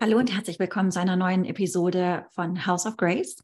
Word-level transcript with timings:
Hallo 0.00 0.18
und 0.18 0.32
herzlich 0.32 0.58
willkommen 0.58 0.92
zu 0.92 1.00
einer 1.00 1.16
neuen 1.16 1.46
Episode 1.46 2.26
von 2.32 2.66
House 2.66 2.84
of 2.84 2.98
Grace. 2.98 3.42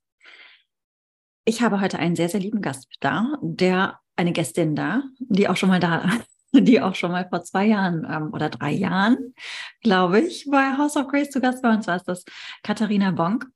Ich 1.47 1.63
habe 1.63 1.81
heute 1.81 1.99
einen 1.99 2.17
sehr, 2.17 2.29
sehr 2.29 2.39
lieben 2.39 2.61
Gast 2.61 2.86
da, 3.00 3.39
der 3.41 3.99
eine 4.15 4.33
Gästin 4.33 4.77
da, 4.77 5.04
die 5.18 5.49
auch 5.49 5.57
schon 5.57 5.70
mal 5.70 5.81
da, 5.81 6.09
die 6.52 6.83
auch 6.83 6.95
schon 6.95 7.13
mal 7.13 7.27
vor 7.29 7.43
zwei 7.43 7.65
Jahren 7.65 8.07
ähm, 8.09 8.32
oder 8.32 8.50
drei 8.50 8.72
Jahren, 8.72 9.34
glaube 9.82 10.20
ich, 10.20 10.46
bei 10.48 10.77
House 10.77 10.96
of 10.96 11.09
Grace 11.09 11.30
zu 11.30 11.41
Gast 11.41 11.62
war. 11.64 11.75
Und 11.75 11.82
zwar 11.82 11.96
ist 11.96 12.07
das 12.09 12.25
Katharina 12.62 13.11
Bonk 13.11 13.46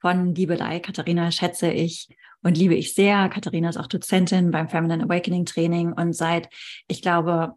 von 0.00 0.34
Liebelei. 0.34 0.80
Katharina 0.80 1.30
schätze 1.30 1.70
ich 1.70 2.08
und 2.42 2.56
liebe 2.56 2.74
ich 2.74 2.94
sehr. 2.94 3.28
Katharina 3.28 3.68
ist 3.68 3.76
auch 3.76 3.86
Dozentin 3.88 4.50
beim 4.50 4.70
Feminine 4.70 5.04
Awakening 5.04 5.44
Training 5.44 5.92
und 5.92 6.14
seit, 6.14 6.48
ich 6.88 7.02
glaube, 7.02 7.52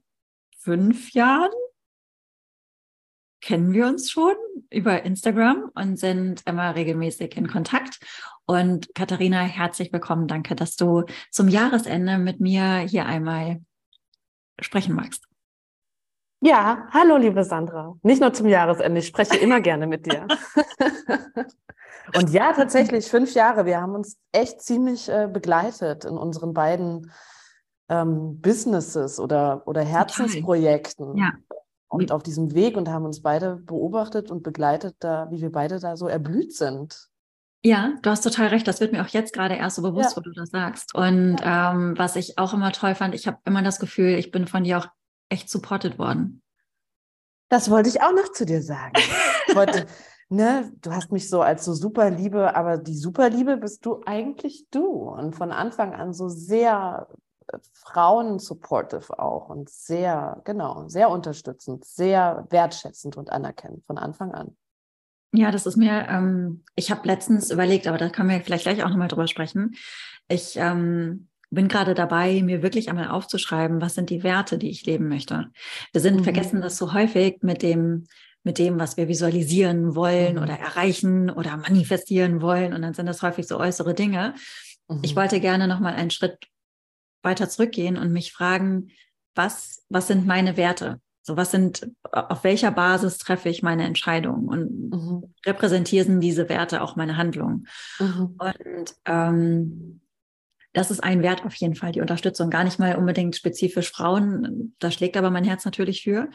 fünf 0.60 1.14
Jahren 1.14 1.50
kennen 3.46 3.74
wir 3.74 3.86
uns 3.86 4.10
schon 4.10 4.34
über 4.72 5.04
Instagram 5.04 5.72
und 5.76 6.00
sind 6.00 6.42
immer 6.48 6.74
regelmäßig 6.74 7.38
in 7.38 7.48
Kontakt. 7.48 8.00
Und 8.48 8.94
Katharina, 8.96 9.42
herzlich 9.42 9.94
willkommen. 9.94 10.28
Danke, 10.28 10.56
dass 10.56 10.76
du 10.76 11.04
zum 11.30 11.48
Jahresende 11.48 12.18
mit 12.18 12.40
mir 12.40 12.80
hier 12.80 13.06
einmal 13.06 13.62
sprechen 14.60 14.96
magst. 14.96 15.26
Ja, 16.42 16.88
hallo, 16.90 17.18
liebe 17.18 17.44
Sandra. 17.44 17.96
Nicht 18.02 18.20
nur 18.20 18.34
zum 18.34 18.48
Jahresende, 18.48 19.00
ich 19.00 19.08
spreche 19.08 19.38
immer 19.38 19.62
gerne 19.62 19.86
mit 19.86 20.08
dir. 20.08 20.28
und 22.16 22.32
ja, 22.32 22.52
tatsächlich 22.52 23.06
fünf 23.06 23.36
Jahre. 23.36 23.68
Wir 23.68 23.80
haben 23.80 23.94
uns 23.94 24.18
echt 24.32 24.60
ziemlich 24.62 25.08
äh, 25.08 25.30
begleitet 25.32 26.04
in 26.04 26.18
unseren 26.18 26.56
beiden 26.56 27.12
ähm, 27.90 28.42
Businesses 28.42 29.20
oder, 29.20 29.62
oder 29.68 29.84
Herzensprojekten. 29.84 31.16
Ja 31.16 31.34
und 31.96 32.12
auf 32.12 32.24
diesem 32.24 32.54
Weg 32.54 32.78
und 32.78 32.90
haben 32.90 33.06
uns 33.06 33.22
beide 33.22 33.58
beobachtet 33.58 34.32
und 34.32 34.44
begleitet, 34.44 34.96
da, 35.00 35.30
wie 35.32 35.42
wir 35.42 35.52
beide 35.52 35.80
da 35.80 35.98
so 35.98 36.08
erblüht 36.08 36.56
sind. 36.56 37.10
Ja, 37.64 37.96
du 38.04 38.12
hast 38.12 38.22
total 38.22 38.48
recht. 38.48 38.68
Das 38.68 38.80
wird 38.80 38.92
mir 38.92 39.02
auch 39.04 39.08
jetzt 39.08 39.34
gerade 39.34 39.56
erst 39.56 39.78
so 39.78 39.82
bewusst, 39.82 40.12
ja. 40.12 40.18
wo 40.18 40.22
du 40.22 40.32
das 40.32 40.50
sagst. 40.50 40.94
Und 40.94 41.38
ja. 41.40 41.74
ähm, 41.74 41.98
was 41.98 42.16
ich 42.16 42.38
auch 42.38 42.54
immer 42.54 42.72
toll 42.72 42.94
fand, 42.94 43.16
ich 43.16 43.26
habe 43.26 43.40
immer 43.44 43.64
das 43.64 43.80
Gefühl, 43.80 44.20
ich 44.20 44.30
bin 44.30 44.46
von 44.46 44.64
dir 44.64 44.78
auch 44.78 44.88
echt 45.30 45.50
supported 45.50 45.98
worden. 45.98 46.44
Das 47.50 47.72
wollte 47.72 47.90
ich 47.90 48.02
auch 48.02 48.14
noch 48.14 48.32
zu 48.32 48.46
dir 48.46 48.62
sagen. 48.62 48.94
wollte, 49.54 49.88
ne, 50.30 50.72
du 50.82 50.92
hast 50.92 51.12
mich 51.12 51.28
so 51.28 51.42
als 51.42 51.66
so 51.66 51.74
super 51.74 52.12
Liebe, 52.12 52.56
aber 52.56 52.78
die 52.78 52.96
Superliebe 52.96 53.58
bist 53.58 53.84
du 53.86 54.02
eigentlich 54.06 54.68
du. 54.70 54.86
Und 54.86 55.36
von 55.36 55.52
Anfang 55.52 55.96
an 55.96 56.14
so 56.14 56.30
sehr 56.30 57.08
Frauen-supportive 57.74 59.20
auch 59.20 59.50
und 59.50 59.70
sehr, 59.70 60.42
genau, 60.46 60.88
sehr 60.88 61.10
unterstützend, 61.10 61.86
sehr 61.86 62.46
wertschätzend 62.50 63.18
und 63.18 63.32
anerkennend 63.32 63.86
von 63.86 63.98
Anfang 63.98 64.34
an. 64.34 64.56
Ja, 65.34 65.52
das 65.52 65.66
ist 65.66 65.76
mir, 65.76 66.08
ähm, 66.10 66.64
ich 66.76 66.92
habe 66.92 67.08
letztens 67.08 67.52
überlegt, 67.52 67.88
aber 67.88 67.98
da 67.98 68.10
können 68.10 68.30
wir 68.30 68.42
vielleicht 68.42 68.64
gleich 68.64 68.84
auch 68.84 68.90
nochmal 68.90 69.10
drüber 69.10 69.28
sprechen. 69.28 69.76
Ich 70.28 70.56
ähm, 70.56 71.28
bin 71.50 71.68
gerade 71.68 71.94
dabei, 71.94 72.42
mir 72.42 72.62
wirklich 72.62 72.90
einmal 72.90 73.10
aufzuschreiben, 73.10 73.82
was 73.82 73.96
sind 73.96 74.10
die 74.10 74.24
Werte, 74.24 74.58
die 74.58 74.70
ich 74.70 74.86
leben 74.86 75.08
möchte. 75.08 75.52
Wir 75.92 76.02
sind 76.02 76.18
mhm. 76.18 76.24
vergessen 76.24 76.62
das 76.62 76.78
so 76.78 76.94
häufig 76.94 77.38
mit 77.42 77.62
dem, 77.62 78.06
mit 78.44 78.60
dem, 78.60 78.80
was 78.80 78.98
wir 78.98 79.08
visualisieren 79.08 79.96
wollen 79.96 80.36
mhm. 80.36 80.44
oder 80.44 80.58
erreichen 80.58 81.30
oder 81.30 81.58
manifestieren 81.58 82.42
wollen. 82.42 82.74
Und 82.74 82.82
dann 82.82 82.94
sind 82.94 83.08
das 83.08 83.22
häufig 83.22 83.48
so 83.48 83.60
äußere 83.60 83.94
Dinge. 83.94 84.36
Mhm. 84.88 85.00
Ich 85.02 85.16
wollte 85.16 85.40
gerne 85.40 85.68
nochmal 85.68 85.96
einen 85.96 86.12
Schritt 86.12 86.38
weiter 87.26 87.50
zurückgehen 87.50 87.98
und 87.98 88.12
mich 88.12 88.32
fragen, 88.32 88.90
was, 89.36 89.84
was 89.90 90.08
sind 90.08 90.26
meine 90.26 90.58
Werte? 90.58 91.02
So, 91.22 91.36
was 91.36 91.52
sind, 91.52 91.90
auf 92.12 92.44
welcher 92.44 92.72
Basis 92.72 93.18
treffe 93.18 93.50
ich 93.50 93.64
meine 93.64 93.84
Entscheidungen 93.86 94.48
und 94.48 94.92
mhm. 94.92 95.34
repräsentieren 95.46 96.22
diese 96.22 96.50
Werte 96.50 96.82
auch 96.82 96.96
meine 96.96 97.18
Handlungen? 97.18 97.68
Mhm. 98.00 98.38
Und 98.38 98.96
ähm, 99.06 100.02
das 100.74 100.92
ist 100.92 101.04
ein 101.04 101.24
Wert 101.24 101.44
auf 101.44 101.56
jeden 101.56 101.74
Fall, 101.74 101.94
die 101.94 102.02
Unterstützung. 102.02 102.50
Gar 102.50 102.66
nicht 102.66 102.80
mal 102.80 102.96
unbedingt 102.96 103.36
spezifisch 103.36 103.92
Frauen. 103.92 104.76
Da 104.78 104.92
schlägt 104.92 105.18
aber 105.18 105.32
mein 105.32 105.46
Herz 105.46 105.66
natürlich 105.66 106.04
für. 106.04 106.30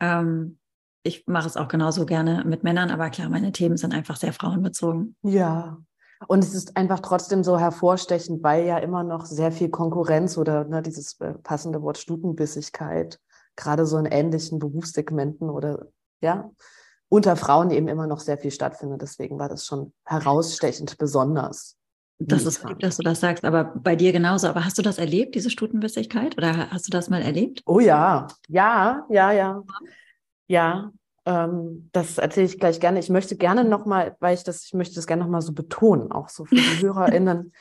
Ähm, 0.00 0.58
ich 1.02 1.26
mache 1.26 1.46
es 1.48 1.56
auch 1.56 1.68
genauso 1.68 2.06
gerne 2.06 2.44
mit 2.44 2.62
Männern, 2.62 2.90
aber 2.90 3.10
klar, 3.10 3.28
meine 3.28 3.52
Themen 3.52 3.76
sind 3.76 3.94
einfach 3.94 4.16
sehr 4.16 4.32
frauenbezogen. 4.32 5.16
Ja, 5.22 5.78
und 6.28 6.42
es 6.42 6.54
ist 6.54 6.76
einfach 6.76 7.00
trotzdem 7.00 7.44
so 7.44 7.58
hervorstechend, 7.58 8.42
weil 8.42 8.66
ja 8.66 8.78
immer 8.78 9.04
noch 9.04 9.26
sehr 9.26 9.52
viel 9.52 9.68
Konkurrenz 9.68 10.38
oder 10.38 10.64
ne, 10.64 10.82
dieses 10.82 11.20
äh, 11.20 11.34
passende 11.34 11.82
Wort 11.82 11.98
Stutenbissigkeit, 11.98 13.18
gerade 13.54 13.86
so 13.86 13.98
in 13.98 14.06
ähnlichen 14.06 14.58
Berufssegmenten 14.58 15.50
oder 15.50 15.86
ja, 16.20 16.50
unter 17.08 17.36
Frauen 17.36 17.70
eben 17.70 17.88
immer 17.88 18.06
noch 18.06 18.20
sehr 18.20 18.38
viel 18.38 18.50
stattfindet. 18.50 19.02
Deswegen 19.02 19.38
war 19.38 19.48
das 19.48 19.66
schon 19.66 19.92
herausstechend 20.04 20.96
besonders. 20.98 21.76
Das 22.18 22.46
ist 22.46 22.64
lieb, 22.64 22.78
dass 22.78 22.96
du 22.96 23.02
das 23.02 23.20
sagst, 23.20 23.44
aber 23.44 23.64
bei 23.64 23.94
dir 23.94 24.10
genauso. 24.12 24.48
Aber 24.48 24.64
hast 24.64 24.78
du 24.78 24.82
das 24.82 24.96
erlebt, 24.96 25.34
diese 25.34 25.50
Stutenbissigkeit? 25.50 26.36
Oder 26.38 26.70
hast 26.70 26.86
du 26.86 26.90
das 26.90 27.10
mal 27.10 27.20
erlebt? 27.20 27.62
Oh 27.66 27.78
ja, 27.78 28.26
ja, 28.48 29.04
ja, 29.10 29.32
ja. 29.32 29.62
Ja, 30.48 30.92
ähm, 31.26 31.90
das 31.92 32.18
erzähle 32.18 32.46
ich 32.46 32.58
gleich 32.58 32.80
gerne. 32.80 33.00
Ich 33.00 33.10
möchte 33.10 33.36
gerne 33.36 33.64
nochmal, 33.64 34.16
weil 34.20 34.34
ich 34.34 34.44
das, 34.44 34.64
ich 34.64 34.74
möchte 34.74 34.94
das 34.94 35.06
gerne 35.06 35.22
nochmal 35.22 35.42
so 35.42 35.52
betonen, 35.52 36.12
auch 36.12 36.28
so 36.28 36.44
für 36.44 36.54
die 36.54 36.60
HörerInnen, 36.82 37.52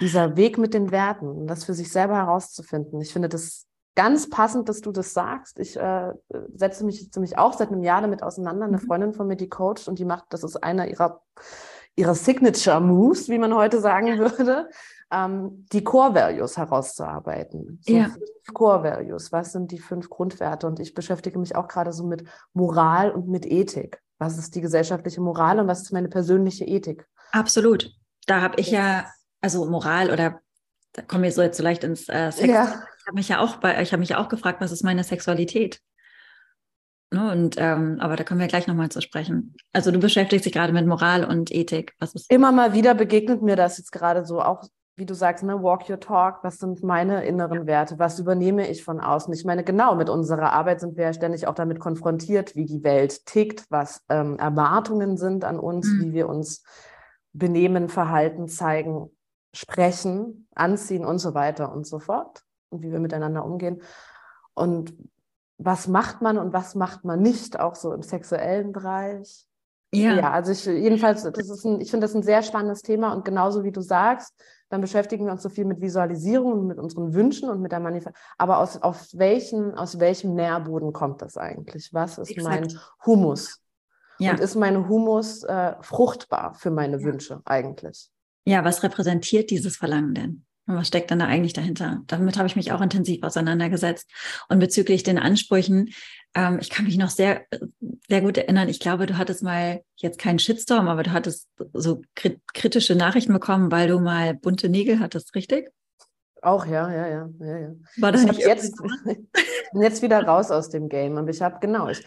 dieser 0.00 0.36
Weg 0.36 0.58
mit 0.58 0.74
den 0.74 0.92
Werten, 0.92 1.48
das 1.48 1.64
für 1.64 1.74
sich 1.74 1.90
selber 1.90 2.16
herauszufinden. 2.16 3.00
Ich 3.00 3.12
finde 3.12 3.28
das 3.28 3.66
ganz 3.96 4.30
passend, 4.30 4.68
dass 4.68 4.80
du 4.80 4.92
das 4.92 5.12
sagst. 5.12 5.58
Ich 5.58 5.76
äh, 5.76 6.12
setze 6.54 6.84
mich 6.84 7.10
ziemlich 7.10 7.36
auch 7.36 7.52
seit 7.52 7.72
einem 7.72 7.82
Jahr 7.82 8.00
damit 8.00 8.22
auseinander. 8.22 8.66
Eine 8.66 8.76
mhm. 8.76 8.86
Freundin 8.86 9.12
von 9.12 9.26
mir, 9.26 9.36
die 9.36 9.48
coacht 9.48 9.88
und 9.88 9.98
die 9.98 10.04
macht, 10.04 10.26
das 10.30 10.44
ist 10.44 10.62
einer 10.62 10.86
ihrer, 10.86 11.22
ihrer 11.96 12.14
Signature 12.14 12.80
Moves, 12.80 13.28
wie 13.28 13.38
man 13.38 13.52
heute 13.54 13.80
sagen 13.80 14.18
würde 14.18 14.68
ähm, 15.10 15.66
die 15.72 15.84
Core 15.84 16.14
Values 16.14 16.56
herauszuarbeiten. 16.56 17.80
So 17.82 17.92
ja. 17.92 18.10
Core 18.52 18.82
Values, 18.82 19.32
was 19.32 19.52
sind 19.52 19.70
die 19.72 19.78
fünf 19.78 20.08
Grundwerte? 20.08 20.66
Und 20.66 20.80
ich 20.80 20.94
beschäftige 20.94 21.38
mich 21.38 21.56
auch 21.56 21.68
gerade 21.68 21.92
so 21.92 22.04
mit 22.04 22.24
Moral 22.52 23.10
und 23.10 23.28
mit 23.28 23.46
Ethik. 23.46 24.02
Was 24.18 24.36
ist 24.36 24.54
die 24.54 24.60
gesellschaftliche 24.60 25.20
Moral 25.20 25.60
und 25.60 25.68
was 25.68 25.82
ist 25.82 25.92
meine 25.92 26.08
persönliche 26.08 26.64
Ethik? 26.64 27.06
Absolut. 27.32 27.92
Da 28.26 28.40
habe 28.40 28.58
ich 28.60 28.70
ja, 28.70 29.06
also 29.40 29.64
Moral 29.66 30.10
oder 30.10 30.40
da 30.92 31.02
kommen 31.02 31.22
wir 31.22 31.32
so 31.32 31.42
jetzt 31.42 31.56
so 31.56 31.62
leicht 31.62 31.84
ins 31.84 32.08
äh, 32.08 32.32
Sex. 32.32 32.48
Ja. 32.48 32.64
Ich 32.98 33.06
habe 33.06 33.14
mich 33.14 33.28
ja 33.28 33.40
auch 33.40 33.56
bei, 33.56 33.80
ich 33.80 33.92
habe 33.92 34.00
mich 34.00 34.10
ja 34.10 34.18
auch 34.18 34.28
gefragt, 34.28 34.60
was 34.60 34.72
ist 34.72 34.82
meine 34.82 35.04
Sexualität? 35.04 35.80
Ne, 37.10 37.32
und 37.32 37.54
ähm, 37.56 37.98
aber 38.00 38.16
da 38.16 38.24
kommen 38.24 38.40
wir 38.40 38.48
gleich 38.48 38.66
nochmal 38.66 38.90
zu 38.90 39.00
sprechen. 39.00 39.54
Also 39.72 39.90
du 39.90 39.98
beschäftigst 39.98 40.44
dich 40.44 40.52
gerade 40.52 40.74
mit 40.74 40.86
Moral 40.86 41.24
und 41.24 41.50
Ethik. 41.50 41.94
Was 41.98 42.14
ist? 42.14 42.30
Immer 42.30 42.52
mal 42.52 42.74
wieder 42.74 42.94
begegnet 42.94 43.40
mir 43.40 43.56
das 43.56 43.78
jetzt 43.78 43.92
gerade 43.92 44.26
so 44.26 44.42
auch 44.42 44.64
wie 44.98 45.06
du 45.06 45.14
sagst, 45.14 45.44
ne, 45.44 45.62
walk 45.62 45.88
your 45.88 46.00
talk, 46.00 46.42
was 46.42 46.58
sind 46.58 46.82
meine 46.82 47.24
inneren 47.24 47.68
Werte, 47.68 48.00
was 48.00 48.18
übernehme 48.18 48.68
ich 48.68 48.82
von 48.82 49.00
außen? 49.00 49.32
Ich 49.32 49.44
meine, 49.44 49.62
genau, 49.62 49.94
mit 49.94 50.10
unserer 50.10 50.52
Arbeit 50.52 50.80
sind 50.80 50.96
wir 50.96 51.04
ja 51.04 51.12
ständig 51.12 51.46
auch 51.46 51.54
damit 51.54 51.78
konfrontiert, 51.78 52.56
wie 52.56 52.64
die 52.64 52.82
Welt 52.82 53.24
tickt, 53.24 53.64
was 53.70 54.02
ähm, 54.08 54.38
Erwartungen 54.40 55.16
sind 55.16 55.44
an 55.44 55.60
uns, 55.60 55.86
mhm. 55.86 56.00
wie 56.02 56.12
wir 56.14 56.28
uns 56.28 56.64
benehmen, 57.32 57.88
verhalten, 57.88 58.48
zeigen, 58.48 59.08
sprechen, 59.54 60.48
anziehen 60.56 61.04
und 61.04 61.20
so 61.20 61.32
weiter 61.32 61.72
und 61.72 61.86
so 61.86 62.00
fort 62.00 62.42
und 62.70 62.82
wie 62.82 62.90
wir 62.90 62.98
miteinander 62.98 63.44
umgehen. 63.44 63.80
Und 64.54 64.94
was 65.58 65.86
macht 65.86 66.22
man 66.22 66.38
und 66.38 66.52
was 66.52 66.74
macht 66.74 67.04
man 67.04 67.22
nicht, 67.22 67.60
auch 67.60 67.76
so 67.76 67.92
im 67.92 68.02
sexuellen 68.02 68.72
Bereich. 68.72 69.46
Ja, 69.92 70.14
ja 70.14 70.30
also 70.32 70.50
ich 70.50 70.64
jedenfalls, 70.64 71.22
das 71.22 71.48
ist 71.48 71.64
ein, 71.64 71.80
ich 71.80 71.90
finde 71.92 72.04
das 72.04 72.16
ein 72.16 72.24
sehr 72.24 72.42
spannendes 72.42 72.82
Thema 72.82 73.12
und 73.12 73.24
genauso 73.24 73.62
wie 73.62 73.72
du 73.72 73.80
sagst, 73.80 74.34
dann 74.68 74.80
beschäftigen 74.80 75.24
wir 75.24 75.32
uns 75.32 75.42
so 75.42 75.48
viel 75.48 75.64
mit 75.64 75.80
Visualisierung 75.80 76.52
und 76.52 76.66
mit 76.66 76.78
unseren 76.78 77.14
Wünschen 77.14 77.48
und 77.48 77.60
mit 77.60 77.72
der 77.72 77.80
Manifestation. 77.80 78.22
Aber 78.36 78.58
aus, 78.58 78.80
auf 78.82 79.08
welchen, 79.14 79.74
aus 79.74 79.98
welchem 79.98 80.34
Nährboden 80.34 80.92
kommt 80.92 81.22
das 81.22 81.36
eigentlich? 81.36 81.90
Was 81.92 82.18
ist 82.18 82.30
Exakt. 82.30 82.72
mein 82.72 82.80
Humus? 83.06 83.60
Ja. 84.18 84.32
Und 84.32 84.40
ist 84.40 84.56
mein 84.56 84.88
Humus 84.88 85.44
äh, 85.44 85.74
fruchtbar 85.80 86.54
für 86.54 86.70
meine 86.70 86.98
ja. 86.98 87.04
Wünsche 87.04 87.40
eigentlich? 87.44 88.10
Ja, 88.44 88.64
was 88.64 88.82
repräsentiert 88.82 89.50
dieses 89.50 89.76
Verlangen 89.76 90.14
denn? 90.14 90.44
Und 90.66 90.76
was 90.76 90.88
steckt 90.88 91.10
dann 91.10 91.20
da 91.20 91.26
eigentlich 91.26 91.54
dahinter? 91.54 92.02
Damit 92.08 92.36
habe 92.36 92.46
ich 92.46 92.54
mich 92.54 92.72
auch 92.72 92.82
intensiv 92.82 93.22
auseinandergesetzt. 93.22 94.10
Und 94.50 94.58
bezüglich 94.58 95.02
den 95.02 95.18
Ansprüchen, 95.18 95.90
ähm, 96.34 96.58
ich 96.60 96.70
kann 96.70 96.84
mich 96.84 96.98
noch 96.98 97.10
sehr, 97.10 97.46
sehr 98.08 98.20
gut 98.20 98.38
erinnern. 98.38 98.68
Ich 98.68 98.80
glaube, 98.80 99.06
du 99.06 99.18
hattest 99.18 99.42
mal 99.42 99.82
jetzt 99.96 100.18
keinen 100.18 100.38
Shitstorm, 100.38 100.88
aber 100.88 101.02
du 101.02 101.12
hattest 101.12 101.48
so 101.72 102.02
kritische 102.14 102.94
Nachrichten 102.94 103.32
bekommen, 103.32 103.70
weil 103.70 103.88
du 103.88 103.98
mal 103.98 104.34
bunte 104.34 104.68
Nägel 104.68 105.00
hattest, 105.00 105.34
richtig? 105.34 105.70
Auch 106.42 106.66
ja, 106.66 106.90
ja, 106.92 107.06
ja, 107.08 107.28
ja, 107.40 107.58
ja. 107.58 107.68
War 107.96 108.12
das 108.12 108.22
ich 108.22 108.28
nicht 108.28 108.40
jetzt, 108.40 108.74
jetzt 109.72 110.02
wieder 110.02 110.22
raus 110.22 110.50
aus 110.50 110.68
dem 110.68 110.88
Game. 110.88 111.16
Und 111.16 111.28
ich 111.28 111.42
habe 111.42 111.58
genau, 111.60 111.88
ich, 111.88 112.04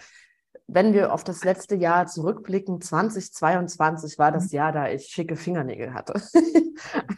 wenn 0.67 0.93
wir 0.93 1.13
auf 1.13 1.23
das 1.23 1.43
letzte 1.43 1.75
Jahr 1.75 2.07
zurückblicken, 2.07 2.79
2022 2.79 4.17
war 4.17 4.31
das 4.31 4.51
mhm. 4.51 4.57
Jahr, 4.57 4.71
da 4.71 4.89
ich 4.89 5.07
schicke 5.07 5.35
Fingernägel 5.35 5.93
hatte. 5.93 6.13
also 6.13 6.31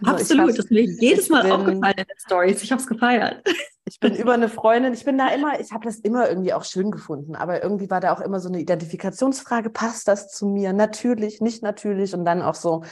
Absolut, 0.03 0.41
hab, 0.41 0.55
das 0.55 0.65
ist 0.65 0.71
mir 0.71 0.83
jedes 0.83 1.29
Mal 1.29 1.43
bin, 1.43 1.51
aufgefallen 1.51 1.95
in 1.97 2.05
den 2.05 2.19
Stories. 2.19 2.63
Ich 2.63 2.71
habe 2.71 2.81
es 2.81 2.87
gefeiert. 2.87 3.43
Ich 3.85 3.99
bin 3.99 4.15
über 4.15 4.33
eine 4.33 4.49
Freundin, 4.49 4.93
ich 4.93 5.05
bin 5.05 5.17
da 5.17 5.27
immer, 5.29 5.59
ich 5.59 5.71
habe 5.71 5.85
das 5.85 5.97
immer 5.97 6.29
irgendwie 6.29 6.53
auch 6.53 6.63
schön 6.63 6.91
gefunden, 6.91 7.35
aber 7.35 7.63
irgendwie 7.63 7.89
war 7.89 7.99
da 7.99 8.13
auch 8.13 8.21
immer 8.21 8.39
so 8.39 8.49
eine 8.49 8.59
Identifikationsfrage, 8.59 9.69
passt 9.69 10.07
das 10.07 10.29
zu 10.29 10.47
mir? 10.47 10.73
Natürlich, 10.73 11.41
nicht 11.41 11.63
natürlich 11.63 12.13
und 12.13 12.25
dann 12.25 12.41
auch 12.41 12.55
so, 12.55 12.83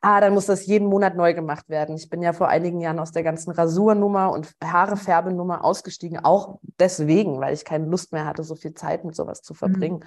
ah, 0.00 0.20
dann 0.20 0.34
muss 0.34 0.46
das 0.46 0.66
jeden 0.66 0.88
Monat 0.88 1.16
neu 1.16 1.34
gemacht 1.34 1.68
werden. 1.68 1.96
Ich 1.96 2.10
bin 2.10 2.22
ja 2.22 2.32
vor 2.32 2.48
einigen 2.48 2.80
Jahren 2.80 2.98
aus 2.98 3.12
der 3.12 3.22
ganzen 3.22 3.50
Rasurnummer 3.52 4.32
und 4.32 4.54
Haarefärbenummer 4.62 5.64
ausgestiegen, 5.64 6.18
auch 6.18 6.58
deswegen, 6.78 7.40
weil 7.40 7.54
ich 7.54 7.64
keine 7.64 7.86
Lust 7.86 8.12
mehr 8.12 8.26
hatte, 8.26 8.42
so 8.42 8.56
viel 8.56 8.74
Zeit 8.74 9.04
mit 9.04 9.14
sowas 9.14 9.42
zu 9.42 9.52
mhm. 9.52 9.58
verbringen 9.58 9.98
mhm. 9.98 10.06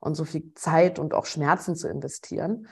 und 0.00 0.14
so 0.14 0.24
viel 0.24 0.52
Zeit 0.54 0.98
und 0.98 1.14
auch 1.14 1.26
Schmerzen 1.26 1.76
zu 1.76 1.88
investieren 1.88 2.66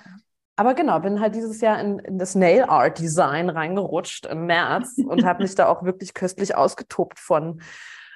aber 0.56 0.74
genau, 0.74 1.00
bin 1.00 1.20
halt 1.20 1.34
dieses 1.34 1.60
Jahr 1.60 1.80
in, 1.80 1.98
in 1.98 2.18
das 2.18 2.34
Nail 2.34 2.64
Art 2.64 2.98
Design 2.98 3.48
reingerutscht 3.48 4.26
im 4.26 4.46
März 4.46 4.98
und 5.06 5.24
habe 5.24 5.42
mich 5.42 5.54
da 5.54 5.66
auch 5.68 5.82
wirklich 5.84 6.14
köstlich 6.14 6.56
ausgetobt 6.56 7.18
von 7.18 7.60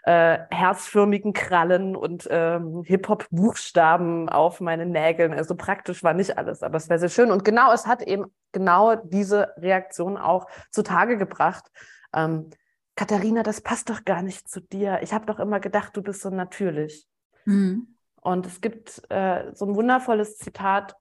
äh, 0.04 0.38
herzförmigen 0.50 1.32
Krallen 1.32 1.96
und 1.96 2.28
ähm, 2.30 2.82
Hip-Hop-Buchstaben 2.84 4.28
auf 4.28 4.60
meinen 4.60 4.90
Nägeln. 4.90 5.34
Also 5.34 5.54
praktisch 5.54 6.02
war 6.02 6.14
nicht 6.14 6.38
alles, 6.38 6.62
aber 6.62 6.76
es 6.76 6.88
wäre 6.88 7.00
sehr 7.00 7.08
schön. 7.08 7.30
Und 7.30 7.44
genau, 7.44 7.72
es 7.72 7.86
hat 7.86 8.02
eben 8.02 8.26
genau 8.52 8.94
diese 8.94 9.52
Reaktion 9.56 10.16
auch 10.16 10.46
zutage 10.70 11.18
gebracht. 11.18 11.70
Ähm, 12.14 12.50
Katharina, 12.94 13.42
das 13.42 13.60
passt 13.60 13.90
doch 13.90 14.04
gar 14.04 14.22
nicht 14.22 14.48
zu 14.48 14.60
dir. 14.60 15.00
Ich 15.02 15.12
habe 15.12 15.26
doch 15.26 15.38
immer 15.40 15.60
gedacht, 15.60 15.96
du 15.96 16.02
bist 16.02 16.22
so 16.22 16.30
natürlich. 16.30 17.06
Mhm. 17.44 17.96
Und 18.20 18.46
es 18.46 18.60
gibt 18.60 19.02
äh, 19.10 19.52
so 19.54 19.66
ein 19.66 19.74
wundervolles 19.74 20.38
Zitat 20.38 20.96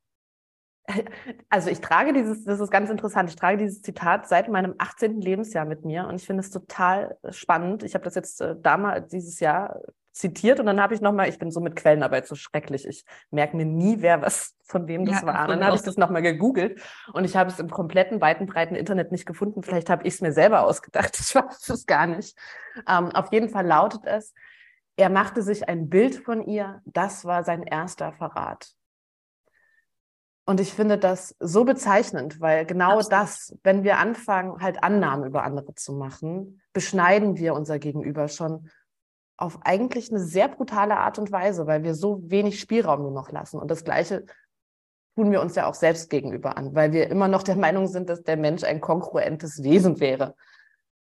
also 1.49 1.69
ich 1.69 1.81
trage 1.81 2.13
dieses, 2.13 2.43
das 2.43 2.59
ist 2.59 2.71
ganz 2.71 2.89
interessant, 2.89 3.29
ich 3.29 3.35
trage 3.35 3.57
dieses 3.57 3.81
Zitat 3.81 4.27
seit 4.27 4.49
meinem 4.49 4.75
18. 4.77 5.21
Lebensjahr 5.21 5.65
mit 5.65 5.85
mir 5.85 6.07
und 6.07 6.15
ich 6.15 6.25
finde 6.25 6.41
es 6.41 6.51
total 6.51 7.17
spannend. 7.29 7.83
Ich 7.83 7.93
habe 7.93 8.05
das 8.05 8.15
jetzt 8.15 8.41
äh, 8.41 8.55
damals 8.59 9.09
dieses 9.09 9.39
Jahr 9.39 9.81
zitiert 10.13 10.59
und 10.59 10.65
dann 10.65 10.81
habe 10.81 10.95
ich 10.95 11.01
nochmal, 11.01 11.29
ich 11.29 11.37
bin 11.37 11.51
so 11.51 11.59
mit 11.59 11.75
Quellenarbeit 11.75 12.27
so 12.27 12.35
schrecklich, 12.35 12.87
ich 12.87 13.05
merke 13.29 13.55
mir 13.55 13.65
nie, 13.65 13.97
wer 13.99 14.21
was 14.21 14.55
von 14.63 14.87
wem 14.87 15.05
das 15.05 15.21
ja, 15.21 15.27
war. 15.27 15.43
Und 15.43 15.49
dann 15.49 15.65
habe 15.65 15.75
ich 15.75 15.83
das 15.83 15.97
nochmal 15.97 16.21
gegoogelt 16.21 16.81
und 17.13 17.23
ich 17.23 17.35
habe 17.35 17.51
es 17.51 17.59
im 17.59 17.69
kompletten, 17.69 18.19
weiten, 18.19 18.47
breiten 18.47 18.75
Internet 18.75 19.11
nicht 19.11 19.25
gefunden. 19.25 19.63
Vielleicht 19.63 19.89
habe 19.89 20.05
ich 20.07 20.15
es 20.15 20.21
mir 20.21 20.31
selber 20.31 20.63
ausgedacht, 20.63 21.17
ich 21.19 21.35
weiß 21.35 21.69
es 21.69 21.85
gar 21.85 22.07
nicht. 22.07 22.37
Ähm, 22.87 23.11
auf 23.11 23.31
jeden 23.31 23.49
Fall 23.49 23.65
lautet 23.65 24.05
es, 24.05 24.33
er 24.95 25.09
machte 25.09 25.43
sich 25.43 25.69
ein 25.69 25.89
Bild 25.89 26.15
von 26.15 26.43
ihr, 26.43 26.81
das 26.85 27.23
war 27.23 27.43
sein 27.43 27.61
erster 27.61 28.13
Verrat. 28.13 28.76
Und 30.49 30.61
ich 30.61 30.73
finde 30.73 30.97
das 30.97 31.35
so 31.41 31.65
bezeichnend, 31.65 32.39
weil 32.39 32.65
genau 32.65 32.99
Absolut. 32.99 33.11
das, 33.11 33.57
wenn 33.63 33.83
wir 33.83 33.97
anfangen, 33.97 34.61
halt 34.61 34.81
Annahmen 34.81 35.25
über 35.25 35.43
andere 35.43 35.75
zu 35.75 35.91
machen, 35.91 36.61
beschneiden 36.71 37.35
wir 37.35 37.53
unser 37.53 37.79
Gegenüber 37.79 38.29
schon 38.29 38.69
auf 39.35 39.59
eigentlich 39.63 40.09
eine 40.09 40.21
sehr 40.21 40.47
brutale 40.47 40.95
Art 40.95 41.19
und 41.19 41.33
Weise, 41.33 41.67
weil 41.67 41.83
wir 41.83 41.93
so 41.93 42.21
wenig 42.31 42.61
Spielraum 42.61 43.01
nur 43.01 43.11
noch 43.11 43.29
lassen. 43.29 43.59
Und 43.59 43.69
das 43.69 43.83
Gleiche 43.83 44.25
tun 45.15 45.31
wir 45.31 45.41
uns 45.41 45.55
ja 45.55 45.67
auch 45.67 45.73
selbst 45.73 46.09
gegenüber 46.09 46.57
an, 46.57 46.73
weil 46.73 46.93
wir 46.93 47.09
immer 47.09 47.27
noch 47.27 47.43
der 47.43 47.57
Meinung 47.57 47.87
sind, 47.87 48.09
dass 48.09 48.23
der 48.23 48.37
Mensch 48.37 48.63
ein 48.63 48.79
kongruentes 48.79 49.63
Wesen 49.63 49.99
wäre. 49.99 50.33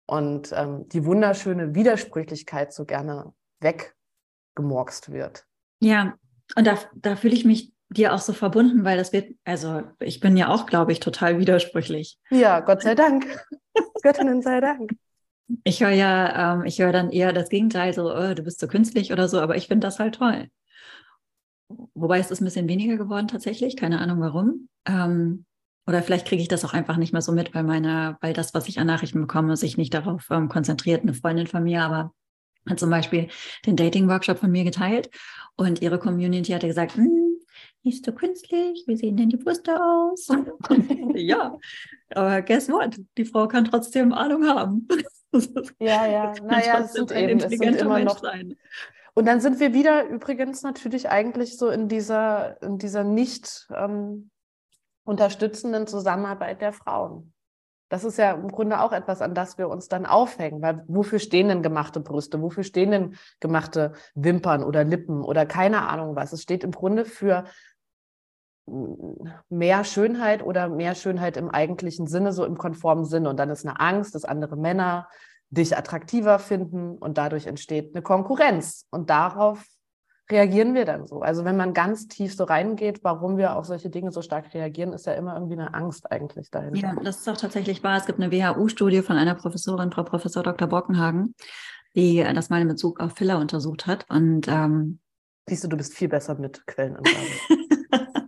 Und 0.06 0.52
ähm, 0.52 0.88
die 0.88 1.04
wunderschöne 1.04 1.74
Widersprüchlichkeit 1.74 2.72
so 2.72 2.84
gerne 2.84 3.32
weggemorkst 3.58 5.10
wird. 5.10 5.46
Ja, 5.80 6.14
und 6.54 6.64
da, 6.64 6.78
da 6.94 7.16
fühle 7.16 7.34
ich 7.34 7.44
mich 7.44 7.72
dir 7.92 8.14
auch 8.14 8.18
so 8.18 8.32
verbunden, 8.32 8.84
weil 8.84 8.96
das 8.96 9.12
wird, 9.12 9.34
also 9.44 9.82
ich 10.00 10.20
bin 10.20 10.36
ja 10.36 10.48
auch, 10.48 10.66
glaube 10.66 10.92
ich, 10.92 11.00
total 11.00 11.38
widersprüchlich. 11.38 12.18
Ja, 12.30 12.60
Gott 12.60 12.82
sei 12.82 12.94
Dank. 12.94 13.26
Göttinnen 14.02 14.42
sei 14.42 14.60
Dank. 14.60 14.92
Ich 15.64 15.82
höre 15.82 15.90
ja, 15.90 16.54
ähm, 16.54 16.64
ich 16.64 16.78
höre 16.78 16.92
dann 16.92 17.10
eher 17.10 17.32
das 17.32 17.48
Gegenteil, 17.48 17.92
so, 17.92 18.14
oh, 18.14 18.34
du 18.34 18.42
bist 18.42 18.60
so 18.60 18.68
künstlich 18.68 19.12
oder 19.12 19.28
so, 19.28 19.40
aber 19.40 19.56
ich 19.56 19.68
finde 19.68 19.86
das 19.86 19.98
halt 19.98 20.14
toll. 20.16 20.48
Wobei 21.94 22.18
es 22.18 22.30
ist 22.30 22.40
ein 22.40 22.44
bisschen 22.44 22.68
weniger 22.68 22.96
geworden 22.96 23.28
tatsächlich, 23.28 23.76
keine 23.76 24.00
Ahnung 24.00 24.20
warum. 24.20 24.68
Ähm, 24.86 25.44
oder 25.86 26.02
vielleicht 26.02 26.26
kriege 26.26 26.42
ich 26.42 26.48
das 26.48 26.64
auch 26.64 26.74
einfach 26.74 26.96
nicht 26.96 27.12
mehr 27.12 27.22
so 27.22 27.32
mit, 27.32 27.54
weil 27.54 27.64
meine, 27.64 28.16
weil 28.20 28.32
das, 28.32 28.54
was 28.54 28.68
ich 28.68 28.78
an 28.78 28.86
Nachrichten 28.86 29.20
bekomme, 29.20 29.56
sich 29.56 29.76
nicht 29.76 29.92
darauf 29.92 30.28
ähm, 30.30 30.48
konzentriert. 30.48 31.02
Eine 31.02 31.14
Freundin 31.14 31.46
von 31.46 31.64
mir 31.64 31.82
aber 31.82 32.12
hat 32.68 32.78
zum 32.78 32.90
Beispiel 32.90 33.28
den 33.66 33.76
Dating-Workshop 33.76 34.38
von 34.38 34.50
mir 34.50 34.64
geteilt 34.64 35.10
und 35.56 35.82
ihre 35.82 35.98
Community 35.98 36.52
hatte 36.52 36.68
gesagt, 36.68 36.94
hm, 36.94 37.21
nicht 37.84 38.04
so 38.04 38.12
künstlich, 38.12 38.84
wie 38.86 38.96
sehen 38.96 39.16
denn 39.16 39.28
die 39.28 39.36
Brüste 39.36 39.82
aus? 39.82 40.28
ja, 41.14 41.56
aber 42.10 42.42
guess 42.42 42.68
what? 42.68 43.00
Die 43.16 43.24
Frau 43.24 43.48
kann 43.48 43.64
trotzdem 43.64 44.12
Ahnung 44.12 44.46
haben. 44.46 44.88
ja, 45.78 46.06
ja, 46.06 46.32
naja, 46.44 46.80
es 46.80 46.92
sind 46.92 47.10
eben, 47.12 47.38
es 47.40 47.50
sind 47.50 47.76
immer 47.76 47.94
Mensch 47.94 48.12
noch. 48.12 48.20
Sein. 48.20 48.56
Und 49.14 49.26
dann 49.26 49.40
sind 49.40 49.60
wir 49.60 49.74
wieder 49.74 50.08
übrigens 50.08 50.62
natürlich 50.62 51.10
eigentlich 51.10 51.58
so 51.58 51.68
in 51.68 51.88
dieser, 51.88 52.60
in 52.62 52.78
dieser 52.78 53.04
nicht 53.04 53.68
ähm, 53.74 54.30
unterstützenden 55.04 55.86
Zusammenarbeit 55.86 56.60
der 56.62 56.72
Frauen. 56.72 57.32
Das 57.90 58.04
ist 58.04 58.16
ja 58.16 58.32
im 58.32 58.48
Grunde 58.48 58.80
auch 58.80 58.92
etwas, 58.92 59.20
an 59.20 59.34
das 59.34 59.58
wir 59.58 59.68
uns 59.68 59.86
dann 59.86 60.06
aufhängen, 60.06 60.62
weil 60.62 60.82
wofür 60.88 61.18
stehen 61.18 61.48
denn 61.48 61.62
gemachte 61.62 62.00
Brüste? 62.00 62.40
Wofür 62.40 62.64
stehen 62.64 62.90
denn 62.90 63.16
gemachte 63.38 63.92
Wimpern 64.14 64.64
oder 64.64 64.82
Lippen 64.82 65.22
oder 65.22 65.44
keine 65.44 65.86
Ahnung 65.86 66.16
was? 66.16 66.32
Es 66.32 66.40
steht 66.40 66.64
im 66.64 66.70
Grunde 66.70 67.04
für 67.04 67.44
mehr 69.48 69.84
Schönheit 69.84 70.44
oder 70.44 70.68
mehr 70.68 70.94
Schönheit 70.94 71.36
im 71.36 71.50
eigentlichen 71.50 72.06
Sinne, 72.06 72.32
so 72.32 72.44
im 72.44 72.56
konformen 72.56 73.04
Sinne. 73.04 73.28
Und 73.28 73.38
dann 73.38 73.50
ist 73.50 73.66
eine 73.66 73.80
Angst, 73.80 74.14
dass 74.14 74.24
andere 74.24 74.56
Männer 74.56 75.08
dich 75.50 75.76
attraktiver 75.76 76.38
finden 76.38 76.96
und 76.96 77.18
dadurch 77.18 77.46
entsteht 77.46 77.94
eine 77.94 78.02
Konkurrenz. 78.02 78.86
Und 78.90 79.10
darauf 79.10 79.62
reagieren 80.30 80.74
wir 80.74 80.84
dann 80.84 81.06
so. 81.06 81.20
Also 81.20 81.44
wenn 81.44 81.56
man 81.56 81.74
ganz 81.74 82.08
tief 82.08 82.34
so 82.34 82.44
reingeht, 82.44 83.00
warum 83.02 83.36
wir 83.36 83.56
auf 83.56 83.66
solche 83.66 83.90
Dinge 83.90 84.12
so 84.12 84.22
stark 84.22 84.54
reagieren, 84.54 84.92
ist 84.92 85.06
ja 85.06 85.12
immer 85.12 85.34
irgendwie 85.34 85.54
eine 85.54 85.74
Angst 85.74 86.10
eigentlich 86.10 86.50
dahinter. 86.50 86.78
Ja, 86.78 86.94
das 87.02 87.18
ist 87.18 87.28
auch 87.28 87.36
tatsächlich 87.36 87.82
wahr. 87.82 87.98
Es 87.98 88.06
gibt 88.06 88.20
eine 88.20 88.32
WHU-Studie 88.32 89.02
von 89.02 89.16
einer 89.16 89.34
Professorin, 89.34 89.92
Frau 89.92 90.04
Professor 90.04 90.42
Dr. 90.42 90.68
Bockenhagen, 90.68 91.34
die 91.94 92.24
das 92.34 92.48
mal 92.48 92.62
in 92.62 92.68
Bezug 92.68 93.00
auf 93.00 93.12
Filler 93.12 93.38
untersucht 93.38 93.86
hat. 93.86 94.06
Und 94.08 94.48
ähm, 94.48 95.00
siehst 95.48 95.64
du, 95.64 95.68
du 95.68 95.76
bist 95.76 95.94
viel 95.94 96.08
besser 96.08 96.36
mit 96.36 96.66
Quellenangaben. 96.66 97.18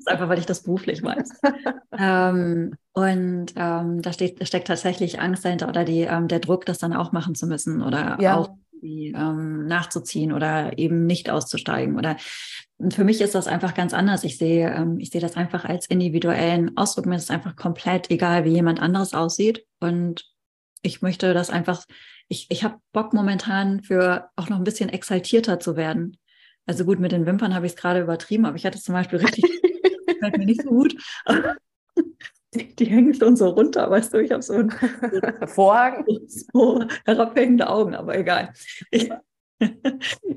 das 0.00 0.06
ist 0.06 0.12
einfach, 0.12 0.28
weil 0.28 0.38
ich 0.38 0.46
das 0.46 0.62
beruflich 0.62 1.02
weiß. 1.02 1.40
ähm, 1.98 2.74
und 2.92 3.46
ähm, 3.56 4.02
da 4.02 4.12
steht, 4.12 4.46
steckt 4.46 4.68
tatsächlich 4.68 5.20
Angst 5.20 5.44
dahinter 5.44 5.68
oder 5.68 5.84
die, 5.84 6.00
ähm, 6.00 6.26
der 6.26 6.40
Druck, 6.40 6.64
das 6.64 6.78
dann 6.78 6.94
auch 6.94 7.12
machen 7.12 7.34
zu 7.34 7.46
müssen 7.46 7.82
oder 7.82 8.16
ja. 8.20 8.36
auch 8.36 8.50
ähm, 8.82 9.66
nachzuziehen 9.66 10.32
oder 10.32 10.78
eben 10.78 11.04
nicht 11.04 11.28
auszusteigen. 11.28 11.98
Oder 11.98 12.16
und 12.78 12.94
für 12.94 13.04
mich 13.04 13.20
ist 13.20 13.34
das 13.34 13.46
einfach 13.46 13.74
ganz 13.74 13.92
anders. 13.92 14.24
Ich 14.24 14.38
sehe, 14.38 14.70
ähm, 14.74 14.98
ich 14.98 15.10
sehe 15.10 15.20
das 15.20 15.36
einfach 15.36 15.66
als 15.66 15.86
individuellen 15.86 16.76
Ausdruck. 16.78 17.04
Mir 17.04 17.16
ist 17.16 17.24
es 17.24 17.30
einfach 17.30 17.56
komplett 17.56 18.10
egal, 18.10 18.44
wie 18.46 18.54
jemand 18.54 18.80
anderes 18.80 19.12
aussieht. 19.12 19.66
Und 19.80 20.24
ich 20.80 21.02
möchte 21.02 21.34
das 21.34 21.50
einfach, 21.50 21.84
ich, 22.28 22.46
ich 22.48 22.64
habe 22.64 22.78
Bock 22.92 23.12
momentan 23.12 23.82
für 23.82 24.30
auch 24.36 24.48
noch 24.48 24.56
ein 24.56 24.64
bisschen 24.64 24.88
exaltierter 24.88 25.60
zu 25.60 25.76
werden. 25.76 26.16
Also 26.64 26.84
gut, 26.84 27.00
mit 27.00 27.12
den 27.12 27.26
Wimpern 27.26 27.54
habe 27.54 27.66
ich 27.66 27.72
es 27.72 27.78
gerade 27.78 28.00
übertrieben, 28.00 28.46
aber 28.46 28.56
ich 28.56 28.64
hatte 28.64 28.80
zum 28.80 28.94
Beispiel 28.94 29.18
richtig, 29.18 29.44
fällt 30.20 30.38
mir 30.38 30.46
nicht 30.46 30.62
so 30.62 30.68
gut. 30.68 30.96
Die, 32.52 32.74
die, 32.74 32.86
hängen 32.86 33.14
schon 33.14 33.36
so 33.36 33.50
runter, 33.50 33.88
weißt 33.88 34.12
du, 34.12 34.18
ich 34.18 34.32
habe 34.32 34.42
so 34.42 34.54
einen 34.54 34.72
Vorhang, 35.46 36.04
so 36.26 36.84
herabhängende 37.04 37.68
Augen, 37.68 37.94
aber 37.94 38.18
egal. 38.18 38.52
Ich, 38.90 39.08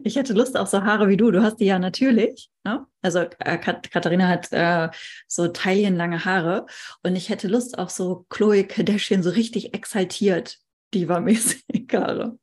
ich, 0.03 0.15
hätte 0.15 0.33
Lust 0.33 0.55
auf 0.55 0.67
so 0.67 0.83
Haare 0.83 1.07
wie 1.07 1.17
du. 1.17 1.31
Du 1.31 1.41
hast 1.41 1.55
die 1.55 1.65
ja 1.65 1.79
natürlich. 1.79 2.51
Ne? 2.63 2.85
Also 3.01 3.21
äh, 3.39 3.57
Katharina 3.57 4.27
hat 4.27 4.51
äh, 4.51 4.89
so 5.27 5.47
taillenlange 5.47 6.23
Haare 6.23 6.67
und 7.01 7.15
ich 7.15 7.29
hätte 7.29 7.47
Lust 7.47 7.79
auf 7.79 7.89
so 7.89 8.27
Chloe 8.29 8.63
Kardashian, 8.63 9.23
so 9.23 9.31
richtig 9.31 9.73
exaltiert, 9.73 10.59
diva-mäßig 10.93 11.63
Haare 11.93 12.37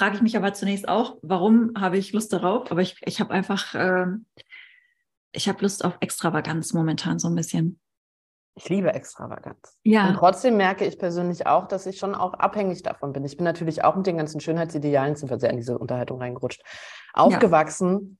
frage 0.00 0.16
ich 0.16 0.22
mich 0.22 0.36
aber 0.38 0.54
zunächst 0.54 0.88
auch, 0.88 1.18
warum 1.20 1.72
habe 1.76 1.98
ich 1.98 2.14
Lust 2.14 2.32
darauf? 2.32 2.70
Aber 2.70 2.80
ich, 2.80 2.96
ich 3.04 3.20
habe 3.20 3.34
einfach, 3.34 3.74
äh, 3.74 4.06
ich 5.32 5.48
habe 5.48 5.62
Lust 5.62 5.84
auf 5.84 5.96
Extravaganz 6.00 6.72
momentan 6.72 7.18
so 7.18 7.28
ein 7.28 7.34
bisschen. 7.34 7.80
Ich 8.56 8.68
liebe 8.68 8.92
Extravaganz. 8.92 9.78
Ja. 9.84 10.08
Und 10.08 10.14
trotzdem 10.16 10.56
merke 10.56 10.84
ich 10.84 10.98
persönlich 10.98 11.46
auch, 11.46 11.68
dass 11.68 11.86
ich 11.86 11.98
schon 11.98 12.14
auch 12.14 12.34
abhängig 12.34 12.82
davon 12.82 13.12
bin. 13.12 13.24
Ich 13.24 13.36
bin 13.36 13.44
natürlich 13.44 13.84
auch 13.84 13.96
mit 13.96 14.06
den 14.06 14.16
ganzen 14.16 14.40
Schönheitsidealen, 14.40 15.16
sind 15.16 15.30
wir 15.30 15.38
sehr 15.38 15.50
in 15.50 15.56
diese 15.56 15.78
Unterhaltung 15.78 16.20
reingerutscht, 16.20 16.62
aufgewachsen. 17.14 18.18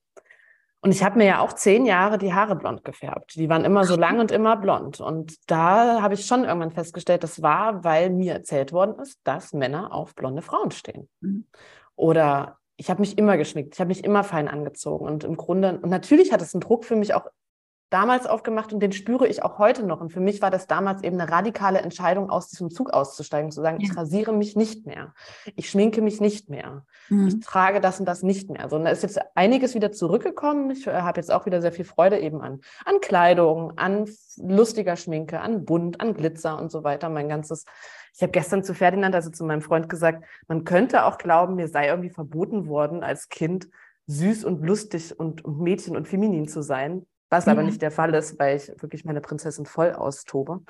Und 0.82 0.92
ich 0.92 1.04
habe 1.04 1.18
mir 1.18 1.26
ja 1.26 1.40
auch 1.40 1.52
zehn 1.52 1.84
Jahre 1.84 2.16
die 2.16 2.32
Haare 2.32 2.56
blond 2.56 2.84
gefärbt. 2.84 3.34
Die 3.34 3.50
waren 3.50 3.66
immer 3.66 3.84
so 3.84 3.96
lang 3.96 4.18
und 4.18 4.30
immer 4.30 4.56
blond. 4.56 5.00
Und 5.00 5.34
da 5.50 6.00
habe 6.00 6.14
ich 6.14 6.24
schon 6.24 6.44
irgendwann 6.44 6.70
festgestellt, 6.70 7.22
das 7.22 7.42
war, 7.42 7.84
weil 7.84 8.08
mir 8.08 8.32
erzählt 8.32 8.72
worden 8.72 8.98
ist, 8.98 9.20
dass 9.24 9.52
Männer 9.52 9.92
auf 9.92 10.14
blonde 10.14 10.40
Frauen 10.40 10.70
stehen. 10.70 11.10
Mhm. 11.20 11.46
Oder 11.96 12.59
ich 12.80 12.88
habe 12.88 13.00
mich 13.00 13.18
immer 13.18 13.36
geschminkt, 13.36 13.74
ich 13.74 13.80
habe 13.80 13.88
mich 13.88 14.04
immer 14.04 14.24
fein 14.24 14.48
angezogen. 14.48 15.04
Und 15.04 15.22
im 15.22 15.36
Grunde, 15.36 15.78
und 15.82 15.90
natürlich 15.90 16.32
hat 16.32 16.40
es 16.40 16.54
einen 16.54 16.62
Druck 16.62 16.86
für 16.86 16.96
mich 16.96 17.12
auch 17.12 17.26
damals 17.90 18.24
aufgemacht 18.26 18.72
und 18.72 18.80
den 18.80 18.92
spüre 18.92 19.26
ich 19.26 19.42
auch 19.42 19.58
heute 19.58 19.84
noch. 19.84 20.00
Und 20.00 20.10
für 20.10 20.20
mich 20.20 20.40
war 20.40 20.50
das 20.50 20.66
damals 20.66 21.02
eben 21.02 21.20
eine 21.20 21.30
radikale 21.30 21.80
Entscheidung, 21.80 22.30
aus 22.30 22.48
diesem 22.48 22.70
Zug 22.70 22.90
auszusteigen, 22.90 23.50
zu 23.50 23.60
sagen, 23.60 23.80
ja. 23.80 23.90
ich 23.90 23.96
rasiere 23.96 24.32
mich 24.32 24.56
nicht 24.56 24.86
mehr, 24.86 25.12
ich 25.56 25.68
schminke 25.68 26.00
mich 26.00 26.20
nicht 26.22 26.48
mehr, 26.48 26.86
mhm. 27.10 27.26
ich 27.26 27.40
trage 27.40 27.80
das 27.80 28.00
und 28.00 28.06
das 28.06 28.22
nicht 28.22 28.48
mehr. 28.48 28.62
Also, 28.62 28.76
und 28.76 28.84
da 28.84 28.90
ist 28.90 29.02
jetzt 29.02 29.20
einiges 29.34 29.74
wieder 29.74 29.92
zurückgekommen. 29.92 30.70
Ich 30.70 30.86
äh, 30.86 31.02
habe 31.02 31.20
jetzt 31.20 31.30
auch 31.30 31.44
wieder 31.44 31.60
sehr 31.60 31.72
viel 31.72 31.84
Freude 31.84 32.18
eben 32.18 32.40
an, 32.40 32.60
an 32.86 33.00
Kleidung, 33.02 33.76
an 33.76 34.08
lustiger 34.38 34.96
Schminke, 34.96 35.40
an 35.40 35.66
Bunt, 35.66 36.00
an 36.00 36.14
Glitzer 36.14 36.58
und 36.58 36.70
so 36.70 36.82
weiter. 36.82 37.10
Mein 37.10 37.28
ganzes 37.28 37.66
ich 38.14 38.22
habe 38.22 38.32
gestern 38.32 38.64
zu 38.64 38.74
Ferdinand, 38.74 39.14
also 39.14 39.30
zu 39.30 39.44
meinem 39.44 39.62
Freund 39.62 39.88
gesagt, 39.88 40.24
man 40.48 40.64
könnte 40.64 41.04
auch 41.04 41.18
glauben, 41.18 41.56
mir 41.56 41.68
sei 41.68 41.88
irgendwie 41.88 42.10
verboten 42.10 42.66
worden, 42.66 43.02
als 43.02 43.28
Kind 43.28 43.68
süß 44.06 44.44
und 44.44 44.64
lustig 44.64 45.18
und, 45.18 45.44
und 45.44 45.60
Mädchen 45.60 45.96
und 45.96 46.08
feminin 46.08 46.48
zu 46.48 46.62
sein, 46.62 47.06
was 47.28 47.46
ja. 47.46 47.52
aber 47.52 47.62
nicht 47.62 47.80
der 47.80 47.90
Fall 47.90 48.14
ist, 48.14 48.38
weil 48.38 48.56
ich 48.56 48.68
wirklich 48.82 49.04
meine 49.04 49.20
Prinzessin 49.20 49.66
voll 49.66 49.92
austobe. 49.92 50.62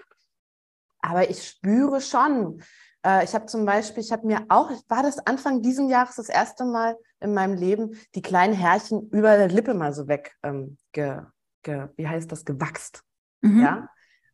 Aber 1.01 1.31
ich 1.31 1.47
spüre 1.47 2.01
schon, 2.01 2.63
äh, 3.05 3.25
ich 3.25 3.35
habe 3.35 3.47
zum 3.47 3.65
Beispiel, 3.65 4.03
ich 4.03 4.13
habe 4.13 4.27
mir 4.27 4.45
auch, 4.49 4.71
war 4.89 5.03
das 5.03 5.19
Anfang 5.27 5.63
diesen 5.63 5.89
Jahres 5.89 6.17
das 6.17 6.29
erste 6.29 6.65
Mal 6.65 6.97
in 7.21 7.33
meinem 7.33 7.55
Leben, 7.55 7.97
die 8.15 8.23
kleinen 8.23 8.55
Härchen 8.55 9.09
über 9.11 9.37
der 9.37 9.49
Lippe 9.49 9.75
mal 9.75 9.93
so 9.93 10.09
weg, 10.09 10.37
ähm, 10.43 10.77
ge, 10.93 11.23
ge, 11.63 11.89
wie 11.97 12.07
heißt 12.07 12.31
das, 12.31 12.45
gewachst. 12.45 13.03
Mhm. 13.41 13.63
Ja, 13.63 13.89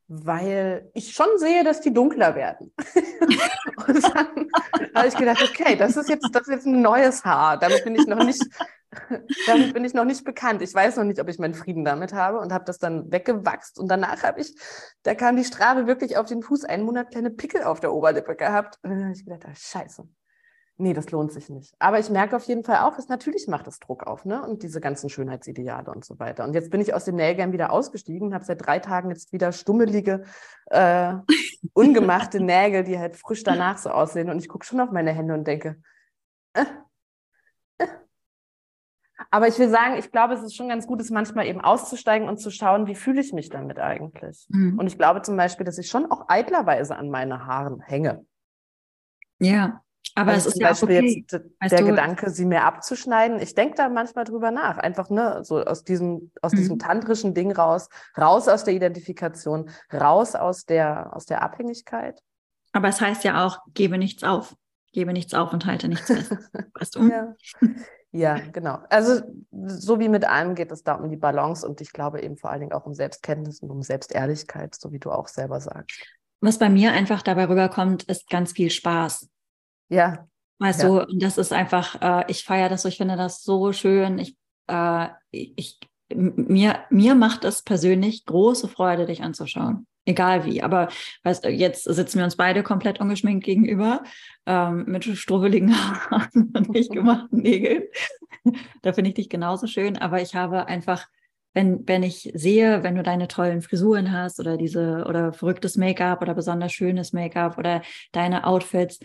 weil 0.09 0.91
ich 0.95 1.13
schon 1.13 1.27
sehe, 1.37 1.65
dass 1.65 1.81
die 1.81 1.93
dunkler 1.93 2.35
werden. 2.35 2.73
und 3.89 4.05
dann 4.05 4.49
habe 4.95 5.09
ich 5.09 5.17
gedacht, 5.17 5.43
okay, 5.43 5.77
das 5.77 5.97
ist 5.97 6.09
jetzt, 6.09 6.29
das 6.33 6.43
ist 6.43 6.55
jetzt 6.55 6.67
ein 6.67 6.81
neues 6.81 7.25
Haar. 7.25 7.59
Damit 7.59 7.85
bin 7.85 7.97
ich 7.97 8.07
noch 8.07 8.23
nicht, 8.25 8.45
damit 9.47 9.75
bin 9.75 9.85
ich 9.85 9.95
noch 9.95 10.05
nicht 10.05 10.25
bekannt. 10.25 10.63
Ich 10.63 10.73
weiß 10.73 10.97
noch 10.97 11.05
nicht, 11.05 11.21
ob 11.21 11.29
ich 11.29 11.39
meinen 11.39 11.55
Frieden 11.55 11.85
damit 11.85 12.13
habe 12.13 12.39
und 12.39 12.53
habe 12.53 12.65
das 12.65 12.79
dann 12.79 13.11
weggewachst. 13.11 13.79
Und 13.79 13.89
danach 13.89 14.23
habe 14.23 14.41
ich, 14.41 14.55
da 15.03 15.15
kam 15.15 15.37
die 15.37 15.45
Strabe 15.45 15.87
wirklich 15.87 16.17
auf 16.17 16.27
den 16.27 16.43
Fuß, 16.43 16.65
einen 16.65 16.85
Monat 16.85 17.11
kleine 17.11 17.31
Pickel 17.31 17.65
auf 17.65 17.81
der 17.81 17.93
Oberlippe 17.93 18.37
gehabt. 18.37 18.79
Und 18.83 18.91
dann 18.91 19.03
habe 19.03 19.13
ich 19.13 19.25
gedacht, 19.25 19.45
ah, 19.47 19.55
scheiße 19.55 20.09
nee, 20.79 20.93
das 20.93 21.11
lohnt 21.11 21.33
sich 21.33 21.49
nicht. 21.49 21.75
Aber 21.79 21.99
ich 21.99 22.11
merke 22.11 22.37
auf 22.37 22.45
jeden 22.45 22.65
Fall 22.65 22.79
auch, 22.79 22.97
dass 22.97 23.09
natürlich 23.09 23.49
macht 23.49 23.67
es 23.67 23.79
Druck 23.79 24.07
auf, 24.07 24.25
ne? 24.25 24.43
Und 24.43 24.63
diese 24.63 24.81
ganzen 24.81 25.09
Schönheitsideale 25.09 25.91
und 25.91 26.05
so 26.05 26.19
weiter. 26.19 26.45
Und 26.45 26.55
jetzt 26.55 26.71
bin 26.71 26.81
ich 26.81 26.95
aus 26.95 27.05
dem 27.05 27.17
Nailgame 27.17 27.53
wieder 27.53 27.73
ausgestiegen, 27.73 28.35
habe 28.35 28.45
seit 28.45 28.65
drei 28.65 28.79
Tagen 28.79 29.11
jetzt 29.11 29.33
wieder 29.33 29.53
stummelige, 29.53 30.25
äh, 30.67 31.15
ungemachte 31.73 32.41
Nägel, 32.41 32.85
die 32.85 32.99
halt 32.99 33.17
frisch 33.17 33.43
danach 33.43 33.79
so 33.79 33.91
aussehen. 33.91 34.31
Und 34.31 34.39
ich 34.39 34.49
gucke 34.49 34.67
schon 34.67 34.81
auf 34.81 34.91
meine 34.91 35.13
Hände 35.13 35.35
und 35.35 35.47
denke, 35.47 35.81
äh, 36.53 36.65
äh. 37.79 37.87
Aber 39.31 39.49
ich 39.49 39.59
will 39.59 39.71
sagen, 39.71 39.97
ich 39.97 40.13
glaube, 40.13 40.35
es 40.35 40.43
ist 40.43 40.55
schon 40.55 40.69
ganz 40.69 40.87
gut, 40.87 41.01
es 41.01 41.11
manchmal 41.11 41.47
eben 41.47 41.63
auszusteigen 41.63 42.29
und 42.29 42.39
zu 42.39 42.51
schauen, 42.51 42.87
wie 42.87 42.95
fühle 42.95 43.23
ich 43.23 43.33
mich 43.33 43.49
damit 43.49 43.79
eigentlich. 43.79 44.47
Mhm. 44.51 44.79
Und 44.79 44.87
ich 44.87 44.99
glaube 44.99 45.23
zum 45.23 45.37
Beispiel, 45.37 45.65
dass 45.65 45.79
ich 45.79 45.89
schon 45.89 46.11
auch 46.11 46.29
eitlerweise 46.29 46.97
an 46.97 47.09
meine 47.09 47.47
Haaren 47.47 47.81
hänge. 47.81 48.27
Ja, 49.39 49.83
aber 50.17 50.33
also 50.33 50.49
es 50.49 50.55
ist 50.55 50.61
ja 50.61 50.69
Beispiel 50.71 50.97
okay. 50.97 51.27
jetzt 51.31 51.73
der 51.73 51.79
du, 51.81 51.87
Gedanke, 51.87 52.31
sie 52.31 52.47
mehr 52.47 52.65
abzuschneiden. 52.65 53.39
Ich 53.39 53.55
denke 53.55 53.75
da 53.75 53.91
manchmal 53.91 54.25
drüber 54.25 54.51
nach. 54.51 54.79
Einfach, 54.79 55.11
ne, 55.11 55.45
so 55.45 55.63
aus 55.63 55.85
diesem, 55.85 56.33
aus 56.41 56.53
mhm. 56.53 56.57
diesem 56.57 56.79
tantrischen 56.79 57.35
Ding 57.35 57.53
raus, 57.53 57.91
raus 58.17 58.49
aus 58.49 58.65
der 58.65 58.73
Identifikation, 58.73 59.69
raus 59.93 60.35
aus 60.35 60.65
der, 60.65 61.15
aus 61.15 61.27
der 61.27 61.43
Abhängigkeit. 61.43 62.23
Aber 62.73 62.89
es 62.89 62.99
heißt 62.99 63.25
ja 63.25 63.47
auch, 63.47 63.59
gebe 63.75 63.99
nichts 63.99 64.25
auf. 64.25 64.57
Gebe 64.93 65.13
nichts 65.13 65.35
auf 65.35 65.53
und 65.53 65.67
halte 65.67 65.89
nichts 65.89 66.07
fest. 66.07 66.35
weißt 66.75 66.97
du? 66.97 67.09
Ja. 67.11 67.35
ja, 68.11 68.39
genau. 68.53 68.79
Also, 68.89 69.21
so 69.67 70.01
wie 70.01 70.09
mit 70.09 70.25
allem 70.25 70.55
geht 70.55 70.73
es 70.73 70.83
da 70.83 70.95
um 70.95 71.11
die 71.11 71.19
Balance 71.19 71.69
und 71.69 71.83
ich 71.83 71.93
glaube 71.93 72.23
eben 72.23 72.39
vor 72.39 72.49
allen 72.49 72.61
Dingen 72.61 72.73
auch 72.73 72.87
um 72.87 72.95
Selbstkenntnis 72.95 73.61
und 73.61 73.71
um 73.71 73.83
Selbstehrlichkeit, 73.83 74.77
so 74.77 74.93
wie 74.93 74.99
du 74.99 75.11
auch 75.11 75.29
selber 75.29 75.61
sagst. 75.61 76.07
Was 76.41 76.59
bei 76.59 76.71
mir 76.71 76.93
einfach 76.93 77.21
dabei 77.21 77.49
rüberkommt, 77.49 78.05
ist 78.05 78.31
ganz 78.31 78.53
viel 78.53 78.71
Spaß. 78.71 79.29
Ja. 79.89 80.27
Weißt 80.59 80.83
ja. 80.83 80.89
du, 80.89 81.03
und 81.03 81.23
das 81.23 81.39
ist 81.39 81.53
einfach, 81.53 82.01
äh, 82.01 82.25
ich 82.31 82.45
feiere 82.45 82.69
das 82.69 82.83
so, 82.83 82.89
ich 82.89 82.97
finde 82.97 83.17
das 83.17 83.43
so 83.43 83.73
schön. 83.73 84.19
Ich, 84.19 84.37
äh, 84.69 85.09
ich, 85.31 85.79
mir, 86.15 86.81
mir 86.91 87.15
macht 87.15 87.45
es 87.45 87.63
persönlich 87.63 88.25
große 88.25 88.69
Freude, 88.69 89.07
dich 89.07 89.23
anzuschauen. 89.23 89.87
Egal 90.09 90.45
wie. 90.45 90.63
Aber 90.63 90.89
weißt, 91.25 91.47
jetzt 91.47 91.83
sitzen 91.85 92.19
wir 92.19 92.25
uns 92.25 92.37
beide 92.37 92.63
komplett 92.63 93.01
ungeschminkt 93.01 93.45
gegenüber, 93.45 94.05
ähm, 94.47 94.85
mit 94.87 95.05
strubbeligen 95.05 95.75
Haaren 96.11 96.53
und 96.57 96.71
nicht 96.71 96.93
gemachten 96.93 97.43
Nägeln. 97.43 97.83
da 98.83 98.93
finde 98.93 99.09
ich 99.09 99.15
dich 99.15 99.29
genauso 99.29 99.67
schön. 99.67 99.99
Aber 99.99 100.23
ich 100.23 100.37
habe 100.37 100.67
einfach, 100.67 101.09
wenn, 101.55 101.87
wenn 101.89 102.05
ich 102.05 102.31
sehe, 102.35 102.85
wenn 102.85 102.95
du 102.95 103.03
deine 103.03 103.27
tollen 103.27 103.63
Frisuren 103.63 104.13
hast 104.13 104.39
oder 104.39 104.57
diese 104.57 105.05
oder 105.09 105.33
verrücktes 105.33 105.77
Make-up 105.77 106.23
oder 106.23 106.35
besonders 106.35 106.73
schönes 106.73 107.13
Make-up 107.13 107.59
oder 107.59 107.83
deine 108.13 108.47
Outfits, 108.47 109.01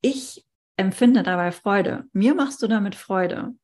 ich 0.00 0.46
empfinde 0.76 1.22
dabei 1.22 1.52
Freude. 1.52 2.04
Mir 2.12 2.34
machst 2.34 2.62
du 2.62 2.66
damit 2.66 2.94
Freude. 2.94 3.54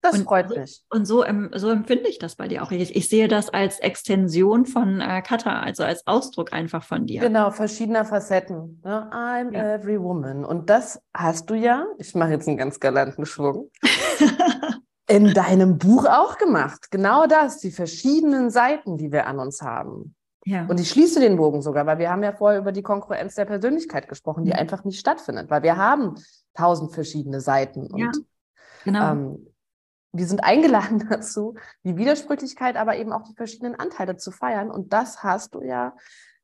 Das 0.00 0.14
und 0.14 0.24
freut 0.24 0.48
mich. 0.50 0.84
Und 0.90 1.06
so, 1.06 1.24
so 1.54 1.70
empfinde 1.70 2.08
ich 2.08 2.18
das 2.18 2.36
bei 2.36 2.46
dir 2.46 2.62
auch. 2.62 2.70
Ich, 2.70 2.94
ich 2.94 3.08
sehe 3.08 3.26
das 3.26 3.50
als 3.50 3.80
Extension 3.80 4.64
von 4.64 5.00
äh, 5.00 5.22
Kata, 5.22 5.60
also 5.60 5.82
als 5.82 6.06
Ausdruck 6.06 6.52
einfach 6.52 6.84
von 6.84 7.06
dir. 7.06 7.20
Genau, 7.20 7.50
verschiedener 7.50 8.04
Facetten. 8.04 8.80
Ne? 8.84 9.10
I'm 9.12 9.52
ja. 9.52 9.74
every 9.74 10.00
woman. 10.00 10.44
Und 10.44 10.70
das 10.70 11.02
hast 11.14 11.50
du 11.50 11.54
ja, 11.54 11.84
ich 11.98 12.14
mache 12.14 12.30
jetzt 12.30 12.46
einen 12.46 12.56
ganz 12.56 12.78
galanten 12.78 13.26
Schwung, 13.26 13.70
in 15.08 15.34
deinem 15.34 15.78
Buch 15.78 16.06
auch 16.06 16.38
gemacht. 16.38 16.92
Genau 16.92 17.26
das, 17.26 17.58
die 17.58 17.72
verschiedenen 17.72 18.50
Seiten, 18.50 18.98
die 18.98 19.10
wir 19.10 19.26
an 19.26 19.40
uns 19.40 19.62
haben. 19.62 20.14
Ja. 20.48 20.64
Und 20.66 20.80
ich 20.80 20.88
schließe 20.88 21.20
den 21.20 21.36
Bogen 21.36 21.60
sogar, 21.60 21.84
weil 21.84 21.98
wir 21.98 22.10
haben 22.10 22.22
ja 22.22 22.32
vorher 22.32 22.58
über 22.58 22.72
die 22.72 22.82
Konkurrenz 22.82 23.34
der 23.34 23.44
Persönlichkeit 23.44 24.08
gesprochen, 24.08 24.46
die 24.46 24.52
mhm. 24.52 24.58
einfach 24.58 24.82
nicht 24.82 24.98
stattfindet, 24.98 25.50
weil 25.50 25.62
wir 25.62 25.76
haben 25.76 26.14
tausend 26.54 26.94
verschiedene 26.94 27.42
Seiten. 27.42 27.86
Und, 27.86 27.98
ja, 27.98 28.10
genau. 28.82 29.12
Ähm, 29.12 29.46
wir 30.12 30.26
sind 30.26 30.42
eingeladen 30.42 31.06
dazu, 31.10 31.56
die 31.84 31.98
Widersprüchlichkeit, 31.98 32.76
aber 32.76 32.96
eben 32.96 33.12
auch 33.12 33.24
die 33.24 33.34
verschiedenen 33.34 33.74
Anteile 33.74 34.16
zu 34.16 34.30
feiern. 34.30 34.70
Und 34.70 34.94
das 34.94 35.22
hast 35.22 35.54
du 35.54 35.60
ja 35.60 35.94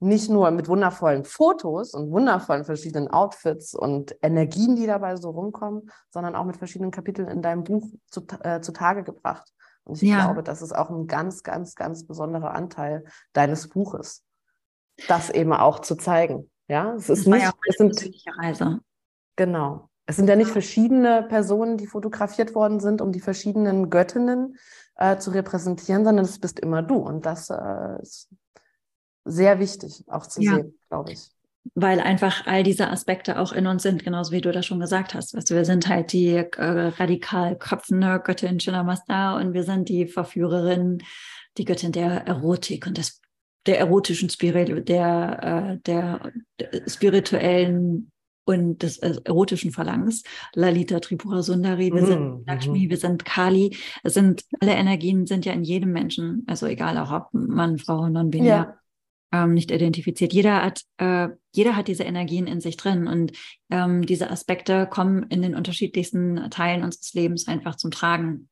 nicht 0.00 0.28
nur 0.28 0.50
mit 0.50 0.68
wundervollen 0.68 1.25
Fotos 1.25 1.94
und 1.94 2.11
wundervollen 2.11 2.66
verschiedenen 2.66 3.08
Outfits 3.08 3.75
und 3.75 4.14
Energien, 4.20 4.76
die 4.76 4.87
dabei 4.87 5.16
so 5.16 5.30
rumkommen, 5.30 5.90
sondern 6.11 6.37
auch 6.37 6.44
mit 6.44 6.58
verschiedenen 6.58 6.90
Kapiteln 6.90 7.28
in 7.28 7.40
deinem 7.40 7.64
Buch 7.64 7.88
zu, 8.11 8.26
äh, 8.42 8.61
zutage 8.61 9.02
gebracht. 9.02 9.50
Und 9.84 10.02
ich 10.02 10.08
ja. 10.08 10.24
glaube, 10.24 10.42
das 10.42 10.62
ist 10.62 10.74
auch 10.74 10.90
ein 10.90 11.06
ganz, 11.06 11.42
ganz, 11.42 11.74
ganz 11.74 12.06
besonderer 12.06 12.52
Anteil 12.52 13.04
deines 13.32 13.68
Buches, 13.68 14.24
das 15.08 15.30
eben 15.30 15.52
auch 15.52 15.80
zu 15.80 15.96
zeigen. 15.96 16.50
Ja, 16.68 16.94
es 16.94 17.10
ist 17.10 17.26
nicht, 17.26 17.42
ja 17.42 17.52
es 17.68 17.76
sind 17.76 18.10
Reise. 18.38 18.80
Genau. 19.36 19.90
Es 20.06 20.16
sind 20.16 20.28
ja 20.28 20.36
nicht 20.36 20.50
verschiedene 20.50 21.22
Personen, 21.22 21.76
die 21.76 21.86
fotografiert 21.86 22.54
worden 22.54 22.80
sind, 22.80 23.00
um 23.00 23.12
die 23.12 23.20
verschiedenen 23.20 23.90
Göttinnen 23.90 24.56
äh, 24.96 25.18
zu 25.18 25.30
repräsentieren, 25.30 26.04
sondern 26.04 26.24
es 26.24 26.38
bist 26.38 26.60
immer 26.60 26.82
du. 26.82 26.96
Und 26.96 27.26
das 27.26 27.50
äh, 27.50 28.02
ist 28.02 28.30
sehr 29.24 29.58
wichtig 29.58 30.04
auch 30.08 30.26
zu 30.26 30.42
ja. 30.42 30.56
sehen, 30.56 30.78
glaube 30.88 31.12
ich 31.12 31.33
weil 31.75 32.00
einfach 32.00 32.47
all 32.47 32.62
diese 32.62 32.90
Aspekte 32.90 33.38
auch 33.38 33.52
in 33.52 33.66
uns 33.66 33.83
sind, 33.83 34.04
genauso 34.04 34.33
wie 34.33 34.40
du 34.40 34.52
das 34.52 34.66
schon 34.66 34.80
gesagt 34.80 35.14
hast. 35.14 35.35
Weißt 35.35 35.50
du, 35.50 35.54
wir 35.54 35.64
sind 35.64 35.88
halt 35.88 36.12
die 36.12 36.35
äh, 36.35 36.47
radikal 36.59 37.56
köpfende 37.56 38.21
Göttin 38.23 38.61
Shinamasta 38.61 39.37
und 39.37 39.54
wir 39.54 39.62
sind 39.62 39.88
die 39.88 40.06
Verführerin, 40.06 41.02
die 41.56 41.64
Göttin 41.64 41.92
der 41.92 42.26
Erotik 42.26 42.87
und 42.87 42.99
des, 42.99 43.21
der 43.66 43.78
erotischen 43.78 44.28
Spirit, 44.28 44.88
der, 44.88 45.76
äh, 45.76 45.78
der, 45.87 46.33
der 46.61 46.88
spirituellen 46.88 48.11
und 48.44 48.83
des 48.83 48.99
äh, 48.99 49.14
erotischen 49.25 49.73
Verlangens. 49.73 50.23
Lalita 50.54 51.00
Tripura 51.00 51.42
Sundari, 51.42 51.90
wir 51.92 52.02
mm, 52.02 52.06
sind 52.06 52.47
Lakshmi, 52.47 52.87
mm. 52.87 52.90
wir 52.90 52.97
sind 52.99 53.25
Kali. 53.25 53.75
Es 54.02 54.12
sind, 54.12 54.44
alle 54.61 54.75
Energien 54.75 55.26
sind 55.26 55.47
ja 55.47 55.54
in 55.54 55.64
jedem 55.64 55.92
Menschen, 55.92 56.44
also 56.47 56.66
egal 56.66 56.99
auch 56.99 57.11
ob 57.11 57.28
Mann, 57.33 57.78
Frau, 57.78 58.06
non-binär. 58.06 58.47
Ja 58.47 58.78
ähm, 59.34 59.52
nicht 59.52 59.72
identifiziert. 59.72 60.32
Jeder 60.32 60.62
hat, 60.62 60.82
äh, 60.98 61.28
jeder 61.52 61.74
hat 61.74 61.88
diese 61.88 62.04
Energien 62.04 62.46
in 62.46 62.60
sich 62.60 62.76
drin 62.76 63.08
und 63.08 63.32
ähm, 63.68 64.06
diese 64.06 64.30
Aspekte 64.30 64.86
kommen 64.86 65.24
in 65.24 65.42
den 65.42 65.56
unterschiedlichsten 65.56 66.50
Teilen 66.50 66.84
unseres 66.84 67.12
Lebens 67.14 67.48
einfach 67.48 67.74
zum 67.74 67.90
Tragen. 67.90 68.48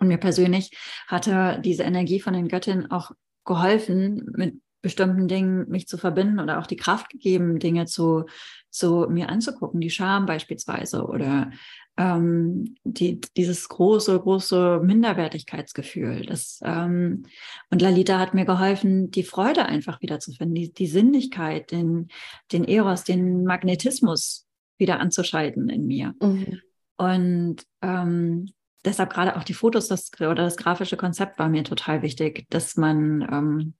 Und 0.00 0.08
mir 0.08 0.18
persönlich 0.18 0.76
hatte 1.06 1.60
diese 1.64 1.84
Energie 1.84 2.20
von 2.20 2.34
den 2.34 2.48
Göttinnen 2.48 2.90
auch 2.90 3.12
geholfen, 3.44 4.32
mit 4.36 4.56
bestimmten 4.82 5.28
Dingen 5.28 5.68
mich 5.68 5.86
zu 5.86 5.96
verbinden 5.96 6.40
oder 6.40 6.58
auch 6.58 6.66
die 6.66 6.76
Kraft 6.76 7.08
gegeben, 7.08 7.60
Dinge 7.60 7.86
zu, 7.86 8.24
zu 8.70 9.06
mir 9.08 9.28
anzugucken, 9.28 9.80
die 9.80 9.90
Scham 9.90 10.26
beispielsweise 10.26 11.04
oder 11.04 11.50
ähm, 11.96 12.76
die, 12.84 13.20
dieses 13.36 13.68
große, 13.68 14.18
große 14.18 14.80
Minderwertigkeitsgefühl. 14.82 16.26
Das, 16.26 16.60
ähm, 16.62 17.24
und 17.70 17.82
Lalita 17.82 18.18
hat 18.18 18.34
mir 18.34 18.44
geholfen, 18.44 19.10
die 19.10 19.22
Freude 19.22 19.66
einfach 19.66 20.00
wiederzufinden, 20.02 20.54
die, 20.54 20.72
die 20.72 20.86
Sinnlichkeit, 20.86 21.70
den, 21.70 22.08
den 22.52 22.64
Eros, 22.64 23.04
den 23.04 23.44
Magnetismus 23.44 24.46
wieder 24.78 25.00
anzuschalten 25.00 25.68
in 25.68 25.86
mir. 25.86 26.14
Mhm. 26.20 26.60
Und 26.98 27.56
ähm, 27.82 28.50
deshalb 28.84 29.12
gerade 29.12 29.36
auch 29.36 29.44
die 29.44 29.54
Fotos 29.54 29.88
das, 29.88 30.10
oder 30.20 30.34
das 30.34 30.56
grafische 30.56 30.96
Konzept 30.96 31.38
war 31.38 31.48
mir 31.48 31.64
total 31.64 32.02
wichtig, 32.02 32.46
dass 32.50 32.76
man 32.76 33.26
ähm, 33.30 33.74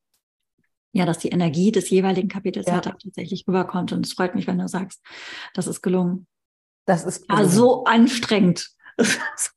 ja, 0.92 1.04
dass 1.04 1.18
die 1.18 1.28
Energie 1.28 1.73
des 1.73 1.90
jeweiligen 1.90 2.28
Kapitels 2.28 2.66
ja. 2.66 2.80
tatsächlich 2.80 3.46
rüberkommt. 3.46 3.92
Und 3.92 4.06
es 4.06 4.14
freut 4.14 4.35
mich, 4.35 4.46
wenn 4.46 4.58
du 4.58 4.66
sagst, 4.66 5.02
das 5.52 5.66
ist 5.66 5.82
gelungen. 5.82 6.26
Das 6.86 7.04
ist. 7.04 7.26
Ja, 7.30 7.44
so 7.44 7.84
anstrengend. 7.84 8.70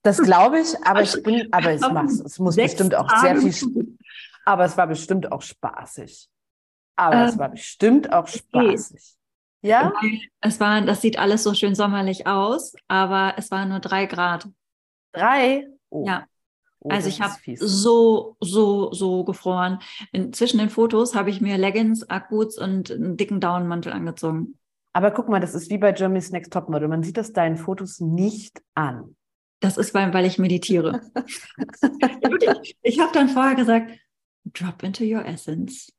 Das 0.04 0.18
glaube 0.18 0.60
ich, 0.60 0.76
aber 0.84 1.02
ich 1.02 1.24
bin, 1.24 1.48
aber 1.54 1.74
ich 1.74 1.80
mach's. 1.80 2.20
Es 2.20 2.40
muss 2.40 2.56
Sechs 2.56 2.74
bestimmt 2.74 2.94
auch 2.94 3.10
sehr 3.22 3.38
viel, 3.38 3.98
aber 4.44 4.66
es 4.66 4.76
war 4.76 4.86
bestimmt 4.86 5.32
auch 5.32 5.42
spaßig. 5.42 6.28
Aber 6.98 7.16
ähm, 7.16 7.30
es 7.30 7.38
war 7.38 7.48
bestimmt 7.48 8.12
auch 8.12 8.28
spaßig. 8.28 9.16
Ja? 9.62 9.94
Es 10.42 10.60
war, 10.60 10.82
das 10.82 11.02
sieht 11.02 11.18
alles 11.18 11.44
so 11.44 11.54
schön 11.54 11.74
sommerlich 11.76 12.28
aus, 12.28 12.74
aber 12.90 13.36
es 13.38 13.50
waren 13.52 13.70
nur 13.70 13.80
drei 13.80 14.06
Grad. 14.06 14.50
Drei? 15.14 15.68
Oh. 15.90 16.06
Ja. 16.06 16.26
Oh, 16.82 16.90
also 16.90 17.10
ich 17.10 17.22
habe 17.22 17.34
so, 17.56 18.38
so, 18.40 18.94
so 18.94 19.24
gefroren. 19.26 19.80
In, 20.12 20.32
zwischen 20.32 20.60
den 20.60 20.70
Fotos 20.70 21.14
habe 21.14 21.30
ich 21.30 21.42
mir 21.42 21.58
Leggings, 21.58 22.10
Akkus 22.10 22.58
und 22.58 22.92
einen 22.92 23.18
dicken 23.18 23.42
Daunenmantel 23.42 23.92
angezogen. 23.92 24.59
Aber 24.94 25.12
guck 25.12 25.30
mal, 25.30 25.40
das 25.40 25.54
ist 25.54 25.70
wie 25.70 25.78
bei 25.78 25.92
Germany's 25.92 26.32
Next 26.32 26.52
Topmodel. 26.52 26.88
Man 26.88 27.04
sieht 27.04 27.18
das 27.18 27.34
deinen 27.34 27.58
Fotos 27.58 28.00
nicht 28.00 28.62
an. 28.74 29.16
Das 29.60 29.78
ist, 29.78 29.94
weil, 29.94 30.14
weil 30.14 30.26
ich 30.26 30.40
meditiere. 30.40 31.02
ich 32.82 33.00
habe 33.00 33.14
dann 33.14 33.30
vorher 33.30 33.56
gesagt, 33.56 33.92
drop 34.46 34.84
into 34.84 35.04
your 35.04 35.26
essence. 35.26 35.94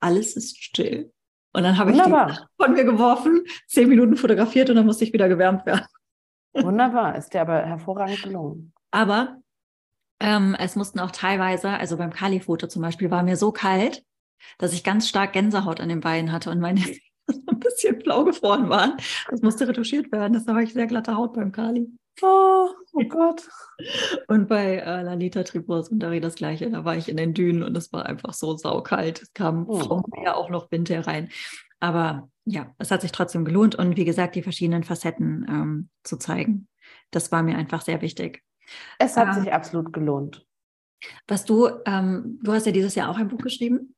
Alles 0.00 0.36
ist 0.36 0.62
still. 0.62 1.12
Und 1.52 1.62
dann 1.62 1.78
habe 1.78 1.90
ich 1.90 1.96
die 1.96 2.10
von 2.62 2.72
mir 2.72 2.84
geworfen, 2.84 3.44
zehn 3.66 3.88
Minuten 3.88 4.16
fotografiert 4.16 4.68
und 4.68 4.76
dann 4.76 4.84
musste 4.84 5.04
ich 5.04 5.12
wieder 5.12 5.28
gewärmt 5.28 5.64
werden. 5.64 5.86
Wunderbar, 6.52 7.16
ist 7.16 7.32
dir 7.32 7.40
aber 7.40 7.64
hervorragend 7.64 8.22
gelungen. 8.22 8.72
Aber 8.90 9.38
ähm, 10.20 10.56
es 10.58 10.76
mussten 10.76 11.00
auch 11.00 11.10
teilweise, 11.10 11.70
also 11.70 11.96
beim 11.96 12.12
Kali-Foto 12.12 12.66
zum 12.66 12.82
Beispiel, 12.82 13.10
war 13.10 13.22
mir 13.22 13.36
so 13.36 13.52
kalt, 13.52 14.04
dass 14.58 14.72
ich 14.72 14.84
ganz 14.84 15.08
stark 15.08 15.32
Gänsehaut 15.32 15.80
an 15.80 15.88
den 15.88 16.00
Beinen 16.00 16.32
hatte 16.32 16.50
und 16.50 16.60
meine 16.60 16.80
ein 17.46 17.58
bisschen 17.58 17.98
blau 17.98 18.24
gefroren 18.24 18.68
waren. 18.68 18.96
Das 19.30 19.42
musste 19.42 19.68
retuschiert 19.68 20.12
werden. 20.12 20.34
Das 20.34 20.46
war 20.46 20.60
ich 20.60 20.72
sehr 20.72 20.86
glatte 20.86 21.16
Haut 21.16 21.34
beim 21.34 21.52
Kali. 21.52 21.88
Oh, 22.22 22.68
oh 22.94 23.04
Gott. 23.08 23.46
Und 24.28 24.48
bei 24.48 24.76
äh, 24.76 25.02
Lalita 25.02 25.42
Tribus 25.42 25.90
und 25.90 25.98
Dari 25.98 26.20
das 26.20 26.36
gleiche. 26.36 26.70
Da 26.70 26.84
war 26.84 26.96
ich 26.96 27.08
in 27.08 27.16
den 27.16 27.34
Dünen 27.34 27.62
und 27.62 27.76
es 27.76 27.92
war 27.92 28.06
einfach 28.06 28.32
so 28.32 28.56
saukalt. 28.56 29.22
Es 29.22 29.32
kam 29.34 29.68
oh. 29.68 29.80
vom 29.80 30.04
Meer 30.16 30.36
auch 30.36 30.48
noch 30.48 30.70
Wind 30.70 30.88
herein. 30.88 31.28
Aber 31.78 32.30
ja, 32.44 32.74
es 32.78 32.90
hat 32.90 33.02
sich 33.02 33.12
trotzdem 33.12 33.44
gelohnt 33.44 33.74
und 33.74 33.96
wie 33.96 34.04
gesagt, 34.04 34.34
die 34.34 34.42
verschiedenen 34.42 34.84
Facetten 34.84 35.44
ähm, 35.48 35.88
zu 36.04 36.16
zeigen. 36.16 36.68
Das 37.10 37.32
war 37.32 37.42
mir 37.42 37.56
einfach 37.56 37.82
sehr 37.82 38.00
wichtig. 38.00 38.42
Es 38.98 39.16
hat 39.16 39.36
ähm, 39.36 39.42
sich 39.42 39.52
absolut 39.52 39.92
gelohnt. 39.92 40.46
Was 41.28 41.44
du, 41.44 41.68
ähm, 41.84 42.38
du 42.42 42.52
hast 42.52 42.66
ja 42.66 42.72
dieses 42.72 42.94
Jahr 42.94 43.10
auch 43.10 43.18
ein 43.18 43.28
Buch 43.28 43.42
geschrieben. 43.42 43.94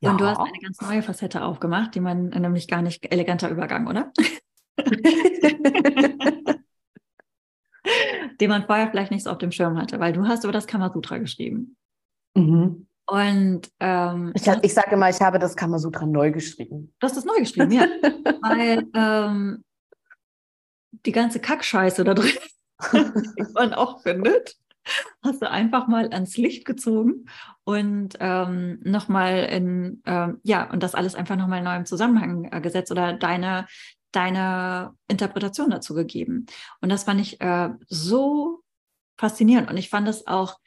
Ja. 0.00 0.10
Und 0.10 0.20
du 0.20 0.26
hast 0.26 0.38
eine 0.38 0.58
ganz 0.60 0.80
neue 0.80 1.02
Facette 1.02 1.42
aufgemacht, 1.42 1.94
die 1.94 2.00
man 2.00 2.28
nämlich 2.28 2.68
gar 2.68 2.82
nicht 2.82 3.10
eleganter 3.12 3.48
Übergang, 3.50 3.86
oder? 3.86 4.12
den 8.40 8.50
man 8.50 8.66
vorher 8.66 8.90
vielleicht 8.90 9.10
nicht 9.10 9.24
so 9.24 9.30
auf 9.30 9.38
dem 9.38 9.52
Schirm 9.52 9.78
hatte, 9.78 10.00
weil 10.00 10.12
du 10.12 10.26
hast 10.26 10.44
über 10.44 10.52
das 10.52 10.66
Kamasutra 10.66 11.18
geschrieben. 11.18 11.76
Mhm. 12.34 12.86
Und 13.06 13.70
ähm, 13.80 14.32
ich, 14.34 14.46
ich 14.46 14.74
sage 14.74 14.92
immer, 14.92 15.10
ich 15.10 15.20
habe 15.20 15.38
das 15.38 15.56
Kamasutra 15.56 16.06
neu 16.06 16.30
geschrieben. 16.30 16.94
Du 16.98 17.06
hast 17.06 17.16
das 17.16 17.24
neu 17.24 17.38
geschrieben, 17.38 17.70
ja. 17.72 17.82
weil 18.42 18.86
ähm, 18.94 19.64
die 21.04 21.12
ganze 21.12 21.40
Kackscheiße 21.40 22.04
da 22.04 22.14
drin, 22.14 22.32
die 22.92 23.52
man 23.54 23.74
auch 23.74 24.02
findet, 24.02 24.56
hast 25.22 25.42
du 25.42 25.50
einfach 25.50 25.88
mal 25.88 26.08
ans 26.12 26.36
Licht 26.36 26.64
gezogen 26.64 27.26
und 27.64 28.16
ähm, 28.20 28.80
nochmal 28.82 29.44
in, 29.44 30.02
ähm, 30.06 30.40
ja, 30.42 30.70
und 30.70 30.82
das 30.82 30.94
alles 30.94 31.14
einfach 31.14 31.36
nochmal 31.36 31.62
neu 31.62 31.76
im 31.76 31.86
Zusammenhang 31.86 32.48
äh, 32.52 32.60
gesetzt 32.60 32.90
oder 32.90 33.12
deine, 33.12 33.66
deine 34.10 34.94
Interpretation 35.08 35.70
dazu 35.70 35.94
gegeben. 35.94 36.46
Und 36.80 36.90
das 36.90 37.04
fand 37.04 37.20
ich 37.20 37.40
äh, 37.40 37.70
so 37.88 38.62
faszinierend 39.16 39.70
und 39.70 39.76
ich 39.76 39.88
fand 39.88 40.08
es 40.08 40.26
auch 40.26 40.58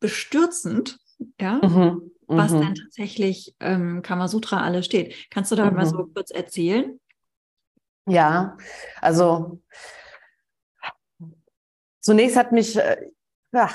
bestürzend, 0.00 0.98
ja, 1.38 1.60
mhm, 1.62 2.10
was 2.26 2.52
mhm. 2.52 2.60
denn 2.60 2.74
tatsächlich 2.74 3.54
ähm, 3.60 4.02
Kamasutra 4.02 4.62
alles 4.62 4.86
steht. 4.86 5.30
Kannst 5.30 5.52
du 5.52 5.56
da 5.56 5.70
mhm. 5.70 5.76
mal 5.76 5.86
so 5.86 6.06
kurz 6.06 6.30
erzählen? 6.30 6.98
Ja, 8.06 8.56
also 9.00 9.60
zunächst 12.00 12.36
hat 12.36 12.52
mich, 12.52 12.76
äh, 12.76 13.10
ja, 13.52 13.70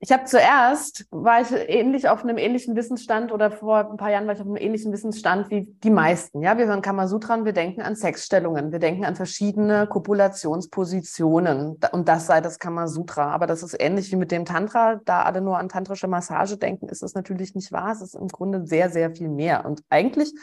ich 0.00 0.12
habe 0.12 0.24
zuerst, 0.24 1.06
war 1.10 1.40
ich 1.40 1.50
ähnlich 1.50 2.10
auf 2.10 2.22
einem 2.24 2.36
ähnlichen 2.36 2.76
Wissensstand 2.76 3.32
oder 3.32 3.50
vor 3.50 3.90
ein 3.90 3.96
paar 3.96 4.10
Jahren 4.10 4.26
war 4.26 4.34
ich 4.34 4.40
auf 4.40 4.46
einem 4.46 4.58
ähnlichen 4.58 4.92
Wissensstand 4.92 5.48
wie 5.48 5.62
die 5.82 5.88
meisten. 5.88 6.42
Ja, 6.42 6.58
wir 6.58 6.66
hören 6.66 6.82
Kamasutra 6.82 7.36
und 7.36 7.46
wir 7.46 7.54
denken 7.54 7.80
an 7.80 7.96
Sexstellungen, 7.96 8.70
wir 8.70 8.80
denken 8.80 9.06
an 9.06 9.16
verschiedene 9.16 9.86
Kopulationspositionen 9.86 11.78
und 11.92 12.06
das 12.06 12.26
sei 12.26 12.42
das 12.42 12.58
Kamasutra. 12.58 13.30
Aber 13.30 13.46
das 13.46 13.62
ist 13.62 13.80
ähnlich 13.80 14.12
wie 14.12 14.16
mit 14.16 14.30
dem 14.30 14.44
Tantra. 14.44 15.00
Da 15.06 15.22
alle 15.22 15.40
nur 15.40 15.56
an 15.56 15.70
tantrische 15.70 16.06
Massage 16.06 16.58
denken, 16.58 16.90
ist 16.90 17.02
es 17.02 17.14
natürlich 17.14 17.54
nicht 17.54 17.72
wahr. 17.72 17.92
Es 17.92 18.02
ist 18.02 18.14
im 18.14 18.28
Grunde 18.28 18.66
sehr, 18.66 18.90
sehr 18.90 19.10
viel 19.10 19.30
mehr. 19.30 19.64
Und 19.64 19.82
eigentlich 19.88 20.34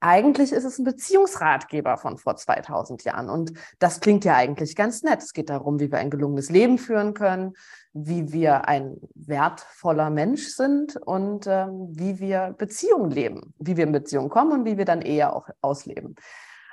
eigentlich 0.00 0.52
ist 0.52 0.64
es 0.64 0.78
ein 0.78 0.84
Beziehungsratgeber 0.84 1.96
von 1.96 2.18
vor 2.18 2.36
2000 2.36 3.04
Jahren. 3.04 3.30
Und 3.30 3.52
das 3.78 4.00
klingt 4.00 4.24
ja 4.24 4.34
eigentlich 4.34 4.76
ganz 4.76 5.02
nett. 5.02 5.22
Es 5.22 5.32
geht 5.32 5.48
darum, 5.48 5.80
wie 5.80 5.90
wir 5.90 5.98
ein 5.98 6.10
gelungenes 6.10 6.50
Leben 6.50 6.78
führen 6.78 7.14
können, 7.14 7.54
wie 7.96 8.32
wir 8.32 8.68
ein 8.68 8.98
wertvoller 9.14 10.10
Mensch 10.10 10.48
sind 10.48 10.96
und 10.96 11.46
ähm, 11.46 11.88
wie 11.90 12.20
wir 12.20 12.54
Beziehungen 12.58 13.10
leben, 13.10 13.54
wie 13.58 13.76
wir 13.76 13.84
in 13.84 13.92
Beziehungen 13.92 14.28
kommen 14.28 14.52
und 14.52 14.64
wie 14.66 14.76
wir 14.76 14.84
dann 14.84 15.00
eher 15.00 15.34
auch 15.34 15.48
ausleben. 15.62 16.14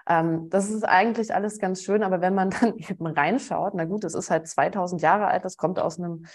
Ähm, 0.07 0.49
das 0.49 0.69
ist 0.69 0.83
eigentlich 0.83 1.33
alles 1.33 1.59
ganz 1.59 1.81
schön, 1.81 2.03
aber 2.03 2.19
wenn 2.19 2.35
man 2.35 2.49
dann 2.61 2.77
eben 2.77 3.07
reinschaut, 3.07 3.73
na 3.73 3.85
gut, 3.85 4.03
es 4.03 4.15
ist 4.15 4.29
halt 4.29 4.47
2000 4.47 5.01
Jahre 5.01 5.27
alt, 5.27 5.45
das 5.45 5.55
kommt 5.55 5.79
aus 5.79 5.97
einem 5.97 6.25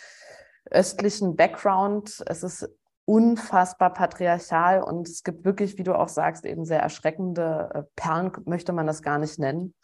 östlichen 0.71 1.37
Background, 1.37 2.23
es 2.27 2.43
ist 2.43 2.69
unfassbar 3.05 3.93
patriarchal 3.93 4.83
und 4.83 5.09
es 5.09 5.23
gibt 5.23 5.45
wirklich, 5.45 5.79
wie 5.79 5.83
du 5.83 5.95
auch 5.95 6.09
sagst, 6.09 6.45
eben 6.45 6.65
sehr 6.65 6.81
erschreckende 6.81 7.71
äh, 7.75 7.83
Perlen, 7.97 8.33
möchte 8.45 8.73
man 8.73 8.87
das 8.87 9.03
gar 9.03 9.19
nicht 9.19 9.39
nennen. 9.39 9.75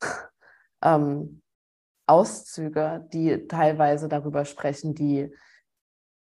ähm, 0.82 1.41
Auszüge, 2.12 3.08
die 3.12 3.46
teilweise 3.48 4.08
darüber 4.08 4.44
sprechen, 4.44 4.94
die 4.94 5.32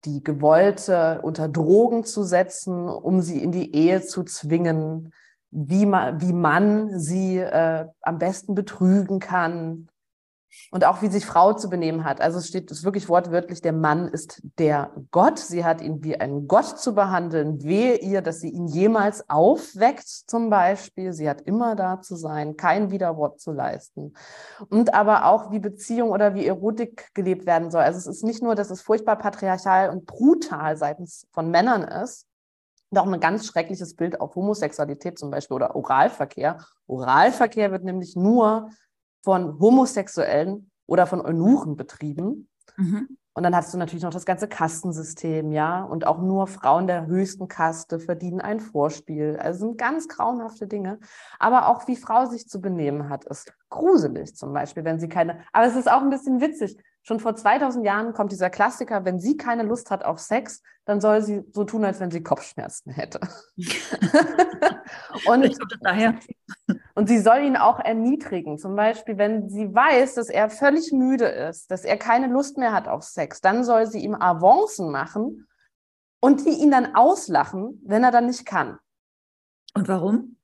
die 0.04 0.22
Gewollte 0.22 1.20
unter 1.22 1.48
Drogen 1.48 2.04
zu 2.04 2.24
setzen, 2.24 2.88
um 2.88 3.20
sie 3.20 3.42
in 3.42 3.52
die 3.52 3.74
Ehe 3.74 4.02
zu 4.02 4.24
zwingen, 4.24 5.12
wie 5.50 5.86
man, 5.86 6.20
wie 6.20 6.32
man 6.32 6.98
sie 6.98 7.38
äh, 7.38 7.86
am 8.02 8.18
besten 8.18 8.54
betrügen 8.54 9.20
kann, 9.20 9.88
und 10.70 10.84
auch 10.84 11.02
wie 11.02 11.08
sich 11.08 11.26
Frau 11.26 11.52
zu 11.52 11.68
benehmen 11.68 12.04
hat. 12.04 12.20
Also 12.20 12.38
es 12.38 12.48
steht 12.48 12.70
es 12.70 12.84
wirklich 12.84 13.08
wortwörtlich, 13.08 13.60
der 13.60 13.72
Mann 13.72 14.08
ist 14.08 14.42
der 14.58 14.90
Gott. 15.10 15.38
Sie 15.38 15.64
hat 15.64 15.80
ihn 15.80 16.02
wie 16.02 16.18
einen 16.20 16.48
Gott 16.48 16.78
zu 16.78 16.94
behandeln. 16.94 17.62
Wehe 17.62 17.96
ihr, 17.96 18.22
dass 18.22 18.40
sie 18.40 18.50
ihn 18.50 18.66
jemals 18.66 19.28
aufweckt, 19.28 20.06
zum 20.06 20.50
Beispiel. 20.50 21.12
Sie 21.12 21.28
hat 21.28 21.40
immer 21.42 21.76
da 21.76 22.00
zu 22.00 22.16
sein, 22.16 22.56
kein 22.56 22.90
Widerwort 22.90 23.40
zu 23.40 23.52
leisten. 23.52 24.14
Und 24.68 24.94
aber 24.94 25.26
auch, 25.26 25.50
wie 25.50 25.58
Beziehung 25.58 26.10
oder 26.10 26.34
wie 26.34 26.46
Erotik 26.46 27.10
gelebt 27.14 27.46
werden 27.46 27.70
soll. 27.70 27.82
Also 27.82 27.98
es 27.98 28.06
ist 28.06 28.24
nicht 28.24 28.42
nur, 28.42 28.54
dass 28.54 28.70
es 28.70 28.80
furchtbar 28.80 29.16
patriarchal 29.16 29.90
und 29.90 30.06
brutal 30.06 30.76
seitens 30.76 31.26
von 31.32 31.50
Männern 31.50 31.82
ist, 31.82 32.26
und 32.90 32.98
auch 32.98 33.06
ein 33.06 33.20
ganz 33.20 33.46
schreckliches 33.46 33.94
Bild 33.94 34.20
auf 34.20 34.34
Homosexualität 34.36 35.18
zum 35.18 35.30
Beispiel 35.30 35.56
oder 35.56 35.74
Oralverkehr. 35.74 36.58
Oralverkehr 36.86 37.72
wird 37.72 37.84
nämlich 37.84 38.14
nur 38.14 38.70
von 39.26 39.58
Homosexuellen 39.58 40.70
oder 40.86 41.08
von 41.08 41.20
Eunuchen 41.20 41.74
betrieben. 41.74 42.48
Mhm. 42.76 43.18
Und 43.34 43.42
dann 43.42 43.56
hast 43.56 43.74
du 43.74 43.76
natürlich 43.76 44.04
noch 44.04 44.12
das 44.12 44.24
ganze 44.24 44.46
Kastensystem, 44.46 45.50
ja. 45.50 45.82
Und 45.82 46.06
auch 46.06 46.22
nur 46.22 46.46
Frauen 46.46 46.86
der 46.86 47.06
höchsten 47.06 47.48
Kaste 47.48 47.98
verdienen 47.98 48.40
ein 48.40 48.60
Vorspiel. 48.60 49.36
Also 49.42 49.66
sind 49.66 49.78
ganz 49.78 50.06
grauenhafte 50.06 50.68
Dinge. 50.68 51.00
Aber 51.40 51.66
auch 51.66 51.88
wie 51.88 51.96
Frau 51.96 52.26
sich 52.26 52.48
zu 52.48 52.60
benehmen 52.60 53.08
hat, 53.08 53.24
ist 53.24 53.52
gruselig 53.68 54.36
zum 54.36 54.52
Beispiel, 54.52 54.84
wenn 54.84 55.00
sie 55.00 55.08
keine. 55.08 55.40
Aber 55.52 55.66
es 55.66 55.74
ist 55.74 55.90
auch 55.90 56.02
ein 56.02 56.10
bisschen 56.10 56.40
witzig. 56.40 56.78
Schon 57.02 57.18
vor 57.18 57.34
2000 57.34 57.84
Jahren 57.84 58.12
kommt 58.12 58.30
dieser 58.30 58.48
Klassiker, 58.48 59.04
wenn 59.04 59.18
sie 59.18 59.36
keine 59.36 59.64
Lust 59.64 59.90
hat 59.90 60.04
auf 60.04 60.20
Sex, 60.20 60.62
dann 60.84 61.00
soll 61.00 61.20
sie 61.20 61.42
so 61.50 61.64
tun, 61.64 61.84
als 61.84 61.98
wenn 61.98 62.12
sie 62.12 62.22
Kopfschmerzen 62.22 62.92
hätte. 62.92 63.18
und, 65.26 65.58
daher. 65.80 66.14
und 66.96 67.08
sie 67.08 67.18
soll 67.18 67.44
ihn 67.44 67.58
auch 67.58 67.78
erniedrigen. 67.78 68.58
Zum 68.58 68.74
Beispiel, 68.74 69.18
wenn 69.18 69.50
sie 69.50 69.72
weiß, 69.72 70.14
dass 70.14 70.30
er 70.30 70.48
völlig 70.48 70.92
müde 70.92 71.26
ist, 71.26 71.70
dass 71.70 71.84
er 71.84 71.98
keine 71.98 72.26
Lust 72.26 72.56
mehr 72.56 72.72
hat 72.72 72.88
auf 72.88 73.02
Sex, 73.02 73.42
dann 73.42 73.64
soll 73.64 73.86
sie 73.86 74.00
ihm 74.00 74.14
Avancen 74.14 74.90
machen 74.90 75.46
und 76.20 76.46
die 76.46 76.62
ihn 76.62 76.70
dann 76.70 76.94
auslachen, 76.96 77.82
wenn 77.84 78.02
er 78.02 78.10
dann 78.10 78.26
nicht 78.26 78.46
kann. 78.46 78.78
Und 79.74 79.88
warum? 79.88 80.38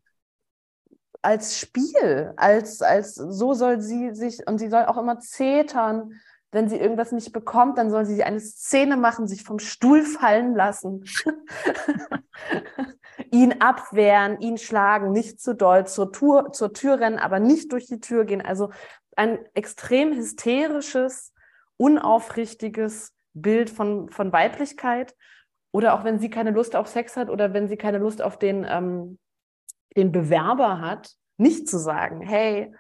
Als 1.23 1.59
Spiel, 1.59 2.35
als, 2.37 2.83
als 2.83 3.15
so 3.15 3.55
soll 3.55 3.81
sie 3.81 4.15
sich, 4.15 4.47
und 4.47 4.59
sie 4.59 4.69
soll 4.69 4.85
auch 4.85 4.99
immer 4.99 5.21
zetern, 5.21 6.21
wenn 6.53 6.69
sie 6.69 6.77
irgendwas 6.77 7.12
nicht 7.12 7.33
bekommt, 7.33 7.79
dann 7.79 7.91
soll 7.91 8.05
sie 8.05 8.23
eine 8.23 8.38
Szene 8.38 8.99
machen, 8.99 9.27
sich 9.27 9.43
vom 9.43 9.59
Stuhl 9.59 10.03
fallen 10.03 10.55
lassen, 10.55 11.05
ihn 13.31 13.61
abwehren, 13.61 14.38
ihn 14.41 14.59
schlagen, 14.59 15.12
nicht 15.12 15.41
zu 15.41 15.55
doll 15.55 15.87
zur, 15.87 16.12
Tour, 16.12 16.53
zur 16.53 16.75
Tür 16.75 17.01
rennen, 17.01 17.19
aber 17.19 17.41
nicht 17.41 17.73
durch 17.73 17.87
die 17.87 18.01
Tür 18.01 18.27
gehen. 18.27 18.43
Also 18.43 18.71
ein 19.17 19.38
extrem 19.55 20.12
hysterisches, 20.12 21.33
unaufrichtiges 21.79 23.15
Bild 23.33 23.71
von, 23.71 24.11
von 24.11 24.31
Weiblichkeit. 24.33 25.17
Oder 25.73 25.95
auch 25.95 26.05
wenn 26.05 26.19
sie 26.19 26.29
keine 26.29 26.51
Lust 26.51 26.77
auf 26.77 26.87
Sex 26.87 27.17
hat 27.17 27.31
oder 27.31 27.55
wenn 27.55 27.67
sie 27.67 27.79
keine 27.79 27.97
Lust 27.97 28.21
auf 28.21 28.38
den, 28.38 28.67
ähm, 28.69 29.19
den 29.97 30.12
Bewerber 30.12 30.83
hat, 30.83 31.15
nicht 31.38 31.67
zu 31.67 31.79
sagen, 31.79 32.21
hey, 32.21 32.75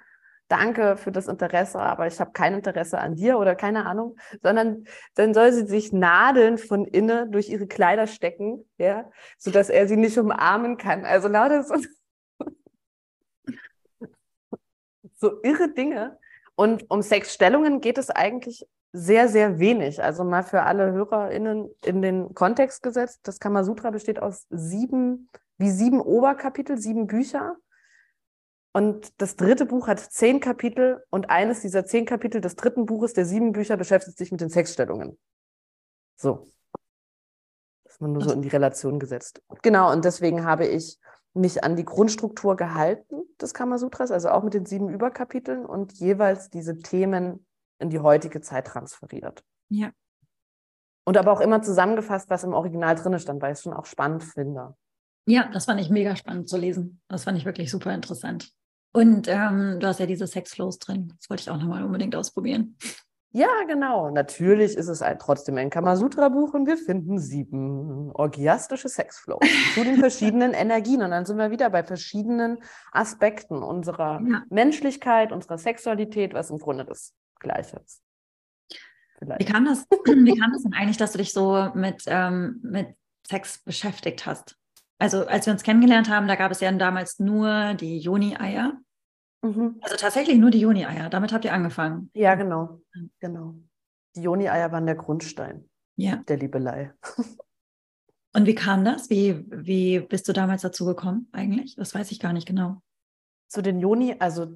danke 0.52 0.98
für 0.98 1.10
das 1.10 1.28
Interesse, 1.28 1.80
aber 1.80 2.06
ich 2.06 2.20
habe 2.20 2.32
kein 2.32 2.52
Interesse 2.52 2.98
an 2.98 3.14
dir 3.14 3.38
oder 3.38 3.54
keine 3.54 3.86
Ahnung, 3.86 4.16
sondern 4.42 4.84
dann 5.14 5.32
soll 5.32 5.50
sie 5.50 5.66
sich 5.66 5.92
Nadeln 5.92 6.58
von 6.58 6.84
innen 6.84 7.32
durch 7.32 7.48
ihre 7.48 7.66
Kleider 7.66 8.06
stecken, 8.06 8.68
ja, 8.76 9.10
sodass 9.38 9.70
er 9.70 9.88
sie 9.88 9.96
nicht 9.96 10.18
umarmen 10.18 10.76
kann. 10.76 11.06
Also 11.06 11.28
lauter 11.28 11.62
so, 11.62 11.74
so 15.16 15.42
irre 15.42 15.72
Dinge. 15.72 16.18
Und 16.54 16.90
um 16.90 17.00
Sexstellungen 17.00 17.80
geht 17.80 17.96
es 17.96 18.10
eigentlich 18.10 18.66
sehr, 18.92 19.28
sehr 19.28 19.58
wenig. 19.58 20.02
Also 20.02 20.22
mal 20.22 20.42
für 20.42 20.64
alle 20.64 20.92
HörerInnen 20.92 21.70
in 21.82 22.02
den 22.02 22.34
Kontext 22.34 22.82
gesetzt. 22.82 23.20
Das 23.22 23.40
Kamasutra 23.40 23.90
besteht 23.90 24.20
aus 24.20 24.46
sieben, 24.50 25.30
wie 25.56 25.70
sieben 25.70 26.02
Oberkapitel, 26.02 26.76
sieben 26.76 27.06
Bücher. 27.06 27.56
Und 28.72 29.20
das 29.20 29.36
dritte 29.36 29.66
Buch 29.66 29.86
hat 29.86 30.00
zehn 30.00 30.40
Kapitel 30.40 31.04
und 31.10 31.28
eines 31.28 31.60
dieser 31.60 31.84
zehn 31.84 32.06
Kapitel 32.06 32.40
des 32.40 32.56
dritten 32.56 32.86
Buches 32.86 33.12
der 33.12 33.26
sieben 33.26 33.52
Bücher 33.52 33.76
beschäftigt 33.76 34.16
sich 34.16 34.32
mit 34.32 34.40
den 34.40 34.48
Sexstellungen. 34.48 35.18
So. 36.16 36.46
Das 37.84 37.94
ist 37.94 38.00
man 38.00 38.12
nur 38.12 38.22
so 38.22 38.32
in 38.32 38.40
die 38.40 38.48
Relation 38.48 38.98
gesetzt. 38.98 39.42
Genau, 39.60 39.92
und 39.92 40.04
deswegen 40.04 40.44
habe 40.44 40.66
ich 40.66 40.98
mich 41.34 41.64
an 41.64 41.76
die 41.76 41.84
Grundstruktur 41.84 42.56
gehalten 42.56 43.22
des 43.40 43.52
Kamasutras, 43.52 44.10
also 44.10 44.30
auch 44.30 44.42
mit 44.42 44.54
den 44.54 44.64
sieben 44.64 44.88
Überkapiteln 44.88 45.66
und 45.66 45.92
jeweils 45.94 46.48
diese 46.48 46.78
Themen 46.78 47.46
in 47.78 47.90
die 47.90 48.00
heutige 48.00 48.40
Zeit 48.40 48.68
transferiert. 48.68 49.44
Ja. 49.68 49.90
Und 51.04 51.16
aber 51.18 51.32
auch 51.32 51.40
immer 51.40 51.62
zusammengefasst, 51.62 52.30
was 52.30 52.44
im 52.44 52.54
Original 52.54 52.94
drin 52.94 53.18
stand, 53.18 53.42
weil 53.42 53.52
ich 53.52 53.58
es 53.58 53.62
schon 53.62 53.72
auch 53.72 53.86
spannend 53.86 54.24
finde. 54.24 54.76
Ja, 55.26 55.50
das 55.52 55.66
fand 55.66 55.80
ich 55.80 55.90
mega 55.90 56.16
spannend 56.16 56.48
zu 56.48 56.56
lesen. 56.56 57.00
Das 57.08 57.24
fand 57.24 57.38
ich 57.38 57.44
wirklich 57.44 57.70
super 57.70 57.92
interessant. 57.92 58.52
Und 58.92 59.26
ähm, 59.28 59.78
du 59.80 59.86
hast 59.86 60.00
ja 60.00 60.06
diese 60.06 60.26
Sexflows 60.26 60.78
drin. 60.78 61.12
Das 61.18 61.30
wollte 61.30 61.42
ich 61.42 61.50
auch 61.50 61.56
nochmal 61.56 61.82
unbedingt 61.82 62.14
ausprobieren. 62.14 62.76
Ja, 63.34 63.48
genau. 63.66 64.10
Natürlich 64.10 64.76
ist 64.76 64.88
es 64.88 65.00
ein, 65.00 65.18
trotzdem 65.18 65.56
ein 65.56 65.70
Kamasutra-Buch 65.70 66.52
und 66.52 66.66
wir 66.66 66.76
finden 66.76 67.18
sieben 67.18 68.10
orgiastische 68.12 68.90
Sexflows 68.90 69.40
zu 69.74 69.84
den 69.84 69.96
verschiedenen 70.00 70.52
Energien. 70.52 71.00
Und 71.02 71.12
dann 71.12 71.24
sind 71.24 71.38
wir 71.38 71.50
wieder 71.50 71.70
bei 71.70 71.82
verschiedenen 71.82 72.58
Aspekten 72.92 73.62
unserer 73.62 74.20
ja. 74.20 74.42
Menschlichkeit, 74.50 75.32
unserer 75.32 75.56
Sexualität, 75.56 76.34
was 76.34 76.50
im 76.50 76.58
Grunde 76.58 76.84
das 76.84 77.14
Gleiche 77.40 77.80
ist. 77.82 78.02
Wie 79.38 79.44
kam, 79.46 79.64
das, 79.64 79.86
wie 80.04 80.38
kam 80.38 80.52
das 80.52 80.62
denn 80.64 80.74
eigentlich, 80.74 80.98
dass 80.98 81.12
du 81.12 81.18
dich 81.18 81.32
so 81.32 81.70
mit, 81.74 82.02
ähm, 82.06 82.60
mit 82.62 82.88
Sex 83.26 83.62
beschäftigt 83.64 84.26
hast? 84.26 84.58
Also 85.02 85.26
als 85.26 85.46
wir 85.46 85.52
uns 85.52 85.64
kennengelernt 85.64 86.08
haben, 86.08 86.28
da 86.28 86.36
gab 86.36 86.52
es 86.52 86.60
ja 86.60 86.70
damals 86.70 87.18
nur 87.18 87.74
die 87.74 87.98
Joni-Eier. 87.98 88.80
Mhm. 89.42 89.80
Also 89.82 89.96
tatsächlich 89.96 90.38
nur 90.38 90.52
die 90.52 90.60
Joni-Eier. 90.60 91.10
Damit 91.10 91.32
habt 91.32 91.44
ihr 91.44 91.52
angefangen. 91.52 92.08
Ja, 92.14 92.36
genau. 92.36 92.80
genau. 93.18 93.56
Die 94.14 94.22
Joni-Eier 94.22 94.70
waren 94.70 94.86
der 94.86 94.94
Grundstein 94.94 95.68
ja. 95.96 96.16
der 96.28 96.36
Liebelei. 96.36 96.92
Und 98.32 98.46
wie 98.46 98.54
kam 98.54 98.84
das? 98.84 99.10
Wie, 99.10 99.44
wie 99.50 99.98
bist 99.98 100.28
du 100.28 100.32
damals 100.32 100.62
dazu 100.62 100.86
gekommen 100.86 101.28
eigentlich? 101.32 101.74
Das 101.74 101.96
weiß 101.96 102.12
ich 102.12 102.20
gar 102.20 102.32
nicht 102.32 102.46
genau. 102.46 102.80
Zu 103.48 103.60
den 103.60 103.80
Joni, 103.80 104.14
also 104.20 104.54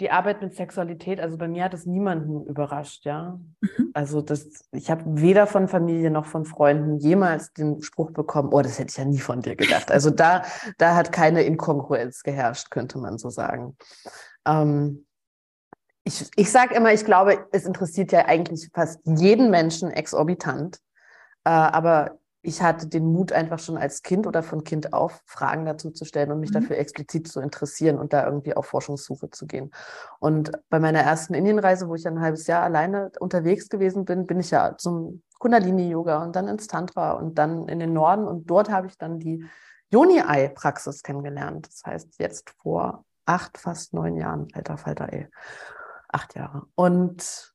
die 0.00 0.10
Arbeit 0.10 0.40
mit 0.42 0.54
Sexualität, 0.54 1.20
also 1.20 1.36
bei 1.36 1.46
mir 1.46 1.64
hat 1.64 1.74
es 1.74 1.86
niemanden 1.86 2.46
überrascht, 2.46 3.04
ja. 3.04 3.38
Mhm. 3.60 3.90
Also 3.92 4.22
das, 4.22 4.64
ich 4.72 4.90
habe 4.90 5.02
weder 5.06 5.46
von 5.46 5.68
Familie 5.68 6.10
noch 6.10 6.26
von 6.26 6.44
Freunden 6.44 6.98
jemals 6.98 7.52
den 7.52 7.82
Spruch 7.82 8.10
bekommen, 8.10 8.50
oh, 8.52 8.62
das 8.62 8.78
hätte 8.78 8.90
ich 8.90 8.96
ja 8.96 9.04
nie 9.04 9.20
von 9.20 9.42
dir 9.42 9.56
gedacht. 9.56 9.90
Also 9.92 10.10
da, 10.10 10.42
da 10.78 10.96
hat 10.96 11.12
keine 11.12 11.42
Inkongruenz 11.42 12.22
geherrscht, 12.22 12.70
könnte 12.70 12.98
man 12.98 13.18
so 13.18 13.28
sagen. 13.28 13.76
Ähm, 14.46 15.06
ich 16.04 16.28
ich 16.34 16.50
sage 16.50 16.74
immer, 16.74 16.92
ich 16.92 17.04
glaube, 17.04 17.46
es 17.52 17.66
interessiert 17.66 18.10
ja 18.10 18.24
eigentlich 18.24 18.70
fast 18.72 19.00
jeden 19.04 19.50
Menschen 19.50 19.90
exorbitant. 19.90 20.78
Äh, 21.44 21.50
aber 21.50 22.19
ich 22.42 22.62
hatte 22.62 22.86
den 22.86 23.12
Mut, 23.12 23.32
einfach 23.32 23.58
schon 23.58 23.76
als 23.76 24.02
Kind 24.02 24.26
oder 24.26 24.42
von 24.42 24.64
Kind 24.64 24.92
auf 24.92 25.22
Fragen 25.26 25.66
dazu 25.66 25.90
zu 25.90 26.04
stellen 26.04 26.32
und 26.32 26.40
mich 26.40 26.50
mhm. 26.50 26.54
dafür 26.54 26.78
explizit 26.78 27.28
zu 27.28 27.40
interessieren 27.40 27.98
und 27.98 28.12
da 28.12 28.24
irgendwie 28.24 28.54
auf 28.54 28.66
Forschungssuche 28.66 29.30
zu 29.30 29.46
gehen. 29.46 29.70
Und 30.20 30.52
bei 30.70 30.80
meiner 30.80 31.00
ersten 31.00 31.34
Indienreise, 31.34 31.88
wo 31.88 31.94
ich 31.94 32.06
ein 32.06 32.20
halbes 32.20 32.46
Jahr 32.46 32.62
alleine 32.62 33.12
unterwegs 33.20 33.68
gewesen 33.68 34.04
bin, 34.04 34.26
bin 34.26 34.40
ich 34.40 34.50
ja 34.50 34.76
zum 34.78 35.22
Kundalini-Yoga 35.38 36.22
und 36.22 36.34
dann 36.34 36.48
ins 36.48 36.66
Tantra 36.66 37.12
und 37.12 37.36
dann 37.36 37.68
in 37.68 37.78
den 37.78 37.92
Norden. 37.92 38.26
Und 38.26 38.48
dort 38.48 38.70
habe 38.70 38.86
ich 38.86 38.96
dann 38.96 39.18
die 39.18 39.44
Yoni-Ei-Praxis 39.90 41.02
kennengelernt. 41.02 41.66
Das 41.66 41.82
heißt, 41.84 42.18
jetzt 42.18 42.50
vor 42.62 43.04
acht, 43.26 43.58
fast 43.58 43.92
neun 43.92 44.16
Jahren, 44.16 44.48
alter 44.54 44.78
Falter, 44.78 45.12
ey. 45.12 45.28
Acht 46.08 46.34
Jahre. 46.34 46.66
Und 46.74 47.54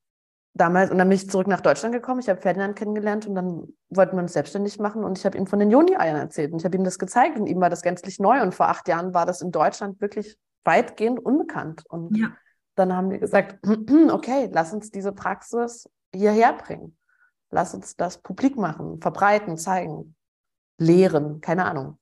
damals, 0.55 0.89
und 0.89 0.97
dann 0.97 1.09
bin 1.09 1.17
ich 1.17 1.29
zurück 1.29 1.47
nach 1.47 1.61
Deutschland 1.61 1.93
gekommen. 1.93 2.21
Ich 2.21 2.29
habe 2.29 2.41
Ferdinand 2.41 2.75
kennengelernt 2.75 3.27
und 3.27 3.35
dann 3.35 3.67
wollten 3.89 4.15
wir 4.15 4.23
uns 4.23 4.33
selbstständig 4.33 4.79
machen 4.79 5.03
und 5.03 5.17
ich 5.17 5.25
habe 5.25 5.37
ihm 5.37 5.45
von 5.45 5.59
den 5.59 5.69
Joni-Eiern 5.69 6.15
erzählt 6.15 6.51
und 6.51 6.59
ich 6.59 6.65
habe 6.65 6.75
ihm 6.77 6.83
das 6.83 6.97
gezeigt 6.97 7.37
und 7.37 7.45
ihm 7.45 7.61
war 7.61 7.69
das 7.69 7.81
gänzlich 7.81 8.19
neu 8.19 8.41
und 8.41 8.55
vor 8.55 8.69
acht 8.69 8.87
Jahren 8.87 9.13
war 9.13 9.25
das 9.25 9.41
in 9.41 9.51
Deutschland 9.51 10.01
wirklich 10.01 10.37
weitgehend 10.63 11.19
unbekannt. 11.19 11.83
Und 11.87 12.17
ja. 12.17 12.31
dann 12.75 12.95
haben 12.95 13.11
wir 13.11 13.19
gesagt, 13.19 13.59
okay, 14.11 14.49
lass 14.51 14.73
uns 14.73 14.89
diese 14.89 15.11
Praxis 15.11 15.89
hierher 16.13 16.53
bringen. 16.53 16.97
Lass 17.51 17.75
uns 17.75 17.95
das 17.95 18.17
publik 18.17 18.57
machen, 18.57 18.99
verbreiten, 19.01 19.57
zeigen, 19.57 20.15
lehren, 20.77 21.41
keine 21.41 21.65
Ahnung. 21.65 21.99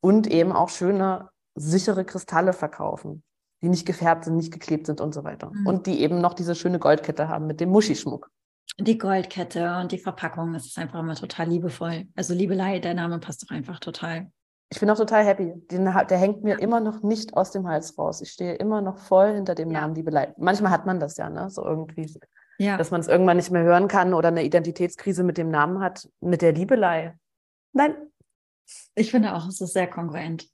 Und 0.00 0.26
eben 0.26 0.52
auch 0.52 0.70
schöne, 0.70 1.30
sichere 1.54 2.04
Kristalle 2.04 2.52
verkaufen 2.52 3.22
die 3.62 3.68
nicht 3.68 3.86
gefärbt 3.86 4.24
sind, 4.24 4.36
nicht 4.36 4.52
geklebt 4.52 4.86
sind 4.86 5.00
und 5.00 5.14
so 5.14 5.24
weiter. 5.24 5.50
Mhm. 5.52 5.66
Und 5.66 5.86
die 5.86 6.00
eben 6.00 6.20
noch 6.20 6.34
diese 6.34 6.54
schöne 6.54 6.78
Goldkette 6.78 7.28
haben 7.28 7.46
mit 7.46 7.60
dem 7.60 7.70
Muschischmuck. 7.70 8.30
Die 8.78 8.98
Goldkette 8.98 9.76
und 9.80 9.92
die 9.92 9.98
Verpackung, 9.98 10.52
das 10.52 10.66
ist 10.66 10.78
einfach 10.78 11.00
immer 11.00 11.14
total 11.14 11.48
liebevoll. 11.48 12.06
Also 12.16 12.34
Liebelei, 12.34 12.78
der 12.78 12.94
Name 12.94 13.18
passt 13.18 13.42
doch 13.42 13.54
einfach 13.54 13.78
total. 13.78 14.30
Ich 14.70 14.80
bin 14.80 14.88
auch 14.88 14.96
total 14.96 15.24
happy. 15.24 15.52
Den, 15.70 15.84
der 15.84 16.18
hängt 16.18 16.42
mir 16.42 16.58
immer 16.58 16.80
noch 16.80 17.02
nicht 17.02 17.36
aus 17.36 17.50
dem 17.50 17.68
Hals 17.68 17.98
raus. 17.98 18.22
Ich 18.22 18.30
stehe 18.30 18.54
immer 18.54 18.80
noch 18.80 18.96
voll 18.96 19.34
hinter 19.34 19.54
dem 19.54 19.70
ja. 19.70 19.82
Namen 19.82 19.94
Liebelei. 19.94 20.32
Manchmal 20.38 20.72
hat 20.72 20.86
man 20.86 20.98
das 20.98 21.18
ja, 21.18 21.28
ne? 21.28 21.50
So 21.50 21.62
irgendwie. 21.62 22.10
Ja. 22.58 22.78
Dass 22.78 22.90
man 22.90 23.02
es 23.02 23.08
irgendwann 23.08 23.36
nicht 23.36 23.50
mehr 23.50 23.64
hören 23.64 23.86
kann 23.88 24.14
oder 24.14 24.28
eine 24.28 24.44
Identitätskrise 24.44 25.24
mit 25.24 25.36
dem 25.36 25.50
Namen 25.50 25.80
hat, 25.80 26.08
mit 26.20 26.40
der 26.40 26.52
Liebelei. 26.52 27.14
Nein. 27.74 27.94
Ich 28.94 29.10
finde 29.10 29.34
auch, 29.34 29.46
es 29.46 29.60
ist 29.60 29.74
sehr 29.74 29.88
kongruent. 29.88 30.48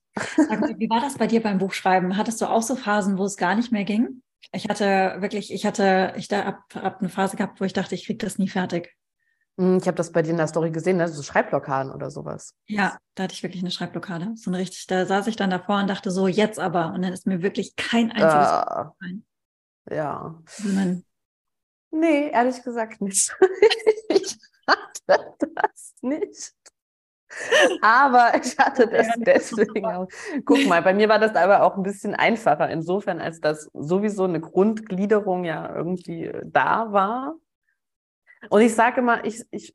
Mal, 0.49 0.79
wie 0.79 0.91
war 0.91 1.01
das 1.01 1.17
bei 1.17 1.27
dir 1.27 1.43
beim 1.43 1.59
Buchschreiben? 1.59 2.17
Hattest 2.17 2.41
du 2.41 2.47
auch 2.47 2.63
so 2.63 2.77
Phasen, 2.77 3.19
wo 3.19 3.25
es 3.25 3.37
gar 3.37 3.55
nicht 3.55 3.73
mehr 3.73 3.85
ging? 3.85 4.23
Ich 4.53 4.69
hatte 4.69 5.17
wirklich, 5.19 5.53
ich 5.53 5.67
hatte, 5.67 6.15
ich 6.17 6.29
da 6.29 6.45
hab, 6.45 6.75
hab 6.75 7.01
eine 7.01 7.09
Phase 7.09 7.37
gehabt, 7.37 7.61
wo 7.61 7.65
ich 7.65 7.73
dachte, 7.73 7.95
ich 7.95 8.07
kriege 8.07 8.19
das 8.19 8.39
nie 8.39 8.49
fertig. 8.49 8.95
Hm, 9.59 9.79
ich 9.79 9.87
habe 9.87 9.97
das 9.97 10.13
bei 10.13 10.23
dir 10.23 10.31
in 10.31 10.37
der 10.37 10.47
Story 10.47 10.71
gesehen, 10.71 10.97
ne? 10.99 11.09
so 11.09 11.23
Schreibblockaden 11.23 11.93
oder 11.93 12.11
sowas. 12.11 12.55
Ja, 12.67 12.97
da 13.15 13.25
hatte 13.25 13.35
ich 13.35 13.43
wirklich 13.43 13.63
eine 13.63 13.73
Schreibblockade. 13.73 14.33
So 14.37 14.51
eine 14.51 14.59
richtig, 14.59 14.87
da 14.87 15.05
saß 15.05 15.27
ich 15.27 15.37
dann 15.37 15.51
davor 15.51 15.81
und 15.81 15.89
dachte 15.89 16.13
so, 16.13 16.29
jetzt 16.29 16.61
aber. 16.61 16.93
Und 16.93 17.03
dann 17.03 17.13
ist 17.13 17.27
mir 17.27 17.43
wirklich 17.43 17.75
kein 17.75 18.13
einziges 18.13 18.51
gefallen. 18.61 19.27
Ja. 19.91 20.41
Man, 20.63 21.05
nee, 21.91 22.31
ehrlich 22.31 22.63
gesagt 22.63 23.01
nicht. 23.01 23.37
ich 24.09 24.39
hatte 24.67 25.51
das 25.55 25.95
nicht. 26.03 26.55
Aber 27.83 28.33
ich 28.43 28.57
hatte 28.59 28.87
das 28.89 29.09
deswegen 29.19 29.87
auch. 29.87 30.09
Guck 30.45 30.67
mal, 30.67 30.83
bei 30.83 30.95
mir 30.95 31.09
war 31.09 31.19
das 31.19 31.35
aber 31.35 31.63
auch 31.63 31.77
ein 31.77 31.83
bisschen 31.83 32.15
einfacher, 32.15 32.69
insofern, 32.71 33.21
als 33.21 33.41
dass 33.41 33.71
sowieso 33.75 34.25
eine 34.25 34.41
Grundgliederung 34.41 35.45
ja 35.45 35.75
irgendwie 35.75 36.33
da 36.45 36.93
war. 36.93 37.35
Und 38.51 38.61
ich 38.61 38.75
sage 38.75 39.01
immer, 39.01 39.25
ich, 39.25 39.45
ich, 39.51 39.75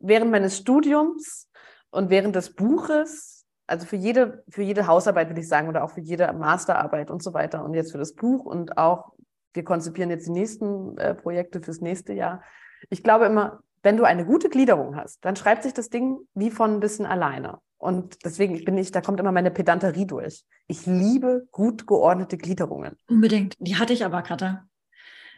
während 0.00 0.30
meines 0.30 0.56
Studiums 0.56 1.48
und 1.90 2.10
während 2.10 2.36
des 2.36 2.54
Buches, 2.54 3.44
also 3.66 3.86
für 3.86 3.96
jede, 3.96 4.44
für 4.48 4.62
jede 4.62 4.86
Hausarbeit 4.86 5.28
würde 5.28 5.40
ich 5.40 5.48
sagen, 5.48 5.68
oder 5.68 5.82
auch 5.82 5.90
für 5.90 6.00
jede 6.00 6.32
Masterarbeit 6.32 7.10
und 7.10 7.22
so 7.22 7.34
weiter 7.34 7.64
und 7.64 7.74
jetzt 7.74 7.92
für 7.92 7.98
das 7.98 8.14
Buch 8.14 8.44
und 8.44 8.78
auch, 8.78 9.12
wir 9.52 9.64
konzipieren 9.64 10.10
jetzt 10.10 10.26
die 10.26 10.32
nächsten 10.32 10.96
äh, 10.98 11.14
Projekte 11.14 11.60
fürs 11.60 11.80
nächste 11.80 12.12
Jahr. 12.12 12.42
Ich 12.90 13.02
glaube 13.02 13.24
immer, 13.24 13.62
wenn 13.82 13.96
du 13.96 14.04
eine 14.04 14.24
gute 14.24 14.48
Gliederung 14.48 14.96
hast, 14.96 15.24
dann 15.24 15.36
schreibt 15.36 15.62
sich 15.62 15.74
das 15.74 15.88
Ding 15.88 16.18
wie 16.34 16.50
von 16.50 16.74
ein 16.74 16.80
bisschen 16.80 17.06
alleine. 17.06 17.58
Und 17.78 18.24
deswegen 18.24 18.64
bin 18.64 18.78
ich, 18.78 18.90
da 18.90 19.00
kommt 19.00 19.20
immer 19.20 19.32
meine 19.32 19.50
Pedanterie 19.50 20.06
durch. 20.06 20.44
Ich 20.66 20.86
liebe 20.86 21.46
gut 21.52 21.86
geordnete 21.86 22.38
Gliederungen. 22.38 22.96
Unbedingt. 23.08 23.54
Die 23.58 23.76
hatte 23.76 23.92
ich 23.92 24.04
aber, 24.04 24.22
Katha. 24.22 24.66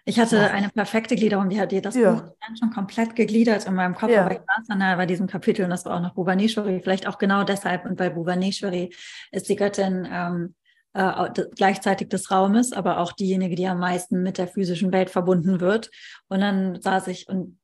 Ich 0.04 0.18
hatte 0.18 0.36
ja. 0.36 0.46
eine 0.46 0.70
perfekte 0.70 1.16
Gliederung, 1.16 1.50
die 1.50 1.60
hat 1.60 1.70
dir 1.70 1.82
das 1.82 1.94
ja. 1.94 2.12
Buch 2.12 2.22
schon 2.58 2.70
komplett 2.70 3.14
gegliedert 3.14 3.66
in 3.66 3.74
meinem 3.74 3.94
Kopf, 3.94 4.10
ja. 4.10 4.24
aber 4.24 4.32
ich 4.32 4.38
saß 4.38 4.68
dann 4.68 4.78
bei 4.78 5.04
diesem 5.04 5.26
Kapitel 5.26 5.64
und 5.64 5.70
das 5.70 5.84
war 5.84 5.96
auch 5.96 6.00
noch 6.00 6.14
Bhuvaneshwari, 6.14 6.80
vielleicht 6.82 7.06
auch 7.06 7.18
genau 7.18 7.44
deshalb. 7.44 7.84
Und 7.84 7.96
bei 7.96 8.08
Bhuvaneshwari 8.08 8.94
ist 9.32 9.50
die 9.50 9.56
Göttin 9.56 10.08
ähm, 10.10 10.54
äh, 10.94 11.28
gleichzeitig 11.54 12.08
des 12.08 12.30
Raumes, 12.30 12.72
aber 12.72 13.00
auch 13.00 13.12
diejenige, 13.12 13.54
die 13.54 13.66
am 13.66 13.80
meisten 13.80 14.22
mit 14.22 14.38
der 14.38 14.48
physischen 14.48 14.92
Welt 14.92 15.10
verbunden 15.10 15.60
wird. 15.60 15.90
Und 16.28 16.40
dann 16.40 16.80
saß 16.80 17.08
ich 17.08 17.28
und 17.28 17.58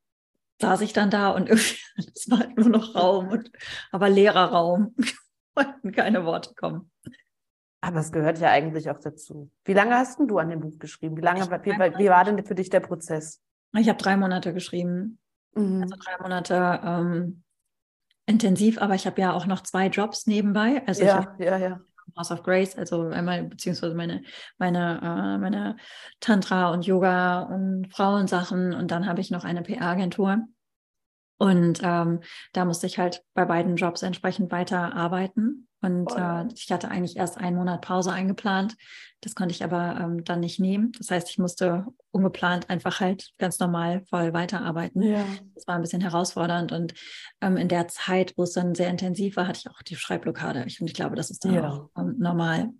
saß 0.60 0.80
ich 0.82 0.92
dann 0.92 1.10
da 1.10 1.30
und 1.30 1.48
irgendwie, 1.48 1.78
es 2.14 2.30
war 2.30 2.38
halt 2.40 2.56
nur 2.56 2.68
noch 2.68 2.94
Raum, 2.94 3.28
und, 3.28 3.50
aber 3.92 4.08
leerer 4.08 4.50
Raum. 4.50 4.94
Wollten 5.56 5.92
keine 5.92 6.24
Worte 6.24 6.54
kommen. 6.54 6.90
Aber 7.80 8.00
es 8.00 8.10
gehört 8.10 8.40
ja 8.40 8.50
eigentlich 8.50 8.90
auch 8.90 8.98
dazu. 8.98 9.50
Wie 9.64 9.74
lange 9.74 9.94
hast 9.94 10.18
du 10.18 10.38
an 10.38 10.48
dem 10.48 10.60
Buch 10.60 10.78
geschrieben? 10.78 11.16
Wie 11.16 11.20
lange, 11.20 11.42
wie, 11.42 11.98
wie, 11.98 12.08
war 12.08 12.24
denn 12.24 12.44
für 12.44 12.54
dich 12.54 12.70
der 12.70 12.80
Prozess? 12.80 13.42
Ich 13.76 13.88
habe 13.88 13.98
drei 13.98 14.16
Monate 14.16 14.54
geschrieben. 14.54 15.18
Mhm. 15.54 15.82
Also 15.82 15.96
drei 15.96 16.16
Monate 16.20 16.80
ähm, 16.82 17.42
intensiv, 18.26 18.80
aber 18.80 18.94
ich 18.94 19.06
habe 19.06 19.20
ja 19.20 19.32
auch 19.32 19.46
noch 19.46 19.62
zwei 19.62 19.88
Jobs 19.88 20.26
nebenbei. 20.26 20.82
Also 20.86 21.04
ja, 21.04 21.16
hab, 21.18 21.40
ja, 21.40 21.56
ja. 21.58 21.80
House 22.16 22.30
of 22.30 22.42
Grace, 22.42 22.76
also 22.76 23.08
einmal 23.08 23.44
beziehungsweise 23.44 23.94
meine, 23.94 24.22
meine, 24.58 25.00
äh, 25.02 25.38
meine 25.38 25.76
Tantra 26.20 26.70
und 26.70 26.86
Yoga 26.86 27.42
und 27.42 27.92
Frauensachen 27.92 28.72
und 28.74 28.90
dann 28.90 29.06
habe 29.06 29.20
ich 29.20 29.30
noch 29.30 29.44
eine 29.44 29.62
PR-Agentur. 29.62 30.38
Und 31.36 31.80
ähm, 31.82 32.20
da 32.52 32.64
musste 32.64 32.86
ich 32.86 32.98
halt 32.98 33.22
bei 33.34 33.44
beiden 33.44 33.76
Jobs 33.76 34.02
entsprechend 34.02 34.52
weiter 34.52 34.94
arbeiten. 34.94 35.68
Und 35.84 36.10
äh, 36.16 36.46
ich 36.54 36.72
hatte 36.72 36.88
eigentlich 36.88 37.16
erst 37.16 37.36
einen 37.36 37.56
Monat 37.56 37.82
Pause 37.82 38.10
eingeplant. 38.10 38.74
Das 39.20 39.34
konnte 39.34 39.54
ich 39.54 39.62
aber 39.62 39.98
ähm, 40.00 40.24
dann 40.24 40.40
nicht 40.40 40.58
nehmen. 40.58 40.92
Das 40.98 41.10
heißt, 41.10 41.28
ich 41.28 41.38
musste 41.38 41.86
ungeplant 42.10 42.70
einfach 42.70 43.00
halt 43.00 43.32
ganz 43.38 43.58
normal 43.58 44.02
voll 44.08 44.32
weiterarbeiten. 44.32 45.02
Ja. 45.02 45.24
Das 45.54 45.66
war 45.66 45.74
ein 45.74 45.82
bisschen 45.82 46.00
herausfordernd. 46.00 46.72
Und 46.72 46.94
ähm, 47.42 47.58
in 47.58 47.68
der 47.68 47.88
Zeit, 47.88 48.32
wo 48.36 48.44
es 48.44 48.52
dann 48.52 48.74
sehr 48.74 48.88
intensiv 48.88 49.36
war, 49.36 49.46
hatte 49.46 49.60
ich 49.60 49.70
auch 49.70 49.82
die 49.82 49.96
Schreibblockade. 49.96 50.64
Ich, 50.66 50.80
und 50.80 50.86
ich 50.86 50.94
glaube, 50.94 51.16
das 51.16 51.30
ist 51.30 51.44
dann 51.44 51.54
ja. 51.54 51.70
auch 51.70 51.90
ähm, 51.98 52.16
normal. 52.18 52.70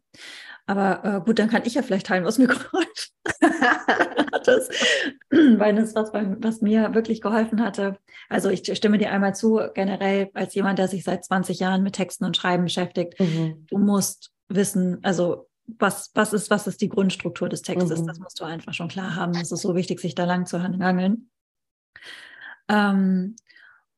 Aber 0.67 1.05
äh, 1.05 1.21
gut, 1.25 1.39
dann 1.39 1.51
kann 1.51 1.63
ich 1.65 1.75
ja 1.75 1.83
vielleicht 1.83 2.07
teilen, 2.07 2.25
was 2.25 2.39
mir 2.39 2.47
geholfen 2.49 3.13
hat. 3.43 4.49
das, 4.49 4.69
weil 5.31 5.75
das 5.75 5.95
was, 5.95 6.13
was 6.13 6.61
mir 6.61 6.95
wirklich 6.95 7.21
geholfen 7.21 7.63
hatte. 7.63 7.99
Also 8.29 8.49
ich 8.49 8.75
stimme 8.77 8.99
dir 8.99 9.11
einmal 9.11 9.35
zu, 9.35 9.61
generell 9.75 10.31
als 10.35 10.55
jemand, 10.55 10.79
der 10.79 10.89
sich 10.89 11.05
seit 11.05 11.25
20 11.25 11.59
Jahren 11.59 11.83
mit 11.83 11.95
Texten 11.95 12.25
und 12.25 12.37
Schreiben 12.37 12.65
beschäftigt, 12.65 13.19
mhm. 13.21 13.67
du 13.69 13.79
musst 13.79 14.31
wissen, 14.49 14.99
also 15.03 15.49
was, 15.67 16.11
was, 16.15 16.33
ist, 16.33 16.51
was 16.51 16.67
ist 16.67 16.81
die 16.81 16.89
Grundstruktur 16.89 17.49
des 17.49 17.63
Textes? 17.63 18.01
Mhm. 18.01 18.07
Das 18.07 18.19
musst 18.19 18.41
du 18.41 18.45
einfach 18.45 18.75
schon 18.75 18.89
klar 18.89 19.15
haben. 19.15 19.35
Es 19.35 19.53
ist 19.53 19.63
so 19.63 19.75
wichtig, 19.75 20.01
sich 20.01 20.15
da 20.15 20.25
lang 20.25 20.47
zu 20.47 20.63
hangeln. 20.63 21.31
Ähm, 22.69 23.37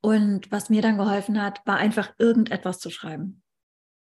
und 0.00 0.52
was 0.52 0.70
mir 0.70 0.83
dann 0.83 0.98
geholfen 0.98 1.42
hat, 1.42 1.61
war 1.66 1.76
einfach 1.76 2.12
irgendetwas 2.18 2.79
zu 2.79 2.90
schreiben. 2.90 3.42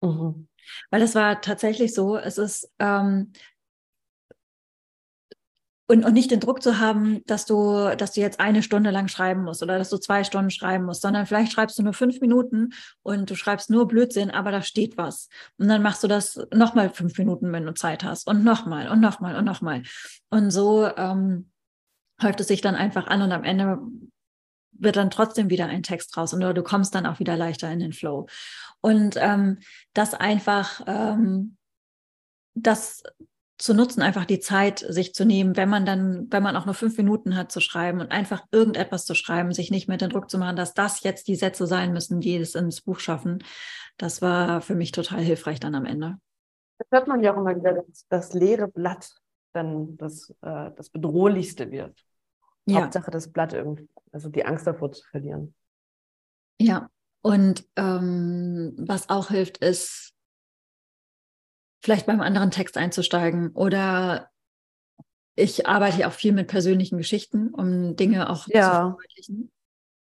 Mhm. 0.01 0.49
Weil 0.91 1.03
es 1.03 1.15
war 1.15 1.41
tatsächlich 1.41 1.95
so, 1.95 2.17
es 2.17 2.39
ist 2.39 2.71
ähm, 2.79 3.33
und, 5.91 6.05
und 6.05 6.13
nicht 6.13 6.31
den 6.31 6.39
Druck 6.39 6.63
zu 6.63 6.79
haben, 6.79 7.21
dass 7.27 7.47
du, 7.47 7.97
dass 7.97 8.13
du 8.13 8.21
jetzt 8.21 8.39
eine 8.39 8.63
Stunde 8.63 8.91
lang 8.91 9.09
schreiben 9.09 9.43
musst 9.43 9.61
oder 9.61 9.77
dass 9.77 9.91
du 9.91 9.99
zwei 9.99 10.23
Stunden 10.23 10.53
schreiben 10.53 10.85
musst, 10.85 11.03
sondern 11.03 11.27
vielleicht 11.27 11.51
schreibst 11.51 11.77
du 11.81 11.83
nur 11.83 11.95
fünf 11.95 12.21
Minuten 12.21 12.69
und 13.03 13.29
du 13.29 13.35
schreibst 13.35 13.71
nur 13.71 13.89
Blödsinn, 13.89 14.31
aber 14.31 14.53
da 14.53 14.63
steht 14.63 14.97
was. 14.97 15.29
Und 15.59 15.67
dann 15.67 15.83
machst 15.83 16.05
du 16.05 16.07
das 16.07 16.47
nochmal 16.55 16.91
fünf 16.91 17.19
Minuten, 17.19 17.51
wenn 17.53 17.67
du 17.67 17.75
Zeit 17.75 18.05
hast 18.05 18.29
und 18.29 18.45
nochmal 18.45 18.89
und 18.89 19.01
nochmal 19.01 19.35
und 19.35 19.45
nochmal. 19.45 19.83
Und 20.29 20.53
so 20.53 20.87
ähm, 20.97 21.51
häuft 22.23 22.39
es 22.39 22.47
sich 22.47 22.61
dann 22.61 22.77
einfach 22.77 23.09
an 23.09 23.23
und 23.23 23.33
am 23.33 23.43
Ende 23.43 23.81
wird 24.71 24.95
dann 24.95 25.11
trotzdem 25.11 25.51
wieder 25.51 25.67
ein 25.67 25.83
Text 25.83 26.17
raus 26.17 26.33
und 26.33 26.41
du 26.41 26.63
kommst 26.63 26.95
dann 26.95 27.05
auch 27.05 27.19
wieder 27.19 27.37
leichter 27.37 27.69
in 27.69 27.81
den 27.81 27.93
Flow. 27.93 28.29
Und 28.81 29.17
ähm, 29.19 29.59
das 29.93 30.15
einfach, 30.15 30.83
ähm, 30.87 31.57
das 32.55 33.03
zu 33.61 33.75
nutzen, 33.75 34.01
einfach 34.01 34.25
die 34.25 34.41
Zeit 34.41 34.79
sich 34.79 35.13
zu 35.13 35.27
nehmen, 35.27 35.55
wenn 35.55 35.69
man 35.69 35.85
dann, 35.85 36.29
wenn 36.31 36.43
man 36.43 36.57
auch 36.57 36.65
nur 36.65 36.75
fünf 36.75 36.97
Minuten 36.97 37.37
hat 37.37 37.53
zu 37.53 37.61
schreiben 37.61 38.01
und 38.01 38.11
einfach 38.11 38.47
irgendetwas 38.51 39.05
zu 39.05 39.15
schreiben, 39.15 39.53
sich 39.53 39.71
nicht 39.71 39.87
mehr 39.87 39.99
den 39.99 40.09
Druck 40.09 40.31
zu 40.31 40.39
machen, 40.39 40.57
dass 40.57 40.73
das 40.73 41.03
jetzt 41.03 41.29
die 41.29 41.37
Sätze 41.37 41.67
sein 41.67 41.93
müssen, 41.93 42.21
die 42.21 42.37
es 42.37 42.55
ins 42.55 42.81
Buch 42.81 43.01
schaffen. 43.01 43.45
Das 43.99 44.23
war 44.23 44.63
für 44.63 44.75
mich 44.75 44.93
total 44.93 45.21
hilfreich 45.21 45.61
dann 45.61 45.75
am 45.75 45.85
Ende. 45.85 46.17
Das 46.79 46.89
hört 46.91 47.09
man 47.09 47.23
ja 47.23 47.35
auch 47.35 47.37
immer 47.37 47.55
wieder, 47.55 47.75
dass 47.75 48.07
das 48.09 48.33
leere 48.33 48.67
Blatt 48.67 49.15
dann 49.53 49.99
das, 49.99 50.31
äh, 50.41 50.71
das 50.75 50.89
Bedrohlichste 50.89 51.71
wird. 51.71 52.03
Ja. 52.65 52.83
Hauptsache 52.83 53.11
das 53.11 53.31
Blatt 53.31 53.53
irgendwie, 53.53 53.91
also 54.11 54.31
die 54.31 54.45
Angst 54.47 54.67
davor 54.67 54.91
zu 54.91 55.05
verlieren. 55.11 55.55
Ja, 56.59 56.89
und 57.23 57.65
ähm, 57.77 58.75
was 58.79 59.09
auch 59.09 59.29
hilft, 59.29 59.59
ist 59.59 60.15
vielleicht 61.83 62.07
beim 62.07 62.21
anderen 62.21 62.51
Text 62.51 62.77
einzusteigen 62.77 63.51
oder 63.53 64.31
ich 65.37 65.67
arbeite 65.67 66.01
ja 66.01 66.09
auch 66.09 66.13
viel 66.13 66.33
mit 66.33 66.49
persönlichen 66.49 66.99
Geschichten, 66.99 67.55
um 67.55 67.97
Dinge 67.97 68.29
auch 68.29 68.47
ja. 68.49 68.63
zu 68.63 68.71
verdeutlichen. 68.71 69.53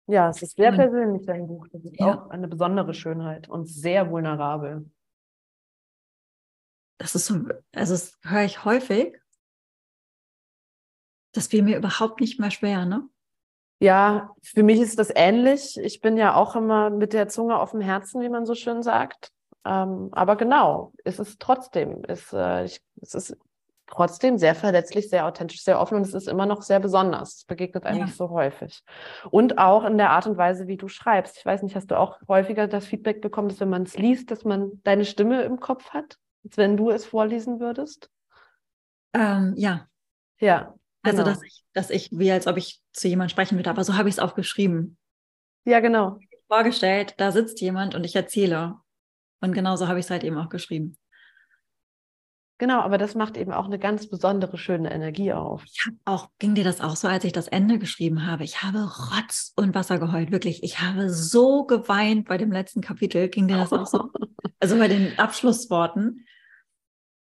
Ja, 0.06 0.28
es 0.28 0.42
ist 0.42 0.56
sehr 0.56 0.72
persönlich, 0.72 1.24
dein 1.24 1.46
Buch. 1.46 1.66
Das 1.72 1.84
ist 1.84 1.98
ja. 1.98 2.06
auch 2.06 2.30
eine 2.30 2.48
besondere 2.48 2.94
Schönheit 2.94 3.48
und 3.48 3.66
sehr 3.66 4.10
vulnerabel. 4.10 4.90
Das 6.98 7.14
ist 7.14 7.26
so, 7.26 7.36
also 7.72 7.94
das 7.94 8.18
höre 8.22 8.44
ich 8.44 8.64
häufig. 8.64 9.16
Das 11.32 11.46
fiel 11.46 11.62
mir 11.62 11.78
überhaupt 11.78 12.20
nicht 12.20 12.40
mehr 12.40 12.50
schwer, 12.50 12.84
ne? 12.86 13.08
Ja, 13.80 14.30
für 14.42 14.62
mich 14.62 14.78
ist 14.78 14.98
das 14.98 15.10
ähnlich. 15.14 15.78
Ich 15.82 16.00
bin 16.00 16.18
ja 16.18 16.34
auch 16.34 16.54
immer 16.54 16.90
mit 16.90 17.14
der 17.14 17.28
Zunge 17.28 17.58
auf 17.58 17.70
dem 17.70 17.80
Herzen, 17.80 18.20
wie 18.20 18.28
man 18.28 18.44
so 18.44 18.54
schön 18.54 18.82
sagt. 18.82 19.32
Ähm, 19.64 20.10
aber 20.12 20.36
genau, 20.36 20.92
es 21.04 21.18
ist 21.18 21.40
trotzdem, 21.40 22.02
es, 22.06 22.32
äh, 22.32 22.64
ich, 22.64 22.82
es 23.00 23.14
ist 23.14 23.36
trotzdem 23.86 24.38
sehr 24.38 24.54
verletzlich, 24.54 25.08
sehr 25.08 25.26
authentisch, 25.26 25.62
sehr 25.62 25.80
offen 25.80 25.96
und 25.96 26.02
es 26.02 26.14
ist 26.14 26.28
immer 26.28 26.46
noch 26.46 26.62
sehr 26.62 26.78
besonders. 26.78 27.36
Es 27.36 27.44
begegnet 27.44 27.86
einem 27.86 28.00
ja. 28.00 28.04
nicht 28.04 28.16
so 28.16 28.30
häufig. 28.30 28.82
Und 29.30 29.58
auch 29.58 29.84
in 29.84 29.98
der 29.98 30.10
Art 30.10 30.26
und 30.26 30.36
Weise, 30.36 30.66
wie 30.66 30.76
du 30.76 30.88
schreibst. 30.88 31.38
Ich 31.38 31.46
weiß 31.46 31.62
nicht, 31.62 31.74
hast 31.74 31.90
du 31.90 31.98
auch 31.98 32.18
häufiger 32.28 32.68
das 32.68 32.86
Feedback 32.86 33.20
bekommen, 33.20 33.48
dass 33.48 33.60
wenn 33.60 33.70
man 33.70 33.82
es 33.82 33.96
liest, 33.96 34.30
dass 34.30 34.44
man 34.44 34.80
deine 34.84 35.04
Stimme 35.06 35.42
im 35.42 35.58
Kopf 35.58 35.90
hat, 35.90 36.18
als 36.44 36.56
wenn 36.56 36.76
du 36.76 36.90
es 36.90 37.06
vorlesen 37.06 37.60
würdest? 37.60 38.10
Ähm, 39.14 39.54
ja. 39.56 39.86
Ja. 40.38 40.74
Also, 41.02 41.18
genau. 41.18 41.30
Dass 41.30 41.42
ich, 41.42 41.64
dass 41.72 41.90
ich, 41.90 42.08
wie 42.12 42.30
als 42.30 42.46
ob 42.46 42.56
ich 42.56 42.80
zu 42.92 43.08
jemandem 43.08 43.30
sprechen 43.30 43.56
würde, 43.56 43.70
aber 43.70 43.84
so 43.84 43.96
habe 43.96 44.08
ich 44.08 44.16
es 44.16 44.18
auch 44.18 44.34
geschrieben. 44.34 44.98
Ja, 45.64 45.80
genau. 45.80 46.18
Vorgestellt, 46.48 47.14
da 47.18 47.32
sitzt 47.32 47.60
jemand 47.60 47.94
und 47.94 48.04
ich 48.04 48.16
erzähle. 48.16 48.76
Und 49.40 49.52
genauso 49.52 49.88
habe 49.88 49.98
ich 49.98 50.06
es 50.06 50.10
halt 50.10 50.24
eben 50.24 50.36
auch 50.36 50.48
geschrieben. 50.48 50.96
Genau, 52.60 52.80
aber 52.80 52.98
das 52.98 53.14
macht 53.14 53.38
eben 53.38 53.52
auch 53.52 53.64
eine 53.64 53.78
ganz 53.78 54.10
besondere, 54.10 54.58
schöne 54.58 54.92
Energie 54.92 55.32
auf. 55.32 55.64
Ich 55.64 55.86
habe 55.86 55.96
auch, 56.04 56.28
ging 56.38 56.54
dir 56.54 56.64
das 56.64 56.82
auch 56.82 56.94
so, 56.94 57.08
als 57.08 57.24
ich 57.24 57.32
das 57.32 57.48
Ende 57.48 57.78
geschrieben 57.78 58.26
habe? 58.26 58.44
Ich 58.44 58.62
habe 58.62 58.80
Rotz 58.80 59.54
und 59.56 59.74
Wasser 59.74 59.98
geheult, 59.98 60.30
wirklich. 60.30 60.62
Ich 60.62 60.78
habe 60.82 61.08
so 61.08 61.64
geweint 61.64 62.28
bei 62.28 62.36
dem 62.36 62.52
letzten 62.52 62.82
Kapitel. 62.82 63.30
Ging 63.30 63.48
dir 63.48 63.56
das 63.56 63.72
auch 63.72 63.86
so? 63.86 64.10
Also 64.62 64.76
bei 64.76 64.88
den 64.88 65.18
Abschlussworten. 65.18 66.26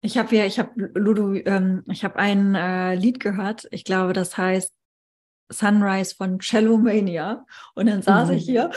Ich 0.04 0.18
habe 0.18 0.36
ja, 0.36 0.44
ich 0.44 0.58
habe 0.58 0.90
Ludo, 0.94 1.32
ähm, 1.32 1.82
ich 1.90 2.04
habe 2.04 2.16
ein 2.16 2.54
äh, 2.54 2.94
Lied 2.94 3.20
gehört. 3.20 3.66
Ich 3.70 3.84
glaube, 3.84 4.12
das 4.12 4.36
heißt 4.36 4.70
Sunrise 5.50 6.14
von 6.14 6.40
Cellomania. 6.40 7.46
Und 7.74 7.86
dann 7.86 8.02
saß 8.02 8.28
mhm. 8.28 8.34
ich 8.36 8.44
hier 8.44 8.70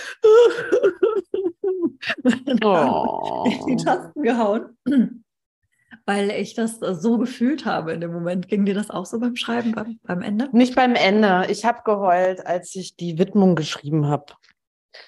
oh. 2.63 3.45
die 3.67 3.75
Tasten 3.75 4.23
gehauen, 4.23 4.77
weil 6.05 6.31
ich 6.31 6.53
das 6.53 6.79
so 6.79 7.17
gefühlt 7.17 7.65
habe 7.65 7.91
in 7.91 7.99
dem 7.99 8.13
Moment. 8.13 8.47
Ging 8.47 8.63
dir 8.63 8.75
das 8.75 8.89
auch 8.89 9.05
so 9.05 9.19
beim 9.19 9.35
Schreiben, 9.35 9.73
beim, 9.73 9.99
beim 10.03 10.21
Ende? 10.21 10.47
Nicht 10.53 10.75
beim 10.75 10.95
Ende. 10.95 11.47
Ich 11.49 11.65
habe 11.65 11.81
geheult, 11.83 12.45
als 12.45 12.73
ich 12.73 12.95
die 12.95 13.19
Widmung 13.19 13.55
geschrieben 13.55 14.07
habe. 14.07 14.27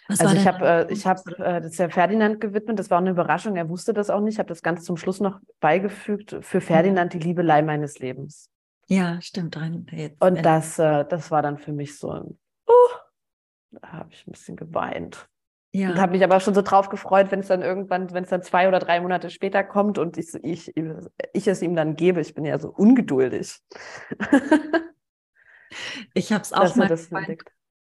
Was 0.08 0.19
also 0.21 0.36
ich 0.36 0.47
habe 0.47 0.65
äh, 0.65 0.93
ich 0.93 1.06
habe 1.06 1.21
äh, 1.38 1.62
das 1.62 1.78
ja 1.78 1.89
Ferdinand 1.89 2.41
gewidmet. 2.41 2.80
Das 2.80 2.89
war 2.89 2.97
eine 2.97 3.12
Überraschung. 3.12 3.56
Er 3.56 3.69
wusste 3.69 3.93
das 3.93 4.10
auch 4.10 4.21
nicht. 4.21 4.36
Ich 4.36 4.39
habe 4.39 4.49
das 4.49 4.62
ganz 4.62 4.84
zum 4.84 4.97
Schluss 4.97 5.19
noch 5.19 5.39
beigefügt 5.60 6.38
für 6.41 6.62
Ferdinand 6.62 7.13
die 7.13 7.19
Liebelei 7.19 7.62
meines 7.62 7.99
Lebens. 7.99 8.49
Ja, 8.88 9.21
stimmt. 9.21 9.58
Und 10.19 10.45
das 10.45 10.80
äh, 10.80 11.06
das 11.06 11.32
war 11.32 11.41
dann 11.41 11.58
für 11.58 11.71
mich 11.71 11.97
so. 11.97 12.10
Uh, 12.10 12.73
da 13.71 13.91
habe 13.91 14.10
ich 14.12 14.25
ein 14.25 14.32
bisschen 14.32 14.56
geweint. 14.56 15.30
Ja. 15.71 15.91
Und 15.91 16.02
habe 16.02 16.13
mich 16.13 16.23
aber 16.23 16.39
schon 16.39 16.56
so 16.56 16.63
drauf 16.63 16.89
gefreut, 16.89 17.30
wenn 17.30 17.41
es 17.41 17.47
dann 17.47 17.62
irgendwann, 17.62 18.12
wenn 18.12 18.23
es 18.23 18.32
dann 18.32 18.41
zwei 18.41 18.67
oder 18.67 18.80
drei 18.80 19.02
Monate 19.02 19.30
später 19.30 19.63
kommt 19.63 19.99
und 19.99 20.17
ich, 20.17 20.34
ich, 20.43 20.73
ich 21.34 21.47
es 21.47 21.62
ihm 21.62 21.75
dann 21.75 21.95
gebe. 21.95 22.21
Ich 22.21 22.34
bin 22.34 22.43
ja 22.43 22.58
so 22.58 22.69
ungeduldig. 22.69 23.60
ich 26.15 26.34
habe 26.34 26.41
es 26.41 26.54
auch 26.54 26.75
mal 26.75 26.88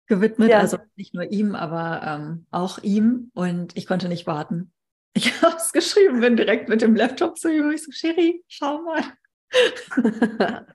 gewidmet, 0.07 0.49
ja. 0.49 0.59
also 0.59 0.77
nicht 0.95 1.13
nur 1.13 1.31
ihm, 1.31 1.55
aber 1.55 2.01
ähm, 2.05 2.45
auch 2.51 2.79
ihm 2.79 3.31
und 3.33 3.75
ich 3.77 3.87
konnte 3.87 4.07
nicht 4.07 4.27
warten. 4.27 4.71
Ich 5.13 5.31
habe 5.41 5.57
es 5.57 5.71
geschrieben, 5.71 6.19
bin 6.19 6.35
direkt 6.35 6.69
mit 6.69 6.81
dem 6.81 6.95
Laptop 6.95 7.37
zu 7.37 7.51
ihm. 7.51 7.71
Ich 7.71 7.83
so, 7.83 7.91
Sherry, 7.91 8.43
schau 8.47 8.81
mal. 8.81 9.03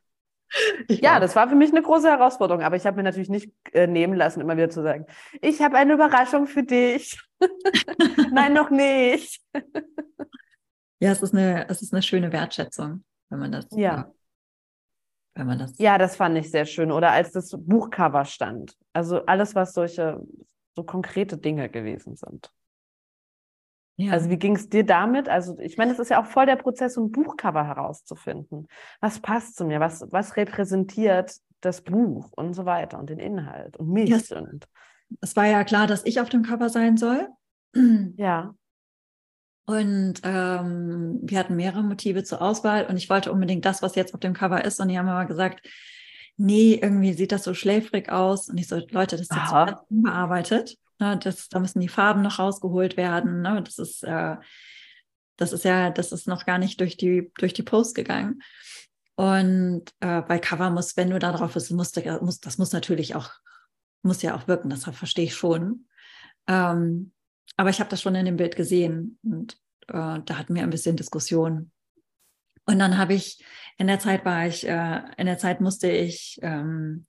ja, 0.89 1.21
das 1.21 1.37
war 1.37 1.49
für 1.49 1.55
mich 1.55 1.71
eine 1.71 1.83
große 1.83 2.09
Herausforderung, 2.09 2.63
aber 2.63 2.77
ich 2.77 2.87
habe 2.87 2.97
mir 2.97 3.03
natürlich 3.03 3.29
nicht 3.29 3.53
äh, 3.73 3.87
nehmen 3.87 4.15
lassen, 4.15 4.41
immer 4.41 4.57
wieder 4.57 4.71
zu 4.71 4.83
sagen, 4.83 5.07
ich 5.41 5.61
habe 5.61 5.77
eine 5.77 5.95
Überraschung 5.95 6.47
für 6.47 6.63
dich. 6.63 7.21
Nein, 8.33 8.55
noch 8.55 8.71
nicht. 8.71 9.43
ja, 11.01 11.13
es 11.13 11.23
ist, 11.23 11.35
eine, 11.35 11.69
es 11.69 11.83
ist 11.83 11.93
eine 11.93 12.03
schöne 12.03 12.33
Wertschätzung, 12.33 13.05
wenn 13.29 13.39
man 13.39 13.53
das. 13.53 13.67
Ja. 13.73 14.13
Wenn 15.41 15.47
man 15.47 15.59
das. 15.59 15.79
Ja, 15.79 15.97
das 15.97 16.17
fand 16.17 16.37
ich 16.37 16.51
sehr 16.51 16.67
schön. 16.67 16.93
Oder 16.93 17.13
als 17.13 17.33
das 17.33 17.57
Buchcover 17.57 18.27
stand. 18.27 18.77
Also 18.93 19.25
alles, 19.25 19.55
was 19.55 19.73
solche 19.73 20.21
so 20.77 20.85
konkrete 20.85 21.39
Dinge 21.39 21.71
gewesen 21.71 22.15
sind. 22.15 22.53
Ja. 23.97 24.13
Also 24.13 24.29
wie 24.29 24.37
ging 24.37 24.55
es 24.55 24.69
dir 24.69 24.85
damit? 24.85 25.31
Also 25.31 25.59
ich 25.59 25.79
meine, 25.79 25.93
es 25.93 25.99
ist 25.99 26.11
ja 26.11 26.21
auch 26.21 26.27
voll 26.27 26.45
der 26.45 26.57
Prozess, 26.57 26.99
ein 26.99 27.11
Buchcover 27.11 27.67
herauszufinden. 27.67 28.69
Was 29.01 29.21
passt 29.21 29.57
zu 29.57 29.65
mir? 29.65 29.81
Was, 29.81 30.05
was 30.11 30.37
repräsentiert 30.37 31.35
das 31.63 31.81
Buch 31.81 32.31
und 32.33 32.53
so 32.53 32.67
weiter 32.67 32.99
und 32.99 33.09
den 33.09 33.19
Inhalt 33.19 33.79
und 33.79 33.89
mich? 33.89 34.11
Yes. 34.11 34.33
Und 34.33 34.69
es 35.23 35.35
war 35.37 35.47
ja 35.47 35.65
klar, 35.65 35.87
dass 35.87 36.05
ich 36.05 36.21
auf 36.21 36.29
dem 36.29 36.43
Cover 36.43 36.69
sein 36.69 36.99
soll. 36.99 37.29
Ja. 38.17 38.55
Und 39.71 40.15
ähm, 40.25 41.21
wir 41.23 41.39
hatten 41.39 41.55
mehrere 41.55 41.85
Motive 41.85 42.25
zur 42.25 42.43
Auswahl 42.43 42.87
und 42.87 42.97
ich 42.97 43.09
wollte 43.09 43.31
unbedingt 43.31 43.65
das, 43.65 43.83
was 43.83 43.95
jetzt 43.95 44.13
auf 44.15 44.19
dem 44.19 44.35
Cover 44.35 44.65
ist. 44.65 44.81
Und 44.81 44.89
die 44.89 44.99
haben 44.99 45.07
immer 45.07 45.27
gesagt, 45.27 45.65
nee, 46.37 46.75
irgendwie 46.75 47.13
sieht 47.13 47.31
das 47.31 47.45
so 47.45 47.55
schläfrig 47.55 48.11
aus. 48.11 48.49
Und 48.49 48.59
ich 48.59 48.67
so, 48.67 48.79
Leute, 48.91 49.17
das 49.17 49.29
ist 49.29 49.33
jetzt 49.33 49.79
unbearbeitet. 49.89 50.77
Ne, 50.99 51.17
das, 51.23 51.49
da 51.49 51.61
müssen 51.61 51.79
die 51.79 51.89
Farben 51.89 52.21
noch 52.21 52.41
rausgeholt 52.41 52.97
werden. 52.97 53.43
Ne? 53.43 53.63
Das 53.63 53.79
ist, 53.79 54.03
äh, 54.03 54.39
das 55.37 55.53
ist 55.53 55.65
ja, 55.65 55.91
das 55.91 56.11
ist 56.11 56.27
noch 56.27 56.47
gar 56.47 56.59
nicht 56.59 56.81
durch 56.81 56.97
die, 56.97 57.31
durch 57.39 57.53
die 57.53 57.63
Post 57.63 57.95
gegangen. 57.95 58.43
Und 59.15 59.85
äh, 60.01 60.21
bei 60.23 60.41
Cover 60.41 60.71
muss, 60.71 60.97
wenn 60.97 61.11
du 61.11 61.21
da 61.21 61.31
drauf 61.31 61.55
bist, 61.55 61.71
muss, 61.71 61.93
muss, 62.23 62.41
das 62.41 62.59
muss 62.59 62.73
natürlich 62.73 63.15
auch, 63.15 63.31
muss 64.03 64.23
ja 64.23 64.35
auch 64.35 64.49
wirken, 64.49 64.69
das 64.69 64.83
verstehe 64.83 65.27
ich 65.27 65.37
schon. 65.37 65.87
Ähm, 66.49 67.13
aber 67.57 67.71
ich 67.71 67.81
habe 67.81 67.91
das 67.91 68.03
schon 68.03 68.15
in 68.15 68.25
dem 68.25 68.37
Bild 68.37 68.57
gesehen 68.57 69.19
und 69.23 69.55
äh, 69.89 70.21
da 70.25 70.39
hatten 70.39 70.55
wir 70.55 70.63
ein 70.63 70.71
bisschen 70.71 70.97
Diskussion. 70.97 71.71
Und 72.67 72.79
dann 72.79 72.99
habe 72.99 73.15
ich, 73.15 73.43
in 73.79 73.87
der 73.87 73.99
Zeit 73.99 74.25
war 74.25 74.47
ich, 74.47 74.67
äh, 74.67 75.01
in 75.17 75.27
der 75.27 75.39
Zeit 75.39 75.61
musste 75.61 75.91
ich 75.91 76.39
ähm, 76.43 77.07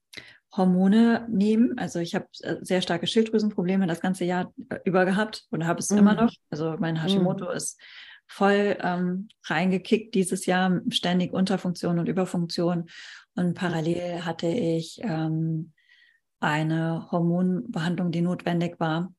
Hormone 0.56 1.27
nehmen. 1.30 1.77
Also 1.77 1.99
ich 1.99 2.15
habe 2.15 2.27
äh, 2.41 2.56
sehr 2.62 2.82
starke 2.82 3.08
Schilddrüsenprobleme 3.08 3.88
das 3.88 4.01
ganze 4.01 4.25
Jahr 4.25 4.54
äh, 4.69 4.80
über 4.86 5.06
gehabt 5.06 5.45
und 5.49 5.65
habe 5.65 5.80
es 5.80 5.89
mhm. 5.89 5.99
immer 5.99 6.13
noch. 6.15 6.34
Also 6.49 6.75
mein 6.80 7.01
Hashimoto 7.01 7.45
mhm. 7.45 7.56
ist 7.56 7.80
voll 8.27 8.77
ähm, 8.82 9.27
reingekickt 9.45 10.15
dieses 10.15 10.45
Jahr, 10.45 10.82
ständig 10.89 11.34
Unterfunktion 11.34 11.99
und 11.99 12.08
Überfunktion. 12.08 12.89
Und 13.36 13.54
parallel 13.54 14.25
hatte 14.25 14.47
ich 14.47 14.99
ähm, 15.04 15.73
eine 16.39 17.08
Hormonbehandlung, 17.12 18.12
die 18.12 18.21
notwendig 18.21 18.80
war. 18.80 19.13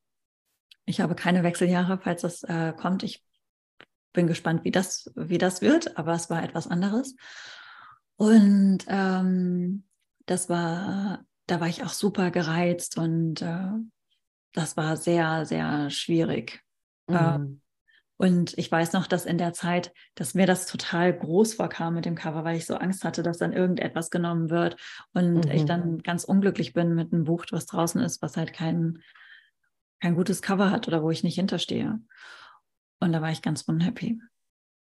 Ich 0.84 1.00
habe 1.00 1.14
keine 1.14 1.42
Wechseljahre, 1.42 1.98
falls 2.02 2.22
das 2.22 2.42
äh, 2.42 2.72
kommt. 2.76 3.02
Ich 3.02 3.24
bin 4.12 4.26
gespannt, 4.26 4.64
wie 4.64 4.70
das, 4.70 5.10
wie 5.14 5.38
das 5.38 5.62
wird, 5.62 5.96
aber 5.96 6.12
es 6.14 6.28
war 6.30 6.42
etwas 6.42 6.66
anderes. 6.66 7.16
Und 8.16 8.84
ähm, 8.88 9.84
das 10.26 10.48
war, 10.48 11.24
da 11.46 11.60
war 11.60 11.68
ich 11.68 11.82
auch 11.82 11.90
super 11.90 12.30
gereizt 12.30 12.98
und 12.98 13.42
äh, 13.42 13.70
das 14.52 14.76
war 14.76 14.96
sehr, 14.96 15.46
sehr 15.46 15.90
schwierig. 15.90 16.62
Ähm, 17.08 17.16
mhm. 17.16 17.60
und 18.16 18.58
ich 18.58 18.70
weiß 18.70 18.92
noch, 18.92 19.08
dass 19.08 19.26
in 19.26 19.36
der 19.36 19.52
Zeit, 19.52 19.92
dass 20.14 20.34
mir 20.34 20.46
das 20.46 20.66
total 20.66 21.12
groß 21.18 21.54
vorkam 21.54 21.94
mit 21.94 22.04
dem 22.04 22.14
Cover, 22.14 22.44
weil 22.44 22.56
ich 22.56 22.66
so 22.66 22.76
Angst 22.76 23.04
hatte, 23.04 23.24
dass 23.24 23.38
dann 23.38 23.52
irgendetwas 23.52 24.10
genommen 24.10 24.50
wird 24.50 24.76
und 25.12 25.46
mhm. 25.46 25.50
ich 25.50 25.64
dann 25.64 25.98
ganz 25.98 26.22
unglücklich 26.22 26.74
bin 26.74 26.94
mit 26.94 27.12
einem 27.12 27.24
Buch, 27.24 27.44
was 27.50 27.66
draußen 27.66 28.00
ist, 28.00 28.22
was 28.22 28.36
halt 28.36 28.52
kein, 28.52 29.02
kein 30.02 30.16
gutes 30.16 30.42
Cover 30.42 30.70
hat 30.70 30.88
oder 30.88 31.02
wo 31.02 31.10
ich 31.10 31.22
nicht 31.22 31.36
hinterstehe. 31.36 32.00
Und 33.00 33.12
da 33.12 33.22
war 33.22 33.30
ich 33.30 33.40
ganz 33.40 33.62
unhappy. 33.62 34.20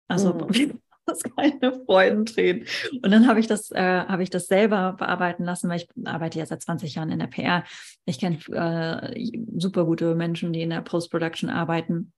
Also 0.08 0.34
mhm. 0.34 0.80
das 1.06 1.22
keine 1.24 1.84
Freudentränen. 1.86 2.66
Und 3.04 3.12
dann 3.12 3.28
habe 3.28 3.42
ich 3.42 3.48
das, 3.48 3.70
äh, 3.72 4.06
habe 4.06 4.24
ich 4.24 4.30
das 4.30 4.48
selber 4.48 4.94
bearbeiten 4.94 5.44
lassen, 5.44 5.70
weil 5.70 5.82
ich 5.82 5.90
arbeite 6.06 6.40
ja 6.40 6.46
seit 6.46 6.62
20 6.62 6.96
Jahren 6.96 7.12
in 7.12 7.20
der 7.20 7.28
PR. 7.28 7.66
Ich 8.06 8.18
kenne 8.20 8.38
äh, 8.52 9.32
super 9.58 9.84
gute 9.84 10.16
Menschen, 10.16 10.54
die 10.54 10.62
in 10.62 10.70
der 10.70 10.82
Post-Production 10.82 11.50
arbeiten. 11.50 12.14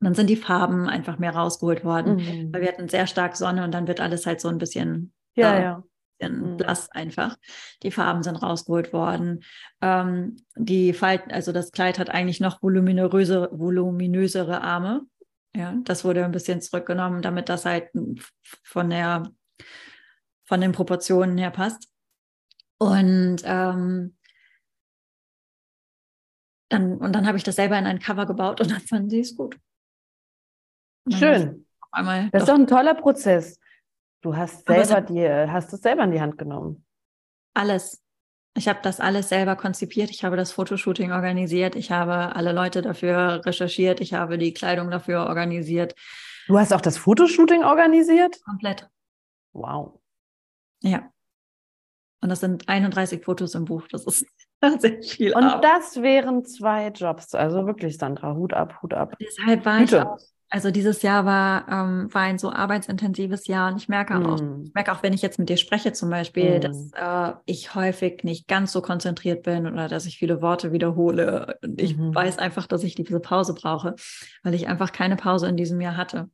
Und 0.00 0.06
dann 0.06 0.14
sind 0.14 0.30
die 0.30 0.36
Farben 0.36 0.88
einfach 0.88 1.18
mehr 1.18 1.34
rausgeholt 1.34 1.84
worden, 1.84 2.16
mhm. 2.16 2.54
weil 2.54 2.62
wir 2.62 2.68
hatten 2.68 2.88
sehr 2.88 3.06
stark 3.06 3.36
Sonne 3.36 3.64
und 3.64 3.72
dann 3.72 3.86
wird 3.86 4.00
alles 4.00 4.24
halt 4.24 4.40
so 4.40 4.48
ein 4.48 4.58
bisschen, 4.58 5.12
ja, 5.34 5.56
äh, 5.56 5.62
ja. 5.62 5.84
Bisschen 6.18 6.52
mhm. 6.52 6.56
blass 6.56 6.90
einfach. 6.90 7.36
Die 7.82 7.90
Farben 7.90 8.22
sind 8.22 8.36
rausgeholt 8.36 8.92
worden. 8.92 9.44
Ähm, 9.80 10.36
die 10.56 10.92
Falten, 10.92 11.32
also 11.32 11.52
das 11.52 11.72
Kleid 11.72 11.98
hat 11.98 12.10
eigentlich 12.10 12.40
noch 12.40 12.62
voluminöse, 12.62 13.48
voluminösere 13.52 14.60
Arme. 14.60 15.02
Ja, 15.56 15.74
das 15.84 16.04
wurde 16.04 16.24
ein 16.24 16.32
bisschen 16.32 16.60
zurückgenommen, 16.60 17.22
damit 17.22 17.48
das 17.48 17.64
halt 17.64 17.90
von 18.64 18.90
der 18.90 19.22
von 20.46 20.60
den 20.60 20.72
Proportionen 20.72 21.38
her 21.38 21.50
passt. 21.50 21.88
Und 22.78 23.38
ähm, 23.44 24.16
dann, 26.68 26.96
und 26.98 27.12
dann 27.12 27.26
habe 27.26 27.38
ich 27.38 27.44
das 27.44 27.56
selber 27.56 27.78
in 27.78 27.86
ein 27.86 28.00
Cover 28.00 28.26
gebaut 28.26 28.60
und 28.60 28.70
dann 28.70 28.80
fanden 28.80 29.10
sie 29.10 29.20
es 29.20 29.36
gut. 29.36 29.58
Schön. 31.10 31.66
Einmal 31.92 32.30
das 32.30 32.42
ist 32.42 32.48
doch 32.48 32.54
ein 32.54 32.66
toller 32.66 32.94
Prozess. 32.94 33.58
Du 34.24 34.34
hast 34.34 34.66
selber 34.66 35.02
die, 35.02 35.28
hast 35.28 35.70
es 35.74 35.82
selber 35.82 36.04
in 36.04 36.10
die 36.10 36.20
Hand 36.20 36.38
genommen. 36.38 36.86
Alles. 37.52 38.02
Ich 38.56 38.68
habe 38.68 38.78
das 38.82 38.98
alles 38.98 39.28
selber 39.28 39.54
konzipiert. 39.54 40.08
Ich 40.08 40.24
habe 40.24 40.38
das 40.38 40.50
Fotoshooting 40.50 41.12
organisiert. 41.12 41.76
Ich 41.76 41.90
habe 41.90 42.34
alle 42.34 42.52
Leute 42.52 42.80
dafür 42.80 43.44
recherchiert. 43.44 44.00
Ich 44.00 44.14
habe 44.14 44.38
die 44.38 44.54
Kleidung 44.54 44.90
dafür 44.90 45.26
organisiert. 45.26 45.94
Du 46.46 46.58
hast 46.58 46.72
auch 46.72 46.80
das 46.80 46.96
Fotoshooting 46.96 47.64
organisiert? 47.64 48.42
Komplett. 48.46 48.88
Wow. 49.52 50.00
Ja. 50.82 51.10
Und 52.22 52.30
das 52.30 52.40
sind 52.40 52.66
31 52.66 53.22
Fotos 53.22 53.54
im 53.54 53.66
Buch. 53.66 53.86
Das 53.88 54.06
ist 54.06 54.24
sehr 54.78 55.02
viel. 55.02 55.34
Und 55.34 55.44
Arbeit. 55.44 55.64
das 55.64 56.00
wären 56.00 56.46
zwei 56.46 56.88
Jobs. 56.88 57.34
Also 57.34 57.66
wirklich, 57.66 57.98
Sandra, 57.98 58.34
Hut 58.34 58.54
ab, 58.54 58.80
Hut 58.80 58.94
ab. 58.94 59.16
Deshalb 59.20 59.66
war 59.66 59.80
Bitte. 59.80 59.96
ich 59.96 60.02
auch 60.02 60.33
also 60.50 60.70
dieses 60.70 61.02
Jahr 61.02 61.24
war, 61.24 61.68
ähm, 61.68 62.12
war 62.12 62.22
ein 62.22 62.38
so 62.38 62.52
arbeitsintensives 62.52 63.46
Jahr 63.46 63.72
und 63.72 63.76
ich 63.76 63.88
merke 63.88 64.14
auch, 64.14 64.40
mm. 64.40 64.64
ich 64.66 64.74
merke 64.74 64.92
auch, 64.92 65.02
wenn 65.02 65.12
ich 65.12 65.22
jetzt 65.22 65.38
mit 65.38 65.48
dir 65.48 65.56
spreche 65.56 65.92
zum 65.92 66.10
Beispiel, 66.10 66.58
mm. 66.58 66.60
dass 66.60 66.90
äh, 66.94 67.36
ich 67.44 67.74
häufig 67.74 68.22
nicht 68.22 68.46
ganz 68.46 68.72
so 68.72 68.80
konzentriert 68.80 69.42
bin 69.42 69.66
oder 69.66 69.88
dass 69.88 70.06
ich 70.06 70.16
viele 70.16 70.42
Worte 70.42 70.72
wiederhole. 70.72 71.58
Und 71.62 71.80
ich 71.80 71.96
mm 71.96 72.14
weiß 72.14 72.38
einfach, 72.38 72.66
dass 72.66 72.84
ich 72.84 72.94
diese 72.94 73.18
Pause 73.18 73.54
brauche, 73.54 73.96
weil 74.44 74.54
ich 74.54 74.68
einfach 74.68 74.92
keine 74.92 75.16
Pause 75.16 75.48
in 75.48 75.56
diesem 75.56 75.80
Jahr 75.80 75.96
hatte. 75.96 76.30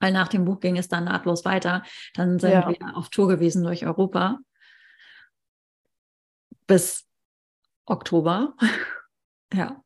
Weil 0.00 0.12
nach 0.12 0.28
dem 0.28 0.44
Buch 0.44 0.58
ging 0.58 0.76
es 0.76 0.88
dann 0.88 1.04
nahtlos 1.04 1.44
weiter. 1.44 1.82
Dann 2.14 2.38
sind 2.38 2.50
ja. 2.50 2.68
wir 2.68 2.96
auf 2.96 3.10
Tour 3.10 3.28
gewesen 3.28 3.62
durch 3.62 3.86
Europa 3.86 4.38
bis 6.66 7.06
Oktober. 7.84 8.54
ja. 9.52 9.82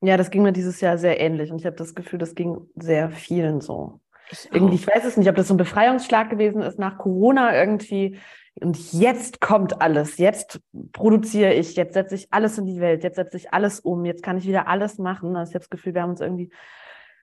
Ja, 0.00 0.16
das 0.16 0.30
ging 0.30 0.42
mir 0.42 0.52
dieses 0.52 0.80
Jahr 0.80 0.98
sehr 0.98 1.20
ähnlich 1.20 1.50
und 1.50 1.58
ich 1.58 1.66
habe 1.66 1.76
das 1.76 1.94
Gefühl, 1.94 2.18
das 2.18 2.34
ging 2.34 2.58
sehr 2.74 3.10
vielen 3.10 3.60
so. 3.60 4.00
Ich 4.30 4.48
irgendwie, 4.52 4.76
ich 4.76 4.86
weiß 4.86 5.04
es 5.04 5.16
nicht, 5.16 5.28
ob 5.28 5.36
das 5.36 5.48
so 5.48 5.54
ein 5.54 5.58
Befreiungsschlag 5.58 6.30
gewesen 6.30 6.62
ist 6.62 6.78
nach 6.78 6.98
Corona 6.98 7.54
irgendwie. 7.54 8.18
Und 8.60 8.92
jetzt 8.92 9.40
kommt 9.40 9.80
alles. 9.82 10.18
Jetzt 10.18 10.60
produziere 10.92 11.54
ich, 11.54 11.76
jetzt 11.76 11.94
setze 11.94 12.14
ich 12.14 12.32
alles 12.32 12.58
in 12.58 12.66
die 12.66 12.80
Welt, 12.80 13.02
jetzt 13.02 13.16
setze 13.16 13.36
ich 13.36 13.52
alles 13.52 13.80
um, 13.80 14.04
jetzt 14.04 14.22
kann 14.22 14.38
ich 14.38 14.46
wieder 14.46 14.68
alles 14.68 14.98
machen. 14.98 15.36
Also 15.36 15.50
ich 15.50 15.54
habe 15.54 15.64
das 15.64 15.70
Gefühl, 15.70 15.94
wir 15.94 16.02
haben 16.02 16.10
uns 16.10 16.20
irgendwie 16.20 16.50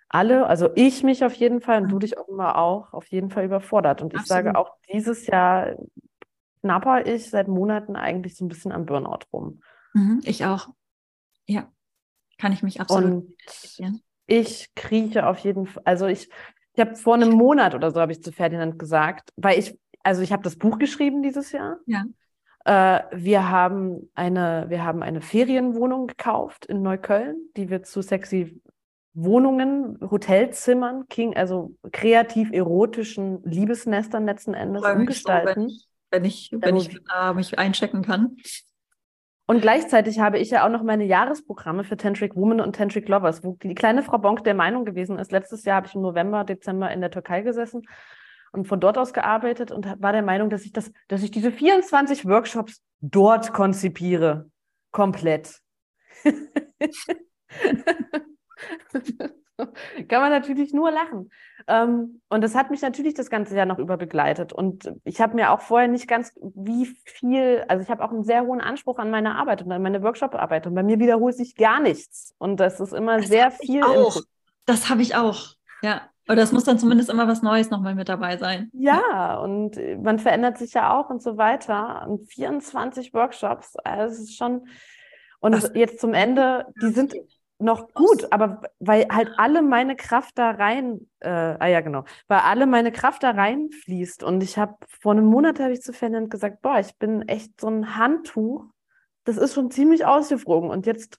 alle, 0.10 0.48
also 0.48 0.70
ich 0.76 1.04
mich 1.04 1.24
auf 1.24 1.34
jeden 1.34 1.62
Fall 1.62 1.82
und 1.82 1.90
du 1.90 2.00
dich 2.00 2.18
auch 2.18 2.28
immer 2.28 2.58
auch, 2.58 2.94
auf 2.94 3.08
jeden 3.08 3.30
Fall 3.30 3.46
überfordert. 3.46 4.02
Und 4.02 4.14
ich 4.14 4.20
Absolut. 4.20 4.46
sage 4.46 4.58
auch, 4.58 4.72
dieses 4.92 5.28
Jahr 5.28 5.76
knapper 6.62 7.06
ich 7.06 7.30
seit 7.30 7.48
Monaten 7.48 7.96
eigentlich 7.96 8.36
so 8.36 8.46
ein 8.46 8.50
bisschen 8.50 8.72
am 8.72 8.86
Burnout 8.86 9.20
rum. 9.32 9.62
Mhm, 9.94 10.22
ich 10.24 10.46
auch. 10.46 10.70
Ja. 11.46 11.72
Kann 12.38 12.52
ich 12.52 12.64
mich 12.64 12.80
absolut 12.80 13.26
Und 13.26 14.04
ich 14.28 14.74
krieche 14.76 15.26
auf 15.26 15.40
jeden 15.40 15.66
Fall, 15.66 15.84
also 15.86 16.06
ich, 16.06 16.30
ich 16.74 16.80
habe 16.80 16.96
vor 16.96 17.16
einem 17.16 17.32
Monat 17.32 17.74
oder 17.74 17.92
so 17.92 18.00
habe 18.00 18.12
ich 18.12 18.22
zu 18.22 18.32
Ferdinand 18.32 18.78
gesagt, 18.78 19.32
weil 19.36 19.58
ich, 19.58 19.78
also 20.04 20.22
ich 20.22 20.32
habe 20.32 20.44
das 20.44 20.58
Buch 20.58 20.78
geschrieben 20.78 21.24
dieses 21.24 21.52
Jahr. 21.52 21.78
Ja. 21.86 22.06
Äh, 22.66 23.04
wir 23.14 23.50
haben 23.50 24.10
eine, 24.14 24.66
wir 24.68 24.84
haben 24.84 25.02
eine 25.02 25.22
Ferienwohnung 25.22 26.08
gekauft 26.08 26.66
in 26.66 26.82
Neukölln, 26.82 27.38
die 27.56 27.70
wir 27.70 27.84
zu 27.84 28.02
sexy 28.02 28.62
Wohnungen, 29.14 29.98
Hotelzimmern, 30.00 31.08
King, 31.08 31.36
also 31.36 31.76
kreativ 31.92 32.52
erotischen 32.52 33.42
Liebesnestern 33.44 34.26
letzten 34.26 34.54
Endes 34.54 34.84
umgestalten. 34.84 35.70
So, 35.70 35.86
wenn 36.12 36.26
ich, 36.26 36.52
wenn 36.52 36.76
ich, 36.76 36.92
wenn 36.92 36.98
ich 36.98 37.02
äh, 37.20 37.34
mich 37.34 37.58
einchecken 37.58 38.04
kann. 38.04 38.38
Und 39.48 39.62
gleichzeitig 39.62 40.20
habe 40.20 40.38
ich 40.40 40.50
ja 40.50 40.66
auch 40.66 40.70
noch 40.70 40.84
meine 40.84 41.06
Jahresprogramme 41.06 41.86
für 41.86 41.96
Tantric 41.96 42.36
Women 42.36 42.60
und 42.60 42.76
Tantric 42.76 43.08
Lovers, 43.08 43.46
wo 43.46 43.58
die 43.64 43.76
kleine 43.76 44.04
Frau 44.04 44.18
Bonk 44.18 44.44
der 44.44 44.54
Meinung 44.54 44.84
gewesen 44.84 45.18
ist, 45.18 45.32
letztes 45.32 45.64
Jahr 45.64 45.78
habe 45.78 45.88
ich 45.88 45.96
im 45.96 46.02
November, 46.02 46.44
Dezember 46.44 46.92
in 46.92 47.00
der 47.00 47.12
Türkei 47.12 47.42
gesessen 47.42 47.84
und 48.52 48.68
von 48.68 48.82
dort 48.82 48.98
aus 48.98 49.14
gearbeitet 49.14 49.72
und 49.72 50.02
war 50.02 50.12
der 50.12 50.22
Meinung, 50.22 50.50
dass 50.50 50.66
ich 50.66 50.74
das, 50.74 50.92
dass 51.08 51.24
ich 51.24 51.32
diese 51.32 51.54
24 51.54 52.26
Workshops 52.26 52.84
dort 53.00 53.54
konzipiere. 53.54 54.52
Komplett. 54.92 55.62
Kann 60.08 60.22
man 60.22 60.32
natürlich 60.32 60.74
nur 60.74 60.92
lachen. 60.92 61.32
Ähm, 61.68 62.22
und 62.30 62.42
das 62.42 62.56
hat 62.56 62.70
mich 62.72 62.82
natürlich 62.82 63.14
das 63.14 63.30
ganze 63.30 63.56
Jahr 63.56 63.66
noch 63.66 63.80
über 63.80 63.98
begleitet. 63.98 64.54
Und 64.54 64.92
ich 65.04 65.20
habe 65.20 65.36
mir 65.36 65.52
auch 65.52 65.62
vorher 65.62 65.88
nicht 65.88 66.08
ganz, 66.08 66.34
wie 66.42 66.86
viel, 67.06 67.66
also 67.68 67.84
ich 67.84 67.90
habe 67.90 68.04
auch 68.04 68.12
einen 68.12 68.24
sehr 68.24 68.46
hohen 68.46 68.62
Anspruch 68.62 69.00
an 69.00 69.10
meine 69.10 69.36
Arbeit 69.36 69.64
und 69.64 69.72
an 69.72 69.82
meine 69.82 70.04
Workshop-Arbeit. 70.04 70.68
Und 70.68 70.76
bei 70.76 70.84
mir 70.84 71.00
wiederholt 71.00 71.36
sich 71.36 71.56
gar 71.56 71.80
nichts. 71.80 72.36
Und 72.38 72.60
das 72.60 72.80
ist 72.80 72.94
immer 72.94 73.18
das 73.18 73.28
sehr 73.28 73.52
viel. 73.52 73.84
Auch. 73.84 74.22
Das 74.66 74.90
habe 74.90 75.02
ich 75.02 75.16
auch. 75.16 75.56
Ja. 75.82 76.02
Oder 76.30 76.44
es 76.44 76.52
muss 76.52 76.66
dann 76.66 76.78
zumindest 76.78 77.10
immer 77.10 77.28
was 77.28 77.42
Neues 77.42 77.70
nochmal 77.70 77.96
mit 77.96 78.10
dabei 78.10 78.36
sein. 78.38 78.70
Ja, 78.74 79.38
und 79.38 79.78
man 80.04 80.20
verändert 80.20 80.58
sich 80.58 80.74
ja 80.74 80.94
auch 80.94 81.10
und 81.10 81.22
so 81.22 81.38
weiter. 81.38 82.06
Und 82.08 82.30
24 82.30 83.14
Workshops, 83.14 83.78
also 83.78 84.14
es 84.14 84.20
ist 84.20 84.38
schon. 84.38 84.68
Und 85.40 85.54
das 85.54 85.72
jetzt 85.74 86.02
zum 86.02 86.14
Ende, 86.14 86.66
die 86.82 86.90
sind 86.90 87.14
noch 87.60 87.94
gut, 87.94 88.32
aber 88.32 88.62
weil 88.80 89.08
halt 89.12 89.32
alle 89.38 89.62
meine 89.62 89.96
Kraft 89.96 90.38
da 90.38 90.52
rein, 90.52 91.08
äh, 91.20 91.30
ah 91.30 91.68
ja 91.68 91.82
genau, 91.82 92.04
weil 92.28 92.40
alle 92.40 92.68
meine 92.68 92.92
Kraft 92.92 93.24
da 93.24 93.32
reinfließt. 93.32 94.24
Und 94.24 94.44
ich 94.44 94.58
habe 94.58 94.76
vor 95.02 95.14
einem 95.14 95.26
Monat 95.26 95.60
habe 95.60 95.74
ich 95.74 95.82
zu 95.82 95.94
Ferdinand 95.94 96.30
gesagt, 96.30 96.62
boah, 96.62 96.80
ich 96.80 96.96
bin 96.98 97.28
echt 97.28 97.60
so 97.60 97.68
ein 97.68 97.96
Handtuch, 97.98 98.66
das 99.24 99.38
ist 99.38 99.56
schon 99.56 99.72
ziemlich 99.72 100.06
ausgeflogen 100.06 100.70
und 100.70 100.86
jetzt 100.86 101.18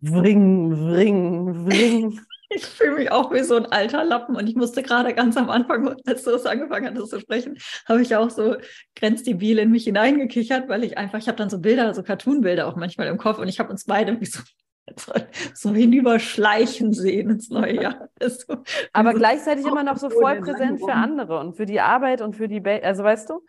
wring, 0.00 0.70
wring, 0.72 1.66
wring. 1.66 2.20
Ich 2.48 2.64
fühle 2.64 2.94
mich 2.94 3.10
auch 3.10 3.32
wie 3.32 3.42
so 3.42 3.56
ein 3.56 3.66
alter 3.66 4.04
Lappen. 4.04 4.36
Und 4.36 4.48
ich 4.48 4.54
musste 4.54 4.84
gerade 4.84 5.12
ganz 5.14 5.36
am 5.36 5.50
Anfang, 5.50 5.96
als 6.06 6.22
du 6.22 6.30
es 6.30 6.46
angefangen 6.46 6.86
hattest 6.86 7.10
zu 7.10 7.18
sprechen, 7.18 7.58
habe 7.88 8.02
ich 8.02 8.14
auch 8.14 8.30
so 8.30 8.54
grenzdebil 8.94 9.58
in 9.58 9.72
mich 9.72 9.82
hineingekichert, 9.82 10.68
weil 10.68 10.84
ich 10.84 10.96
einfach, 10.96 11.18
ich 11.18 11.26
habe 11.26 11.36
dann 11.36 11.50
so 11.50 11.58
Bilder, 11.58 11.92
so 11.92 12.04
Cartoon-Bilder 12.04 12.68
auch 12.68 12.76
manchmal 12.76 13.08
im 13.08 13.18
Kopf. 13.18 13.40
Und 13.40 13.48
ich 13.48 13.58
habe 13.58 13.70
uns 13.70 13.84
beide 13.84 14.20
wie 14.20 14.26
so 14.26 14.42
so 15.54 15.74
hinüberschleichen 15.74 16.92
sehen 16.92 17.30
ins 17.30 17.50
neue 17.50 17.82
Jahr. 17.82 18.08
So, 18.20 18.56
Aber 18.92 19.12
so 19.12 19.18
gleichzeitig 19.18 19.66
immer 19.66 19.82
noch 19.82 19.96
so 19.98 20.10
voll 20.10 20.40
präsent 20.40 20.80
für 20.80 20.92
andere 20.92 21.38
und 21.38 21.56
für 21.56 21.66
die 21.66 21.80
Arbeit 21.80 22.22
und 22.22 22.34
für 22.34 22.48
die, 22.48 22.60
ba 22.60 22.76
also 22.78 23.04
weißt 23.04 23.30
du, 23.30 23.44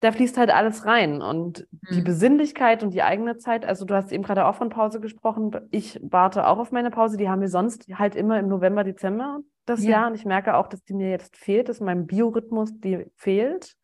da 0.00 0.12
fließt 0.12 0.36
halt 0.36 0.50
alles 0.50 0.84
rein 0.84 1.22
und 1.22 1.66
mhm. 1.70 1.94
die 1.94 2.02
Besinnlichkeit 2.02 2.82
und 2.82 2.92
die 2.92 3.02
eigene 3.02 3.38
Zeit. 3.38 3.64
Also 3.64 3.84
du 3.84 3.94
hast 3.94 4.12
eben 4.12 4.22
gerade 4.22 4.46
auch 4.46 4.54
von 4.54 4.68
Pause 4.68 5.00
gesprochen. 5.00 5.52
Ich 5.70 6.00
warte 6.02 6.46
auch 6.46 6.58
auf 6.58 6.72
meine 6.72 6.90
Pause. 6.90 7.16
Die 7.16 7.28
haben 7.28 7.40
wir 7.40 7.48
sonst 7.48 7.86
halt 7.94 8.14
immer 8.14 8.38
im 8.38 8.48
November, 8.48 8.84
Dezember 8.84 9.40
das 9.66 9.82
ja. 9.82 9.90
Jahr 9.90 10.06
und 10.08 10.14
ich 10.14 10.24
merke 10.24 10.56
auch, 10.56 10.66
dass 10.66 10.84
die 10.84 10.94
mir 10.94 11.10
jetzt 11.10 11.36
fehlt, 11.36 11.68
dass 11.68 11.80
mein 11.80 12.06
Biorhythmus 12.06 12.78
die 12.80 13.06
fehlt. 13.16 13.76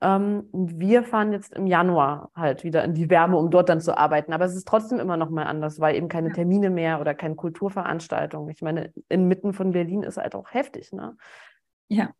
Ähm, 0.00 0.48
wir 0.52 1.02
fahren 1.02 1.32
jetzt 1.32 1.54
im 1.54 1.66
Januar 1.66 2.30
halt 2.34 2.64
wieder 2.64 2.84
in 2.84 2.94
die 2.94 3.10
Wärme, 3.10 3.36
um 3.36 3.50
dort 3.50 3.68
dann 3.68 3.80
zu 3.80 3.96
arbeiten. 3.96 4.32
Aber 4.32 4.44
es 4.44 4.54
ist 4.54 4.68
trotzdem 4.68 4.98
immer 4.98 5.16
noch 5.16 5.30
mal 5.30 5.44
anders, 5.44 5.80
weil 5.80 5.96
eben 5.96 6.08
keine 6.08 6.32
Termine 6.32 6.70
mehr 6.70 7.00
oder 7.00 7.14
keine 7.14 7.34
Kulturveranstaltungen. 7.34 8.50
Ich 8.50 8.62
meine, 8.62 8.92
inmitten 9.08 9.52
von 9.52 9.72
Berlin 9.72 10.02
ist 10.02 10.18
halt 10.18 10.34
auch 10.34 10.52
heftig, 10.52 10.92
ne? 10.92 11.16
Ja. 11.88 12.12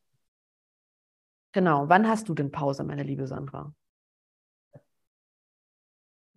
Genau. 1.52 1.88
Wann 1.88 2.08
hast 2.08 2.28
du 2.28 2.34
denn 2.34 2.50
Pause, 2.50 2.84
meine 2.84 3.02
liebe 3.02 3.26
Sandra? 3.26 3.72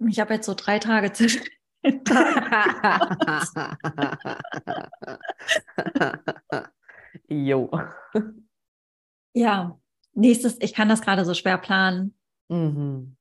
Ich 0.08 0.20
habe 0.20 0.34
jetzt 0.34 0.46
so 0.46 0.54
drei 0.56 0.80
Tage 0.80 1.14
zwischen. 1.14 1.44
jo. 7.28 7.70
Ja, 9.34 9.80
nächstes, 10.14 10.57
ich 10.59 10.74
kann 10.74 10.89
das 10.89 11.01
gerade 11.01 11.26
so 11.26 11.34
schwer 11.34 11.57
planen. 11.57 12.16
Mhm. 12.49 13.16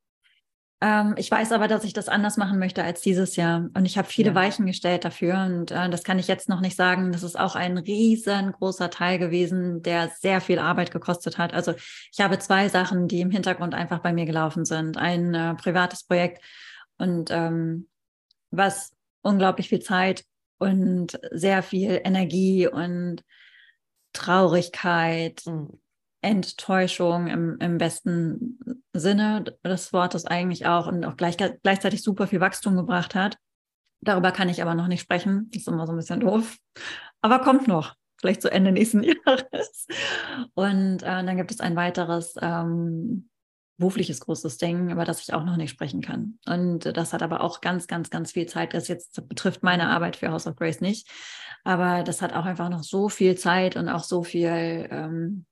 Ähm, 0.82 1.14
ich 1.18 1.30
weiß 1.30 1.52
aber, 1.52 1.68
dass 1.68 1.84
ich 1.84 1.92
das 1.92 2.08
anders 2.08 2.36
machen 2.36 2.58
möchte 2.58 2.82
als 2.82 3.02
dieses 3.02 3.36
Jahr. 3.36 3.68
Und 3.74 3.84
ich 3.84 3.98
habe 3.98 4.08
viele 4.08 4.30
ja. 4.30 4.34
Weichen 4.34 4.66
gestellt 4.66 5.04
dafür. 5.04 5.44
Und 5.44 5.70
äh, 5.70 5.90
das 5.90 6.04
kann 6.04 6.18
ich 6.18 6.26
jetzt 6.26 6.48
noch 6.48 6.60
nicht 6.60 6.76
sagen. 6.76 7.12
Das 7.12 7.22
ist 7.22 7.38
auch 7.38 7.54
ein 7.54 7.76
riesengroßer 7.76 8.90
Teil 8.90 9.18
gewesen, 9.18 9.82
der 9.82 10.08
sehr 10.08 10.40
viel 10.40 10.58
Arbeit 10.58 10.90
gekostet 10.90 11.36
hat. 11.36 11.52
Also 11.52 11.74
ich 12.12 12.20
habe 12.20 12.38
zwei 12.38 12.68
Sachen, 12.68 13.08
die 13.08 13.20
im 13.20 13.30
Hintergrund 13.30 13.74
einfach 13.74 13.98
bei 13.98 14.12
mir 14.12 14.24
gelaufen 14.24 14.64
sind. 14.64 14.96
Ein 14.96 15.34
äh, 15.34 15.54
privates 15.54 16.04
Projekt 16.04 16.42
und 16.96 17.30
ähm, 17.30 17.88
was 18.50 18.92
unglaublich 19.22 19.68
viel 19.68 19.80
Zeit 19.80 20.24
und 20.58 21.18
sehr 21.30 21.62
viel 21.62 22.00
Energie 22.04 22.66
und 22.66 23.22
Traurigkeit 24.12 25.42
mhm. 25.46 25.79
Enttäuschung 26.22 27.28
im, 27.28 27.56
im 27.60 27.78
besten 27.78 28.58
Sinne 28.92 29.44
des 29.64 29.92
Wortes 29.92 30.26
eigentlich 30.26 30.66
auch 30.66 30.86
und 30.86 31.04
auch 31.04 31.16
gleich, 31.16 31.36
gleichzeitig 31.36 32.02
super 32.02 32.26
viel 32.26 32.40
Wachstum 32.40 32.76
gebracht 32.76 33.14
hat. 33.14 33.36
Darüber 34.02 34.32
kann 34.32 34.48
ich 34.48 34.62
aber 34.62 34.74
noch 34.74 34.86
nicht 34.86 35.00
sprechen. 35.00 35.48
Das 35.50 35.62
ist 35.62 35.68
immer 35.68 35.86
so 35.86 35.92
ein 35.92 35.96
bisschen 35.96 36.20
doof. 36.20 36.56
Aber 37.22 37.40
kommt 37.40 37.68
noch, 37.68 37.94
vielleicht 38.18 38.42
zu 38.42 38.50
Ende 38.50 38.72
nächsten 38.72 39.02
Jahres. 39.26 39.86
Und 40.54 41.02
äh, 41.02 41.24
dann 41.24 41.36
gibt 41.36 41.50
es 41.50 41.60
ein 41.60 41.76
weiteres 41.76 42.34
ähm, 42.40 43.28
berufliches 43.78 44.20
großes 44.20 44.58
Ding, 44.58 44.90
über 44.90 45.04
das 45.04 45.22
ich 45.22 45.34
auch 45.34 45.44
noch 45.44 45.56
nicht 45.56 45.70
sprechen 45.70 46.02
kann. 46.02 46.38
Und 46.46 46.96
das 46.96 47.12
hat 47.12 47.22
aber 47.22 47.40
auch 47.40 47.60
ganz, 47.60 47.86
ganz, 47.86 48.10
ganz 48.10 48.32
viel 48.32 48.46
Zeit. 48.46 48.74
Das 48.74 48.88
jetzt 48.88 49.26
betrifft 49.28 49.62
meine 49.62 49.88
Arbeit 49.88 50.16
für 50.16 50.30
House 50.30 50.46
of 50.46 50.56
Grace 50.56 50.80
nicht. 50.80 51.08
Aber 51.64 52.02
das 52.04 52.22
hat 52.22 52.32
auch 52.32 52.44
einfach 52.44 52.68
noch 52.68 52.82
so 52.82 53.08
viel 53.08 53.36
Zeit 53.36 53.76
und 53.76 53.88
auch 53.88 54.04
so 54.04 54.22
viel 54.22 54.86
ähm, 54.90 55.46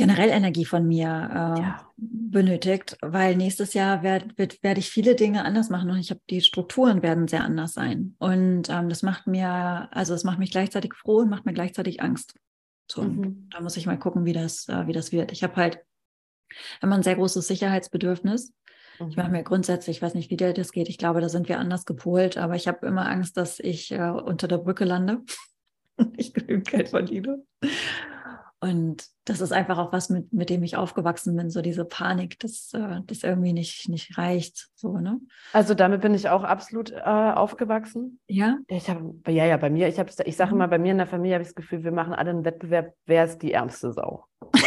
generell 0.00 0.30
Energie 0.30 0.64
von 0.64 0.86
mir 0.86 1.08
äh, 1.08 1.60
ja. 1.60 1.92
benötigt, 1.98 2.96
weil 3.02 3.36
nächstes 3.36 3.74
Jahr 3.74 4.02
werd, 4.02 4.38
werd, 4.38 4.62
werde 4.62 4.80
ich 4.80 4.88
viele 4.88 5.14
Dinge 5.14 5.44
anders 5.44 5.68
machen 5.68 5.90
und 5.90 5.98
ich 5.98 6.08
habe 6.08 6.22
die 6.30 6.40
Strukturen 6.40 7.02
werden 7.02 7.28
sehr 7.28 7.44
anders 7.44 7.74
sein. 7.74 8.16
Und 8.18 8.70
ähm, 8.70 8.88
das 8.88 9.02
macht 9.02 9.26
mir, 9.26 9.88
also 9.92 10.14
es 10.14 10.24
macht 10.24 10.38
mich 10.38 10.52
gleichzeitig 10.52 10.94
froh 10.94 11.18
und 11.18 11.28
macht 11.28 11.44
mir 11.44 11.52
gleichzeitig 11.52 12.00
Angst. 12.00 12.34
So, 12.90 13.02
mhm. 13.02 13.48
da 13.50 13.60
muss 13.60 13.76
ich 13.76 13.84
mal 13.84 13.98
gucken, 13.98 14.24
wie 14.24 14.32
das, 14.32 14.70
äh, 14.70 14.86
wie 14.86 14.94
das 14.94 15.12
wird. 15.12 15.32
Ich 15.32 15.42
habe 15.42 15.56
halt 15.56 15.80
immer 16.80 16.94
ein 16.94 17.02
sehr 17.02 17.16
großes 17.16 17.46
Sicherheitsbedürfnis. 17.46 18.54
Mhm. 19.00 19.08
Ich 19.08 19.16
mache 19.18 19.28
mhm. 19.28 19.32
mir 19.32 19.44
grundsätzlich, 19.44 19.98
ich 19.98 20.02
weiß 20.02 20.14
nicht, 20.14 20.30
wie 20.30 20.38
dir 20.38 20.54
das 20.54 20.72
geht, 20.72 20.88
ich 20.88 20.96
glaube, 20.96 21.20
da 21.20 21.28
sind 21.28 21.50
wir 21.50 21.58
anders 21.58 21.84
gepolt, 21.84 22.38
aber 22.38 22.54
ich 22.54 22.68
habe 22.68 22.86
immer 22.86 23.06
Angst, 23.06 23.36
dass 23.36 23.60
ich 23.60 23.92
äh, 23.92 24.08
unter 24.08 24.48
der 24.48 24.58
Brücke 24.58 24.86
lande 24.86 25.20
und 25.98 26.14
ich 26.18 26.32
genügend 26.32 26.70
Geld 26.70 26.88
verdiene. 26.88 27.44
Und 28.62 29.06
das 29.24 29.40
ist 29.40 29.52
einfach 29.52 29.78
auch 29.78 29.90
was, 29.90 30.10
mit, 30.10 30.34
mit 30.34 30.50
dem 30.50 30.62
ich 30.62 30.76
aufgewachsen 30.76 31.34
bin, 31.34 31.48
so 31.48 31.62
diese 31.62 31.86
Panik, 31.86 32.38
dass 32.40 32.74
äh, 32.74 33.00
das 33.06 33.22
irgendwie 33.22 33.54
nicht, 33.54 33.88
nicht 33.88 34.18
reicht. 34.18 34.68
So, 34.74 34.98
ne? 34.98 35.18
Also 35.54 35.72
damit 35.72 36.02
bin 36.02 36.14
ich 36.14 36.28
auch 36.28 36.44
absolut 36.44 36.90
äh, 36.90 37.00
aufgewachsen. 37.00 38.20
Ja. 38.26 38.58
Ich 38.68 38.90
habe, 38.90 39.14
ja, 39.28 39.46
ja, 39.46 39.56
bei 39.56 39.70
mir, 39.70 39.88
ich 39.88 39.98
habe 39.98 40.10
ich 40.24 40.36
sage 40.36 40.50
mhm. 40.50 40.56
immer, 40.56 40.68
bei 40.68 40.78
mir 40.78 40.92
in 40.92 40.98
der 40.98 41.06
Familie 41.06 41.36
habe 41.36 41.42
ich 41.42 41.48
das 41.48 41.54
Gefühl, 41.54 41.84
wir 41.84 41.92
machen 41.92 42.12
alle 42.12 42.30
einen 42.30 42.44
Wettbewerb, 42.44 42.92
wer 43.06 43.24
ist 43.24 43.38
die 43.38 43.54
ärmste 43.54 43.92
Sau. 43.92 44.26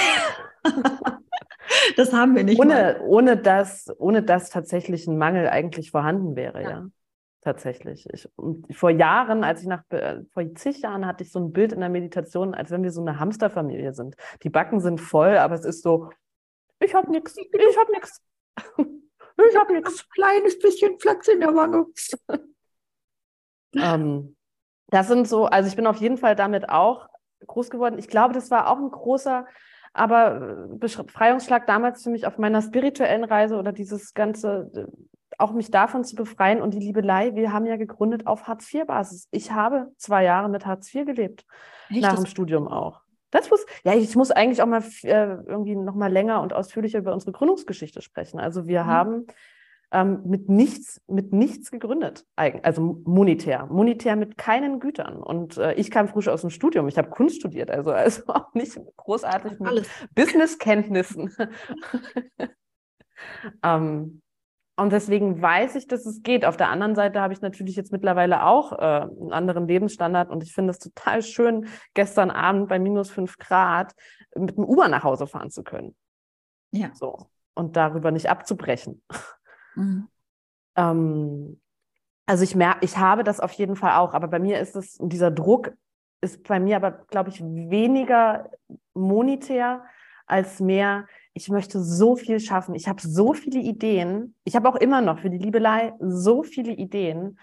das 1.96 2.12
haben 2.12 2.36
wir 2.36 2.44
nicht. 2.44 2.60
Ohne, 2.60 3.00
ohne, 3.04 3.38
dass, 3.38 3.92
ohne 4.00 4.24
dass 4.24 4.50
tatsächlich 4.50 5.06
ein 5.06 5.20
Mangel 5.20 5.50
eigentlich 5.50 5.92
vorhanden 5.92 6.36
wäre, 6.36 6.64
ja. 6.64 6.70
ja 6.70 6.88
tatsächlich. 7.44 8.08
Ich, 8.12 8.30
vor 8.72 8.90
Jahren, 8.90 9.44
als 9.44 9.62
ich 9.62 9.68
nach, 9.68 9.84
äh, 9.90 10.22
vor 10.32 10.44
zig 10.56 10.82
Jahren 10.82 11.06
hatte 11.06 11.24
ich 11.24 11.32
so 11.32 11.40
ein 11.40 11.52
Bild 11.52 11.74
in 11.74 11.80
der 11.80 11.90
Meditation, 11.90 12.54
als 12.54 12.72
wenn 12.72 12.84
wir 12.84 12.92
so 12.92 13.02
eine 13.02 13.20
Hamsterfamilie 13.20 13.94
sind. 13.94 14.16
Die 14.44 14.50
Backen 14.50 14.80
sind 14.80 15.00
voll, 15.00 15.38
aber 15.38 15.56
es 15.56 15.66
ist 15.66 15.84
so, 15.84 16.10
ich 16.80 16.94
hab 16.94 17.08
nichts, 17.08 17.38
ich 17.38 17.78
hab 17.78 17.90
nichts. 17.90 18.22
Ich 19.36 19.58
hab 19.58 19.68
nichts. 19.68 20.08
Kleines 20.10 20.60
bisschen 20.60 20.96
Platz 21.00 21.28
in 21.28 21.40
der 21.40 21.56
Wange. 21.56 21.88
ähm, 23.76 24.36
das 24.88 25.08
sind 25.08 25.28
so, 25.28 25.46
also 25.46 25.68
ich 25.68 25.76
bin 25.76 25.88
auf 25.88 25.98
jeden 25.98 26.18
Fall 26.18 26.36
damit 26.36 26.70
auch 26.70 27.10
groß 27.48 27.72
geworden. 27.72 27.98
Ich 27.98 28.08
glaube, 28.08 28.36
das 28.36 28.52
war 28.52 28.70
auch 28.70 28.78
ein 28.78 28.92
großer, 28.92 29.48
aber 29.92 30.68
äh, 30.72 30.76
Befreiungsschlag 30.78 31.66
damals 31.66 32.04
für 32.04 32.12
mich 32.12 32.28
auf 32.28 32.38
meiner 32.38 32.62
spirituellen 32.62 33.24
Reise 33.24 33.58
oder 33.58 33.72
dieses 33.72 34.14
ganze 34.14 34.88
auch 35.40 35.54
mich 35.54 35.72
davon 35.72 36.04
zu 36.04 36.16
befreien 36.16 36.62
und 36.62 36.74
die 36.74 36.80
Liebelei, 36.80 37.36
wir 37.36 37.52
haben 37.52 37.66
ja 37.66 37.78
gegründet 37.78 38.28
auf 38.28 38.48
Hartz-IV-Basis. 38.48 39.28
Ich 39.32 39.52
habe 39.52 39.92
zwei 39.98 40.24
Jahre 40.24 40.50
mit 40.50 40.66
Hartz 40.66 40.94
IV 40.94 41.06
gelebt, 41.06 41.46
Echt? 41.90 42.02
nach 42.02 42.16
dem 42.16 42.26
Studium 42.26 42.68
auch. 42.68 43.02
Das 43.32 43.50
muss, 43.50 43.66
ja, 43.84 43.96
ich 43.96 44.16
muss 44.16 44.30
eigentlich 44.30 44.62
auch 44.62 44.68
mal 44.68 44.84
äh, 45.02 45.38
irgendwie 45.48 45.76
noch 45.76 45.96
mal 45.96 46.12
länger 46.12 46.42
und 46.42 46.54
ausführlicher 46.54 47.00
über 47.00 47.14
unsere 47.14 47.32
Gründungsgeschichte 47.32 48.02
sprechen. 48.02 48.40
Also 48.40 48.68
wir 48.68 48.84
mhm. 48.84 48.88
haben 48.88 49.26
ähm, 49.94 50.22
mit 50.26 50.50
nichts, 50.50 51.02
mit 51.08 51.32
nichts 51.34 51.72
gegründet, 51.72 52.26
also 52.36 53.02
monetär, 53.06 53.68
monetär 53.68 54.16
mit 54.16 54.38
keinen 54.38 54.80
Gütern. 54.80 55.18
Und 55.18 55.58
äh, 55.58 55.74
ich 55.76 55.92
kam 55.92 56.08
frisch 56.08 56.28
aus 56.28 56.42
dem 56.42 56.50
Studium, 56.50 56.88
ich 56.88 56.98
habe 56.98 57.10
Kunst 57.12 57.38
studiert, 57.38 57.70
also, 57.70 57.92
also 57.92 58.24
auch 58.28 58.54
nicht 58.54 58.80
großartig 58.98 59.60
mit 59.60 59.88
Businesskenntnissen. 60.16 61.36
ähm, 63.64 64.22
Und 64.76 64.92
deswegen 64.92 65.40
weiß 65.40 65.76
ich, 65.76 65.88
dass 65.88 66.06
es 66.06 66.24
geht. 66.24 66.46
Auf 66.46 66.58
der 66.58 66.70
anderen 66.70 66.96
Seite 66.96 67.22
habe 67.22 67.34
ich 67.34 67.42
natürlich 67.42 67.76
jetzt 67.76 67.92
mittlerweile 67.92 68.44
auch 68.46 68.72
äh, 68.72 68.76
einen 68.76 69.32
anderen 69.32 69.68
Lebensstandard 69.68 70.32
und 70.32 70.42
ich 70.42 70.54
finde 70.54 70.72
es 70.72 70.80
total 70.80 71.22
schön, 71.22 71.68
gestern 71.94 72.32
Abend 72.32 72.70
bei 72.70 72.80
minus 72.80 73.12
fünf 73.12 73.38
Grad 73.38 73.94
mit 74.36 74.58
dem 74.58 74.64
Uber 74.64 74.88
nach 74.88 75.04
Hause 75.04 75.28
fahren 75.28 75.52
zu 75.52 75.64
können. 75.64 75.96
Ja. 76.72 76.90
So. 76.96 77.28
Und 77.54 77.76
darüber 77.76 78.10
nicht 78.10 78.30
abzubrechen. 78.30 79.04
Mhm. 79.76 80.08
ähm, 80.76 81.62
also 82.26 82.44
ich 82.44 82.56
merke, 82.56 82.84
ich 82.84 82.98
habe 82.98 83.24
das 83.24 83.40
auf 83.40 83.52
jeden 83.52 83.76
Fall 83.76 83.98
auch, 83.98 84.14
aber 84.14 84.28
bei 84.28 84.40
mir 84.40 84.60
ist 84.60 84.76
es, 84.76 84.98
dieser 85.00 85.30
Druck 85.30 85.74
ist 86.22 86.48
bei 86.48 86.60
mir 86.60 86.78
aber, 86.78 86.92
glaube 86.92 87.30
ich, 87.30 87.42
weniger 87.44 88.50
monetär 88.94 89.84
als 90.26 90.60
mehr, 90.60 91.06
ich 91.34 91.50
möchte 91.50 91.82
so 91.82 92.16
viel 92.16 92.40
schaffen. 92.40 92.76
Ich 92.76 92.88
habe 92.88 93.02
so 93.02 93.34
viele 93.34 93.60
Ideen. 93.60 94.36
Ich 94.44 94.56
habe 94.56 94.70
auch 94.70 94.76
immer 94.76 95.02
noch 95.02 95.20
für 95.20 95.30
die 95.30 95.40
Liebelei 95.40 95.94
so 96.00 96.44
viele 96.44 96.74
Ideen. 96.74 97.40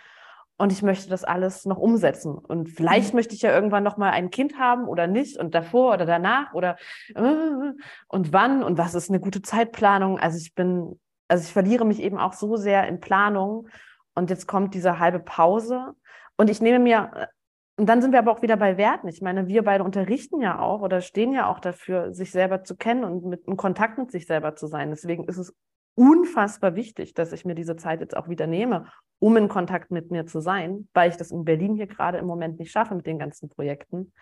Und 0.57 0.73
ich 0.73 0.83
möchte 0.83 1.09
das 1.09 1.25
alles 1.25 1.65
noch 1.65 1.79
umsetzen. 1.79 2.37
Und 2.37 2.69
vielleicht 2.69 3.13
mhm. 3.13 3.19
möchte 3.19 3.35
ich 3.35 3.43
ja 3.43 3.53
irgendwann 3.53 3.83
noch 3.83 3.97
mal 3.97 4.11
ein 4.11 4.31
Kind 4.31 4.59
haben 4.59 4.87
oder 4.87 5.07
nicht 5.07 5.39
und 5.39 5.55
davor 5.55 5.95
oder 5.95 6.05
danach 6.05 6.53
oder 6.53 6.77
äh, 7.15 7.73
und 8.09 8.33
wann 8.33 8.63
und 8.63 8.77
was 8.79 8.95
ist 8.95 9.09
eine 9.09 9.21
gute 9.21 9.43
Zeitplanung. 9.43 10.19
Also 10.19 10.37
ich 10.37 10.55
bin, 10.55 11.01
also 11.29 11.43
ich 11.43 11.53
verliere 11.53 11.87
mich 11.87 12.01
eben 12.01 12.19
auch 12.19 12.35
so 12.35 12.57
sehr 12.57 12.87
in 12.89 13.01
Planung. 13.01 13.69
Und 14.15 14.31
jetzt 14.31 14.47
kommt 14.47 14.75
diese 14.75 14.99
halbe 14.99 15.21
Pause. 15.21 15.95
Und 16.37 16.51
ich 16.51 16.61
nehme 16.61 16.79
mir 16.79 17.29
und 17.81 17.87
dann 17.87 18.03
sind 18.03 18.13
wir 18.13 18.19
aber 18.19 18.31
auch 18.31 18.43
wieder 18.43 18.59
bei 18.59 18.77
Werten. 18.77 19.09
Ich 19.09 19.23
meine, 19.23 19.49
wir 19.49 19.65
beide 19.65 19.85
unterrichten 19.85 20.43
ja 20.43 20.59
auch 20.59 20.83
oder 20.83 21.01
stehen 21.01 21.33
ja 21.33 21.49
auch 21.49 21.61
dafür, 21.61 22.13
sich 22.13 22.31
selber 22.31 22.63
zu 22.63 22.77
kennen 22.77 23.05
und 23.05 23.25
mit 23.25 23.47
in 23.47 23.57
Kontakt 23.57 23.97
mit 23.97 24.11
sich 24.11 24.27
selber 24.27 24.55
zu 24.55 24.67
sein. 24.67 24.91
Deswegen 24.91 25.25
ist 25.25 25.39
es 25.39 25.57
unfassbar 25.95 26.75
wichtig, 26.75 27.15
dass 27.15 27.33
ich 27.33 27.47
mir 27.47 27.55
diese 27.55 27.77
Zeit 27.77 28.03
jetzt 28.03 28.15
auch 28.15 28.29
wieder 28.29 28.47
nehme, 28.47 28.85
um 29.19 29.35
in 29.39 29.49
Kontakt 29.49 29.91
mit 29.91 30.11
mir 30.11 30.27
zu 30.27 30.41
sein, 30.41 30.91
weil 30.93 31.09
ich 31.09 31.17
das 31.17 31.31
in 31.31 31.47
Berlin 31.47 31.75
hier 31.75 31.87
gerade 31.87 32.19
im 32.19 32.27
Moment 32.27 32.59
nicht 32.59 32.71
schaffe 32.71 32.95
mit 32.95 33.07
den 33.07 33.19
ganzen 33.19 33.49
Projekten, 33.49 34.13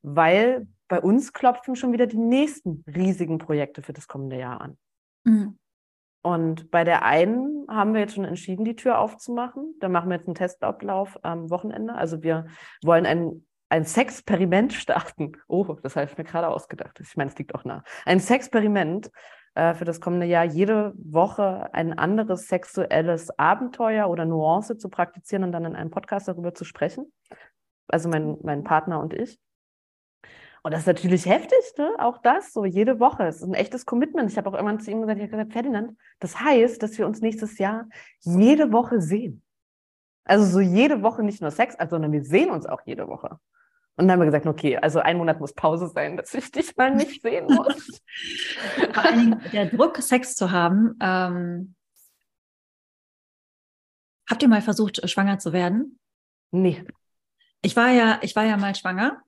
weil 0.00 0.66
bei 0.88 0.98
uns 0.98 1.34
klopfen 1.34 1.76
schon 1.76 1.92
wieder 1.92 2.06
die 2.06 2.16
nächsten 2.16 2.82
riesigen 2.86 3.36
Projekte 3.36 3.82
für 3.82 3.92
das 3.92 4.08
kommende 4.08 4.38
Jahr 4.38 4.62
an. 4.62 4.78
Mhm. 5.24 5.58
Und 6.22 6.70
bei 6.70 6.84
der 6.84 7.04
einen 7.04 7.66
haben 7.68 7.94
wir 7.94 8.00
jetzt 8.00 8.14
schon 8.14 8.24
entschieden, 8.24 8.64
die 8.64 8.76
Tür 8.76 9.00
aufzumachen. 9.00 9.74
Da 9.80 9.88
machen 9.88 10.08
wir 10.08 10.16
jetzt 10.16 10.28
einen 10.28 10.36
Testablauf 10.36 11.18
am 11.22 11.50
Wochenende. 11.50 11.94
Also 11.94 12.22
wir 12.22 12.46
wollen 12.84 13.06
ein, 13.06 13.44
ein 13.68 13.84
Sexperiment 13.84 14.72
starten. 14.72 15.32
Oh, 15.48 15.76
das 15.82 15.96
habe 15.96 16.08
ich 16.10 16.16
mir 16.16 16.24
gerade 16.24 16.48
ausgedacht. 16.48 17.00
Ich 17.00 17.16
meine, 17.16 17.30
es 17.30 17.38
liegt 17.38 17.54
auch 17.56 17.64
nah. 17.64 17.82
Ein 18.06 18.20
Sexperiment 18.20 19.10
äh, 19.54 19.74
für 19.74 19.84
das 19.84 20.00
kommende 20.00 20.26
Jahr, 20.26 20.44
jede 20.44 20.92
Woche 20.96 21.68
ein 21.74 21.98
anderes 21.98 22.46
sexuelles 22.46 23.36
Abenteuer 23.38 24.08
oder 24.08 24.24
Nuance 24.24 24.78
zu 24.78 24.88
praktizieren 24.88 25.42
und 25.42 25.50
dann 25.50 25.64
in 25.64 25.74
einem 25.74 25.90
Podcast 25.90 26.28
darüber 26.28 26.54
zu 26.54 26.64
sprechen. 26.64 27.12
Also 27.88 28.08
mein, 28.08 28.38
mein 28.42 28.62
Partner 28.62 29.00
und 29.00 29.12
ich. 29.12 29.40
Und 30.64 30.72
das 30.72 30.82
ist 30.82 30.86
natürlich 30.86 31.26
heftig, 31.26 31.58
ne? 31.76 31.92
auch 31.98 32.18
das, 32.18 32.52
so 32.52 32.64
jede 32.64 33.00
Woche. 33.00 33.24
Es 33.24 33.36
ist 33.36 33.42
ein 33.42 33.54
echtes 33.54 33.84
Commitment. 33.84 34.30
Ich 34.30 34.38
habe 34.38 34.48
auch 34.48 34.54
irgendwann 34.54 34.78
zu 34.78 34.92
ihm 34.92 35.00
gesagt, 35.00 35.18
ich 35.18 35.24
habe 35.24 35.32
gesagt, 35.32 35.52
Ferdinand, 35.52 35.98
das 36.20 36.38
heißt, 36.38 36.80
dass 36.82 36.96
wir 36.98 37.06
uns 37.06 37.20
nächstes 37.20 37.58
Jahr 37.58 37.88
jede 38.20 38.70
Woche 38.70 39.00
sehen. 39.00 39.42
Also 40.24 40.44
so 40.44 40.60
jede 40.60 41.02
Woche 41.02 41.24
nicht 41.24 41.40
nur 41.40 41.50
Sex, 41.50 41.76
sondern 41.90 42.12
wir 42.12 42.24
sehen 42.24 42.50
uns 42.50 42.66
auch 42.66 42.80
jede 42.86 43.08
Woche. 43.08 43.40
Und 43.96 44.06
dann 44.06 44.12
haben 44.12 44.20
wir 44.20 44.26
gesagt, 44.26 44.46
okay, 44.46 44.76
also 44.76 45.00
ein 45.00 45.18
Monat 45.18 45.40
muss 45.40 45.52
Pause 45.52 45.88
sein, 45.88 46.16
dass 46.16 46.32
ich 46.32 46.52
dich 46.52 46.76
mal 46.76 46.94
nicht 46.94 47.22
sehen 47.22 47.46
muss. 47.48 48.00
Vor 48.94 49.04
allen 49.04 49.18
Dingen 49.18 49.42
der 49.52 49.66
Druck, 49.66 49.96
Sex 49.96 50.36
zu 50.36 50.52
haben. 50.52 50.96
Ähm, 51.00 51.74
habt 54.30 54.42
ihr 54.42 54.48
mal 54.48 54.62
versucht, 54.62 55.10
schwanger 55.10 55.40
zu 55.40 55.52
werden? 55.52 55.98
Nee. 56.52 56.84
Ich 57.62 57.74
war 57.74 57.90
ja, 57.90 58.20
ich 58.22 58.36
war 58.36 58.44
ja 58.44 58.56
mal 58.56 58.76
schwanger 58.76 59.22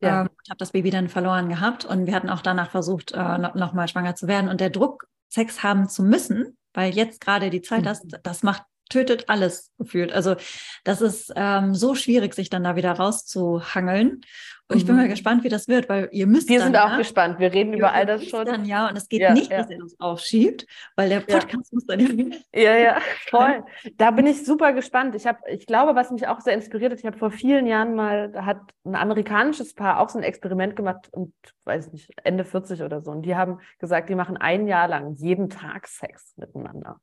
ja. 0.00 0.22
Ähm, 0.22 0.28
habe 0.48 0.58
das 0.58 0.72
Baby 0.72 0.90
dann 0.90 1.08
verloren 1.08 1.48
gehabt 1.48 1.84
und 1.84 2.06
wir 2.06 2.14
hatten 2.14 2.30
auch 2.30 2.42
danach 2.42 2.70
versucht, 2.70 3.12
äh, 3.12 3.38
noch, 3.38 3.54
noch 3.54 3.72
mal 3.72 3.88
schwanger 3.88 4.14
zu 4.14 4.28
werden. 4.28 4.48
Und 4.48 4.60
der 4.60 4.70
Druck, 4.70 5.08
Sex 5.28 5.62
haben 5.62 5.88
zu 5.88 6.02
müssen, 6.02 6.56
weil 6.72 6.94
jetzt 6.94 7.20
gerade 7.20 7.50
die 7.50 7.62
Zeit 7.62 7.82
mhm. 7.82 7.88
hast, 7.88 8.04
das 8.22 8.42
macht 8.42 8.62
tötet 8.88 9.28
alles 9.28 9.72
gefühlt. 9.78 10.12
Also 10.12 10.36
das 10.84 11.00
ist 11.00 11.32
ähm, 11.34 11.74
so 11.74 11.94
schwierig, 11.94 12.34
sich 12.34 12.50
dann 12.50 12.64
da 12.64 12.76
wieder 12.76 12.92
rauszuhangeln. 12.92 14.20
Und 14.68 14.78
ich 14.78 14.86
bin 14.86 14.96
mal 14.96 15.04
mhm. 15.04 15.10
gespannt, 15.10 15.44
wie 15.44 15.48
das 15.48 15.68
wird, 15.68 15.88
weil 15.88 16.08
ihr 16.10 16.26
müsst. 16.26 16.48
Wir 16.48 16.58
dann, 16.58 16.72
sind 16.72 16.76
auch 16.76 16.90
ja, 16.90 16.96
gespannt. 16.96 17.38
Wir 17.38 17.52
reden 17.52 17.72
über 17.72 17.92
all 17.92 18.04
das 18.04 18.24
schon. 18.26 18.44
Dann, 18.46 18.64
ja, 18.64 18.88
und 18.88 18.96
es 18.96 19.08
geht 19.08 19.20
ja, 19.20 19.32
nicht, 19.32 19.48
ja. 19.50 19.58
dass 19.58 19.70
ihr 19.70 19.80
uns 19.80 19.94
aufschiebt, 20.00 20.66
weil 20.96 21.08
der 21.08 21.20
Podcast 21.20 21.72
muss 21.72 21.86
dann 21.86 22.36
ja. 22.52 22.76
Ja, 22.76 22.98
voll. 23.30 23.62
Da 23.96 24.10
bin 24.10 24.26
ich 24.26 24.44
super 24.44 24.72
gespannt. 24.72 25.14
Ich 25.14 25.24
habe, 25.24 25.38
ich 25.48 25.66
glaube, 25.66 25.94
was 25.94 26.10
mich 26.10 26.26
auch 26.26 26.40
sehr 26.40 26.54
inspiriert 26.54 26.90
hat, 26.90 26.98
ich 26.98 27.06
habe 27.06 27.16
vor 27.16 27.30
vielen 27.30 27.66
Jahren 27.66 27.94
mal, 27.94 28.32
da 28.32 28.44
hat 28.44 28.58
ein 28.84 28.96
amerikanisches 28.96 29.72
Paar 29.72 30.00
auch 30.00 30.08
so 30.08 30.18
ein 30.18 30.24
Experiment 30.24 30.74
gemacht 30.74 31.08
und 31.12 31.32
weiß 31.64 31.92
nicht, 31.92 32.10
Ende 32.24 32.44
40 32.44 32.82
oder 32.82 33.02
so. 33.02 33.12
Und 33.12 33.22
die 33.22 33.36
haben 33.36 33.60
gesagt, 33.78 34.08
die 34.08 34.16
machen 34.16 34.36
ein 34.36 34.66
Jahr 34.66 34.88
lang 34.88 35.14
jeden 35.14 35.48
Tag 35.48 35.86
Sex 35.86 36.34
miteinander. 36.36 37.00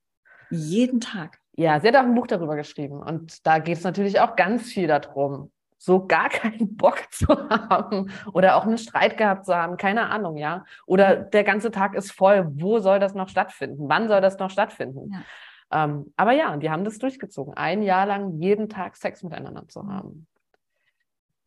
Jeden 0.49 0.99
Tag. 0.99 1.39
Ja, 1.55 1.80
sie 1.80 1.88
hat 1.88 1.95
auch 1.95 2.03
ein 2.03 2.16
Buch 2.16 2.28
darüber 2.28 2.57
geschrieben. 2.57 3.01
Und 3.01 3.45
da 3.47 3.59
geht 3.59 3.78
es 3.78 3.84
natürlich 3.86 4.20
auch 4.20 4.36
ganz 4.36 4.64
viel 4.64 4.88
darum, 4.88 5.53
so 5.84 6.07
gar 6.07 6.29
keinen 6.29 6.77
Bock 6.77 7.03
zu 7.11 7.27
haben 7.27 8.09
oder 8.31 8.55
auch 8.55 8.65
einen 8.65 8.77
Streit 8.77 9.17
gehabt 9.17 9.45
zu 9.45 9.53
haben, 9.53 9.75
keine 9.75 10.09
Ahnung, 10.09 10.38
ja. 10.38 10.63
Oder 10.86 11.17
der 11.17 11.43
ganze 11.43 11.71
Tag 11.71 11.93
ist 11.93 12.13
voll, 12.13 12.47
wo 12.53 12.79
soll 12.79 12.99
das 12.99 13.15
noch 13.15 13.27
stattfinden? 13.27 13.89
Wann 13.89 14.07
soll 14.07 14.21
das 14.21 14.39
noch 14.39 14.49
stattfinden? 14.49 15.11
Ja. 15.11 15.84
Ähm, 15.84 16.13
aber 16.15 16.31
ja, 16.31 16.55
die 16.55 16.69
haben 16.69 16.86
das 16.86 16.99
durchgezogen, 16.99 17.55
ein 17.55 17.81
Jahr 17.81 18.05
lang 18.05 18.39
jeden 18.39 18.69
Tag 18.69 18.95
Sex 18.95 19.23
miteinander 19.23 19.67
zu 19.67 19.86
haben. 19.86 20.25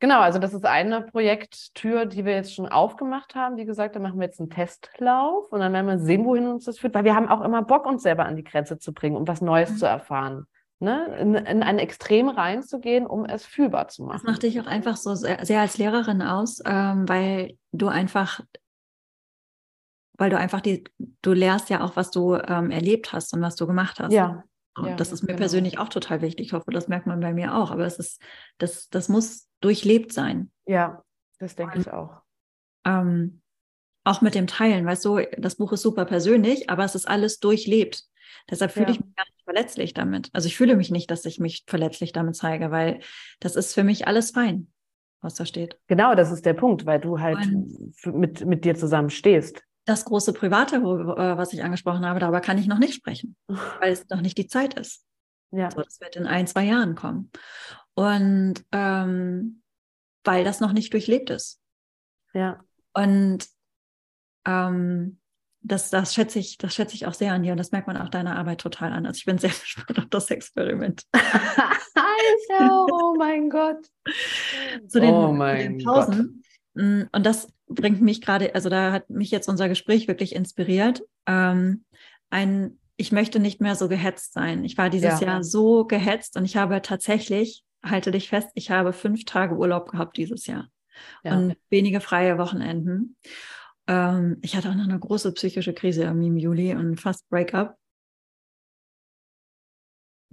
Genau, 0.00 0.20
also 0.20 0.38
das 0.38 0.52
ist 0.52 0.66
eine 0.66 1.00
Projekttür, 1.00 2.04
die 2.04 2.26
wir 2.26 2.34
jetzt 2.34 2.54
schon 2.54 2.68
aufgemacht 2.68 3.34
haben. 3.34 3.56
Wie 3.56 3.64
gesagt, 3.64 3.96
da 3.96 4.00
machen 4.00 4.20
wir 4.20 4.26
jetzt 4.26 4.38
einen 4.38 4.50
Testlauf 4.50 5.50
und 5.50 5.60
dann 5.60 5.72
werden 5.72 5.86
wir 5.86 5.98
sehen, 5.98 6.26
wohin 6.26 6.46
uns 6.46 6.66
das 6.66 6.78
führt, 6.78 6.92
weil 6.92 7.04
wir 7.04 7.14
haben 7.14 7.28
auch 7.28 7.40
immer 7.40 7.62
Bock, 7.62 7.86
uns 7.86 8.02
selber 8.02 8.26
an 8.26 8.36
die 8.36 8.44
Grenze 8.44 8.78
zu 8.78 8.92
bringen, 8.92 9.16
um 9.16 9.26
was 9.26 9.40
Neues 9.40 9.70
mhm. 9.70 9.76
zu 9.78 9.86
erfahren. 9.86 10.46
Ne? 10.78 11.16
In, 11.18 11.34
in 11.34 11.62
ein 11.62 11.78
Extrem 11.78 12.28
reinzugehen, 12.28 13.06
um 13.06 13.24
es 13.24 13.46
fühlbar 13.46 13.88
zu 13.88 14.04
machen. 14.04 14.16
Das 14.16 14.24
macht 14.24 14.42
dich 14.42 14.60
auch 14.60 14.66
einfach 14.66 14.96
so 14.96 15.14
sehr, 15.14 15.44
sehr 15.44 15.60
als 15.60 15.78
Lehrerin 15.78 16.20
aus, 16.20 16.60
ähm, 16.66 17.08
weil 17.08 17.56
du 17.72 17.88
einfach 17.88 18.40
weil 20.18 20.30
du 20.30 20.38
einfach 20.38 20.60
die, 20.60 20.84
du 21.22 21.32
lehrst 21.32 21.70
ja 21.70 21.84
auch, 21.84 21.96
was 21.96 22.10
du 22.10 22.34
ähm, 22.34 22.70
erlebt 22.70 23.12
hast 23.12 23.34
und 23.34 23.42
was 23.42 23.56
du 23.56 23.66
gemacht 23.66 24.00
hast. 24.00 24.12
Ja. 24.12 24.44
Und 24.76 24.88
ja, 24.88 24.96
das 24.96 25.12
ist 25.12 25.22
mir 25.22 25.28
genau. 25.28 25.38
persönlich 25.38 25.78
auch 25.78 25.88
total 25.88 26.20
wichtig. 26.20 26.46
Ich 26.46 26.52
hoffe, 26.52 26.70
das 26.70 26.88
merkt 26.88 27.06
man 27.06 27.20
bei 27.20 27.32
mir 27.32 27.54
auch. 27.54 27.70
Aber 27.70 27.86
es 27.86 27.98
ist, 27.98 28.20
das, 28.58 28.88
das 28.88 29.08
muss 29.08 29.48
durchlebt 29.60 30.12
sein. 30.12 30.50
Ja, 30.66 31.02
das 31.38 31.56
denke 31.56 31.78
ich 31.78 31.90
auch. 31.90 32.20
Ähm, 32.84 33.40
auch 34.04 34.20
mit 34.20 34.34
dem 34.34 34.46
Teilen, 34.46 34.86
weißt 34.86 35.04
du, 35.04 35.20
das 35.38 35.56
Buch 35.56 35.72
ist 35.72 35.82
super 35.82 36.04
persönlich, 36.04 36.70
aber 36.70 36.84
es 36.84 36.94
ist 36.94 37.08
alles 37.08 37.40
durchlebt. 37.40 38.04
Deshalb 38.50 38.70
fühle 38.70 38.86
ja. 38.86 38.92
ich 38.92 39.00
mich 39.00 39.14
gar 39.16 39.26
verletzlich 39.46 39.94
damit. 39.94 40.28
Also 40.34 40.46
ich 40.48 40.56
fühle 40.56 40.76
mich 40.76 40.90
nicht, 40.90 41.10
dass 41.10 41.24
ich 41.24 41.40
mich 41.40 41.64
verletzlich 41.66 42.12
damit 42.12 42.36
zeige, 42.36 42.70
weil 42.70 43.00
das 43.40 43.56
ist 43.56 43.72
für 43.72 43.84
mich 43.84 44.06
alles 44.06 44.32
fein, 44.32 44.68
was 45.22 45.34
da 45.34 45.46
steht. 45.46 45.78
Genau, 45.86 46.14
das 46.14 46.30
ist 46.30 46.44
der 46.44 46.54
Punkt, 46.54 46.84
weil 46.84 47.00
du 47.00 47.20
halt 47.20 47.38
mit, 48.04 48.44
mit 48.44 48.64
dir 48.64 48.74
zusammen 48.74 49.10
stehst 49.10 49.62
das 49.86 50.04
große 50.04 50.32
Private, 50.32 50.82
wo, 50.82 50.96
äh, 51.14 51.38
was 51.38 51.52
ich 51.52 51.62
angesprochen 51.62 52.04
habe, 52.04 52.20
darüber 52.20 52.40
kann 52.40 52.58
ich 52.58 52.66
noch 52.66 52.78
nicht 52.78 52.94
sprechen, 52.94 53.36
weil 53.80 53.92
es 53.92 54.08
noch 54.08 54.20
nicht 54.20 54.36
die 54.36 54.48
Zeit 54.48 54.74
ist. 54.74 55.06
Ja. 55.52 55.70
So, 55.70 55.80
das 55.80 56.00
wird 56.00 56.16
in 56.16 56.26
ein, 56.26 56.46
zwei 56.46 56.64
Jahren 56.64 56.96
kommen. 56.96 57.30
Und 57.94 58.64
ähm, 58.72 59.62
weil 60.24 60.44
das 60.44 60.60
noch 60.60 60.72
nicht 60.72 60.92
durchlebt 60.92 61.30
ist. 61.30 61.60
Ja. 62.34 62.60
Und 62.92 63.46
ähm, 64.44 65.20
das, 65.66 65.90
das 65.90 66.14
schätze 66.14 66.38
ich, 66.38 66.58
das 66.58 66.74
schätze 66.74 66.94
ich 66.94 67.06
auch 67.06 67.14
sehr 67.14 67.32
an 67.32 67.42
dir 67.42 67.52
und 67.52 67.58
das 67.58 67.72
merkt 67.72 67.86
man 67.86 67.96
auch 67.96 68.08
deiner 68.08 68.36
Arbeit 68.36 68.60
total 68.60 68.92
an. 68.92 69.06
Also 69.06 69.18
ich 69.18 69.24
bin 69.24 69.38
sehr 69.38 69.50
gespannt 69.60 69.98
auf 69.98 70.06
das 70.10 70.30
Experiment. 70.30 71.02
Alter, 71.12 72.86
oh 72.90 73.14
mein 73.18 73.50
Gott. 73.50 73.86
zu 74.88 75.00
den, 75.00 75.12
oh 75.12 75.32
mein 75.32 75.56
zu 75.58 75.68
den 75.68 75.84
Pausen. 75.84 76.42
Gott. 76.74 76.84
Mm, 76.84 77.02
und 77.12 77.26
das 77.26 77.48
bringt 77.68 78.00
mich 78.00 78.20
gerade, 78.20 78.54
also 78.54 78.68
da 78.68 78.92
hat 78.92 79.10
mich 79.10 79.30
jetzt 79.30 79.48
unser 79.48 79.68
Gespräch 79.68 80.06
wirklich 80.06 80.34
inspiriert. 80.34 81.02
Ähm, 81.26 81.84
ein, 82.30 82.78
ich 82.96 83.10
möchte 83.10 83.40
nicht 83.40 83.60
mehr 83.60 83.74
so 83.74 83.88
gehetzt 83.88 84.34
sein. 84.34 84.64
Ich 84.64 84.78
war 84.78 84.88
dieses 84.88 85.20
ja. 85.20 85.26
Jahr 85.26 85.42
so 85.44 85.84
gehetzt 85.84 86.36
und 86.36 86.44
ich 86.44 86.56
habe 86.56 86.80
tatsächlich, 86.80 87.64
halte 87.82 88.12
dich 88.12 88.28
fest, 88.28 88.48
ich 88.54 88.70
habe 88.70 88.92
fünf 88.92 89.24
Tage 89.24 89.56
Urlaub 89.56 89.90
gehabt 89.90 90.16
dieses 90.16 90.46
Jahr 90.46 90.68
ja. 91.24 91.36
und 91.36 91.56
wenige 91.70 92.00
freie 92.00 92.38
Wochenenden. 92.38 93.16
Ähm, 93.88 94.38
ich 94.42 94.56
hatte 94.56 94.70
auch 94.70 94.74
noch 94.74 94.84
eine 94.84 94.98
große 94.98 95.32
psychische 95.32 95.74
Krise 95.74 96.04
im 96.04 96.36
Juli 96.36 96.74
und 96.74 97.00
fast 97.00 97.28
Breakup. 97.28 97.76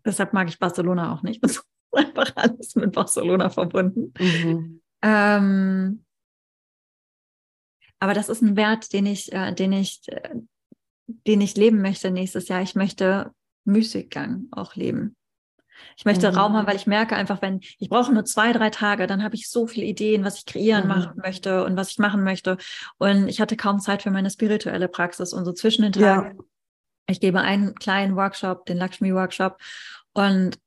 Deshalb 0.05 0.33
mag 0.33 0.49
ich 0.49 0.59
Barcelona 0.59 1.13
auch 1.13 1.23
nicht. 1.23 1.41
Das 1.43 1.57
ist 1.57 1.65
einfach 2.15 2.35
alles 2.35 2.75
mit 2.75 2.91
Barcelona 2.91 3.51
verbunden. 3.51 4.13
Mhm. 4.19 4.81
Ähm, 5.03 6.03
aber 7.99 8.13
das 8.13 8.29
ist 8.29 8.41
ein 8.41 8.57
Wert, 8.57 8.93
den 8.93 9.05
ich, 9.05 9.31
äh, 9.31 9.53
den 9.53 9.71
ich, 9.73 10.01
äh, 10.07 10.35
den 11.27 11.41
ich 11.41 11.55
leben 11.55 11.81
möchte 11.81 12.09
nächstes 12.09 12.47
Jahr. 12.47 12.63
Ich 12.63 12.73
möchte 12.73 13.31
Müßiggang 13.65 14.47
auch 14.51 14.75
leben. 14.75 15.15
Ich 15.97 16.05
möchte 16.05 16.31
mhm. 16.31 16.37
Raum 16.37 16.53
haben, 16.53 16.67
weil 16.67 16.75
ich 16.75 16.87
merke 16.87 17.15
einfach, 17.15 17.41
wenn 17.41 17.59
ich 17.79 17.89
brauche 17.89 18.13
nur 18.13 18.25
zwei, 18.25 18.53
drei 18.53 18.69
Tage, 18.69 19.07
dann 19.07 19.23
habe 19.23 19.35
ich 19.35 19.49
so 19.49 19.67
viele 19.67 19.85
Ideen, 19.85 20.23
was 20.23 20.37
ich 20.37 20.45
kreieren 20.45 20.83
mhm. 20.83 20.89
machen 20.89 21.11
möchte 21.17 21.63
und 21.65 21.75
was 21.77 21.91
ich 21.91 21.99
machen 21.99 22.23
möchte. 22.23 22.57
Und 22.97 23.27
ich 23.27 23.41
hatte 23.41 23.57
kaum 23.57 23.79
Zeit 23.79 24.03
für 24.03 24.11
meine 24.11 24.29
spirituelle 24.29 24.87
Praxis 24.87 25.33
und 25.33 25.45
so 25.45 25.53
zwischen 25.53 25.83
den 25.83 25.93
Tagen. 25.93 26.37
Ja. 26.37 26.43
Ich 27.07 27.19
gebe 27.19 27.41
einen 27.41 27.75
kleinen 27.75 28.15
Workshop, 28.15 28.65
den 28.65 28.77
Lakshmi 28.77 29.13
Workshop 29.13 29.57
und 30.13 30.57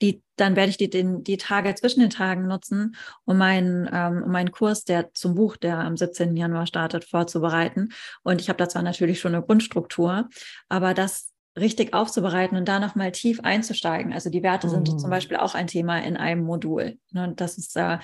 die, 0.00 0.22
dann 0.36 0.56
werde 0.56 0.70
ich 0.70 0.76
die, 0.76 0.90
den, 0.90 1.24
die 1.24 1.36
Tage 1.36 1.74
zwischen 1.74 2.00
den 2.00 2.10
Tagen 2.10 2.46
nutzen, 2.46 2.96
um 3.24 3.38
meinen, 3.38 3.88
ähm, 3.92 4.22
um 4.22 4.30
meinen 4.30 4.52
Kurs, 4.52 4.84
der 4.84 5.12
zum 5.12 5.34
Buch, 5.34 5.56
der 5.56 5.78
am 5.78 5.96
17. 5.96 6.36
Januar 6.36 6.66
startet, 6.66 7.04
vorzubereiten. 7.04 7.90
Und 8.22 8.40
ich 8.40 8.48
habe 8.48 8.58
da 8.58 8.68
zwar 8.68 8.82
natürlich 8.82 9.20
schon 9.20 9.34
eine 9.34 9.44
Grundstruktur, 9.44 10.28
aber 10.68 10.94
das 10.94 11.32
richtig 11.60 11.94
aufzubereiten 11.94 12.56
und 12.56 12.68
da 12.68 12.78
nochmal 12.78 13.12
tief 13.12 13.40
einzusteigen. 13.40 14.12
Also 14.12 14.30
die 14.30 14.42
Werte 14.42 14.68
sind 14.68 14.88
zum 14.88 15.08
mhm. 15.08 15.10
Beispiel 15.10 15.36
auch 15.36 15.54
ein 15.54 15.66
Thema 15.66 15.98
in 15.98 16.16
einem 16.16 16.44
Modul. 16.44 16.98
Und 17.12 17.20
ne, 17.20 17.32
das 17.36 17.58
ist 17.58 17.76
äh, 17.76 17.98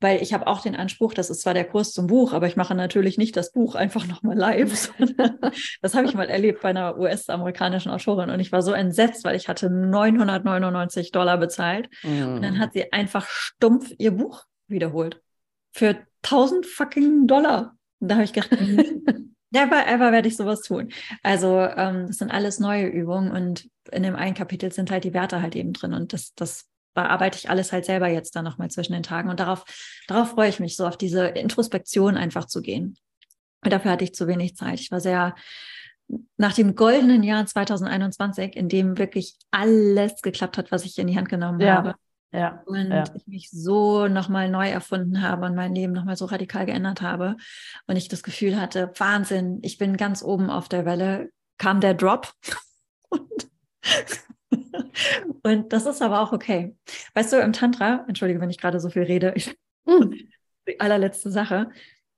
weil 0.00 0.20
ich 0.22 0.34
habe 0.34 0.46
auch 0.46 0.60
den 0.60 0.76
Anspruch, 0.76 1.14
das 1.14 1.30
ist 1.30 1.40
zwar 1.40 1.54
der 1.54 1.64
Kurs 1.64 1.92
zum 1.92 2.06
Buch, 2.06 2.34
aber 2.34 2.46
ich 2.46 2.56
mache 2.56 2.74
natürlich 2.74 3.16
nicht 3.16 3.34
das 3.36 3.52
Buch 3.52 3.74
einfach 3.74 4.06
nochmal 4.06 4.36
live. 4.36 4.92
das 5.82 5.94
habe 5.94 6.06
ich 6.06 6.14
mal 6.14 6.28
erlebt 6.28 6.60
bei 6.60 6.68
einer 6.68 6.98
US-amerikanischen 6.98 7.90
Autorin 7.90 8.28
und 8.28 8.40
ich 8.40 8.52
war 8.52 8.60
so 8.60 8.72
entsetzt, 8.72 9.24
weil 9.24 9.36
ich 9.36 9.48
hatte 9.48 9.70
999 9.70 11.12
Dollar 11.12 11.38
bezahlt 11.38 11.88
mm. 12.02 12.34
und 12.34 12.42
dann 12.42 12.58
hat 12.58 12.74
sie 12.74 12.92
einfach 12.92 13.26
stumpf 13.26 13.92
ihr 13.96 14.10
Buch 14.10 14.44
wiederholt 14.68 15.22
für 15.72 15.96
1000 16.24 16.66
fucking 16.66 17.26
Dollar. 17.26 17.76
Und 17.98 18.08
da 18.08 18.16
habe 18.16 18.24
ich 18.24 18.34
gedacht, 18.34 18.50
never 19.56 19.86
ever 19.86 20.12
werde 20.12 20.28
ich 20.28 20.36
sowas 20.36 20.62
tun. 20.62 20.92
Also 21.22 21.60
ähm, 21.60 22.06
das 22.08 22.18
sind 22.18 22.30
alles 22.30 22.60
neue 22.60 22.86
Übungen 22.86 23.30
und 23.30 23.68
in 23.90 24.02
dem 24.02 24.16
einen 24.16 24.34
Kapitel 24.34 24.72
sind 24.72 24.90
halt 24.90 25.04
die 25.04 25.14
Werte 25.14 25.42
halt 25.42 25.56
eben 25.56 25.72
drin 25.72 25.94
und 25.94 26.12
das, 26.12 26.34
das 26.34 26.66
bearbeite 26.94 27.38
ich 27.38 27.48
alles 27.48 27.72
halt 27.72 27.84
selber 27.84 28.08
jetzt 28.08 28.34
dann 28.34 28.44
nochmal 28.44 28.70
zwischen 28.70 28.94
den 28.94 29.02
Tagen. 29.04 29.28
Und 29.28 29.38
darauf, 29.38 29.64
darauf 30.08 30.30
freue 30.30 30.48
ich 30.48 30.58
mich, 30.58 30.76
so 30.76 30.86
auf 30.86 30.96
diese 30.96 31.26
Introspektion 31.26 32.16
einfach 32.16 32.46
zu 32.46 32.62
gehen. 32.62 32.96
Und 33.62 33.72
dafür 33.72 33.92
hatte 33.92 34.04
ich 34.04 34.14
zu 34.14 34.26
wenig 34.26 34.56
Zeit. 34.56 34.80
Ich 34.80 34.90
war 34.90 35.00
sehr 35.00 35.34
nach 36.36 36.54
dem 36.54 36.74
goldenen 36.74 37.22
Jahr 37.22 37.44
2021, 37.46 38.56
in 38.56 38.68
dem 38.68 38.96
wirklich 38.98 39.36
alles 39.50 40.22
geklappt 40.22 40.56
hat, 40.56 40.72
was 40.72 40.84
ich 40.84 40.98
in 40.98 41.06
die 41.06 41.16
Hand 41.16 41.28
genommen 41.28 41.60
ja. 41.60 41.76
habe. 41.76 41.94
Ja, 42.32 42.62
und 42.66 42.90
ja. 42.90 43.04
ich 43.14 43.26
mich 43.26 43.50
so 43.50 44.08
nochmal 44.08 44.50
neu 44.50 44.68
erfunden 44.68 45.22
habe 45.22 45.46
und 45.46 45.54
mein 45.54 45.74
Leben 45.74 45.92
nochmal 45.92 46.16
so 46.16 46.26
radikal 46.26 46.66
geändert 46.66 47.00
habe. 47.00 47.36
Und 47.86 47.96
ich 47.96 48.08
das 48.08 48.22
Gefühl 48.22 48.60
hatte, 48.60 48.92
Wahnsinn, 48.98 49.60
ich 49.62 49.78
bin 49.78 49.96
ganz 49.96 50.22
oben 50.22 50.50
auf 50.50 50.68
der 50.68 50.84
Welle, 50.84 51.30
kam 51.56 51.80
der 51.80 51.94
Drop. 51.94 52.32
und 53.08 53.46
und 55.42 55.72
das 55.72 55.86
ist 55.86 56.02
aber 56.02 56.20
auch 56.20 56.32
okay. 56.32 56.74
Weißt 57.14 57.32
du, 57.32 57.36
im 57.36 57.52
Tantra, 57.52 58.04
entschuldige, 58.08 58.40
wenn 58.40 58.50
ich 58.50 58.58
gerade 58.58 58.80
so 58.80 58.90
viel 58.90 59.04
rede, 59.04 59.32
ich, 59.36 59.56
mm. 59.84 60.10
die 60.68 60.80
allerletzte 60.80 61.30
Sache. 61.30 61.70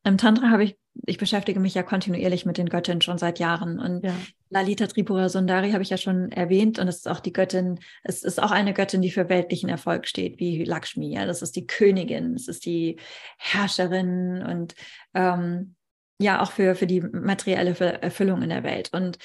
Im 0.04 0.16
Tantra 0.16 0.50
habe 0.50 0.64
ich, 0.64 0.78
ich 1.04 1.18
beschäftige 1.18 1.60
mich 1.60 1.74
ja 1.74 1.82
kontinuierlich 1.82 2.46
mit 2.46 2.56
den 2.56 2.70
Göttinnen 2.70 3.02
schon 3.02 3.18
seit 3.18 3.38
Jahren. 3.38 3.78
Und 3.78 4.02
ja. 4.02 4.14
Lalita 4.50 4.86
Tripura 4.86 5.28
Sundari 5.28 5.72
habe 5.72 5.82
ich 5.82 5.90
ja 5.90 5.96
schon 5.96 6.32
erwähnt. 6.32 6.78
Und 6.78 6.88
es 6.88 6.96
ist 6.96 7.08
auch 7.08 7.20
die 7.20 7.32
Göttin, 7.32 7.80
es 8.02 8.22
ist 8.22 8.42
auch 8.42 8.50
eine 8.50 8.72
Göttin, 8.72 9.02
die 9.02 9.10
für 9.10 9.28
weltlichen 9.28 9.68
Erfolg 9.68 10.06
steht, 10.06 10.38
wie 10.38 10.64
Lakshmi. 10.64 11.14
Ja, 11.14 11.26
das 11.26 11.42
ist 11.42 11.56
die 11.56 11.66
Königin, 11.66 12.34
es 12.34 12.48
ist 12.48 12.64
die 12.64 12.98
Herrscherin 13.38 14.42
und 14.42 14.74
ähm, 15.14 15.74
ja, 16.20 16.42
auch 16.42 16.52
für, 16.52 16.74
für 16.74 16.86
die 16.86 17.00
materielle 17.00 17.74
Erfüllung 18.02 18.42
in 18.42 18.48
der 18.48 18.64
Welt. 18.64 18.90
Und 18.92 19.18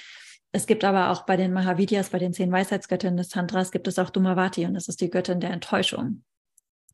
es 0.51 0.67
gibt 0.67 0.83
aber 0.83 1.09
auch 1.09 1.25
bei 1.25 1.35
den 1.35 1.51
Mahavidyas, 1.51 2.09
bei 2.09 2.19
den 2.19 2.33
zehn 2.33 2.51
Weisheitsgöttinnen 2.51 3.17
des 3.17 3.29
Tantras, 3.29 3.71
gibt 3.71 3.87
es 3.87 3.97
auch 3.97 4.11
Dumavati 4.11 4.65
und 4.65 4.75
das 4.75 4.87
ist 4.87 5.01
die 5.01 5.09
Göttin 5.09 5.39
der 5.39 5.49
Enttäuschung. 5.49 6.23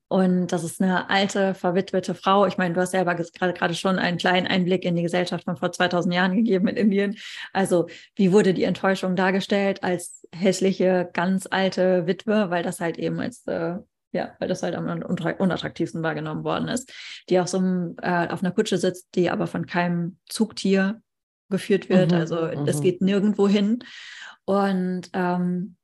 Und 0.09 0.47
das 0.47 0.63
ist 0.63 0.81
eine 0.81 1.07
alte, 1.11 1.53
verwitwete 1.53 2.15
Frau. 2.15 2.47
Ich 2.47 2.57
meine, 2.57 2.73
du 2.73 2.81
hast 2.81 2.91
selber 2.91 3.13
gerade, 3.13 3.53
gerade 3.53 3.75
schon 3.75 3.99
einen 3.99 4.17
kleinen 4.17 4.47
Einblick 4.47 4.83
in 4.83 4.95
die 4.95 5.03
Gesellschaft 5.03 5.43
von 5.43 5.55
vor 5.55 5.71
2000 5.71 6.13
Jahren 6.13 6.35
gegeben 6.35 6.67
in 6.67 6.77
Indien. 6.77 7.17
Also, 7.53 7.87
wie 8.15 8.31
wurde 8.31 8.55
die 8.55 8.63
Enttäuschung 8.63 9.15
dargestellt 9.15 9.83
als 9.83 10.27
hässliche, 10.35 11.11
ganz 11.13 11.47
alte 11.49 12.07
Witwe, 12.07 12.49
weil 12.49 12.63
das 12.63 12.79
halt 12.79 12.97
eben 12.97 13.19
als, 13.19 13.45
äh, 13.45 13.75
ja, 14.11 14.35
weil 14.39 14.47
das 14.47 14.63
halt 14.63 14.73
am 14.73 14.87
unattraktivsten 14.87 16.01
wahrgenommen 16.01 16.43
worden 16.43 16.69
ist, 16.69 16.91
die 17.29 17.39
auch 17.39 17.47
so 17.47 17.59
äh, 18.01 18.27
auf 18.29 18.41
einer 18.41 18.51
Kutsche 18.51 18.79
sitzt, 18.79 19.09
die 19.13 19.29
aber 19.29 19.45
von 19.45 19.67
keinem 19.67 20.17
Zugtier 20.27 21.03
geführt 21.49 21.87
wird. 21.87 22.11
Mhm, 22.11 22.17
also 22.17 22.47
das 22.65 22.77
mhm. 22.77 22.81
geht 22.81 23.01
nirgendwo 23.01 23.47
hin. 23.47 23.83
Und 24.45 25.11
ähm, 25.13 25.75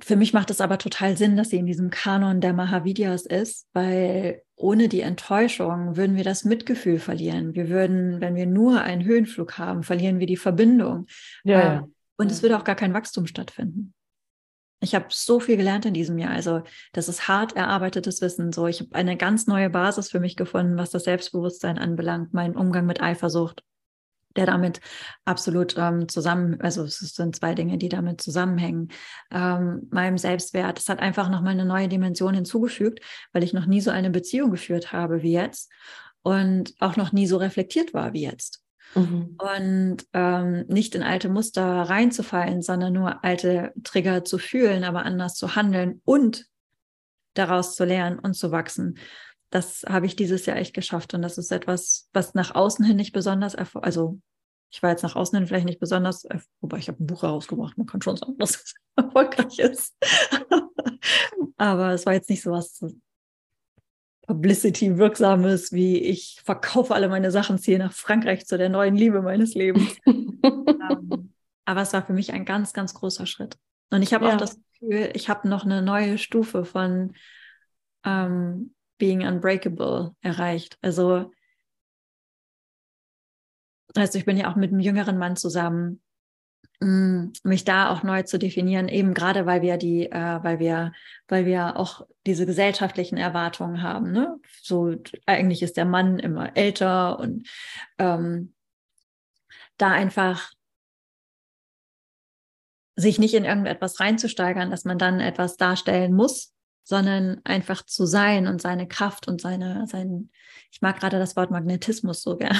für 0.00 0.16
mich 0.16 0.32
macht 0.32 0.50
es 0.50 0.60
aber 0.60 0.78
total 0.78 1.16
Sinn, 1.16 1.36
dass 1.36 1.50
sie 1.50 1.58
in 1.58 1.66
diesem 1.66 1.90
Kanon 1.90 2.40
der 2.40 2.52
Mahavidyas 2.52 3.24
ist, 3.24 3.68
weil 3.72 4.42
ohne 4.56 4.88
die 4.88 5.00
Enttäuschung 5.00 5.96
würden 5.96 6.16
wir 6.16 6.24
das 6.24 6.44
Mitgefühl 6.44 6.98
verlieren. 6.98 7.54
Wir 7.54 7.68
würden, 7.68 8.20
wenn 8.20 8.34
wir 8.34 8.46
nur 8.46 8.80
einen 8.80 9.04
Höhenflug 9.04 9.58
haben, 9.58 9.84
verlieren 9.84 10.18
wir 10.18 10.26
die 10.26 10.36
Verbindung. 10.36 11.06
Ja, 11.44 11.60
äh, 11.60 11.64
ja. 11.64 11.88
Und 12.16 12.32
es 12.32 12.42
würde 12.42 12.56
auch 12.56 12.64
gar 12.64 12.74
kein 12.74 12.94
Wachstum 12.94 13.26
stattfinden. 13.26 13.94
Ich 14.80 14.94
habe 14.94 15.06
so 15.10 15.40
viel 15.40 15.56
gelernt 15.56 15.86
in 15.86 15.94
diesem 15.94 16.18
Jahr. 16.18 16.32
Also 16.32 16.62
das 16.92 17.08
ist 17.08 17.28
hart 17.28 17.56
erarbeitetes 17.56 18.20
Wissen. 18.20 18.52
So, 18.52 18.66
ich 18.66 18.80
habe 18.80 18.94
eine 18.94 19.16
ganz 19.16 19.46
neue 19.46 19.70
Basis 19.70 20.10
für 20.10 20.20
mich 20.20 20.36
gefunden, 20.36 20.76
was 20.76 20.90
das 20.90 21.04
Selbstbewusstsein 21.04 21.78
anbelangt, 21.78 22.34
meinen 22.34 22.56
Umgang 22.56 22.86
mit 22.86 23.00
Eifersucht, 23.00 23.62
der 24.36 24.46
damit 24.46 24.80
absolut 25.24 25.76
ähm, 25.78 26.08
zusammen, 26.08 26.60
also 26.60 26.84
es 26.84 26.98
sind 26.98 27.36
zwei 27.36 27.54
Dinge, 27.54 27.78
die 27.78 27.88
damit 27.88 28.20
zusammenhängen. 28.20 28.88
Ähm, 29.30 29.88
meinem 29.90 30.18
Selbstwert. 30.18 30.78
Es 30.78 30.88
hat 30.88 31.00
einfach 31.00 31.28
nochmal 31.28 31.52
eine 31.52 31.64
neue 31.64 31.88
Dimension 31.88 32.34
hinzugefügt, 32.34 33.00
weil 33.32 33.42
ich 33.42 33.52
noch 33.52 33.66
nie 33.66 33.80
so 33.80 33.90
eine 33.90 34.10
Beziehung 34.10 34.50
geführt 34.50 34.92
habe 34.92 35.22
wie 35.22 35.32
jetzt 35.32 35.70
und 36.22 36.74
auch 36.80 36.96
noch 36.96 37.12
nie 37.12 37.26
so 37.26 37.36
reflektiert 37.36 37.94
war 37.94 38.12
wie 38.12 38.22
jetzt. 38.22 38.62
Mhm. 38.94 39.36
Und 39.38 39.98
ähm, 40.12 40.64
nicht 40.68 40.94
in 40.94 41.02
alte 41.02 41.28
Muster 41.28 41.64
reinzufallen, 41.64 42.62
sondern 42.62 42.92
nur 42.92 43.24
alte 43.24 43.72
Trigger 43.84 44.24
zu 44.24 44.38
fühlen, 44.38 44.84
aber 44.84 45.04
anders 45.04 45.34
zu 45.34 45.54
handeln 45.54 46.00
und 46.04 46.46
daraus 47.34 47.76
zu 47.76 47.84
lernen 47.84 48.18
und 48.18 48.34
zu 48.34 48.50
wachsen. 48.50 48.98
Das 49.56 49.86
habe 49.88 50.04
ich 50.04 50.16
dieses 50.16 50.44
Jahr 50.44 50.58
echt 50.58 50.74
geschafft. 50.74 51.14
Und 51.14 51.22
das 51.22 51.38
ist 51.38 51.50
etwas, 51.50 52.10
was 52.12 52.34
nach 52.34 52.54
außen 52.54 52.84
hin 52.84 52.98
nicht 52.98 53.14
besonders, 53.14 53.54
also 53.54 54.20
ich 54.70 54.82
war 54.82 54.90
jetzt 54.90 55.02
nach 55.02 55.16
außen 55.16 55.38
hin 55.38 55.46
vielleicht 55.46 55.64
nicht 55.64 55.80
besonders, 55.80 56.28
wobei 56.60 56.76
ich 56.76 56.88
habe 56.88 57.02
ein 57.02 57.06
Buch 57.06 57.22
herausgebracht, 57.22 57.78
man 57.78 57.86
kann 57.86 58.02
schon 58.02 58.18
sagen, 58.18 58.36
dass 58.36 58.50
es 58.50 58.74
erfolgreich 58.96 59.58
ist. 59.58 59.96
aber 61.56 61.92
es 61.92 62.04
war 62.04 62.12
jetzt 62.12 62.28
nicht 62.28 62.42
so 62.42 62.50
was 62.50 62.84
Publicity 64.26 64.98
wirksames, 64.98 65.72
wie 65.72 66.00
ich 66.00 66.42
verkaufe 66.44 66.94
alle 66.94 67.08
meine 67.08 67.30
Sachen, 67.30 67.56
ziehe 67.56 67.78
nach 67.78 67.94
Frankreich 67.94 68.44
zu 68.44 68.58
der 68.58 68.68
neuen 68.68 68.94
Liebe 68.94 69.22
meines 69.22 69.54
Lebens. 69.54 69.96
um, 70.04 70.38
ähm, 70.42 71.32
aber 71.64 71.80
es 71.80 71.94
war 71.94 72.04
für 72.04 72.12
mich 72.12 72.34
ein 72.34 72.44
ganz, 72.44 72.74
ganz 72.74 72.92
großer 72.92 73.24
Schritt. 73.24 73.56
Und 73.90 74.02
ich 74.02 74.12
habe 74.12 74.26
ja. 74.26 74.34
auch 74.34 74.36
das 74.36 74.60
Gefühl, 74.78 75.12
ich 75.14 75.30
habe 75.30 75.48
noch 75.48 75.64
eine 75.64 75.80
neue 75.80 76.18
Stufe 76.18 76.66
von 76.66 77.14
ähm, 78.04 78.74
Being 78.98 79.26
Unbreakable 79.26 80.14
erreicht. 80.20 80.78
Also, 80.82 81.32
also 83.94 84.18
ich 84.18 84.24
bin 84.24 84.36
ja 84.36 84.50
auch 84.50 84.56
mit 84.56 84.70
einem 84.70 84.80
jüngeren 84.80 85.18
Mann 85.18 85.36
zusammen, 85.36 86.02
Mm, 86.80 87.32
mich 87.42 87.64
da 87.64 87.90
auch 87.90 88.02
neu 88.02 88.22
zu 88.24 88.38
definieren, 88.38 88.88
eben 88.88 89.14
gerade 89.14 89.46
weil 89.46 89.62
wir 89.62 89.78
die, 89.78 90.10
äh, 90.10 90.38
weil 90.42 90.58
wir, 90.58 90.92
weil 91.26 91.46
wir 91.46 91.76
auch 91.78 92.06
diese 92.26 92.44
gesellschaftlichen 92.44 93.16
Erwartungen 93.16 93.82
haben. 93.82 94.12
Ne? 94.12 94.38
So 94.60 94.94
eigentlich 95.24 95.62
ist 95.62 95.78
der 95.78 95.86
Mann 95.86 96.18
immer 96.18 96.54
älter 96.54 97.18
und 97.18 97.48
ähm, 97.98 98.54
da 99.78 99.90
einfach 99.90 100.52
sich 102.94 103.18
nicht 103.18 103.34
in 103.34 103.44
irgendetwas 103.44 103.98
reinzusteigern, 104.00 104.70
dass 104.70 104.84
man 104.84 104.98
dann 104.98 105.20
etwas 105.20 105.56
darstellen 105.56 106.12
muss, 106.12 106.54
sondern 106.86 107.40
einfach 107.42 107.84
zu 107.84 108.06
sein 108.06 108.46
und 108.46 108.62
seine 108.62 108.86
Kraft 108.86 109.26
und 109.26 109.40
seine, 109.40 109.88
sein, 109.88 110.30
ich 110.70 110.80
mag 110.82 111.00
gerade 111.00 111.18
das 111.18 111.34
Wort 111.34 111.50
Magnetismus 111.50 112.22
so 112.22 112.36
gern, 112.36 112.56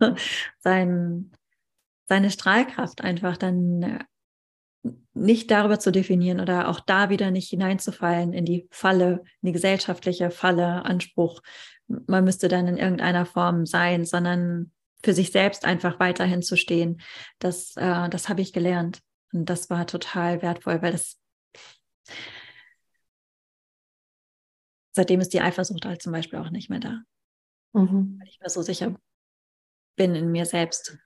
sein, 0.58 1.32
seine 2.06 2.30
Strahlkraft 2.30 3.00
einfach 3.00 3.38
dann 3.38 3.82
äh, 3.82 4.04
nicht 5.14 5.50
darüber 5.50 5.78
zu 5.78 5.92
definieren 5.92 6.40
oder 6.40 6.68
auch 6.68 6.80
da 6.80 7.08
wieder 7.08 7.30
nicht 7.30 7.48
hineinzufallen 7.48 8.34
in 8.34 8.44
die 8.44 8.68
Falle, 8.70 9.22
in 9.40 9.46
die 9.46 9.52
gesellschaftliche 9.52 10.30
Falle, 10.30 10.84
Anspruch, 10.84 11.40
man 12.06 12.24
müsste 12.24 12.48
dann 12.48 12.68
in 12.68 12.76
irgendeiner 12.76 13.24
Form 13.24 13.64
sein, 13.64 14.04
sondern 14.04 14.72
für 15.02 15.14
sich 15.14 15.32
selbst 15.32 15.64
einfach 15.64 15.98
weiterhin 16.00 16.42
zu 16.42 16.58
stehen. 16.58 17.00
Das, 17.38 17.74
äh, 17.76 18.10
das 18.10 18.28
habe 18.28 18.42
ich 18.42 18.52
gelernt. 18.52 19.00
Und 19.32 19.48
das 19.48 19.70
war 19.70 19.86
total 19.86 20.42
wertvoll, 20.42 20.82
weil 20.82 20.92
das 20.92 21.18
seitdem 24.92 25.20
ist 25.20 25.32
die 25.32 25.40
Eifersucht 25.40 25.84
halt 25.84 26.02
zum 26.02 26.12
Beispiel 26.12 26.38
auch 26.38 26.50
nicht 26.50 26.70
mehr 26.70 26.80
da. 26.80 27.02
Mhm. 27.72 28.18
Weil 28.18 28.28
ich 28.28 28.40
mir 28.40 28.48
so 28.48 28.62
sicher 28.62 28.94
bin 29.96 30.14
in 30.14 30.30
mir 30.30 30.46
selbst. 30.46 30.98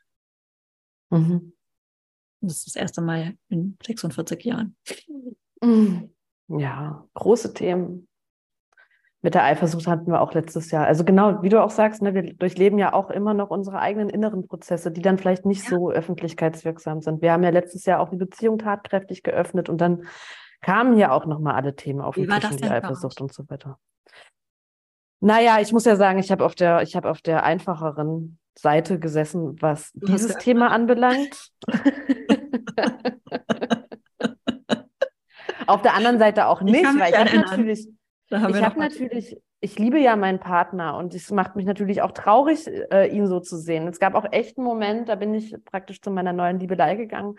Mhm. 1.11 1.53
Das 2.41 2.59
ist 2.59 2.67
das 2.69 2.77
erste 2.77 3.01
Mal 3.01 3.37
in 3.49 3.77
46 3.85 4.45
Jahren. 4.45 4.77
Ja, 6.49 7.09
große 7.15 7.55
Themen. 7.55 8.09
Mit 9.23 9.35
der 9.35 9.45
Eifersucht 9.45 9.87
hatten 9.87 10.13
wir 10.13 10.21
auch 10.21 10.35
letztes 10.35 10.71
Jahr. 10.71 10.87
Also 10.87 11.03
genau, 11.03 11.43
wie 11.43 11.49
du 11.49 11.63
auch 11.63 11.71
sagst, 11.71 12.03
ne, 12.03 12.13
wir 12.13 12.35
durchleben 12.35 12.79
ja 12.79 12.93
auch 12.93 13.09
immer 13.09 13.33
noch 13.33 13.49
unsere 13.49 13.79
eigenen 13.79 14.11
inneren 14.11 14.47
Prozesse, 14.47 14.93
die 14.93 15.01
dann 15.01 15.17
vielleicht 15.17 15.47
nicht 15.47 15.65
ja. 15.65 15.71
so 15.71 15.91
öffentlichkeitswirksam 15.91 17.01
sind. 17.01 17.23
Wir 17.23 17.33
haben 17.33 17.43
ja 17.43 17.49
letztes 17.49 17.87
Jahr 17.87 18.01
auch 18.01 18.11
die 18.11 18.19
Beziehung 18.19 18.59
tatkräftig 18.59 19.23
geöffnet 19.23 19.71
und 19.71 19.81
dann 19.81 20.07
kamen 20.65 20.97
ja 20.97 21.13
auch 21.13 21.27
nochmal 21.27 21.57
alle 21.57 21.77
Themen 21.77 22.01
auf 22.01 22.15
den 22.15 22.27
Tisch, 22.27 22.57
die 22.57 22.65
Eifersucht 22.65 23.21
und 23.21 23.31
so 23.35 23.47
weiter. 23.51 23.79
Naja, 25.21 25.61
ich 25.61 25.73
muss 25.73 25.85
ja 25.85 25.97
sagen, 25.97 26.19
ich 26.19 26.33
habe 26.33 26.43
auf 26.45 26.55
der, 26.55 26.81
ich 26.83 26.97
habe 26.97 27.11
auf 27.11 27.21
der 27.21 27.45
einfacheren 27.45 28.39
Seite 28.59 28.99
gesessen, 28.99 29.61
was 29.61 29.93
du 29.93 30.07
dieses 30.07 30.37
Thema 30.37 30.71
anbelangt. 30.71 31.51
auf 35.67 35.83
der 35.83 35.95
anderen 35.95 36.19
Seite 36.19 36.47
auch 36.47 36.63
nicht, 36.63 36.81
ich 36.81 36.99
weil 36.99 37.13
ich 37.13 37.19
habe 37.19 37.37
natürlich, 37.37 37.87
ich 38.31 38.63
habe 38.63 38.79
natürlich, 38.79 39.37
ich 39.61 39.79
liebe 39.79 39.99
ja 39.99 40.17
meinen 40.17 40.41
Partner 40.41 40.97
und 40.97 41.15
es 41.15 41.31
macht 41.31 41.57
mich 41.57 41.67
natürlich 41.67 42.01
auch 42.01 42.13
traurig, 42.13 42.67
äh, 42.91 43.09
ihn 43.09 43.27
so 43.27 43.41
zu 43.41 43.59
sehen. 43.59 43.87
Es 43.87 43.99
gab 43.99 44.15
auch 44.15 44.27
echt 44.31 44.57
einen 44.57 44.67
Moment, 44.67 45.11
da 45.11 45.15
bin 45.15 45.35
ich 45.35 45.55
praktisch 45.67 46.01
zu 46.01 46.11
meiner 46.11 46.33
neuen 46.33 46.59
Liebelei 46.59 46.95
gegangen 46.97 47.37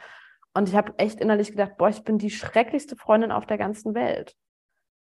und 0.55 0.69
ich 0.69 0.75
habe 0.75 0.93
echt 0.97 1.19
innerlich 1.19 1.51
gedacht, 1.51 1.77
boah, 1.77 1.89
ich 1.89 2.03
bin 2.03 2.17
die 2.17 2.29
schrecklichste 2.31 2.95
Freundin 2.95 3.31
auf 3.31 3.45
der 3.45 3.57
ganzen 3.57 3.93
Welt. 3.93 4.35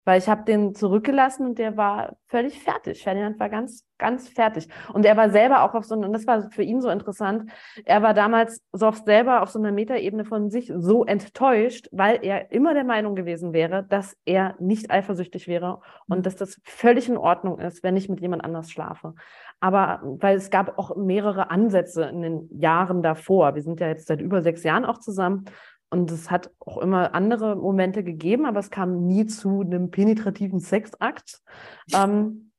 Weil 0.05 0.19
ich 0.19 0.27
habe 0.27 0.43
den 0.43 0.75
zurückgelassen 0.75 1.45
und 1.45 1.59
der 1.59 1.77
war 1.77 2.17
völlig 2.27 2.59
fertig. 2.59 3.03
Ferdinand 3.03 3.39
war 3.39 3.49
ganz, 3.49 3.85
ganz 3.97 4.27
fertig. 4.27 4.67
Und 4.91 5.05
er 5.05 5.15
war 5.15 5.29
selber 5.29 5.63
auch 5.63 5.73
auf 5.75 5.85
so, 5.85 5.95
und 5.95 6.11
das 6.11 6.27
war 6.27 6.49
für 6.51 6.63
ihn 6.63 6.81
so 6.81 6.89
interessant, 6.89 7.49
er 7.85 8.01
war 8.01 8.13
damals 8.13 8.61
so 8.71 8.87
oft 8.87 9.05
selber 9.05 9.41
auf 9.41 9.49
so 9.49 9.59
einer 9.59 9.71
Metaebene 9.71 10.25
von 10.25 10.49
sich 10.49 10.71
so 10.75 11.05
enttäuscht, 11.05 11.87
weil 11.91 12.19
er 12.21 12.51
immer 12.51 12.73
der 12.73 12.83
Meinung 12.83 13.15
gewesen 13.15 13.53
wäre, 13.53 13.85
dass 13.87 14.17
er 14.25 14.55
nicht 14.59 14.91
eifersüchtig 14.91 15.47
wäre 15.47 15.79
und 16.07 16.19
mhm. 16.19 16.23
dass 16.23 16.35
das 16.35 16.59
völlig 16.63 17.07
in 17.07 17.17
Ordnung 17.17 17.59
ist, 17.59 17.83
wenn 17.83 17.95
ich 17.95 18.09
mit 18.09 18.19
jemand 18.19 18.43
anders 18.43 18.71
schlafe. 18.71 19.13
Aber 19.59 20.01
weil 20.03 20.35
es 20.35 20.49
gab 20.49 20.77
auch 20.77 20.97
mehrere 20.97 21.49
Ansätze 21.49 22.03
in 22.03 22.21
den 22.21 22.49
Jahren 22.51 23.01
davor. 23.01 23.55
Wir 23.55 23.61
sind 23.61 23.79
ja 23.79 23.87
jetzt 23.87 24.07
seit 24.07 24.19
über 24.19 24.41
sechs 24.41 24.63
Jahren 24.63 24.83
auch 24.83 24.97
zusammen. 24.97 25.45
Und 25.93 26.09
es 26.09 26.31
hat 26.31 26.49
auch 26.57 26.79
immer 26.79 27.13
andere 27.13 27.55
Momente 27.55 28.03
gegeben, 28.03 28.47
aber 28.47 28.59
es 28.59 28.71
kam 28.71 29.05
nie 29.05 29.27
zu 29.27 29.61
einem 29.61 29.91
penetrativen 29.91 30.59
Sexakt. 30.59 31.39
Ähm, 31.93 32.51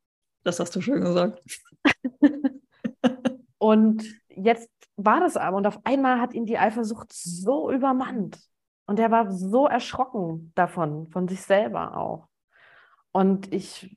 das 0.45 0.61
hast 0.61 0.77
du 0.77 0.81
schön 0.81 1.01
gesagt. 1.01 1.43
und 3.59 4.05
jetzt 4.29 4.71
war 4.97 5.19
das 5.19 5.37
aber 5.37 5.57
und 5.57 5.67
auf 5.67 5.81
einmal 5.83 6.21
hat 6.21 6.33
ihn 6.33 6.47
die 6.47 6.59
Eifersucht 6.59 7.13
so 7.13 7.73
übermannt. 7.73 8.39
Und 8.87 9.01
er 9.01 9.11
war 9.11 9.33
so 9.33 9.67
erschrocken 9.67 10.53
davon, 10.55 11.09
von 11.09 11.27
sich 11.27 11.43
selber 11.43 11.97
auch. 11.97 12.29
Und 13.11 13.53
ich, 13.53 13.97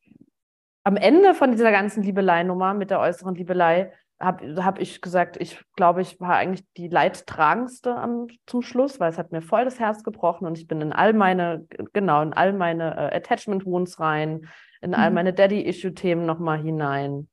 am 0.83 0.95
Ende 0.95 1.35
von 1.35 1.51
dieser 1.51 1.71
ganzen 1.71 2.01
Liebelei-Nummer 2.01 2.73
mit 2.73 2.89
der 2.89 3.01
äußeren 3.01 3.35
Liebelei, 3.35 3.93
habe 4.19 4.63
hab 4.63 4.79
ich 4.79 5.01
gesagt, 5.01 5.37
ich 5.39 5.59
glaube, 5.75 6.01
ich 6.01 6.19
war 6.19 6.35
eigentlich 6.35 6.65
die 6.75 6.87
Leidtragendste 6.87 7.95
am, 7.95 8.27
zum 8.45 8.61
Schluss, 8.61 8.99
weil 8.99 9.11
es 9.11 9.17
hat 9.17 9.31
mir 9.31 9.41
voll 9.41 9.65
das 9.65 9.79
Herz 9.79 10.03
gebrochen 10.03 10.47
und 10.47 10.57
ich 10.57 10.67
bin 10.67 10.81
in 10.81 10.93
all 10.93 11.13
meine, 11.13 11.65
genau, 11.93 12.21
in 12.21 12.33
all 12.33 12.53
meine 12.53 12.95
äh, 12.95 13.15
Attachment 13.15 13.65
Wounds 13.65 13.99
rein, 13.99 14.47
in 14.81 14.95
all 14.95 15.09
mhm. 15.09 15.15
meine 15.15 15.33
Daddy-Issue-Themen 15.33 16.25
nochmal 16.25 16.59
hinein 16.61 17.27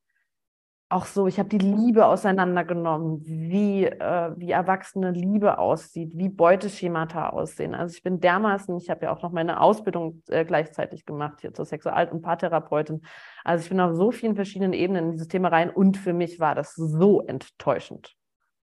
auch 0.95 1.07
so, 1.07 1.26
ich 1.26 1.40
habe 1.40 1.49
die 1.49 1.59
Liebe 1.59 2.07
auseinandergenommen, 2.07 3.20
wie, 3.24 3.84
äh, 3.84 4.32
wie 4.36 4.53
erwachsene 4.53 5.11
Liebe 5.11 5.59
aussieht, 5.59 6.12
wie 6.14 6.28
Beuteschemata 6.28 7.30
aussehen. 7.30 7.74
Also 7.74 7.97
ich 7.97 8.03
bin 8.05 8.20
dermaßen, 8.20 8.76
ich 8.78 8.88
habe 8.90 9.07
ja 9.07 9.12
auch 9.12 9.20
noch 9.20 9.32
meine 9.32 9.61
Ausbildung 9.61 10.22
äh, 10.28 10.45
gleichzeitig 10.45 11.05
gemacht 11.05 11.40
hier 11.40 11.53
zur 11.53 11.64
Sexual- 11.64 12.09
und 12.11 12.22
Paartherapeutin. 12.22 13.03
Also 13.42 13.64
ich 13.64 13.70
bin 13.70 13.80
auf 13.80 13.97
so 13.97 14.12
vielen 14.12 14.36
verschiedenen 14.36 14.72
Ebenen 14.72 15.07
in 15.07 15.12
dieses 15.12 15.26
Thema 15.26 15.49
rein 15.49 15.68
und 15.68 15.97
für 15.97 16.12
mich 16.12 16.38
war 16.38 16.55
das 16.55 16.74
so 16.74 17.22
enttäuschend. 17.22 18.14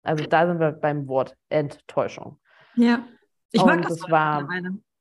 Also 0.04 0.26
da 0.26 0.48
sind 0.48 0.60
wir 0.60 0.74
beim 0.74 1.08
Wort 1.08 1.34
Enttäuschung. 1.48 2.40
Ja, 2.76 3.06
ich 3.52 3.64
mag 3.64 3.78
und 3.78 3.86
das, 3.86 4.00
das 4.00 4.12
war, 4.12 4.48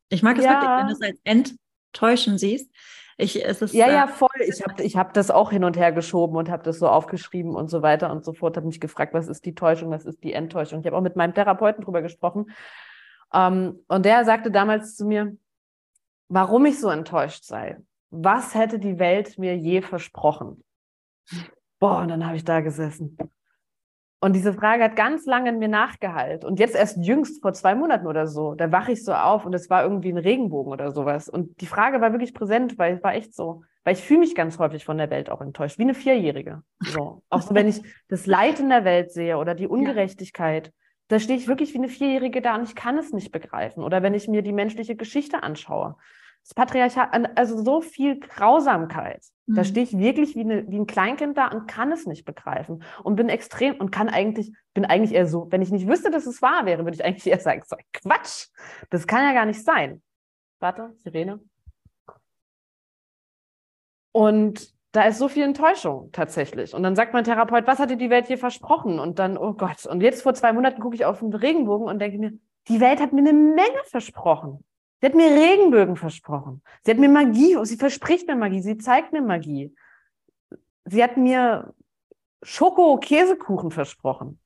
Ich 0.08 0.22
mag 0.22 0.38
es 0.38 0.44
ja, 0.44 0.52
wirklich, 0.52 0.70
wenn 0.78 0.86
du 0.86 0.92
es 0.92 1.02
als 1.02 1.20
enttäuschen 1.24 2.38
siehst. 2.38 2.72
Ich, 3.18 3.42
es 3.42 3.62
ist, 3.62 3.72
ja, 3.72 3.88
ja, 3.88 4.04
äh, 4.04 4.08
voll. 4.08 4.28
Ich 4.46 4.62
habe 4.62 4.82
ich 4.82 4.96
hab 4.96 5.14
das 5.14 5.30
auch 5.30 5.50
hin 5.50 5.64
und 5.64 5.76
her 5.76 5.90
geschoben 5.92 6.36
und 6.36 6.50
habe 6.50 6.62
das 6.62 6.78
so 6.78 6.88
aufgeschrieben 6.88 7.54
und 7.54 7.70
so 7.70 7.80
weiter 7.80 8.12
und 8.12 8.24
so 8.24 8.34
fort. 8.34 8.56
Habe 8.56 8.66
mich 8.66 8.80
gefragt, 8.80 9.14
was 9.14 9.28
ist 9.28 9.46
die 9.46 9.54
Täuschung, 9.54 9.90
was 9.90 10.04
ist 10.04 10.22
die 10.22 10.34
Enttäuschung. 10.34 10.80
Ich 10.80 10.86
habe 10.86 10.96
auch 10.96 11.02
mit 11.02 11.16
meinem 11.16 11.32
Therapeuten 11.32 11.82
drüber 11.82 12.02
gesprochen. 12.02 12.50
Ähm, 13.32 13.80
und 13.88 14.04
der 14.04 14.24
sagte 14.26 14.50
damals 14.50 14.96
zu 14.96 15.06
mir, 15.06 15.34
warum 16.28 16.66
ich 16.66 16.78
so 16.78 16.90
enttäuscht 16.90 17.44
sei. 17.44 17.78
Was 18.10 18.54
hätte 18.54 18.78
die 18.78 18.98
Welt 18.98 19.38
mir 19.38 19.56
je 19.56 19.80
versprochen? 19.80 20.62
Boah, 21.78 22.00
und 22.00 22.08
dann 22.08 22.26
habe 22.26 22.36
ich 22.36 22.44
da 22.44 22.60
gesessen. 22.60 23.16
Und 24.18 24.34
diese 24.34 24.54
Frage 24.54 24.82
hat 24.82 24.96
ganz 24.96 25.26
lange 25.26 25.50
in 25.50 25.58
mir 25.58 25.68
nachgehalt. 25.68 26.44
Und 26.44 26.58
jetzt 26.58 26.74
erst 26.74 26.96
jüngst, 26.98 27.42
vor 27.42 27.52
zwei 27.52 27.74
Monaten 27.74 28.06
oder 28.06 28.26
so, 28.26 28.54
da 28.54 28.72
wache 28.72 28.92
ich 28.92 29.04
so 29.04 29.12
auf 29.12 29.44
und 29.44 29.54
es 29.54 29.68
war 29.68 29.82
irgendwie 29.82 30.10
ein 30.10 30.18
Regenbogen 30.18 30.72
oder 30.72 30.90
sowas. 30.90 31.28
Und 31.28 31.60
die 31.60 31.66
Frage 31.66 32.00
war 32.00 32.12
wirklich 32.12 32.32
präsent, 32.32 32.78
weil 32.78 32.96
es 32.96 33.02
war 33.02 33.14
echt 33.14 33.34
so. 33.34 33.62
Weil 33.84 33.94
ich 33.94 34.02
fühle 34.02 34.20
mich 34.20 34.34
ganz 34.34 34.58
häufig 34.58 34.84
von 34.84 34.98
der 34.98 35.10
Welt 35.10 35.30
auch 35.30 35.40
enttäuscht, 35.42 35.78
wie 35.78 35.82
eine 35.82 35.94
Vierjährige. 35.94 36.62
So. 36.80 37.22
Auch 37.28 37.42
so, 37.42 37.54
wenn 37.54 37.68
ich 37.68 37.82
das 38.08 38.26
Leid 38.26 38.58
in 38.58 38.70
der 38.70 38.84
Welt 38.84 39.12
sehe 39.12 39.36
oder 39.36 39.54
die 39.54 39.68
Ungerechtigkeit, 39.68 40.72
da 41.08 41.20
stehe 41.20 41.38
ich 41.38 41.46
wirklich 41.46 41.72
wie 41.74 41.78
eine 41.78 41.88
Vierjährige 41.88 42.40
da 42.40 42.56
und 42.56 42.64
ich 42.64 42.74
kann 42.74 42.98
es 42.98 43.12
nicht 43.12 43.30
begreifen. 43.30 43.84
Oder 43.84 44.02
wenn 44.02 44.14
ich 44.14 44.28
mir 44.28 44.42
die 44.42 44.52
menschliche 44.52 44.96
Geschichte 44.96 45.42
anschaue 45.42 45.94
das 46.46 46.54
Patriarchat, 46.54 47.36
also 47.36 47.60
so 47.60 47.80
viel 47.80 48.20
Grausamkeit. 48.20 49.24
Mhm. 49.46 49.54
Da 49.56 49.64
stehe 49.64 49.84
ich 49.84 49.98
wirklich 49.98 50.36
wie, 50.36 50.42
eine, 50.42 50.70
wie 50.70 50.78
ein 50.78 50.86
Kleinkind 50.86 51.36
da 51.36 51.48
und 51.48 51.66
kann 51.66 51.90
es 51.90 52.06
nicht 52.06 52.24
begreifen 52.24 52.84
und 53.02 53.16
bin 53.16 53.28
extrem 53.28 53.74
und 53.80 53.90
kann 53.90 54.08
eigentlich, 54.08 54.52
bin 54.72 54.84
eigentlich 54.84 55.12
eher 55.12 55.26
so, 55.26 55.50
wenn 55.50 55.60
ich 55.60 55.72
nicht 55.72 55.88
wüsste, 55.88 56.10
dass 56.10 56.24
es 56.24 56.42
wahr 56.42 56.64
wäre, 56.64 56.84
würde 56.84 56.94
ich 56.94 57.04
eigentlich 57.04 57.26
eher 57.26 57.40
sagen, 57.40 57.62
so 57.66 57.76
Quatsch, 57.92 58.46
das 58.90 59.08
kann 59.08 59.24
ja 59.24 59.32
gar 59.32 59.44
nicht 59.44 59.64
sein. 59.64 60.02
Warte, 60.60 60.94
Sirene. 60.98 61.40
Und 64.12 64.72
da 64.92 65.02
ist 65.02 65.18
so 65.18 65.28
viel 65.28 65.42
Enttäuschung 65.42 66.10
tatsächlich. 66.12 66.74
Und 66.74 66.84
dann 66.84 66.94
sagt 66.94 67.12
mein 67.12 67.24
Therapeut, 67.24 67.66
was 67.66 67.80
hat 67.80 67.90
dir 67.90 67.96
die 67.96 68.08
Welt 68.08 68.28
hier 68.28 68.38
versprochen? 68.38 69.00
Und 69.00 69.18
dann, 69.18 69.36
oh 69.36 69.52
Gott. 69.54 69.84
Und 69.84 70.00
jetzt 70.00 70.22
vor 70.22 70.32
zwei 70.34 70.52
Monaten 70.52 70.80
gucke 70.80 70.94
ich 70.94 71.04
auf 71.04 71.18
den 71.18 71.34
Regenbogen 71.34 71.88
und 71.88 71.98
denke 71.98 72.18
mir, 72.18 72.32
die 72.68 72.80
Welt 72.80 73.00
hat 73.00 73.12
mir 73.12 73.20
eine 73.20 73.32
Menge 73.32 73.82
versprochen. 73.84 74.64
Sie 75.06 75.12
hat 75.12 75.18
mir 75.18 75.30
Regenbögen 75.30 75.94
versprochen. 75.94 76.62
Sie 76.82 76.90
hat 76.90 76.98
mir 76.98 77.08
Magie, 77.08 77.56
sie 77.62 77.76
verspricht 77.76 78.26
mir 78.26 78.34
Magie, 78.34 78.60
sie 78.60 78.76
zeigt 78.76 79.12
mir 79.12 79.22
Magie. 79.22 79.72
Sie 80.84 81.00
hat 81.00 81.16
mir 81.16 81.72
Schoko-Käsekuchen 82.42 83.70
versprochen. 83.70 84.40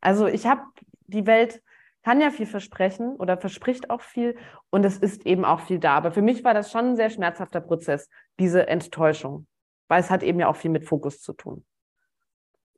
Also 0.00 0.26
ich 0.26 0.46
habe, 0.46 0.62
die 1.06 1.26
Welt 1.26 1.62
kann 2.02 2.22
ja 2.22 2.30
viel 2.30 2.46
versprechen 2.46 3.16
oder 3.16 3.36
verspricht 3.36 3.90
auch 3.90 4.00
viel 4.00 4.38
und 4.70 4.86
es 4.86 4.96
ist 4.96 5.26
eben 5.26 5.44
auch 5.44 5.60
viel 5.60 5.80
da. 5.80 5.96
Aber 5.98 6.12
für 6.12 6.22
mich 6.22 6.44
war 6.44 6.54
das 6.54 6.72
schon 6.72 6.92
ein 6.92 6.96
sehr 6.96 7.10
schmerzhafter 7.10 7.60
Prozess, 7.60 8.08
diese 8.40 8.66
Enttäuschung, 8.66 9.46
weil 9.88 10.00
es 10.00 10.08
hat 10.08 10.22
eben 10.22 10.40
ja 10.40 10.48
auch 10.48 10.56
viel 10.56 10.70
mit 10.70 10.86
Fokus 10.86 11.20
zu 11.20 11.34
tun. 11.34 11.62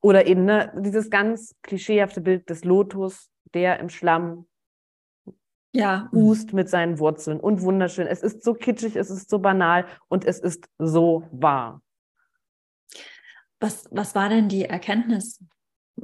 Oder 0.01 0.27
eben 0.27 0.43
ne, 0.43 0.73
dieses 0.75 1.09
ganz 1.09 1.55
klischeehafte 1.61 2.19
Bild 2.19 2.49
des 2.49 2.65
Lotus, 2.65 3.31
der 3.53 3.79
im 3.79 3.87
Schlamm 3.87 4.45
ja. 5.77 6.09
Hust 6.11 6.53
mit 6.53 6.69
seinen 6.69 6.99
Wurzeln 6.99 7.39
und 7.39 7.61
wunderschön. 7.61 8.07
Es 8.07 8.23
ist 8.23 8.43
so 8.43 8.53
kitschig, 8.53 8.95
es 8.95 9.09
ist 9.09 9.29
so 9.29 9.39
banal 9.39 9.85
und 10.07 10.25
es 10.25 10.39
ist 10.39 10.67
so 10.77 11.27
wahr. 11.31 11.81
Was, 13.59 13.87
was 13.91 14.15
war 14.15 14.29
denn 14.29 14.49
die 14.49 14.65
Erkenntnis 14.65 15.43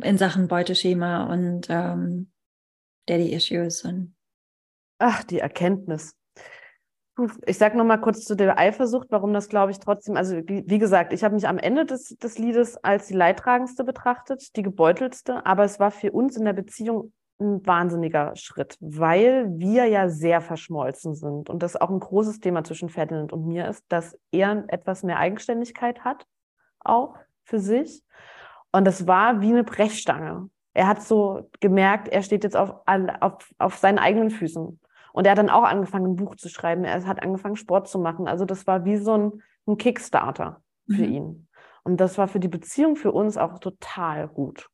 in 0.01 0.17
Sachen 0.17 0.47
Beuteschema 0.47 1.26
und 1.26 1.67
ähm, 1.69 2.32
Daddy-Issues? 3.07 3.88
Ach, 4.99 5.24
die 5.24 5.39
Erkenntnis. 5.39 6.15
Ich 7.45 7.59
sage 7.59 7.78
nochmal 7.78 8.01
kurz 8.01 8.26
zu 8.26 8.36
der 8.36 8.57
Eifersucht, 8.57 9.07
warum 9.11 9.34
das, 9.34 9.47
glaube 9.47 9.71
ich, 9.71 9.80
trotzdem, 9.80 10.17
also 10.17 10.36
wie, 10.47 10.63
wie 10.65 10.80
gesagt, 10.80 11.13
ich 11.13 11.24
habe 11.24 11.36
mich 11.36 11.47
am 11.47 11.59
Ende 11.59 11.86
des, 11.86 12.17
des 12.17 12.39
Liedes 12.39 12.78
als 12.78 13.07
die 13.07 13.13
Leidtragendste 13.13 13.84
betrachtet, 13.84 14.55
die 14.55 14.63
gebeutelste, 14.63 15.45
aber 15.45 15.63
es 15.63 15.80
war 15.80 15.91
für 15.91 16.11
uns 16.11 16.38
in 16.38 16.45
der 16.45 16.53
Beziehung 16.53 17.13
ein 17.40 17.66
wahnsinniger 17.66 18.36
Schritt, 18.36 18.78
weil 18.80 19.48
wir 19.58 19.86
ja 19.86 20.10
sehr 20.10 20.42
verschmolzen 20.42 21.16
sind 21.16 21.50
und 21.50 21.64
das 21.64 21.76
auch 21.76 21.90
ein 21.90 22.00
großes 22.00 22.40
Thema 22.40 22.64
zwischen 22.64 22.90
Ferdinand 22.90 23.34
und 23.34 23.48
mir 23.48 23.68
ist, 23.68 23.84
dass 23.90 24.18
er 24.32 24.66
etwas 24.68 25.04
mehr 25.04 25.18
Eigenständigkeit 25.18 26.04
hat, 26.04 26.26
auch 26.80 27.16
für 27.44 27.60
sich. 27.60 28.04
Und 28.72 28.86
das 28.86 29.08
war 29.08 29.42
wie 29.42 29.50
eine 29.50 29.64
Brechstange. 29.64 30.50
Er 30.74 30.88
hat 30.88 31.04
so 31.04 31.50
gemerkt, 31.60 32.08
er 32.08 32.24
steht 32.24 32.44
jetzt 32.44 32.56
auf, 32.56 32.76
auf, 33.20 33.54
auf 33.60 33.76
seinen 33.78 34.00
eigenen 34.00 34.32
Füßen. 34.32 34.80
Und 35.14 35.26
er 35.26 35.32
hat 35.32 35.38
dann 35.38 35.52
auch 35.52 35.64
angefangen, 35.64 36.14
ein 36.14 36.16
Buch 36.16 36.36
zu 36.36 36.50
schreiben. 36.50 36.84
Er 36.84 37.06
hat 37.06 37.22
angefangen, 37.22 37.56
Sport 37.56 37.88
zu 37.88 38.00
machen. 38.00 38.28
Also 38.28 38.46
das 38.46 38.66
war 38.66 38.84
wie 38.84 38.98
so 38.98 39.14
ein, 39.14 39.44
ein 39.68 39.78
Kickstarter 39.78 40.64
für 40.88 41.06
mhm. 41.06 41.14
ihn. 41.14 41.48
Und 41.84 41.98
das 41.98 42.18
war 42.18 42.28
für 42.28 42.40
die 42.40 42.48
Beziehung 42.48 42.96
für 42.96 43.12
uns 43.12 43.38
auch 43.38 43.60
total 43.60 44.28
gut. 44.28 44.70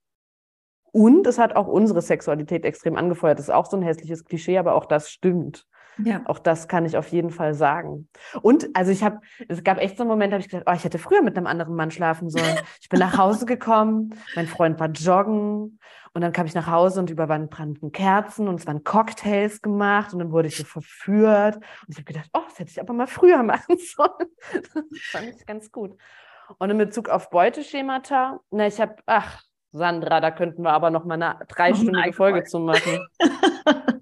Und 0.92 1.28
es 1.28 1.38
hat 1.38 1.56
auch 1.56 1.68
unsere 1.68 2.02
Sexualität 2.02 2.66
extrem 2.66 2.96
angefeuert. 2.96 3.40
Das 3.40 3.48
ist 3.48 3.54
auch 3.54 3.66
so 3.66 3.78
ein 3.78 3.84
hässliches 3.84 4.26
Klischee, 4.26 4.58
aber 4.58 4.76
auch 4.76 4.86
das 4.86 5.10
stimmt. 5.10 5.66
Ja. 6.04 6.22
Auch 6.26 6.40
das 6.40 6.68
kann 6.68 6.86
ich 6.86 6.98
auf 6.98 7.10
jeden 7.10 7.30
Fall 7.30 7.54
sagen. 7.54 8.08
Und 8.42 8.70
also 8.74 8.92
ich 8.92 9.04
habe, 9.04 9.20
es 9.48 9.64
gab 9.64 9.80
echt 9.80 9.98
so 9.98 10.04
einen 10.04 10.10
Moment, 10.10 10.32
da 10.32 10.36
habe 10.36 10.42
ich 10.42 10.50
gedacht, 10.50 10.68
oh, 10.70 10.74
ich 10.74 10.84
hätte 10.84 10.98
früher 10.98 11.22
mit 11.22 11.36
einem 11.36 11.48
anderen 11.48 11.76
Mann 11.76 11.92
schlafen 11.92 12.30
sollen. 12.30 12.58
Ich 12.82 12.90
bin 12.90 13.00
nach 13.00 13.18
Hause 13.18 13.46
gekommen, 13.46 14.16
mein 14.36 14.48
Freund 14.48 14.80
war 14.80 14.90
joggen 14.90 15.80
und 16.14 16.22
dann 16.22 16.32
kam 16.32 16.46
ich 16.46 16.56
nach 16.56 16.68
Hause 16.68 17.00
und 17.00 17.10
über 17.10 17.30
Wand 17.30 17.50
brannten 17.50 17.92
Kerzen 17.92 18.48
und 18.48 18.60
es 18.60 18.68
waren 18.68 18.84
Cocktails 18.84 19.62
gemacht 19.62 20.14
und 20.14 20.20
dann 20.20 20.32
wurde 20.32 20.48
ich 20.48 20.58
so 20.58 20.64
verführt. 20.64 21.56
Und 21.58 21.90
ich 21.90 21.98
habe 21.98 22.06
gedacht, 22.06 22.30
oh, 22.34 22.42
das 22.48 22.60
hätte 22.60 22.72
ich 22.72 22.80
aber 22.80 22.94
mal 22.94 23.08
früher 23.08 23.44
machen 23.44 23.78
sollen. 23.78 24.30
Das 24.54 25.02
fand 25.12 25.36
ich 25.36 25.46
ganz 25.46 25.72
gut. 25.72 25.98
Und 26.58 26.70
in 26.70 26.78
Bezug 26.78 27.10
auf 27.10 27.30
Beuteschemata, 27.30 28.40
na, 28.50 28.66
ich 28.66 28.82
habe, 28.82 28.96
ach, 29.06 29.44
Sandra, 29.72 30.20
da 30.20 30.32
könnten 30.32 30.64
wir 30.64 30.72
aber 30.72 30.90
noch 30.90 31.06
mal 31.06 31.22
eine 31.22 31.46
dreistündige 31.48 32.14
Folge 32.14 32.44
zu 32.44 32.60
machen. 32.60 33.08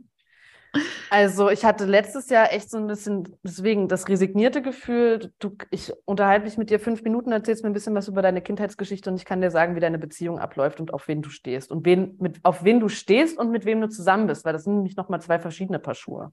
Also 1.09 1.49
ich 1.49 1.63
hatte 1.63 1.85
letztes 1.85 2.29
Jahr 2.29 2.51
echt 2.51 2.69
so 2.69 2.77
ein 2.77 2.87
bisschen, 2.87 3.37
deswegen 3.43 3.87
das 3.87 4.09
resignierte 4.09 4.61
Gefühl, 4.61 5.31
du, 5.39 5.55
ich 5.71 5.93
unterhalte 6.05 6.45
mich 6.45 6.57
mit 6.57 6.69
dir 6.69 6.79
fünf 6.79 7.01
Minuten, 7.03 7.31
erzählst 7.31 7.63
mir 7.63 7.69
ein 7.69 7.73
bisschen 7.73 7.95
was 7.95 8.07
über 8.07 8.21
deine 8.21 8.41
Kindheitsgeschichte 8.41 9.09
und 9.09 9.15
ich 9.15 9.25
kann 9.25 9.41
dir 9.41 9.49
sagen, 9.49 9.75
wie 9.75 9.79
deine 9.79 9.99
Beziehung 9.99 10.37
abläuft 10.37 10.79
und 10.79 10.93
auf 10.93 11.07
wen 11.07 11.21
du 11.21 11.29
stehst. 11.29 11.71
Und 11.71 11.85
wen, 11.85 12.17
mit, 12.19 12.39
auf 12.43 12.63
wen 12.63 12.79
du 12.79 12.89
stehst 12.89 13.37
und 13.37 13.51
mit 13.51 13.65
wem 13.65 13.81
du 13.81 13.89
zusammen 13.89 14.27
bist, 14.27 14.43
weil 14.45 14.53
das 14.53 14.65
sind 14.65 14.75
nämlich 14.75 14.97
nochmal 14.97 15.21
zwei 15.21 15.39
verschiedene 15.39 15.79
Paar 15.79 15.95
Schuhe 15.95 16.31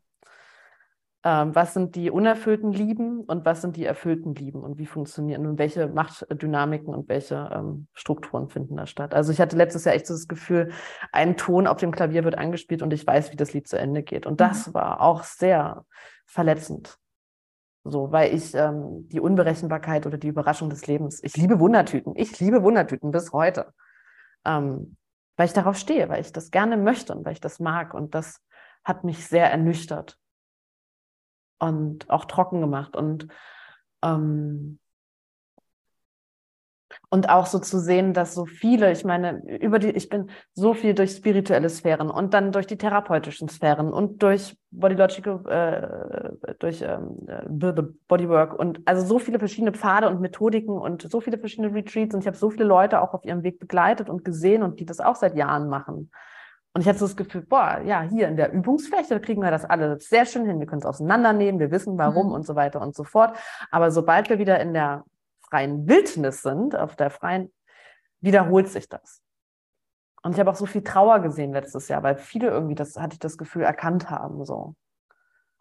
ähm, 1.26 1.54
was 1.54 1.72
sind 1.72 1.94
die 1.94 2.10
unerfüllten 2.10 2.70
Lieben 2.70 3.20
und 3.20 3.46
was 3.46 3.62
sind 3.62 3.76
die 3.76 3.86
erfüllten 3.86 4.34
Lieben 4.34 4.62
und 4.62 4.76
wie 4.76 4.84
funktionieren 4.84 5.46
und 5.46 5.58
welche 5.58 5.88
Machtdynamiken 5.88 6.94
und 6.94 7.08
welche 7.08 7.50
ähm, 7.50 7.86
Strukturen 7.94 8.50
finden 8.50 8.76
da 8.76 8.86
statt. 8.86 9.14
Also 9.14 9.32
ich 9.32 9.40
hatte 9.40 9.56
letztes 9.56 9.86
Jahr 9.86 9.94
echt 9.94 10.06
so 10.06 10.12
das 10.12 10.28
Gefühl, 10.28 10.72
ein 11.12 11.38
Ton 11.38 11.66
auf 11.66 11.78
dem 11.78 11.92
Klavier 11.92 12.24
wird 12.24 12.36
angespielt 12.36 12.82
und 12.82 12.92
ich 12.92 13.06
weiß, 13.06 13.32
wie 13.32 13.36
das 13.36 13.54
Lied 13.54 13.66
zu 13.66 13.78
Ende 13.78 14.02
geht. 14.02 14.26
Und 14.26 14.42
das 14.42 14.68
mhm. 14.68 14.74
war 14.74 15.00
auch 15.00 15.24
sehr 15.24 15.86
verletzend. 16.26 16.98
So, 17.84 18.12
weil 18.12 18.34
ich 18.34 18.54
ähm, 18.54 19.08
die 19.08 19.20
Unberechenbarkeit 19.20 20.06
oder 20.06 20.18
die 20.18 20.28
Überraschung 20.28 20.68
des 20.68 20.86
Lebens, 20.86 21.22
ich 21.22 21.36
liebe 21.38 21.58
Wundertüten, 21.58 22.14
ich 22.16 22.38
liebe 22.38 22.62
Wundertüten 22.62 23.10
bis 23.10 23.32
heute. 23.32 23.72
Ähm, 24.44 24.96
weil 25.36 25.46
ich 25.46 25.52
darauf 25.54 25.76
stehe, 25.76 26.08
weil 26.10 26.20
ich 26.20 26.32
das 26.32 26.50
gerne 26.50 26.76
möchte 26.76 27.14
und 27.14 27.24
weil 27.24 27.32
ich 27.32 27.40
das 27.40 27.60
mag. 27.60 27.94
Und 27.94 28.14
das 28.14 28.40
hat 28.84 29.04
mich 29.04 29.26
sehr 29.26 29.50
ernüchtert 29.50 30.18
und 31.64 32.08
auch 32.10 32.24
trocken 32.26 32.60
gemacht 32.60 32.96
und 32.96 33.28
ähm, 34.02 34.78
und 37.10 37.28
auch 37.28 37.46
so 37.46 37.58
zu 37.58 37.78
sehen, 37.78 38.12
dass 38.12 38.34
so 38.34 38.46
viele, 38.46 38.92
ich 38.92 39.04
meine, 39.04 39.42
über 39.60 39.78
die, 39.78 39.90
ich 39.90 40.08
bin 40.08 40.30
so 40.52 40.74
viel 40.74 40.94
durch 40.94 41.12
spirituelle 41.12 41.68
Sphären 41.68 42.10
und 42.10 42.34
dann 42.34 42.52
durch 42.52 42.66
die 42.66 42.78
therapeutischen 42.78 43.48
Sphären 43.48 43.92
und 43.92 44.22
durch 44.22 44.56
Bodylogical, 44.70 45.46
äh, 45.46 46.54
durch 46.58 46.82
ähm, 46.82 47.26
the 47.48 47.82
Bodywork 48.08 48.58
und 48.58 48.80
also 48.84 49.06
so 49.06 49.18
viele 49.18 49.38
verschiedene 49.38 49.72
Pfade 49.72 50.08
und 50.08 50.20
Methodiken 50.20 50.76
und 50.76 51.02
so 51.10 51.20
viele 51.20 51.38
verschiedene 51.38 51.74
Retreats 51.74 52.14
und 52.14 52.20
ich 52.20 52.26
habe 52.26 52.36
so 52.36 52.50
viele 52.50 52.64
Leute 52.64 53.00
auch 53.00 53.14
auf 53.14 53.24
ihrem 53.24 53.42
Weg 53.42 53.58
begleitet 53.58 54.08
und 54.10 54.24
gesehen 54.24 54.62
und 54.62 54.80
die 54.80 54.86
das 54.86 55.00
auch 55.00 55.16
seit 55.16 55.36
Jahren 55.36 55.68
machen. 55.68 56.10
Und 56.74 56.80
ich 56.80 56.88
hatte 56.88 56.98
so 56.98 57.06
das 57.06 57.16
Gefühl, 57.16 57.42
boah, 57.42 57.80
ja, 57.84 58.02
hier 58.02 58.26
in 58.26 58.36
der 58.36 58.52
Übungsfläche 58.52 59.20
kriegen 59.20 59.40
wir 59.40 59.52
das 59.52 59.64
alle 59.64 60.00
sehr 60.00 60.26
schön 60.26 60.44
hin. 60.44 60.58
Wir 60.58 60.66
können 60.66 60.80
es 60.80 60.86
auseinandernehmen, 60.86 61.60
wir 61.60 61.70
wissen 61.70 61.96
warum 61.98 62.26
mhm. 62.28 62.32
und 62.32 62.46
so 62.46 62.56
weiter 62.56 62.80
und 62.80 62.96
so 62.96 63.04
fort. 63.04 63.36
Aber 63.70 63.92
sobald 63.92 64.28
wir 64.28 64.40
wieder 64.40 64.58
in 64.60 64.74
der 64.74 65.04
freien 65.48 65.86
Wildnis 65.88 66.42
sind, 66.42 66.74
auf 66.74 66.96
der 66.96 67.10
freien, 67.10 67.52
wiederholt 68.20 68.68
sich 68.68 68.88
das. 68.88 69.22
Und 70.24 70.32
ich 70.32 70.40
habe 70.40 70.50
auch 70.50 70.56
so 70.56 70.66
viel 70.66 70.82
Trauer 70.82 71.20
gesehen 71.20 71.52
letztes 71.52 71.86
Jahr, 71.86 72.02
weil 72.02 72.16
viele 72.16 72.48
irgendwie, 72.48 72.74
das 72.74 72.96
hatte 72.96 73.14
ich 73.14 73.20
das 73.20 73.38
Gefühl, 73.38 73.62
erkannt 73.62 74.10
haben. 74.10 74.44
So. 74.44 74.74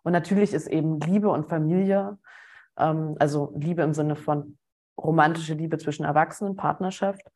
Und 0.02 0.14
natürlich 0.14 0.52
ist 0.52 0.68
eben 0.68 1.00
Liebe 1.00 1.30
und 1.30 1.48
Familie, 1.48 2.18
ähm, 2.78 3.16
also 3.20 3.54
Liebe 3.56 3.84
im 3.84 3.94
Sinne 3.94 4.16
von 4.16 4.58
romantische 4.98 5.54
Liebe 5.54 5.78
zwischen 5.78 6.06
Erwachsenen, 6.06 6.56
Partnerschaft, 6.56 7.30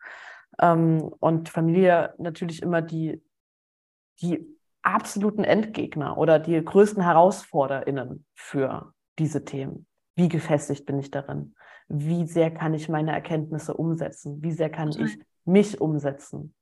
ähm, 0.59 1.11
und 1.19 1.49
Familie 1.49 2.15
natürlich 2.17 2.63
immer 2.63 2.81
die 2.81 3.21
die 4.21 4.57
absoluten 4.81 5.43
Endgegner 5.43 6.17
oder 6.17 6.39
die 6.39 6.63
größten 6.63 7.03
HerausforderInnen 7.03 8.25
für 8.35 8.93
diese 9.19 9.43
Themen. 9.43 9.85
Wie 10.15 10.29
gefestigt 10.29 10.85
bin 10.85 10.99
ich 10.99 11.11
darin? 11.11 11.55
Wie 11.89 12.25
sehr 12.25 12.51
kann 12.51 12.73
ich 12.73 12.89
meine 12.89 13.11
Erkenntnisse 13.11 13.73
umsetzen? 13.73 14.41
Wie 14.41 14.51
sehr 14.51 14.69
kann 14.69 14.89
ich 14.89 15.19
mich 15.45 15.79
umsetzen? 15.79 16.53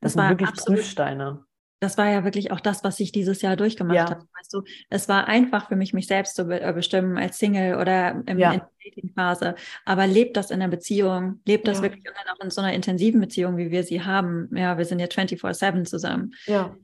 Das, 0.00 0.12
das 0.12 0.12
sind 0.14 0.28
wirklich 0.28 0.48
absolut, 0.48 0.80
Prüfsteine. 0.80 1.44
Das 1.80 1.96
war 1.96 2.08
ja 2.08 2.24
wirklich 2.24 2.50
auch 2.50 2.60
das, 2.60 2.82
was 2.82 2.98
ich 2.98 3.12
dieses 3.12 3.40
Jahr 3.42 3.54
durchgemacht 3.54 3.96
ja. 3.96 4.10
habe. 4.10 4.26
Weißt 4.36 4.52
du, 4.52 4.62
es 4.90 5.08
war 5.08 5.28
einfach 5.28 5.68
für 5.68 5.76
mich, 5.76 5.94
mich 5.94 6.08
selbst 6.08 6.34
zu 6.34 6.46
be 6.46 6.60
äh, 6.60 6.72
bestimmen 6.72 7.16
als 7.16 7.38
Single 7.38 7.76
oder 7.76 8.22
im, 8.26 8.38
ja. 8.38 8.52
in 8.52 8.58
der 8.58 8.70
Dating-Phase. 8.84 9.54
Aber 9.84 10.06
lebt 10.08 10.36
das 10.36 10.50
in 10.50 10.58
der 10.58 10.68
Beziehung? 10.68 11.40
Lebt 11.46 11.68
das 11.68 11.78
ja. 11.78 11.84
wirklich 11.84 12.04
auch 12.08 12.44
in 12.44 12.50
so 12.50 12.60
einer 12.60 12.72
intensiven 12.72 13.20
Beziehung, 13.20 13.56
wie 13.56 13.70
wir 13.70 13.84
sie 13.84 14.02
haben? 14.02 14.48
Ja, 14.52 14.76
wir 14.76 14.84
sind 14.84 14.98
ja 14.98 15.06
24-7 15.06 15.84
zusammen. 15.84 16.34
Ja 16.46 16.74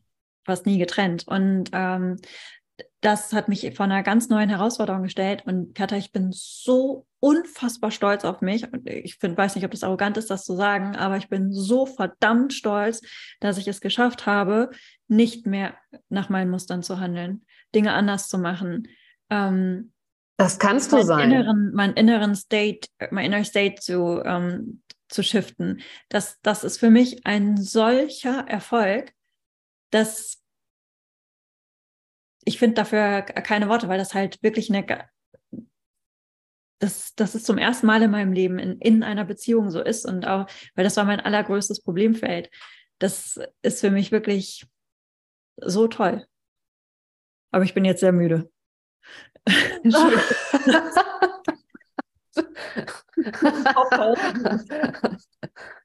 fast 0.44 0.66
nie 0.66 0.78
getrennt. 0.78 1.26
Und 1.26 1.70
ähm, 1.72 2.16
das 3.00 3.32
hat 3.32 3.48
mich 3.48 3.70
vor 3.76 3.84
einer 3.84 4.02
ganz 4.02 4.28
neuen 4.28 4.48
Herausforderung 4.48 5.02
gestellt. 5.02 5.42
Und 5.46 5.74
Katha, 5.74 5.96
ich 5.96 6.10
bin 6.10 6.30
so 6.32 7.06
unfassbar 7.20 7.90
stolz 7.90 8.24
auf 8.24 8.40
mich. 8.40 8.70
Und 8.72 8.88
ich 8.88 9.16
find, 9.16 9.36
weiß 9.36 9.54
nicht, 9.54 9.64
ob 9.64 9.70
das 9.70 9.84
arrogant 9.84 10.16
ist, 10.16 10.30
das 10.30 10.44
zu 10.44 10.56
sagen, 10.56 10.96
aber 10.96 11.16
ich 11.16 11.28
bin 11.28 11.52
so 11.52 11.86
verdammt 11.86 12.52
stolz, 12.52 13.02
dass 13.40 13.58
ich 13.58 13.68
es 13.68 13.80
geschafft 13.80 14.26
habe, 14.26 14.70
nicht 15.06 15.46
mehr 15.46 15.74
nach 16.08 16.28
meinen 16.28 16.50
Mustern 16.50 16.82
zu 16.82 16.98
handeln, 16.98 17.44
Dinge 17.74 17.92
anders 17.92 18.28
zu 18.28 18.38
machen. 18.38 18.88
Ähm, 19.30 19.92
das 20.36 20.58
kannst 20.58 20.92
du 20.92 21.02
sein. 21.02 21.30
Inneren, 21.30 21.72
meinen 21.74 21.94
inneren 21.94 22.34
State, 22.34 22.88
mein 23.10 23.26
inner 23.26 23.44
State 23.44 23.80
zu, 23.80 24.22
ähm, 24.24 24.82
zu 25.08 25.22
shiften. 25.22 25.80
Das, 26.08 26.40
das 26.42 26.64
ist 26.64 26.78
für 26.78 26.90
mich 26.90 27.26
ein 27.26 27.56
solcher 27.56 28.48
Erfolg, 28.48 29.12
dass 29.90 30.44
ich 32.44 32.58
finde 32.58 32.74
dafür 32.74 33.22
keine 33.22 33.68
Worte, 33.68 33.88
weil 33.88 33.98
das 33.98 34.14
halt 34.14 34.42
wirklich 34.42 34.70
eine, 34.70 34.84
das, 36.78 37.14
das 37.14 37.34
ist 37.34 37.46
zum 37.46 37.58
ersten 37.58 37.86
Mal 37.86 38.02
in 38.02 38.10
meinem 38.10 38.32
Leben 38.32 38.58
in, 38.58 38.78
in 38.80 39.02
einer 39.02 39.24
Beziehung 39.24 39.70
so 39.70 39.82
ist 39.82 40.04
und 40.04 40.26
auch, 40.26 40.46
weil 40.74 40.84
das 40.84 40.96
war 40.96 41.04
mein 41.04 41.20
allergrößtes 41.20 41.82
Problemfeld. 41.82 42.50
Das 42.98 43.40
ist 43.62 43.80
für 43.80 43.90
mich 43.90 44.12
wirklich 44.12 44.66
so 45.56 45.88
toll. 45.88 46.26
Aber 47.50 47.64
ich 47.64 47.74
bin 47.74 47.84
jetzt 47.84 48.00
sehr 48.00 48.12
müde. 48.12 48.50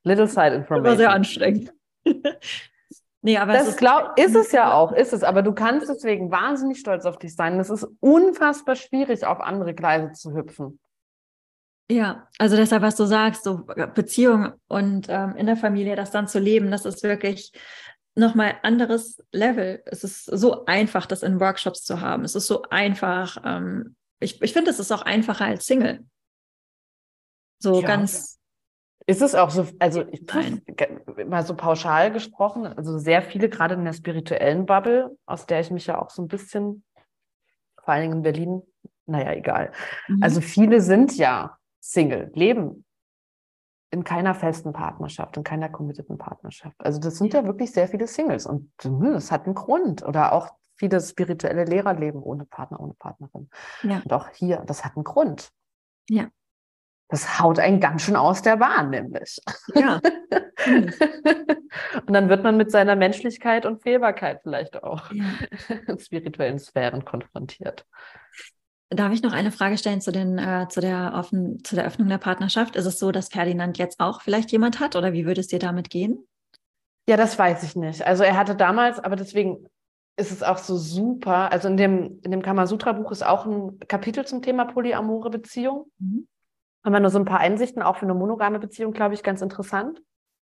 Little 0.04 0.28
side 0.28 0.56
information. 0.56 0.84
War 0.84 0.98
sehr 0.98 1.12
anstrengend. 1.12 1.72
Nee, 3.22 3.38
aber 3.38 3.54
das 3.54 3.68
ist, 3.68 3.78
glaub, 3.78 4.18
ist 4.18 4.36
es 4.36 4.52
ja 4.54 4.74
auch, 4.74 4.94
ist 4.94 5.12
es. 5.12 5.24
Aber 5.24 5.42
du 5.42 5.54
kannst 5.54 5.90
deswegen 5.90 6.32
wahnsinnig 6.32 6.80
stolz 6.80 7.06
auf 7.06 7.18
dich 7.18 7.36
sein. 7.36 7.60
Es 7.60 7.70
ist 7.70 7.86
unfassbar 8.00 8.76
schwierig, 8.76 9.26
auf 9.26 9.42
andere 9.42 9.74
Gleise 9.74 10.14
zu 10.14 10.34
hüpfen. 10.34 10.80
Ja, 11.92 12.28
also 12.38 12.56
deshalb, 12.56 12.82
was 12.82 12.96
du 12.96 13.06
sagst, 13.06 13.44
so 13.44 13.66
Beziehung 13.96 14.54
und 14.68 15.08
ähm, 15.10 15.36
in 15.36 15.48
der 15.48 15.58
Familie, 15.58 15.96
das 15.96 16.12
dann 16.12 16.28
zu 16.28 16.40
leben, 16.40 16.72
das 16.72 16.86
ist 16.86 17.04
wirklich 17.04 17.52
nochmal 18.16 18.56
anderes 18.62 19.22
Level. 19.32 19.82
Es 19.86 20.04
ist 20.04 20.26
so 20.26 20.66
einfach, 20.66 21.06
das 21.06 21.24
in 21.24 21.40
Workshops 21.40 21.84
zu 21.84 22.00
haben. 22.00 22.24
Es 22.24 22.36
ist 22.36 22.48
so 22.48 22.62
einfach. 22.70 23.38
Ähm, 23.44 23.96
ich 24.20 24.42
ich 24.42 24.54
finde, 24.54 24.72
es 24.72 24.80
ist 24.80 24.92
auch 24.92 25.02
einfacher 25.02 25.46
als 25.46 25.66
Single. 25.66 26.06
So 27.60 27.82
ja. 27.82 27.88
ganz 27.88 28.39
ist 29.06 29.22
es 29.22 29.36
auch 29.36 29.50
so, 29.50 29.66
also 29.80 30.04
ich, 30.12 30.26
mal 31.28 31.46
so 31.46 31.56
pauschal 31.56 32.12
gesprochen, 32.12 32.66
also 32.66 32.98
sehr 33.00 33.22
viele, 33.22 33.50
gerade 33.50 33.76
in 33.76 33.86
der 33.86 33.94
spirituellen 33.94 34.66
Bubble, 34.66 35.18
aus 35.26 35.46
der 35.46 35.62
ich 35.62 35.72
mich 35.72 35.88
ja 35.88 36.02
auch 36.02 36.10
so 36.10 36.22
ein 36.22 36.28
bisschen, 36.28 36.84
vor 37.84 37.94
allen 37.94 38.04
Dingen 38.04 38.18
in 38.18 38.22
Berlin, 38.22 38.62
naja, 39.06 39.34
egal. 39.34 39.72
Mhm. 40.08 40.24
Also 40.24 40.42
viele 40.42 40.82
sind 40.82 41.18
ja 41.18 41.58
Single, 41.80 42.32
leben 42.36 42.86
in 43.92 44.04
keiner 44.04 44.36
festen 44.36 44.72
Partnerschaft, 44.74 45.36
in 45.38 45.44
keiner 45.44 45.70
committeden 45.70 46.18
Partnerschaft. 46.18 46.76
Also 46.80 47.00
das 47.00 47.18
sind 47.18 47.34
ja 47.34 47.44
wirklich 47.44 47.72
sehr 47.72 47.88
viele 47.88 48.06
Singles 48.06 48.46
und 48.46 48.72
hm, 48.82 49.14
das 49.14 49.32
hat 49.32 49.46
einen 49.46 49.56
Grund. 49.56 50.04
Oder 50.04 50.34
auch 50.34 50.50
viele 50.76 51.02
spirituelle 51.02 51.66
Lehrer 51.66 51.94
leben 51.94 52.22
ohne 52.22 52.46
Partner, 52.46 52.80
ohne 52.80 52.94
Partnerin. 52.94 53.50
Ja. 53.82 54.02
Und 54.04 54.14
auch 54.14 54.30
hier, 54.30 54.58
das 54.66 54.86
hat 54.86 54.96
einen 54.96 55.04
Grund. 55.04 55.52
Ja. 56.08 56.30
Das 57.10 57.40
haut 57.40 57.58
einen 57.58 57.80
ganz 57.80 58.04
schön 58.04 58.16
aus 58.16 58.44
der 58.44 58.58
Bahn, 58.58 58.92
nämlich. 58.92 59.40
Ja. 59.74 60.00
und 62.06 62.14
dann 62.14 62.30
wird 62.30 62.44
man 62.44 62.56
mit 62.56 62.70
seiner 62.70 62.96
Menschlichkeit 62.96 63.66
und 63.66 63.82
Fehlbarkeit 63.82 64.42
vielleicht 64.44 64.84
auch 64.84 65.12
ja. 65.12 65.26
in 65.88 66.00
spirituellen 66.00 66.60
Sphären 66.60 67.04
konfrontiert. 67.04 67.86
Darf 68.92 69.12
ich 69.12 69.24
noch 69.24 69.34
eine 69.34 69.52
Frage 69.52 69.78
stellen 69.78 70.02
zu, 70.02 70.12
den, 70.12 70.38
äh, 70.38 70.68
zu, 70.70 70.82
der 70.82 71.14
offen, 71.16 71.64
zu 71.64 71.76
der 71.76 71.86
Öffnung 71.86 72.10
der 72.10 72.20
Partnerschaft? 72.20 72.76
Ist 72.76 72.86
es 72.86 73.00
so, 73.00 73.12
dass 73.12 73.30
Ferdinand 73.30 73.80
jetzt 73.80 74.00
auch 74.00 74.22
vielleicht 74.22 74.52
jemand 74.52 74.80
hat 74.80 74.96
oder 74.96 75.12
wie 75.12 75.26
würde 75.26 75.42
es 75.42 75.48
dir 75.48 75.60
damit 75.60 75.90
gehen? 75.90 76.28
Ja, 77.08 77.18
das 77.18 77.40
weiß 77.40 77.64
ich 77.64 77.76
nicht. 77.76 78.06
Also 78.06 78.24
er 78.24 78.38
hatte 78.38 78.56
damals, 78.56 79.00
aber 79.00 79.16
deswegen 79.16 79.68
ist 80.16 80.32
es 80.32 80.44
auch 80.44 80.60
so 80.60 80.78
super. 80.78 81.52
Also 81.52 81.70
in 81.70 81.78
dem, 81.78 82.20
in 82.24 82.30
dem 82.30 82.44
Kamasutra-Buch 82.44 83.12
ist 83.12 83.26
auch 83.26 83.48
ein 83.48 83.80
Kapitel 83.88 84.28
zum 84.28 84.44
Thema 84.44 84.66
polyamore 84.66 85.32
Beziehung. 85.32 85.92
Mhm. 85.98 86.28
Haben 86.94 87.02
nur 87.02 87.12
so 87.12 87.20
ein 87.20 87.26
paar 87.26 87.40
Einsichten, 87.40 87.82
auch 87.82 87.98
für 87.98 88.04
eine 88.04 88.14
monogame 88.14 88.60
Beziehung, 88.60 88.94
glaube 88.94 89.14
ich, 89.14 89.24
ganz 89.24 89.42
interessant. 89.42 90.02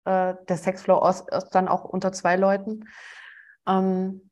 Äh, 0.05 0.35
der 0.49 0.57
Sexflow 0.57 0.97
aus, 0.97 1.29
aus 1.29 1.49
dann 1.51 1.69
auch 1.69 1.85
unter 1.85 2.13
zwei 2.13 2.37
Leuten. 2.37 2.85
Ähm, 3.67 4.31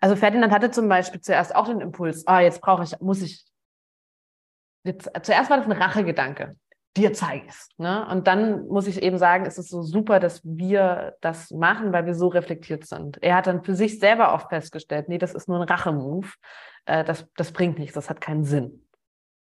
also 0.00 0.16
Ferdinand 0.16 0.52
hatte 0.52 0.70
zum 0.70 0.88
Beispiel 0.88 1.20
zuerst 1.20 1.54
auch 1.54 1.68
den 1.68 1.80
Impuls, 1.80 2.26
ah, 2.26 2.40
jetzt 2.40 2.60
brauche 2.60 2.84
ich, 2.84 2.98
muss 3.00 3.22
ich. 3.22 3.44
Jetzt, 4.84 5.10
zuerst 5.22 5.50
war 5.50 5.56
das 5.56 5.66
ein 5.66 5.72
Rachegedanke 5.72 6.54
dir 6.96 7.12
zeige 7.12 7.46
es. 7.48 7.68
Ne? 7.76 8.06
Und 8.10 8.26
dann 8.26 8.66
muss 8.68 8.86
ich 8.86 9.02
eben 9.02 9.18
sagen, 9.18 9.44
es 9.44 9.58
ist 9.58 9.68
so 9.68 9.82
super, 9.82 10.18
dass 10.18 10.40
wir 10.44 11.16
das 11.20 11.50
machen, 11.50 11.92
weil 11.92 12.06
wir 12.06 12.14
so 12.14 12.28
reflektiert 12.28 12.86
sind. 12.86 13.22
Er 13.22 13.36
hat 13.36 13.46
dann 13.46 13.64
für 13.64 13.74
sich 13.74 13.98
selber 13.98 14.32
oft 14.32 14.48
festgestellt, 14.48 15.08
nee, 15.08 15.18
das 15.18 15.34
ist 15.34 15.48
nur 15.48 15.60
ein 15.60 15.68
Rachemove. 15.68 16.34
Äh, 16.86 17.04
das, 17.04 17.26
das 17.36 17.52
bringt 17.52 17.78
nichts, 17.78 17.94
das 17.94 18.08
hat 18.08 18.20
keinen 18.20 18.44
Sinn. 18.44 18.85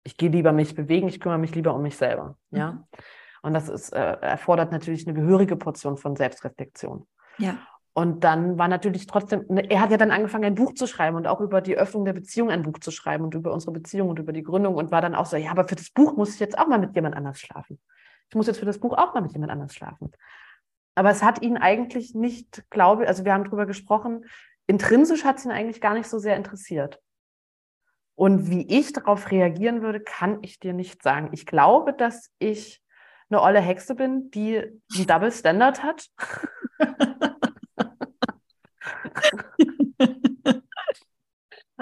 Ich 0.07 0.17
gehe 0.17 0.31
lieber 0.31 0.53
mich 0.53 0.77
bewegen, 0.77 1.09
ich 1.09 1.19
kümmere 1.19 1.39
mich 1.39 1.55
lieber 1.57 1.75
um 1.75 1.83
mich 1.83 1.97
selber. 1.97 2.39
Ja. 2.53 2.73
Mhm. 2.73 2.85
Und 3.43 3.55
das 3.55 3.69
ist, 3.69 3.93
äh, 3.93 4.17
erfordert 4.21 4.71
natürlich 4.71 5.07
eine 5.07 5.15
gehörige 5.15 5.57
Portion 5.57 5.97
von 5.97 6.15
Selbstreflexion. 6.15 7.07
Ja. 7.39 7.59
Und 7.93 8.25
dann 8.25 8.57
war 8.57 8.69
natürlich 8.69 9.07
trotzdem, 9.07 9.47
ne, 9.49 9.69
er 9.69 9.81
hat 9.81 9.91
ja 9.91 9.97
dann 9.97 10.13
angefangen, 10.13 10.45
ein 10.45 10.55
Buch 10.55 10.75
zu 10.75 10.87
schreiben 10.87 11.17
und 11.17 11.27
auch 11.27 11.41
über 11.41 11.61
die 11.61 11.77
Öffnung 11.77 12.05
der 12.05 12.13
Beziehung 12.13 12.51
ein 12.51 12.63
Buch 12.63 12.79
zu 12.79 12.93
schreiben 12.93 13.25
und 13.25 13.35
über 13.35 13.53
unsere 13.53 13.73
Beziehung 13.73 14.11
und 14.11 14.19
über 14.19 14.33
die 14.33 14.43
Gründung 14.43 14.75
und 14.75 14.93
war 14.93 15.01
dann 15.01 15.15
auch 15.15 15.27
so, 15.27 15.37
ja, 15.37 15.51
aber 15.51 15.67
für 15.67 15.77
das 15.77 15.91
Buch 15.91 16.17
muss 16.17 16.35
ich 16.35 16.41
jetzt 16.41 16.57
auch 16.57 16.69
mal 16.69 16.79
mit 16.79 16.95
jemand 16.95 17.17
anders 17.17 17.41
schlafen. 17.41 17.81
Ich 18.29 18.37
muss 18.37 18.47
jetzt 18.47 18.59
für 18.59 18.67
das 18.67 18.79
Buch 18.79 18.97
auch 18.97 19.15
mal 19.15 19.23
mit 19.23 19.33
jemand 19.33 19.51
anders 19.51 19.75
schlafen. 19.75 20.13
Aber 20.95 21.11
es 21.11 21.23
hat 21.23 21.43
ihn 21.43 21.57
eigentlich 21.57 22.15
nicht, 22.15 22.65
glaube 22.71 23.03
ich, 23.03 23.09
also 23.09 23.25
wir 23.25 23.33
haben 23.33 23.45
darüber 23.45 23.67
gesprochen, 23.67 24.25
intrinsisch 24.67 25.25
hat 25.25 25.39
es 25.39 25.45
ihn 25.45 25.51
eigentlich 25.51 25.81
gar 25.81 25.95
nicht 25.95 26.09
so 26.09 26.19
sehr 26.19 26.37
interessiert. 26.37 27.01
Und 28.17 28.51
wie 28.51 28.67
ich 28.67 28.93
darauf 28.93 29.31
reagieren 29.31 29.83
würde, 29.83 30.01
kann 30.01 30.39
ich 30.43 30.59
dir 30.59 30.73
nicht 30.73 31.03
sagen. 31.03 31.29
Ich 31.33 31.47
glaube, 31.47 31.93
dass 31.93 32.33
ich 32.39 32.83
eine 33.29 33.43
olle 33.43 33.61
Hexe 33.61 33.95
bin, 33.95 34.31
die 34.31 34.57
einen 34.57 35.07
Double 35.07 35.31
Standard 35.31 35.83
hat. 35.83 36.09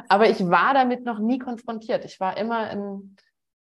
Aber 0.09 0.29
ich 0.29 0.41
war 0.49 0.75
damit 0.75 1.05
noch 1.05 1.21
nie 1.21 1.39
konfrontiert. 1.39 2.05
Ich 2.05 2.19
war 2.19 2.37
immer 2.37 2.69
in, 2.71 3.17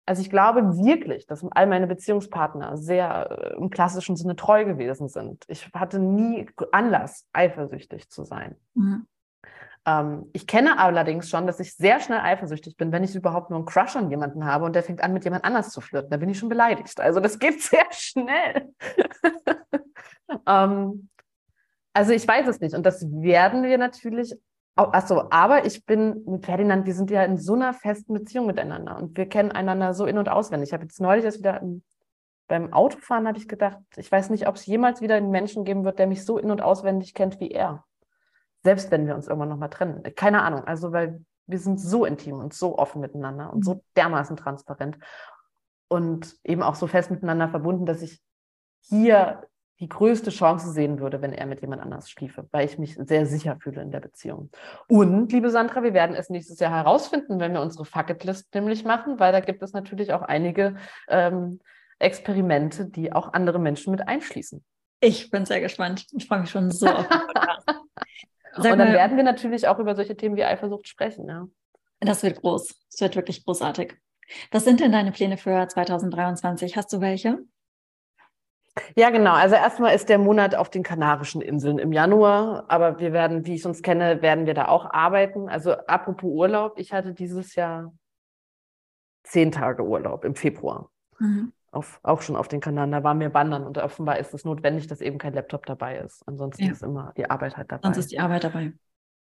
also 0.05 0.21
ich 0.21 0.29
glaube 0.29 0.77
wirklich, 0.77 1.25
dass 1.27 1.45
all 1.51 1.67
meine 1.67 1.87
Beziehungspartner 1.87 2.77
sehr 2.77 3.29
äh, 3.31 3.55
im 3.57 3.69
klassischen 3.69 4.15
Sinne 4.15 4.35
treu 4.35 4.65
gewesen 4.65 5.07
sind. 5.07 5.45
Ich 5.47 5.69
hatte 5.73 5.99
nie 5.99 6.47
Anlass, 6.71 7.27
eifersüchtig 7.31 8.09
zu 8.09 8.23
sein. 8.23 8.55
Mhm. 8.73 9.05
Ähm, 9.85 10.29
ich 10.33 10.47
kenne 10.47 10.79
allerdings 10.79 11.29
schon, 11.29 11.45
dass 11.45 11.59
ich 11.59 11.75
sehr 11.75 11.99
schnell 11.99 12.19
eifersüchtig 12.19 12.75
bin, 12.75 12.91
wenn 12.91 13.03
ich 13.03 13.15
überhaupt 13.15 13.49
nur 13.49 13.59
einen 13.59 13.65
Crush 13.65 13.95
an 13.95 14.09
jemanden 14.09 14.45
habe 14.45 14.65
und 14.65 14.75
der 14.75 14.83
fängt 14.83 15.03
an, 15.03 15.13
mit 15.13 15.23
jemand 15.23 15.45
anders 15.45 15.69
zu 15.69 15.81
flirten. 15.81 16.09
Da 16.09 16.17
bin 16.17 16.29
ich 16.29 16.39
schon 16.39 16.49
beleidigt. 16.49 16.99
Also 16.99 17.19
das 17.19 17.39
geht 17.39 17.61
sehr 17.61 17.85
schnell. 17.91 18.73
ähm, 20.47 21.09
also 21.93 22.11
ich 22.11 22.27
weiß 22.27 22.47
es 22.47 22.59
nicht. 22.59 22.75
Und 22.75 22.85
das 22.85 23.05
werden 23.09 23.63
wir 23.63 23.77
natürlich. 23.77 24.35
Achso, 24.77 25.27
aber 25.29 25.65
ich 25.65 25.85
bin 25.85 26.25
mit 26.25 26.45
Ferdinand, 26.45 26.85
wir 26.85 26.93
sind 26.93 27.09
ja 27.09 27.23
in 27.23 27.37
so 27.37 27.53
einer 27.53 27.73
festen 27.73 28.13
Beziehung 28.13 28.45
miteinander 28.45 28.97
und 28.97 29.15
wir 29.15 29.29
kennen 29.29 29.53
einander 29.53 29.93
so 29.93 30.05
in- 30.05 30.17
und 30.17 30.27
auswendig. 30.27 30.67
Ich 30.67 30.73
habe 30.73 30.83
jetzt 30.83 30.99
neulich 30.99 31.23
das 31.23 31.39
wieder 31.39 31.61
im, 31.61 31.81
beim 32.49 32.73
Autofahren 32.73 33.25
habe 33.25 33.37
ich 33.37 33.47
gedacht, 33.47 33.79
ich 33.95 34.11
weiß 34.11 34.29
nicht, 34.31 34.49
ob 34.49 34.55
es 34.55 34.65
jemals 34.65 34.99
wieder 34.99 35.15
einen 35.15 35.31
Menschen 35.31 35.63
geben 35.63 35.85
wird, 35.85 35.97
der 35.97 36.07
mich 36.07 36.25
so 36.25 36.37
in- 36.37 36.51
und 36.51 36.61
auswendig 36.61 37.13
kennt 37.13 37.39
wie 37.39 37.51
er. 37.51 37.85
Selbst 38.65 38.89
wenn 38.91 39.05
wir 39.05 39.15
uns 39.15 39.27
irgendwann 39.27 39.49
nochmal 39.49 39.69
trennen. 39.69 40.03
Keine 40.15 40.41
Ahnung. 40.41 40.63
Also, 40.65 40.91
weil 40.91 41.23
wir 41.45 41.59
sind 41.59 41.79
so 41.79 42.03
intim 42.03 42.39
und 42.39 42.53
so 42.53 42.77
offen 42.77 42.99
miteinander 42.99 43.53
und 43.53 43.63
so 43.63 43.75
mhm. 43.75 43.81
dermaßen 43.95 44.35
transparent 44.35 44.97
und 45.87 46.35
eben 46.43 46.63
auch 46.63 46.73
so 46.73 46.87
fest 46.87 47.11
miteinander 47.11 47.47
verbunden, 47.47 47.85
dass 47.85 48.01
ich 48.01 48.19
hier 48.81 49.43
die 49.79 49.87
größte 49.87 50.31
Chance 50.31 50.71
sehen 50.71 50.99
würde, 50.99 51.21
wenn 51.21 51.33
er 51.33 51.45
mit 51.45 51.61
jemand 51.61 51.81
anders 51.81 52.09
schliefe, 52.09 52.47
weil 52.51 52.65
ich 52.65 52.79
mich 52.79 52.97
sehr 52.97 53.27
sicher 53.27 53.57
fühle 53.61 53.83
in 53.83 53.91
der 53.91 53.99
Beziehung. 53.99 54.49
Und, 54.87 55.31
liebe 55.31 55.51
Sandra, 55.51 55.83
wir 55.83 55.93
werden 55.93 56.15
es 56.15 56.29
nächstes 56.29 56.59
Jahr 56.59 56.71
herausfinden, 56.71 57.39
wenn 57.39 57.53
wir 57.53 57.61
unsere 57.61 57.85
Fucket-List 57.85 58.51
nämlich 58.55 58.83
machen, 58.83 59.19
weil 59.19 59.31
da 59.31 59.41
gibt 59.41 59.61
es 59.61 59.73
natürlich 59.73 60.13
auch 60.13 60.23
einige 60.23 60.77
ähm, 61.07 61.59
Experimente, 61.99 62.85
die 62.85 63.11
auch 63.11 63.33
andere 63.33 63.59
Menschen 63.59 63.91
mit 63.91 64.07
einschließen. 64.07 64.63
Ich 65.01 65.29
bin 65.29 65.45
sehr 65.45 65.61
gespannt. 65.61 66.05
Ich 66.13 66.27
freue 66.27 66.39
mich 66.39 66.49
schon 66.49 66.71
so 66.71 66.87
auf 66.87 67.07
den 67.07 67.19
Und 68.55 68.65
dann 68.65 68.77
mal, 68.77 68.93
werden 68.93 69.17
wir 69.17 69.23
natürlich 69.23 69.67
auch 69.67 69.79
über 69.79 69.95
solche 69.95 70.15
Themen 70.15 70.35
wie 70.35 70.43
Eifersucht 70.43 70.87
sprechen. 70.87 71.27
Ja. 71.27 71.47
Das 71.99 72.23
wird 72.23 72.41
groß. 72.41 72.67
Das 72.91 73.01
wird 73.01 73.15
wirklich 73.15 73.45
großartig. 73.45 73.95
Was 74.51 74.63
sind 74.63 74.79
denn 74.79 74.91
deine 74.91 75.11
Pläne 75.11 75.37
für 75.37 75.67
2023? 75.67 76.75
Hast 76.77 76.91
du 76.93 77.01
welche? 77.01 77.39
Ja, 78.95 79.09
genau. 79.09 79.33
Also 79.33 79.55
erstmal 79.55 79.95
ist 79.95 80.09
der 80.09 80.17
Monat 80.17 80.55
auf 80.55 80.69
den 80.69 80.83
Kanarischen 80.83 81.41
Inseln 81.41 81.79
im 81.79 81.93
Januar, 81.93 82.65
aber 82.67 82.99
wir 82.99 83.13
werden, 83.13 83.45
wie 83.45 83.55
ich 83.55 83.65
uns 83.65 83.81
kenne, 83.81 84.21
werden 84.21 84.45
wir 84.45 84.53
da 84.53 84.67
auch 84.67 84.91
arbeiten. 84.91 85.47
Also 85.47 85.71
apropos 85.73 86.29
Urlaub, 86.29 86.77
ich 86.77 86.91
hatte 86.91 87.13
dieses 87.13 87.55
Jahr 87.55 87.93
zehn 89.23 89.51
Tage 89.51 89.83
Urlaub 89.83 90.25
im 90.25 90.35
Februar. 90.35 90.89
Mhm. 91.19 91.53
Auf, 91.75 91.99
auch 92.03 92.21
schon 92.21 92.35
auf 92.35 92.47
den 92.47 92.61
Kanaren, 92.61 92.91
da 92.91 93.03
waren 93.03 93.19
wir 93.19 93.33
wandern 93.33 93.65
und 93.65 93.77
offenbar 93.77 94.17
ist 94.17 94.33
es 94.33 94.45
notwendig, 94.45 94.87
dass 94.87 95.01
eben 95.01 95.17
kein 95.17 95.33
Laptop 95.33 95.65
dabei 95.65 95.97
ist. 95.97 96.23
Ansonsten 96.27 96.63
ja. 96.63 96.71
ist 96.71 96.83
immer 96.83 97.13
die 97.17 97.29
Arbeit 97.29 97.57
halt 97.57 97.71
dabei. 97.71 97.81
Sonst 97.83 97.97
ist 97.97 98.11
die 98.11 98.19
Arbeit 98.19 98.43
dabei. 98.43 98.73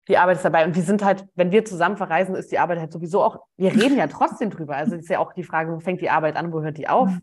Die 0.07 0.17
Arbeit 0.17 0.37
ist 0.37 0.45
dabei. 0.45 0.65
Und 0.65 0.75
wir 0.75 0.81
sind 0.81 1.03
halt, 1.03 1.25
wenn 1.35 1.51
wir 1.51 1.63
zusammen 1.63 1.95
verreisen, 1.95 2.35
ist 2.35 2.51
die 2.51 2.59
Arbeit 2.59 2.79
halt 2.79 2.91
sowieso 2.91 3.23
auch, 3.23 3.45
wir 3.57 3.71
reden 3.71 3.97
ja 3.97 4.07
trotzdem 4.07 4.49
drüber. 4.49 4.75
Also 4.75 4.95
ist 4.95 5.09
ja 5.09 5.19
auch 5.19 5.33
die 5.33 5.43
Frage, 5.43 5.71
wo 5.71 5.79
fängt 5.79 6.01
die 6.01 6.09
Arbeit 6.09 6.35
an, 6.35 6.51
wo 6.51 6.61
hört 6.61 6.77
die 6.77 6.89
auf? 6.89 7.09
Mhm 7.09 7.21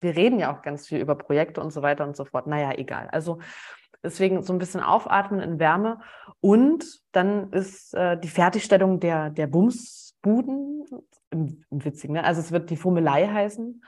wir 0.00 0.16
reden 0.16 0.38
ja 0.38 0.54
auch 0.54 0.62
ganz 0.62 0.86
viel 0.86 0.98
über 0.98 1.14
Projekte 1.14 1.60
und 1.60 1.72
so 1.72 1.82
weiter 1.82 2.06
und 2.06 2.16
so 2.16 2.24
fort. 2.24 2.46
Naja, 2.46 2.72
egal. 2.76 3.08
Also 3.10 3.38
deswegen 4.02 4.42
so 4.42 4.52
ein 4.52 4.58
bisschen 4.58 4.80
aufatmen 4.80 5.40
in 5.40 5.58
Wärme. 5.58 6.00
Und 6.40 6.84
dann 7.12 7.52
ist 7.52 7.94
äh, 7.94 8.18
die 8.18 8.28
Fertigstellung 8.28 9.00
der, 9.00 9.30
der 9.30 9.46
Bumsbuden, 9.46 10.84
Witzigen, 11.70 12.14
ne? 12.14 12.24
also 12.24 12.40
es 12.40 12.52
wird 12.52 12.70
die 12.70 12.76
Fummelei 12.76 13.26
heißen, 13.26 13.82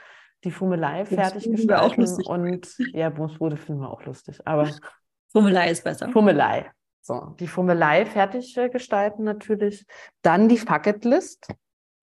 die 0.45 0.51
Fummelei 0.51 1.05
fertiggestellt. 1.05 1.73
auch 1.73 1.97
lustig. 1.97 2.27
Und 2.27 2.75
ja, 2.93 3.11
Bumsbude 3.11 3.57
finden 3.57 3.83
wir 3.83 3.91
auch 3.91 4.05
lustig. 4.05 4.41
Aber 4.45 4.69
Fummelei 5.33 5.71
ist 5.71 5.85
besser. 5.85 6.09
Fummelei. 6.11 6.71
So, 7.03 7.35
die 7.41 7.47
Fummelei 7.47 8.05
fertig 8.07 8.59
gestalten 8.73 9.25
natürlich. 9.25 9.87
Dann 10.23 10.49
die 10.49 10.59
Fucketlist, 10.59 11.49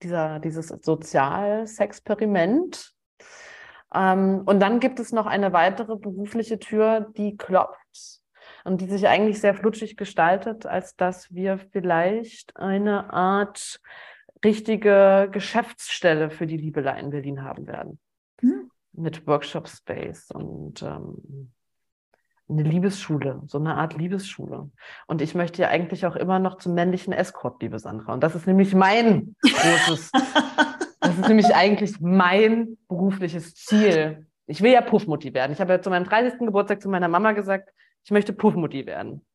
dieser, 0.01 0.39
dieses 0.39 0.67
Sozialsexperiment 0.67 2.93
ähm, 3.93 4.43
und 4.45 4.59
dann 4.59 4.79
gibt 4.79 4.99
es 4.99 5.11
noch 5.11 5.25
eine 5.25 5.53
weitere 5.53 5.95
berufliche 5.95 6.59
Tür, 6.59 7.11
die 7.17 7.37
klopft 7.37 8.21
und 8.63 8.81
die 8.81 8.87
sich 8.87 9.07
eigentlich 9.07 9.39
sehr 9.39 9.55
flutschig 9.55 9.97
gestaltet, 9.97 10.65
als 10.65 10.95
dass 10.95 11.33
wir 11.33 11.57
vielleicht 11.57 12.55
eine 12.57 13.13
Art 13.13 13.79
richtige 14.43 15.29
Geschäftsstelle 15.31 16.29
für 16.29 16.47
die 16.47 16.57
Liebelei 16.57 16.99
in 16.99 17.09
Berlin 17.09 17.43
haben 17.43 17.65
werden. 17.65 17.99
Mit 18.97 19.25
Workshop 19.27 19.67
Space 19.69 20.31
und 20.31 20.81
ähm, 20.81 21.51
eine 22.49 22.63
Liebesschule, 22.63 23.41
so 23.45 23.59
eine 23.59 23.75
Art 23.75 23.95
Liebesschule. 23.95 24.69
Und 25.05 25.21
ich 25.21 25.35
möchte 25.35 25.61
ja 25.61 25.69
eigentlich 25.69 26.05
auch 26.05 26.15
immer 26.15 26.39
noch 26.39 26.57
zum 26.57 26.73
männlichen 26.73 27.13
Escort, 27.13 27.61
liebe 27.61 27.77
Sandra. 27.77 28.13
Und 28.13 28.23
das 28.23 28.35
ist 28.35 28.47
nämlich 28.47 28.73
mein 28.73 29.35
großes 29.43 30.11
Das 31.07 31.17
ist 31.17 31.27
nämlich 31.27 31.55
eigentlich 31.55 31.99
mein 32.01 32.77
berufliches 32.87 33.55
Ziel. 33.55 34.27
Ich 34.45 34.61
will 34.61 34.71
ja 34.71 34.81
Puffmutti 34.81 35.33
werden. 35.33 35.51
Ich 35.53 35.61
habe 35.61 35.73
ja 35.73 35.81
zu 35.81 35.89
meinem 35.89 36.03
30. 36.03 36.39
Geburtstag 36.39 36.81
zu 36.81 36.89
meiner 36.89 37.07
Mama 37.07 37.31
gesagt, 37.31 37.69
ich 38.03 38.11
möchte 38.11 38.33
Puffmutti 38.33 38.85
werden. 38.85 39.25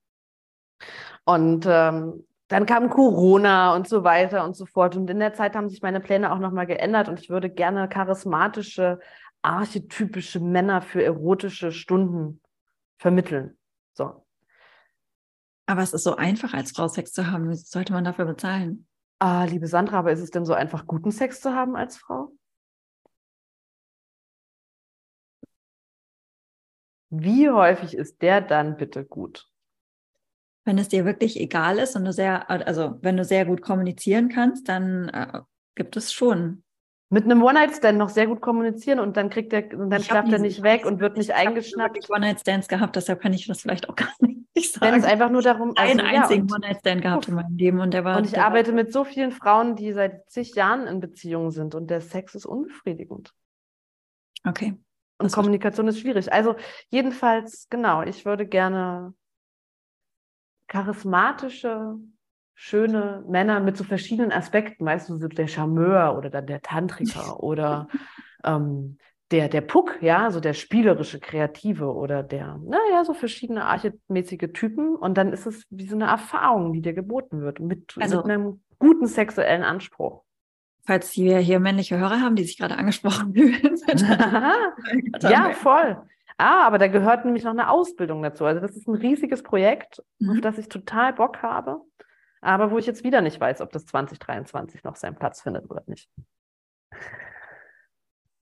Und 1.24 1.66
ähm, 1.68 2.26
dann 2.48 2.66
kam 2.66 2.90
Corona 2.90 3.74
und 3.74 3.88
so 3.88 4.04
weiter 4.04 4.44
und 4.44 4.56
so 4.56 4.66
fort. 4.66 4.96
Und 4.96 5.08
in 5.08 5.18
der 5.18 5.34
Zeit 5.34 5.54
haben 5.54 5.68
sich 5.68 5.82
meine 5.82 6.00
Pläne 6.00 6.32
auch 6.32 6.38
nochmal 6.38 6.66
geändert 6.66 7.08
und 7.08 7.20
ich 7.20 7.30
würde 7.30 7.48
gerne 7.48 7.88
charismatische, 7.88 8.98
archetypische 9.42 10.40
Männer 10.40 10.82
für 10.82 11.02
erotische 11.02 11.72
Stunden 11.72 12.40
vermitteln. 12.98 13.58
So. 13.92 14.26
Aber 15.66 15.82
es 15.82 15.92
ist 15.92 16.04
so 16.04 16.16
einfach, 16.16 16.54
als 16.54 16.72
Frau 16.72 16.88
Sex 16.88 17.12
zu 17.12 17.30
haben. 17.30 17.50
Wie 17.50 17.56
sollte 17.56 17.92
man 17.92 18.04
dafür 18.04 18.24
bezahlen? 18.24 18.86
Ah, 19.18 19.44
liebe 19.44 19.66
Sandra, 19.66 19.98
aber 19.98 20.12
ist 20.12 20.20
es 20.20 20.30
denn 20.30 20.44
so 20.44 20.52
einfach, 20.52 20.86
guten 20.86 21.10
Sex 21.10 21.40
zu 21.40 21.54
haben 21.54 21.76
als 21.76 21.96
Frau? 21.96 22.32
Wie 27.10 27.50
häufig 27.50 27.94
ist 27.94 28.22
der 28.22 28.40
dann 28.40 28.76
bitte 28.76 29.04
gut? 29.04 29.48
Wenn 30.64 30.78
es 30.78 30.88
dir 30.88 31.04
wirklich 31.04 31.38
egal 31.38 31.78
ist 31.78 31.94
und 31.94 32.04
du 32.04 32.12
sehr, 32.12 32.48
also 32.48 32.98
wenn 33.02 33.16
du 33.16 33.24
sehr 33.24 33.44
gut 33.44 33.62
kommunizieren 33.62 34.28
kannst, 34.28 34.68
dann 34.68 35.08
äh, 35.08 35.40
gibt 35.74 35.96
es 35.96 36.12
schon 36.12 36.64
mit 37.12 37.24
einem 37.24 37.42
One-Night-Stand 37.42 37.98
noch 37.98 38.08
sehr 38.08 38.26
gut 38.26 38.40
kommunizieren 38.40 38.98
und 38.98 39.18
dann 39.18 39.28
kriegt 39.28 39.52
er, 39.52 39.78
und 39.78 39.90
dann 39.90 40.00
Ich 40.00 40.10
er 40.10 40.38
nicht 40.38 40.62
weg 40.62 40.86
und 40.86 40.98
wird 40.98 41.18
nicht 41.18 41.28
Ich 41.28 41.36
habe 41.36 41.48
eingeschnappt. 41.48 41.94
wirklich 41.94 42.10
One-Night-Stands 42.10 42.68
gehabt, 42.68 42.96
deshalb 42.96 43.20
kann 43.20 43.34
ich 43.34 43.46
das 43.46 43.60
vielleicht 43.60 43.90
auch 43.90 43.94
gar 43.96 44.08
nicht 44.18 44.72
sagen. 44.72 44.86
Wenn 44.86 44.98
es 44.98 45.04
einfach 45.04 45.28
nur 45.28 45.42
darum 45.42 45.74
einen 45.76 46.00
also, 46.00 46.10
ja, 46.10 46.22
einzigen 46.22 46.50
One-Night-Stand 46.50 47.02
gehabt 47.02 47.28
in 47.28 47.34
meinem 47.34 47.54
Leben 47.54 47.80
und 47.80 47.92
der 47.92 48.04
war. 48.04 48.16
Und 48.16 48.24
ich 48.24 48.40
arbeite 48.40 48.70
war, 48.70 48.76
mit 48.76 48.94
so 48.94 49.04
vielen 49.04 49.30
Frauen, 49.30 49.76
die 49.76 49.92
seit 49.92 50.30
zig 50.30 50.54
Jahren 50.54 50.86
in 50.86 51.00
Beziehungen 51.00 51.50
sind 51.50 51.74
und 51.74 51.90
der 51.90 52.00
Sex 52.00 52.34
ist 52.34 52.46
unbefriedigend. 52.46 53.34
Okay. 54.48 54.70
Und 55.18 55.26
Das 55.26 55.32
Kommunikation 55.34 55.88
ist 55.88 56.00
schwierig. 56.00 56.32
Also 56.32 56.56
jedenfalls, 56.88 57.66
genau, 57.68 58.02
ich 58.02 58.24
würde 58.24 58.46
gerne 58.46 59.12
charismatische, 60.66 61.96
schöne 62.64 63.24
Männer 63.28 63.58
mit 63.58 63.76
so 63.76 63.82
verschiedenen 63.82 64.30
Aspekten, 64.30 64.84
weißt 64.86 65.08
du, 65.08 65.16
so 65.16 65.26
der 65.26 65.48
Charmeur 65.48 66.16
oder 66.16 66.30
dann 66.30 66.46
der 66.46 66.62
Tantriker 66.62 67.42
oder 67.42 67.88
ähm, 68.44 68.98
der, 69.32 69.48
der 69.48 69.62
Puck, 69.62 69.98
ja, 70.00 70.30
so 70.30 70.38
der 70.38 70.52
spielerische, 70.52 71.18
kreative 71.18 71.92
oder 71.92 72.22
der, 72.22 72.60
naja, 72.64 73.04
so 73.04 73.14
verschiedene 73.14 73.64
archemäßige 73.64 74.52
Typen. 74.52 74.94
Und 74.94 75.18
dann 75.18 75.32
ist 75.32 75.46
es 75.46 75.64
wie 75.70 75.88
so 75.88 75.96
eine 75.96 76.04
Erfahrung, 76.04 76.72
die 76.72 76.82
dir 76.82 76.92
geboten 76.92 77.40
wird, 77.40 77.58
mit, 77.58 77.94
Also- 77.98 78.18
mit 78.18 78.26
einem 78.26 78.62
guten 78.78 79.06
sexuellen 79.06 79.64
Anspruch. 79.64 80.22
Falls 80.84 81.16
wir 81.16 81.38
hier 81.38 81.58
männliche 81.60 81.98
Hörer 81.98 82.20
haben, 82.20 82.36
die 82.36 82.44
sich 82.44 82.58
gerade 82.58 82.76
angesprochen 82.76 83.32
fühlen. 83.34 83.76
ja, 85.20 85.50
voll. 85.54 85.96
Ah, 86.38 86.66
aber 86.66 86.78
da 86.78 86.88
gehört 86.88 87.24
nämlich 87.24 87.44
noch 87.44 87.52
eine 87.52 87.70
Ausbildung 87.70 88.22
dazu. 88.22 88.44
Also 88.44 88.60
das 88.60 88.76
ist 88.76 88.88
ein 88.88 88.94
riesiges 88.96 89.42
Projekt, 89.42 90.00
auf 90.00 90.04
Mhm. 90.36 90.40
das 90.40 90.58
ich 90.58 90.68
total 90.68 91.12
Bock 91.12 91.42
habe, 91.42 91.80
aber 92.42 92.70
wo 92.70 92.78
ich 92.78 92.86
jetzt 92.86 93.04
wieder 93.04 93.22
nicht 93.22 93.40
weiß, 93.40 93.60
ob 93.60 93.72
das 93.72 93.86
2023 93.86 94.84
noch 94.84 94.96
seinen 94.96 95.16
Platz 95.16 95.40
findet 95.40 95.70
oder 95.70 95.82
nicht. 95.86 96.10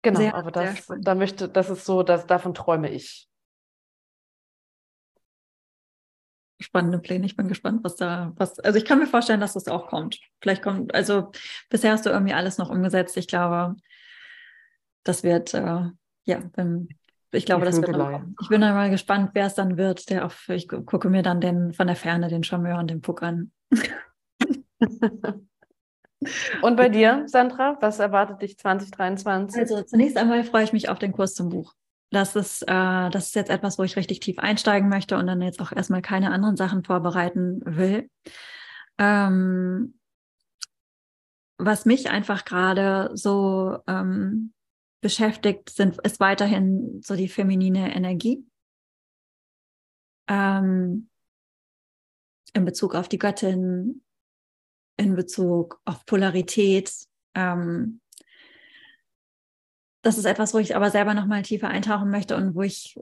Genau, 0.03 0.19
Sehr, 0.19 0.35
aber 0.35 0.51
das, 0.51 0.87
da 1.01 1.15
möchte, 1.15 1.49
das 1.49 1.71
ist 1.71 1.85
so, 1.85 2.03
dass 2.03 2.27
davon 2.27 2.55
träume 2.55 2.91
ich. 2.91 3.31
spannende 6.61 6.99
Pläne. 6.99 7.27
Ich 7.27 7.37
bin 7.37 7.49
gespannt, 7.49 7.83
was 7.83 7.97
da, 7.97 8.33
was, 8.37 8.61
also 8.61 8.79
ich 8.79 8.85
kann 8.85 8.99
mir 8.99 9.07
vorstellen, 9.07 9.41
dass 9.41 9.55
das 9.55 9.67
auch 9.67 9.89
kommt. 9.89 10.21
Vielleicht 10.41 10.63
kommt, 10.63 10.95
also 10.95 11.33
bisher 11.71 11.93
hast 11.93 12.07
du 12.07 12.11
irgendwie 12.11 12.35
alles 12.35 12.59
noch 12.59 12.71
umgesetzt. 12.71 13.17
Ich 13.17 13.27
glaube, 13.27 13.77
das 15.03 15.23
wird, 15.23 15.55
äh, 15.55 15.85
ja, 16.25 16.43
wenn, 16.55 16.89
ich 17.33 17.47
glaube, 17.47 17.65
das 17.65 17.77
wird 17.77 17.93
kommen. 17.93 18.37
Ich 18.43 18.49
bin 18.49 18.61
dann 18.61 18.75
mal 18.75 18.91
gespannt, 18.91 19.31
wer 19.35 19.47
es 19.47 19.55
dann 19.55 19.77
wird, 19.77 20.11
der 20.11 20.25
auf, 20.27 20.49
ich 20.49 20.69
gu- 20.69 20.83
gucke 20.83 21.09
mir 21.11 21.23
dann 21.23 21.41
den 21.41 21.73
von 21.73 21.87
der 21.87 21.97
Ferne 21.97 22.29
den 22.29 22.43
Charmeur 22.45 22.79
und 22.79 22.91
den 22.91 23.01
Puck 23.01 23.23
an. 23.23 23.53
Und 26.61 26.77
bei 26.77 26.91
dir, 26.91 27.23
Sandra, 27.27 27.79
was 27.81 27.99
erwartet 27.99 28.43
dich 28.43 28.59
2023? 28.59 29.59
Also 29.61 29.83
zunächst 29.83 30.19
einmal 30.19 30.45
freue 30.45 30.65
ich 30.65 30.73
mich 30.75 30.91
auf 30.91 30.99
den 30.99 31.13
Kurs 31.13 31.35
zum 31.35 31.49
Buch. 31.49 31.73
Das 32.11 32.37
ist, 32.37 32.63
äh, 32.63 32.67
das 33.11 33.29
ist 33.29 33.35
jetzt 33.37 33.51
etwas, 33.51 33.79
wo 33.79 33.85
ich 33.85 33.97
richtig 33.97 34.21
tief 34.21 34.39
einsteigen 34.39 34.89
möchte 34.91 35.17
und 35.17 35.27
dann 35.27 35.41
jetzt 35.41 35.63
auch 35.63 35.73
erstmal 35.73 36.03
keine 36.03 36.31
anderen 36.31 36.57
Sachen 36.57 36.85
vorbereiten 36.85 37.63
will. 37.65 38.11
Ähm, 38.99 39.95
was 41.57 41.87
mich 41.87 42.11
einfach 42.11 42.45
gerade 42.45 43.11
so 43.15 43.79
ähm, 43.87 44.53
beschäftigt, 45.01 45.71
sind, 45.71 45.99
ist 46.05 46.21
weiterhin 46.21 47.01
so 47.03 47.17
die 47.17 47.29
feminine 47.29 47.95
Energie. 47.95 48.45
Ähm, 50.29 51.09
in 52.53 52.65
Bezug 52.65 52.95
auf 52.95 53.09
die 53.09 53.19
Göttin, 53.19 54.03
in 54.97 55.15
Bezug 55.15 55.81
auf 55.85 56.05
Polarität. 56.05 56.93
Ähm, 57.35 58.01
das 60.03 60.19
ist 60.19 60.25
etwas, 60.25 60.55
wo 60.55 60.59
ich 60.59 60.77
aber 60.77 60.91
selber 60.91 61.15
noch 61.15 61.27
mal 61.27 61.43
tiefer 61.43 61.69
eintauchen 61.69 62.11
möchte 62.11 62.37
und 62.37 62.55
wo 62.55 62.63
ich, 62.63 62.99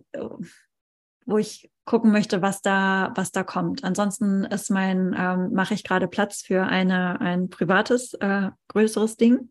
wo 1.26 1.38
ich 1.38 1.70
gucken 1.84 2.10
möchte, 2.10 2.42
was 2.42 2.60
da, 2.60 3.12
was 3.14 3.32
da 3.32 3.44
kommt. 3.44 3.84
Ansonsten 3.84 4.44
ist 4.44 4.70
mein, 4.70 5.14
ähm, 5.16 5.52
mache 5.52 5.74
ich 5.74 5.84
gerade 5.84 6.08
Platz 6.08 6.42
für 6.42 6.64
eine, 6.64 7.20
ein 7.20 7.48
privates, 7.48 8.14
äh, 8.14 8.50
größeres 8.68 9.16
Ding. 9.16 9.50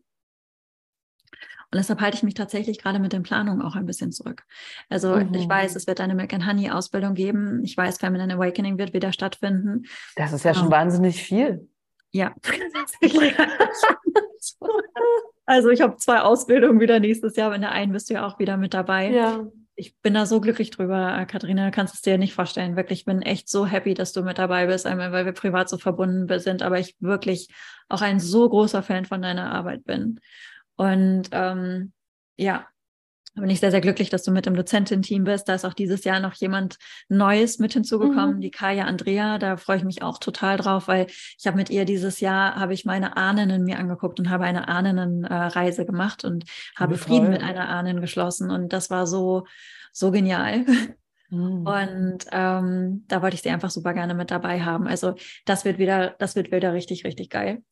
Und 1.70 1.76
deshalb 1.76 2.00
halte 2.00 2.16
ich 2.16 2.22
mich 2.22 2.32
tatsächlich 2.34 2.78
gerade 2.78 2.98
mit 2.98 3.12
den 3.12 3.22
Planungen 3.22 3.60
auch 3.60 3.76
ein 3.76 3.84
bisschen 3.84 4.10
zurück. 4.10 4.44
Also 4.88 5.16
Mhm. 5.16 5.34
ich 5.34 5.46
weiß, 5.48 5.76
es 5.76 5.86
wird 5.86 6.00
eine 6.00 6.14
Milk 6.14 6.32
and 6.32 6.46
Honey 6.46 6.70
Ausbildung 6.70 7.14
geben. 7.14 7.62
Ich 7.62 7.76
weiß, 7.76 7.98
Feminine 7.98 8.34
Awakening 8.34 8.78
wird 8.78 8.94
wieder 8.94 9.12
stattfinden. 9.12 9.84
Das 10.16 10.32
ist 10.32 10.44
ja 10.44 10.54
schon 10.54 10.66
Ähm, 10.66 10.70
wahnsinnig 10.72 11.22
viel. 11.22 11.68
Ja. 12.10 12.34
also 15.46 15.68
ich 15.70 15.80
habe 15.82 15.96
zwei 15.96 16.20
Ausbildungen 16.20 16.80
wieder 16.80 17.00
nächstes 17.00 17.36
Jahr. 17.36 17.54
In 17.54 17.60
der 17.60 17.72
einen 17.72 17.92
bist 17.92 18.08
du 18.08 18.14
ja 18.14 18.26
auch 18.26 18.38
wieder 18.38 18.56
mit 18.56 18.72
dabei. 18.74 19.10
Ja. 19.10 19.46
Ich 19.74 19.96
bin 20.00 20.14
da 20.14 20.26
so 20.26 20.40
glücklich 20.40 20.70
drüber, 20.70 21.16
äh, 21.20 21.26
Katharina, 21.26 21.66
du 21.66 21.70
kannst 21.70 21.94
es 21.94 22.00
dir 22.00 22.18
nicht 22.18 22.34
vorstellen. 22.34 22.74
Wirklich, 22.76 23.00
ich 23.00 23.04
bin 23.04 23.22
echt 23.22 23.48
so 23.48 23.64
happy, 23.64 23.94
dass 23.94 24.12
du 24.12 24.22
mit 24.22 24.38
dabei 24.38 24.66
bist, 24.66 24.86
einmal 24.86 25.12
weil 25.12 25.24
wir 25.24 25.32
privat 25.32 25.68
so 25.68 25.78
verbunden 25.78 26.26
sind, 26.40 26.62
aber 26.62 26.80
ich 26.80 26.96
wirklich 26.98 27.48
auch 27.88 28.00
ein 28.02 28.18
so 28.18 28.48
großer 28.48 28.82
Fan 28.82 29.04
von 29.04 29.22
deiner 29.22 29.52
Arbeit 29.52 29.84
bin. 29.84 30.18
Und 30.78 31.28
ähm, 31.32 31.92
ja, 32.36 32.66
da 33.34 33.42
bin 33.42 33.50
ich 33.50 33.60
sehr, 33.60 33.70
sehr 33.70 33.80
glücklich, 33.80 34.10
dass 34.10 34.22
du 34.22 34.30
mit 34.30 34.46
im 34.46 34.56
Dozentin-Team 34.56 35.24
bist. 35.24 35.48
Da 35.48 35.54
ist 35.54 35.64
auch 35.64 35.74
dieses 35.74 36.02
Jahr 36.04 36.18
noch 36.18 36.34
jemand 36.34 36.76
Neues 37.08 37.58
mit 37.58 37.72
hinzugekommen, 37.72 38.36
Mhm. 38.36 38.40
die 38.40 38.50
Kaya 38.50 38.84
Andrea. 38.84 39.38
Da 39.38 39.56
freue 39.56 39.76
ich 39.76 39.84
mich 39.84 40.02
auch 40.02 40.18
total 40.18 40.56
drauf, 40.56 40.88
weil 40.88 41.06
ich 41.08 41.46
habe 41.46 41.56
mit 41.56 41.70
ihr 41.70 41.84
dieses 41.84 42.20
Jahr, 42.20 42.56
habe 42.56 42.74
ich 42.74 42.84
meine 42.84 43.16
Ahnen 43.16 43.64
mir 43.64 43.78
angeguckt 43.78 44.18
und 44.18 44.30
habe 44.30 44.44
eine 44.44 44.66
Ahnenreise 44.68 45.84
gemacht 45.84 46.24
und 46.24 46.44
habe 46.74 46.94
Wie 46.94 46.98
Frieden 46.98 47.30
mit 47.30 47.42
einer 47.42 47.68
Ahnen 47.68 48.00
geschlossen. 48.00 48.50
Und 48.50 48.72
das 48.72 48.90
war 48.90 49.06
so, 49.06 49.46
so 49.92 50.10
genial. 50.10 50.64
Mhm. 51.30 51.66
Und 51.66 52.18
ähm, 52.32 53.04
da 53.06 53.22
wollte 53.22 53.34
ich 53.34 53.42
sie 53.42 53.50
einfach 53.50 53.70
super 53.70 53.94
gerne 53.94 54.14
mit 54.14 54.30
dabei 54.30 54.62
haben. 54.62 54.86
Also 54.86 55.14
das 55.44 55.64
wird 55.64 55.78
wieder, 55.78 56.16
das 56.18 56.34
wird 56.34 56.50
wieder 56.50 56.72
richtig, 56.72 57.04
richtig 57.04 57.30
geil. 57.30 57.62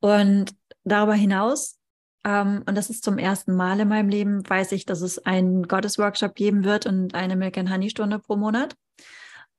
Und 0.00 0.54
darüber 0.84 1.14
hinaus, 1.14 1.78
ähm, 2.24 2.62
und 2.66 2.74
das 2.76 2.90
ist 2.90 3.04
zum 3.04 3.18
ersten 3.18 3.54
Mal 3.54 3.80
in 3.80 3.88
meinem 3.88 4.08
Leben, 4.08 4.48
weiß 4.48 4.72
ich, 4.72 4.84
dass 4.86 5.00
es 5.00 5.18
einen 5.18 5.66
Gottesworkshop 5.66 6.34
geben 6.34 6.64
wird 6.64 6.86
und 6.86 7.14
eine 7.14 7.36
Milk 7.36 7.58
and 7.58 7.70
Honey 7.70 7.90
Stunde 7.90 8.18
pro 8.18 8.36
Monat. 8.36 8.76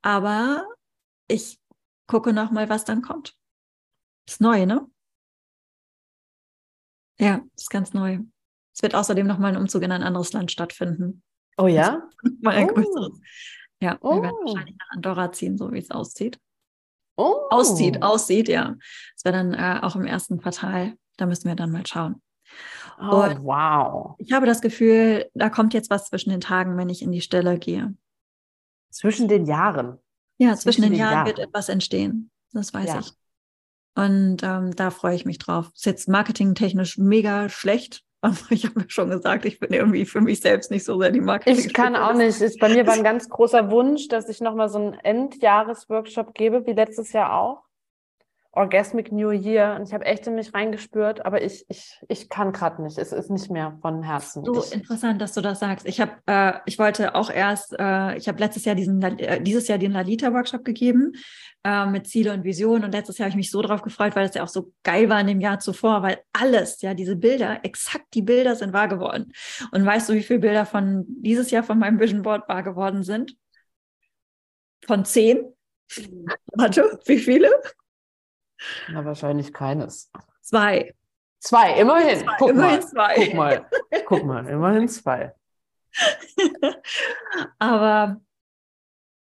Aber 0.01 0.65
ich 1.27 1.59
gucke 2.07 2.33
noch 2.33 2.51
mal, 2.51 2.69
was 2.69 2.85
dann 2.85 3.01
kommt. 3.01 3.35
Ist 4.27 4.41
neu, 4.41 4.65
ne? 4.65 4.87
Ja, 7.19 7.41
ist 7.55 7.69
ganz 7.69 7.93
neu. 7.93 8.19
Es 8.73 8.81
wird 8.81 8.95
außerdem 8.95 9.27
noch 9.27 9.37
mal 9.37 9.49
ein 9.49 9.57
Umzug 9.57 9.83
in 9.83 9.91
ein 9.91 10.03
anderes 10.03 10.33
Land 10.33 10.51
stattfinden. 10.51 11.21
Oh 11.57 11.67
ja? 11.67 12.09
Mal 12.41 12.55
ein 12.55 12.69
Oh. 12.71 12.73
größeres. 12.73 13.19
Ja, 13.79 13.99
wir 14.01 14.21
werden 14.21 14.35
Oh. 14.41 14.45
wahrscheinlich 14.47 14.75
nach 14.79 14.89
Andorra 14.95 15.31
ziehen, 15.31 15.57
so 15.57 15.71
wie 15.71 15.77
es 15.77 15.91
aussieht. 15.91 16.39
Oh. 17.15 17.47
Aussieht, 17.51 18.01
aussieht, 18.01 18.47
ja. 18.47 18.75
Es 19.15 19.23
wäre 19.23 19.35
dann 19.37 19.53
äh, 19.53 19.79
auch 19.83 19.95
im 19.95 20.05
ersten 20.05 20.39
Quartal. 20.41 20.97
Da 21.17 21.27
müssen 21.27 21.47
wir 21.47 21.55
dann 21.55 21.71
mal 21.71 21.85
schauen. 21.85 22.21
Oh, 22.99 23.23
Und- 23.23 23.43
wow. 23.43 24.15
Ich 24.17 24.31
habe 24.33 24.45
das 24.45 24.61
Gefühl, 24.61 25.29
da 25.33 25.49
kommt 25.49 25.73
jetzt 25.73 25.89
was 25.89 26.05
zwischen 26.09 26.29
den 26.29 26.41
Tagen, 26.41 26.77
wenn 26.77 26.89
ich 26.89 27.01
in 27.01 27.11
die 27.11 27.21
Stille 27.21 27.57
gehe. 27.57 27.95
Zwischen 28.91 29.27
den 29.27 29.45
Jahren. 29.45 29.97
Ja, 30.37 30.55
zwischen 30.55 30.81
den 30.83 30.91
den 30.91 30.99
Jahren 30.99 31.13
Jahren. 31.13 31.25
wird 31.27 31.39
etwas 31.39 31.69
entstehen. 31.69 32.29
Das 32.51 32.73
weiß 32.73 32.87
Ja. 32.87 32.99
ich. 32.99 33.11
Und 33.95 34.37
ähm, 34.43 34.75
da 34.75 34.89
freue 34.89 35.15
ich 35.15 35.25
mich 35.25 35.37
drauf. 35.37 35.69
Ist 35.75 35.85
jetzt 35.85 36.07
marketingtechnisch 36.09 36.97
mega 36.97 37.49
schlecht. 37.49 38.03
Aber 38.23 38.37
ich 38.51 38.65
habe 38.65 38.79
mir 38.79 38.89
schon 38.89 39.09
gesagt, 39.09 39.43
ich 39.45 39.59
bin 39.59 39.73
irgendwie 39.73 40.05
für 40.05 40.21
mich 40.21 40.39
selbst 40.39 40.71
nicht 40.71 40.85
so 40.85 40.97
sehr 40.99 41.11
die 41.11 41.19
Marketing. 41.19 41.59
Ich 41.65 41.73
kann 41.73 41.95
auch 41.95 42.13
nicht. 42.13 42.39
Ich, 42.41 42.57
bei 42.57 42.69
mir 42.69 42.87
war 42.87 42.93
ein 42.93 43.03
ganz 43.03 43.27
großer 43.27 43.69
Wunsch, 43.69 44.07
dass 44.07 44.29
ich 44.29 44.39
nochmal 44.39 44.69
so 44.69 44.77
einen 44.79 44.93
Endjahresworkshop 44.93 46.33
gebe, 46.33 46.65
wie 46.65 46.71
letztes 46.73 47.11
Jahr 47.11 47.33
auch. 47.33 47.63
Orgasmic 48.55 49.11
New 49.11 49.31
Year. 49.31 49.75
Und 49.75 49.87
ich 49.87 49.93
habe 49.93 50.05
echt 50.05 50.27
in 50.27 50.35
mich 50.35 50.53
reingespürt, 50.53 51.25
aber 51.25 51.41
ich, 51.41 51.65
ich, 51.69 51.99
ich 52.07 52.29
kann 52.29 52.51
gerade 52.51 52.83
nicht. 52.83 52.99
Es 52.99 53.11
ist 53.11 53.31
nicht 53.31 53.49
mehr 53.49 53.77
von 53.81 54.03
Herzen. 54.03 54.45
So 54.45 54.63
ich, 54.63 54.73
interessant, 54.73 55.21
dass 55.21 55.33
du 55.33 55.41
das 55.41 55.59
sagst. 55.59 55.87
Ich 55.87 55.99
habe, 55.99 56.11
äh, 56.27 56.53
ich 56.67 56.77
wollte 56.77 57.15
auch 57.15 57.31
erst, 57.31 57.73
äh, 57.77 58.15
ich 58.15 58.27
habe 58.27 58.39
letztes 58.39 58.65
Jahr 58.65 58.75
diesen, 58.75 59.01
äh, 59.01 59.41
dieses 59.41 59.67
Jahr 59.67 59.79
den 59.79 59.91
Lalita-Workshop 59.91 60.63
gegeben 60.63 61.13
äh, 61.63 61.87
mit 61.87 62.07
Ziele 62.07 62.31
und 62.31 62.43
Visionen. 62.43 62.83
Und 62.83 62.91
letztes 62.91 63.17
Jahr 63.17 63.25
habe 63.25 63.31
ich 63.31 63.37
mich 63.37 63.49
so 63.49 63.59
drauf 63.63 63.81
gefreut, 63.81 64.15
weil 64.15 64.27
es 64.27 64.35
ja 64.35 64.43
auch 64.43 64.47
so 64.47 64.71
geil 64.83 65.09
war 65.09 65.19
in 65.19 65.27
dem 65.27 65.41
Jahr 65.41 65.57
zuvor, 65.59 66.03
weil 66.03 66.19
alles, 66.31 66.79
ja, 66.81 66.93
diese 66.93 67.15
Bilder, 67.15 67.65
exakt 67.65 68.13
die 68.13 68.21
Bilder 68.21 68.55
sind 68.55 68.71
wahr 68.71 68.87
geworden. 68.87 69.33
Und 69.71 69.83
weißt 69.83 70.09
du, 70.09 70.13
wie 70.13 70.23
viele 70.23 70.39
Bilder 70.39 70.67
von 70.67 71.05
dieses 71.07 71.49
Jahr 71.49 71.63
von 71.63 71.79
meinem 71.79 71.99
Vision 71.99 72.21
Board 72.21 72.47
wahr 72.47 72.61
geworden 72.61 73.01
sind? 73.01 73.35
Von 74.85 75.05
zehn? 75.05 75.43
Warte, 76.55 76.99
wie 77.05 77.17
viele? 77.17 77.49
Na, 78.89 79.03
wahrscheinlich 79.05 79.53
keines. 79.53 80.11
Zwei. 80.41 80.93
Zwei, 81.39 81.73
immerhin. 81.79 82.19
Zwei, 82.19 82.35
Guck 82.39 82.49
immerhin 82.51 82.79
mal. 82.79 82.87
zwei. 82.87 83.15
Guck 83.15 83.33
mal. 83.33 83.65
Guck 84.05 84.23
mal, 84.25 84.47
immerhin 84.47 84.87
zwei. 84.87 85.33
Aber 87.59 88.21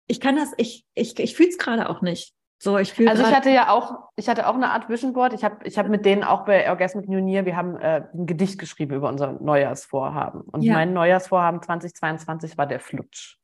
ich 0.08 0.20
kann 0.20 0.36
das, 0.36 0.52
ich, 0.58 0.86
ich, 0.94 1.18
ich 1.20 1.36
fühle 1.36 1.50
es 1.50 1.58
gerade 1.58 1.90
auch 1.90 2.02
nicht. 2.02 2.34
So, 2.60 2.78
ich 2.78 2.94
fühle 2.94 3.10
Also 3.10 3.24
ich 3.24 3.34
hatte 3.34 3.50
ja 3.50 3.70
auch, 3.72 4.10
ich 4.16 4.30
hatte 4.30 4.48
auch 4.48 4.54
eine 4.54 4.70
Art 4.70 4.88
Vision 4.88 5.14
Board. 5.14 5.34
Ich 5.34 5.44
habe 5.44 5.66
ich 5.66 5.80
hab 5.80 5.88
mit 5.88 6.06
denen 6.06 6.24
auch 6.24 6.46
bei 6.46 6.70
Orgasmic 6.70 7.08
New 7.10 7.26
Year, 7.26 7.46
wir 7.46 7.56
haben 7.56 7.76
äh, 7.78 8.04
ein 8.14 8.28
Gedicht 8.28 8.60
geschrieben 8.60 8.94
über 8.96 9.10
unser 9.10 9.32
Neujahrsvorhaben. 9.34 10.42
Und 10.42 10.62
Ja. 10.62 10.74
mein 10.74 10.94
Neujahrsvorhaben 10.94 11.62
2022 11.64 12.58
war 12.60 12.68
der 12.68 12.80
Flutsch. 12.80 13.38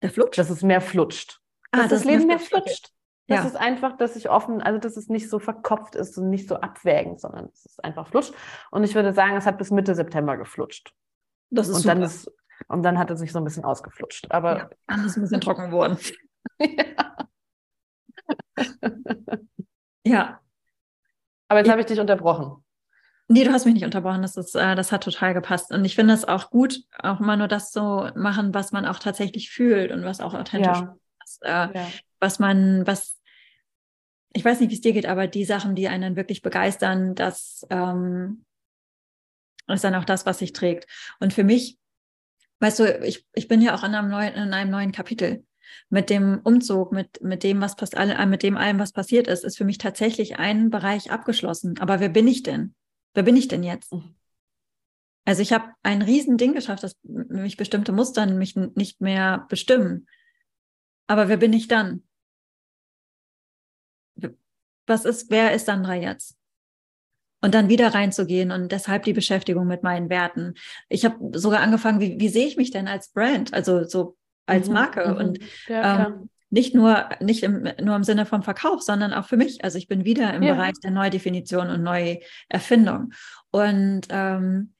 der 0.00 0.10
Flutsch. 0.10 0.38
Dass 0.38 0.48
es 0.48 0.62
mehr 0.62 0.80
flutscht. 0.80 1.40
Ah, 1.70 1.78
Dass 1.82 1.88
das, 1.90 2.04
Leben 2.04 2.26
mehr 2.26 2.38
Flutsch. 2.38 2.62
flutscht. 2.64 2.92
Das 3.28 3.40
Ja. 3.40 3.44
ist 3.46 3.56
einfach, 3.56 3.96
dass 3.96 4.16
ich 4.16 4.28
offen, 4.30 4.60
also 4.60 4.78
dass 4.78 4.96
es 4.96 5.08
nicht 5.08 5.30
so 5.30 5.38
verkopft 5.38 5.94
ist 5.94 6.18
und 6.18 6.28
nicht 6.28 6.48
so 6.48 6.56
abwägend, 6.56 7.20
sondern 7.20 7.46
es 7.52 7.64
ist 7.66 7.84
einfach 7.84 8.08
flutscht. 8.08 8.34
Und 8.70 8.84
ich 8.84 8.94
würde 8.94 9.12
sagen, 9.12 9.36
es 9.36 9.46
hat 9.46 9.58
bis 9.58 9.70
Mitte 9.70 9.94
September 9.94 10.36
geflutscht. 10.36 10.92
Das 11.50 11.68
ist 11.68 11.76
Und 11.76 11.82
super. 11.82 11.94
dann 11.94 12.02
ist, 12.04 12.30
und 12.68 12.82
dann 12.82 12.98
hat 12.98 13.10
es 13.10 13.20
sich 13.20 13.32
so 13.32 13.38
ein 13.38 13.44
bisschen 13.44 13.64
ausgeflutscht. 13.64 14.30
Aber 14.30 14.56
ja, 14.58 14.70
dann 14.88 15.04
ist 15.06 15.16
ein 15.16 15.22
bisschen 15.22 15.40
trocken 15.40 15.70
geworden. 15.70 15.96
Ja. 20.04 20.40
Aber 21.48 21.60
jetzt 21.60 21.66
Ja. 21.68 21.72
habe 21.72 21.80
ich 21.82 21.86
dich 21.86 22.00
unterbrochen. 22.00 22.64
Nee, 23.28 23.44
du 23.44 23.52
hast 23.52 23.64
mich 23.66 23.74
nicht 23.74 23.84
unterbrochen. 23.84 24.22
Das, 24.22 24.36
ist, 24.36 24.54
äh, 24.56 24.74
das 24.74 24.90
hat 24.90 25.04
total 25.04 25.32
gepasst. 25.32 25.70
Und 25.72 25.84
ich 25.84 25.94
finde 25.94 26.12
es 26.14 26.24
auch 26.26 26.50
gut, 26.50 26.80
auch 26.98 27.20
immer 27.20 27.36
nur 27.36 27.46
das 27.48 27.70
so 27.72 28.08
machen, 28.16 28.52
was 28.52 28.72
man 28.72 28.84
auch 28.84 28.98
tatsächlich 28.98 29.50
fühlt 29.50 29.92
und 29.92 30.04
was 30.04 30.20
auch 30.20 30.34
authentisch 30.34 30.76
Ja. 30.78 30.96
ist. 31.24 31.42
Äh, 31.42 31.48
Ja. 31.48 31.86
Was 32.22 32.38
man, 32.38 32.86
was, 32.86 33.20
ich 34.32 34.44
weiß 34.44 34.60
nicht, 34.60 34.70
wie 34.70 34.74
es 34.74 34.80
dir 34.80 34.92
geht, 34.94 35.06
aber 35.06 35.26
die 35.26 35.44
Sachen, 35.44 35.74
die 35.74 35.88
einen 35.88 36.16
wirklich 36.16 36.40
begeistern, 36.40 37.14
das 37.14 37.66
ähm, 37.70 38.44
ist 39.68 39.84
dann 39.84 39.94
auch 39.94 40.04
das, 40.04 40.26
was 40.26 40.38
sich 40.38 40.52
trägt. 40.52 40.86
Und 41.20 41.32
für 41.32 41.44
mich, 41.44 41.78
weißt 42.60 42.80
du, 42.80 42.98
ich, 43.04 43.26
ich 43.34 43.48
bin 43.48 43.60
ja 43.60 43.74
auch 43.74 43.84
in 43.84 43.94
einem 43.94 44.10
neuen, 44.10 44.34
in 44.34 44.54
einem 44.54 44.70
neuen 44.70 44.92
Kapitel. 44.92 45.44
Mit 45.88 46.10
dem 46.10 46.40
Umzug, 46.44 46.92
mit, 46.92 47.22
mit 47.22 47.42
dem, 47.44 47.60
was 47.60 47.76
pass 47.76 47.94
alle- 47.94 48.26
mit 48.26 48.42
dem 48.42 48.56
allem, 48.56 48.78
was 48.78 48.92
passiert 48.92 49.26
ist, 49.26 49.42
ist 49.44 49.56
für 49.56 49.64
mich 49.64 49.78
tatsächlich 49.78 50.38
ein 50.38 50.70
Bereich 50.70 51.10
abgeschlossen. 51.10 51.78
Aber 51.80 51.98
wer 52.00 52.10
bin 52.10 52.28
ich 52.28 52.42
denn? 52.42 52.74
Wer 53.14 53.22
bin 53.22 53.36
ich 53.36 53.48
denn 53.48 53.62
jetzt? 53.62 53.92
Mhm. 53.92 54.14
Also 55.24 55.40
ich 55.40 55.52
habe 55.52 55.66
ein 55.82 56.02
Riesending 56.02 56.52
geschafft, 56.52 56.82
dass 56.82 56.98
mich 57.04 57.56
bestimmte 57.56 57.92
Muster 57.92 58.26
mich 58.26 58.56
nicht 58.56 59.00
mehr 59.00 59.46
bestimmen. 59.48 60.06
Aber 61.06 61.28
wer 61.28 61.36
bin 61.36 61.52
ich 61.52 61.68
dann? 61.68 62.02
Was 64.86 65.04
ist, 65.04 65.30
wer 65.30 65.52
ist 65.52 65.66
Sandra 65.66 65.94
jetzt? 65.94 66.36
Und 67.40 67.54
dann 67.54 67.68
wieder 67.68 67.92
reinzugehen 67.92 68.52
und 68.52 68.70
deshalb 68.70 69.02
die 69.02 69.12
Beschäftigung 69.12 69.66
mit 69.66 69.82
meinen 69.82 70.08
Werten. 70.10 70.54
Ich 70.88 71.04
habe 71.04 71.36
sogar 71.38 71.60
angefangen, 71.60 72.00
wie, 72.00 72.20
wie 72.20 72.28
sehe 72.28 72.46
ich 72.46 72.56
mich 72.56 72.70
denn 72.70 72.86
als 72.86 73.08
Brand, 73.08 73.52
also 73.52 73.82
so 73.84 74.16
als 74.46 74.68
Mhm, 74.68 74.74
Marke 74.74 75.08
mhm. 75.08 75.16
und 75.16 75.38
ja, 75.68 76.06
ähm, 76.06 76.30
nicht 76.50 76.74
nur 76.74 77.08
nicht 77.20 77.42
im, 77.42 77.66
nur 77.82 77.96
im 77.96 78.04
Sinne 78.04 78.26
vom 78.26 78.42
Verkauf, 78.42 78.82
sondern 78.82 79.12
auch 79.12 79.26
für 79.26 79.36
mich. 79.36 79.64
Also 79.64 79.78
ich 79.78 79.88
bin 79.88 80.04
wieder 80.04 80.34
im 80.34 80.42
Ja. 80.42 80.54
Bereich 80.54 80.74
der 80.84 80.90
Neudefinition 80.90 81.68
und 81.70 81.82
Neuerfindung. 81.82 83.12
Und 83.50 84.02
ähm, 84.10 84.74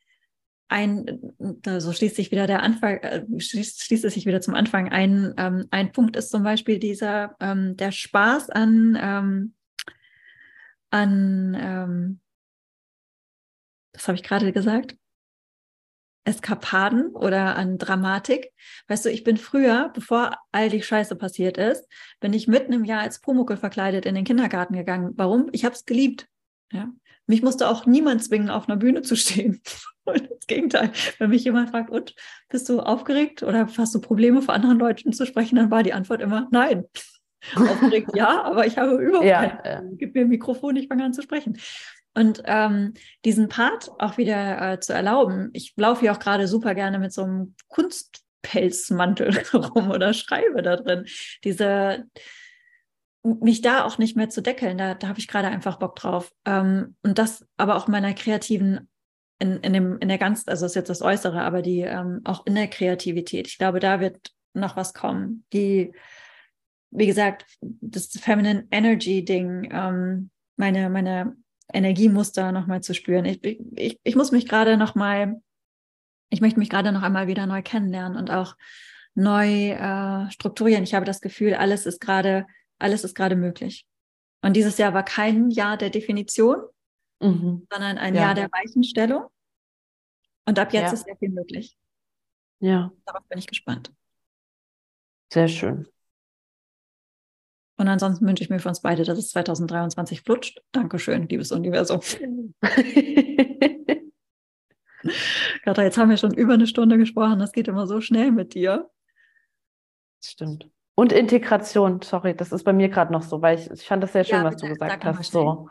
ein, 0.68 1.20
so 1.66 1.92
schließt 1.92 2.16
sich 2.16 2.30
wieder 2.30 2.46
der 2.46 2.62
Anfang, 2.62 2.98
äh, 2.98 3.24
schließt, 3.38 3.82
schließt 3.82 4.04
es 4.04 4.14
sich 4.14 4.26
wieder 4.26 4.40
zum 4.40 4.54
Anfang. 4.54 4.90
Ein, 4.90 5.34
ähm, 5.36 5.66
ein 5.70 5.92
Punkt 5.92 6.16
ist 6.16 6.30
zum 6.30 6.42
Beispiel 6.42 6.78
dieser, 6.78 7.36
ähm, 7.40 7.76
der 7.76 7.90
Spaß 7.92 8.50
an, 8.50 8.98
ähm, 9.00 9.54
an, 10.92 11.56
ähm, 11.58 12.20
was 13.92 14.08
habe 14.08 14.16
ich 14.16 14.22
gerade 14.22 14.52
gesagt? 14.52 14.96
Eskapaden 16.24 17.08
oder 17.16 17.56
an 17.56 17.78
Dramatik. 17.78 18.52
Weißt 18.86 19.04
du, 19.04 19.10
ich 19.10 19.24
bin 19.24 19.36
früher, 19.36 19.90
bevor 19.92 20.36
all 20.52 20.68
die 20.68 20.82
Scheiße 20.82 21.16
passiert 21.16 21.58
ist, 21.58 21.88
bin 22.20 22.32
ich 22.32 22.46
mitten 22.46 22.72
im 22.72 22.84
Jahr 22.84 23.00
als 23.00 23.20
Pumuckel 23.20 23.56
verkleidet 23.56 24.06
in 24.06 24.14
den 24.14 24.24
Kindergarten 24.24 24.74
gegangen. 24.74 25.12
Warum? 25.16 25.48
Ich 25.52 25.64
habe 25.64 25.74
es 25.74 25.84
geliebt. 25.84 26.28
Ja. 26.72 26.92
Mich 27.26 27.42
musste 27.42 27.68
auch 27.68 27.86
niemand 27.86 28.22
zwingen, 28.22 28.50
auf 28.50 28.68
einer 28.68 28.76
Bühne 28.76 29.02
zu 29.02 29.16
stehen. 29.16 29.60
Und 30.04 30.30
das 30.30 30.46
Gegenteil. 30.46 30.92
Wenn 31.18 31.30
mich 31.30 31.44
jemand 31.44 31.70
fragt, 31.70 31.90
und 31.90 32.14
bist 32.48 32.68
du 32.68 32.80
aufgeregt 32.80 33.42
oder 33.42 33.68
hast 33.76 33.94
du 33.94 34.00
Probleme, 34.00 34.42
vor 34.42 34.54
anderen 34.54 34.78
Leuten 34.78 35.12
zu 35.12 35.26
sprechen, 35.26 35.56
dann 35.56 35.70
war 35.70 35.82
die 35.82 35.92
Antwort 35.92 36.20
immer 36.20 36.48
nein. 36.50 36.84
Aufgeregt 37.56 38.10
ja, 38.14 38.42
aber 38.44 38.66
ich 38.66 38.78
habe 38.78 38.94
überhaupt 38.94 39.26
Ja, 39.26 39.46
keine. 39.48 39.70
ja. 39.70 39.82
Gib 39.96 40.14
mir 40.14 40.22
ein 40.22 40.28
Mikrofon, 40.28 40.76
ich 40.76 40.88
fange 40.88 41.04
an 41.04 41.12
zu 41.12 41.22
sprechen. 41.22 41.58
Und 42.14 42.42
ähm, 42.44 42.94
diesen 43.24 43.48
Part 43.48 43.90
auch 43.98 44.18
wieder 44.18 44.72
äh, 44.72 44.80
zu 44.80 44.92
erlauben. 44.92 45.50
Ich 45.54 45.72
laufe 45.76 46.02
hier 46.02 46.12
auch 46.12 46.18
gerade 46.18 46.46
super 46.46 46.74
gerne 46.74 46.98
mit 46.98 47.12
so 47.12 47.22
einem 47.22 47.54
Kunstpelzmantel 47.68 49.38
rum 49.54 49.90
oder 49.90 50.12
schreibe 50.12 50.62
da 50.62 50.76
drin. 50.76 51.06
Diese 51.42 52.04
mich 53.22 53.60
da 53.60 53.84
auch 53.84 53.98
nicht 53.98 54.16
mehr 54.16 54.28
zu 54.28 54.42
deckeln, 54.42 54.78
da, 54.78 54.94
da 54.94 55.08
habe 55.08 55.20
ich 55.20 55.28
gerade 55.28 55.48
einfach 55.48 55.78
Bock 55.78 55.96
drauf. 55.96 56.32
Ähm, 56.44 56.96
und 57.02 57.18
das 57.18 57.46
aber 57.56 57.76
auch 57.76 57.86
meiner 57.86 58.14
kreativen, 58.14 58.88
in, 59.38 59.58
in, 59.58 59.72
dem, 59.72 59.98
in 59.98 60.08
der 60.08 60.18
ganz, 60.18 60.46
also 60.48 60.64
das 60.64 60.72
ist 60.72 60.76
jetzt 60.76 60.90
das 60.90 61.02
Äußere, 61.02 61.42
aber 61.42 61.62
die 61.62 61.80
ähm, 61.80 62.20
auch 62.24 62.44
in 62.46 62.54
der 62.54 62.68
Kreativität. 62.68 63.46
Ich 63.46 63.58
glaube, 63.58 63.80
da 63.80 64.00
wird 64.00 64.32
noch 64.54 64.76
was 64.76 64.92
kommen. 64.92 65.44
Die, 65.52 65.92
wie 66.92 67.06
gesagt, 67.06 67.46
das 67.60 68.06
Feminine 68.08 68.66
Energy 68.70 69.24
Ding, 69.24 69.68
ähm, 69.72 70.30
meine, 70.56 70.90
meine 70.90 71.34
Energiemuster 71.72 72.52
nochmal 72.52 72.82
zu 72.82 72.94
spüren. 72.94 73.24
Ich, 73.24 73.42
ich, 73.42 73.98
ich 74.02 74.14
muss 74.16 74.30
mich 74.30 74.46
gerade 74.46 74.76
nochmal, 74.76 75.40
ich 76.30 76.40
möchte 76.40 76.58
mich 76.58 76.68
gerade 76.68 76.92
noch 76.92 77.02
einmal 77.02 77.26
wieder 77.26 77.46
neu 77.46 77.62
kennenlernen 77.62 78.16
und 78.18 78.30
auch 78.30 78.56
neu 79.14 79.70
äh, 79.70 80.30
strukturieren. 80.30 80.84
Ich 80.84 80.94
habe 80.94 81.06
das 81.06 81.20
Gefühl, 81.20 81.54
alles 81.54 81.86
ist 81.86 82.00
gerade, 82.00 82.46
alles 82.78 83.04
ist 83.04 83.14
gerade 83.14 83.36
möglich. 83.36 83.86
Und 84.42 84.54
dieses 84.54 84.76
Jahr 84.78 84.92
war 84.94 85.04
kein 85.04 85.50
Jahr 85.50 85.76
der 85.76 85.90
Definition, 85.90 86.56
Mhm. 87.20 87.66
sondern 87.70 87.98
ein 87.98 88.14
Ja. 88.16 88.22
Jahr 88.22 88.34
der 88.34 88.50
Weichenstellung. 88.50 89.26
Und 90.44 90.58
ab 90.58 90.72
jetzt 90.72 90.88
Ja. 90.88 90.92
ist 90.92 91.04
sehr 91.04 91.16
viel 91.16 91.28
möglich. 91.30 91.76
Ja, 92.58 92.90
Darauf 93.06 93.24
bin 93.28 93.38
ich 93.38 93.46
gespannt. 93.46 93.92
sehr 95.32 95.46
schön. 95.48 95.86
Und 97.76 97.88
ansonsten 97.88 98.26
wünsche 98.26 98.44
ich 98.44 98.50
mir 98.50 98.58
für 98.58 98.68
uns 98.68 98.82
beide, 98.82 99.04
dass 99.04 99.18
es 99.18 99.30
2023 99.30 100.22
flutscht. 100.22 100.62
Dankeschön, 100.72 101.28
liebes 101.28 101.52
Universum. 101.52 102.00
Katha, 105.64 105.82
jetzt 105.82 105.98
haben 105.98 106.10
wir 106.10 106.16
schon 106.16 106.34
über 106.34 106.54
eine 106.54 106.66
Stunde 106.66 106.98
gesprochen. 106.98 107.38
Das 107.38 107.52
geht 107.52 107.68
immer 107.68 107.86
so 107.86 108.00
schnell 108.00 108.30
mit 108.30 108.54
dir. 108.54 108.90
Stimmt. 110.22 110.68
Und 110.94 111.12
Integration, 111.12 112.02
sorry, 112.02 112.36
das 112.36 112.52
ist 112.52 112.64
bei 112.64 112.72
mir 112.72 112.88
gerade 112.88 113.12
noch 113.12 113.22
so, 113.22 113.40
weil 113.42 113.58
ich, 113.58 113.70
ich 113.70 113.86
fand 113.86 114.02
das 114.02 114.12
sehr 114.12 114.24
schön, 114.24 114.38
Ja, 114.38 114.44
was 114.44 114.56
bitte, 114.56 114.68
du 114.68 114.74
gesagt 114.74 115.04
hast. 115.04 115.32
So. 115.32 115.68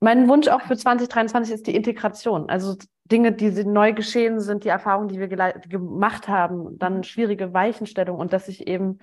Mein 0.00 0.28
Wunsch 0.28 0.48
auch 0.48 0.60
für 0.60 0.76
2023 0.76 1.54
ist 1.54 1.66
die 1.66 1.74
Integration. 1.74 2.50
Also 2.50 2.76
Dinge, 3.04 3.32
die 3.32 3.50
neu 3.64 3.94
geschehen 3.94 4.40
sind, 4.40 4.64
die 4.64 4.68
Erfahrungen, 4.68 5.08
die 5.08 5.18
wir 5.18 5.28
gemacht 5.28 6.28
haben, 6.28 6.78
dann 6.78 7.04
schwierige 7.04 7.54
Weichenstellungen 7.54 8.20
und 8.20 8.32
dass 8.32 8.48
ich 8.48 8.66
eben, 8.66 8.98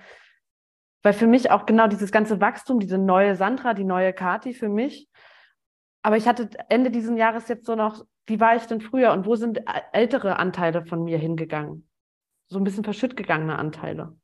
weil 1.02 1.12
für 1.12 1.26
mich 1.26 1.50
auch 1.50 1.66
genau 1.66 1.86
dieses 1.88 2.12
ganze 2.12 2.40
Wachstum, 2.40 2.80
diese 2.80 2.98
neue 2.98 3.36
Sandra, 3.36 3.74
die 3.74 3.84
neue 3.84 4.12
Kati 4.12 4.54
für 4.54 4.68
mich, 4.68 5.08
aber 6.02 6.16
ich 6.16 6.26
hatte 6.26 6.50
Ende 6.68 6.90
dieses 6.90 7.16
Jahres 7.16 7.48
jetzt 7.48 7.66
so 7.66 7.74
noch, 7.74 8.04
wie 8.26 8.40
war 8.40 8.56
ich 8.56 8.64
denn 8.64 8.80
früher 8.80 9.12
und 9.12 9.26
wo 9.26 9.36
sind 9.36 9.60
ältere 9.92 10.38
Anteile 10.38 10.84
von 10.84 11.04
mir 11.04 11.18
hingegangen? 11.18 11.88
So 12.48 12.58
ein 12.58 12.64
bisschen 12.64 12.84
verschütt 12.84 13.16
gegangene 13.16 13.58
Anteile. 13.58 14.16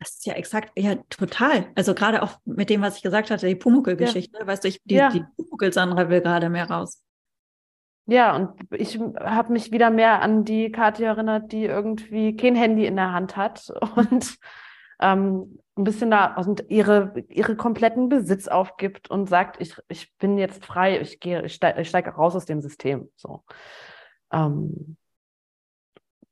Das 0.00 0.10
ist 0.10 0.26
ja 0.26 0.34
exakt, 0.34 0.72
ja, 0.78 0.94
total. 1.10 1.66
Also 1.74 1.94
gerade 1.94 2.22
auch 2.22 2.38
mit 2.44 2.70
dem, 2.70 2.82
was 2.82 2.96
ich 2.96 3.02
gesagt 3.02 3.30
hatte, 3.30 3.46
die 3.46 3.56
Pumuckel-Geschichte. 3.56 4.46
Weißt 4.46 4.64
du, 4.64 4.68
ich, 4.68 4.80
die, 4.84 4.94
Ja. 4.94 5.08
die 5.10 5.24
Pumuckel-Sandra 5.36 6.08
will 6.08 6.20
gerade 6.20 6.48
mehr 6.50 6.70
raus. 6.70 7.02
Ja, 8.06 8.34
und 8.34 8.52
ich 8.72 8.98
habe 8.98 9.52
mich 9.52 9.70
wieder 9.70 9.90
mehr 9.90 10.22
an 10.22 10.44
die 10.44 10.70
Kathi 10.70 11.04
erinnert, 11.04 11.52
die 11.52 11.64
irgendwie 11.64 12.36
kein 12.36 12.54
Handy 12.54 12.86
in 12.86 12.96
der 12.96 13.12
Hand 13.12 13.36
hat 13.36 13.70
und 13.96 14.38
ähm, 15.00 15.60
ein 15.76 15.84
bisschen 15.84 16.10
da 16.10 16.34
und 16.34 16.64
ihre, 16.68 17.14
ihre 17.28 17.56
kompletten 17.56 18.08
Besitz 18.08 18.48
aufgibt 18.48 19.10
und 19.10 19.28
sagt, 19.28 19.60
ich, 19.60 19.76
ich 19.88 20.16
bin 20.18 20.36
jetzt 20.38 20.64
frei, 20.64 21.00
ich 21.00 21.20
gehe, 21.20 21.44
ich 21.44 21.54
steige 21.54 21.84
steig 21.84 22.18
raus 22.18 22.34
aus 22.34 22.46
dem 22.46 22.60
System. 22.60 23.10
So. 23.16 23.44
Ähm, 24.32 24.96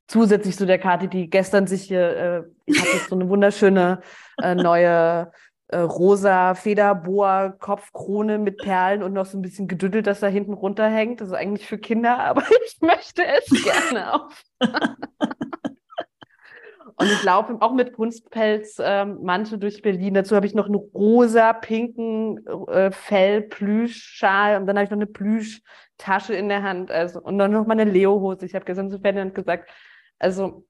zusätzlich 0.08 0.56
zu 0.56 0.66
der 0.66 0.78
Karte, 0.78 1.08
die 1.08 1.30
gestern 1.30 1.66
sich 1.66 1.82
hier, 1.82 2.16
äh, 2.16 2.42
ich 2.66 2.80
habe 2.80 2.90
jetzt 2.90 3.08
so 3.08 3.14
eine 3.14 3.28
wunderschöne 3.28 4.00
äh, 4.42 4.54
neue 4.54 5.30
äh, 5.68 5.78
rosa 5.78 6.54
Federboa 6.54 7.50
Kopfkrone 7.50 8.38
mit 8.38 8.58
Perlen 8.58 9.02
und 9.02 9.12
noch 9.12 9.26
so 9.26 9.38
ein 9.38 9.42
bisschen 9.42 9.66
gedüttelt, 9.66 10.06
das 10.06 10.20
da 10.20 10.28
hinten 10.28 10.52
runterhängt. 10.54 11.20
Das 11.20 11.28
ist 11.28 11.34
eigentlich 11.34 11.66
für 11.66 11.78
Kinder, 11.78 12.18
aber 12.24 12.42
ich 12.66 12.80
möchte 12.80 13.22
es 13.24 13.64
gerne 13.64 14.14
auf. 14.14 14.44
Und 16.98 17.12
ich 17.12 17.22
laufe 17.22 17.56
auch 17.60 17.74
mit 17.74 17.92
Kunstpelz 17.92 18.78
ähm, 18.82 19.22
Mantel 19.22 19.58
durch 19.58 19.82
Berlin. 19.82 20.14
Dazu 20.14 20.34
habe 20.34 20.46
ich 20.46 20.54
noch 20.54 20.66
einen 20.66 20.76
rosa, 20.76 21.52
pinken 21.52 22.44
äh, 22.68 22.90
Fell-Plüschschal 22.90 24.58
und 24.58 24.66
dann 24.66 24.76
habe 24.76 24.84
ich 24.84 24.90
noch 24.90 24.96
eine 24.96 25.06
Plüschtasche 25.06 26.34
in 26.34 26.48
der 26.48 26.62
Hand. 26.62 26.90
Also, 26.90 27.20
und 27.20 27.38
dann 27.38 27.52
noch 27.52 27.66
mal 27.66 27.78
eine 27.78 27.90
Leo-Hose. 27.90 28.46
Ich 28.46 28.54
habe 28.54 28.64
gestern 28.64 28.90
zu 28.90 28.98
Ferdinand 28.98 29.34
gesagt, 29.34 29.68
also 30.18 30.66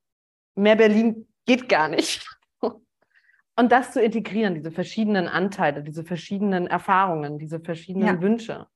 mehr 0.56 0.74
Berlin 0.74 1.28
geht 1.44 1.68
gar 1.68 1.88
nicht. 1.88 2.26
Und 3.58 3.72
das 3.72 3.92
zu 3.92 4.02
integrieren, 4.02 4.54
diese 4.54 4.70
verschiedenen 4.70 5.28
Anteile, 5.28 5.82
diese 5.82 6.04
verschiedenen 6.04 6.66
Erfahrungen, 6.66 7.38
diese 7.38 7.60
verschiedenen 7.60 8.06
Ja. 8.16 8.20
Wünsche. 8.20 8.66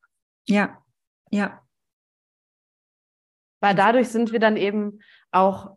Ja, 0.49 0.83
ja, 1.31 1.61
Weil 3.61 3.75
dadurch 3.75 4.09
sind 4.09 4.33
wir 4.33 4.41
dann 4.41 4.57
eben 4.57 5.01
auch 5.33 5.77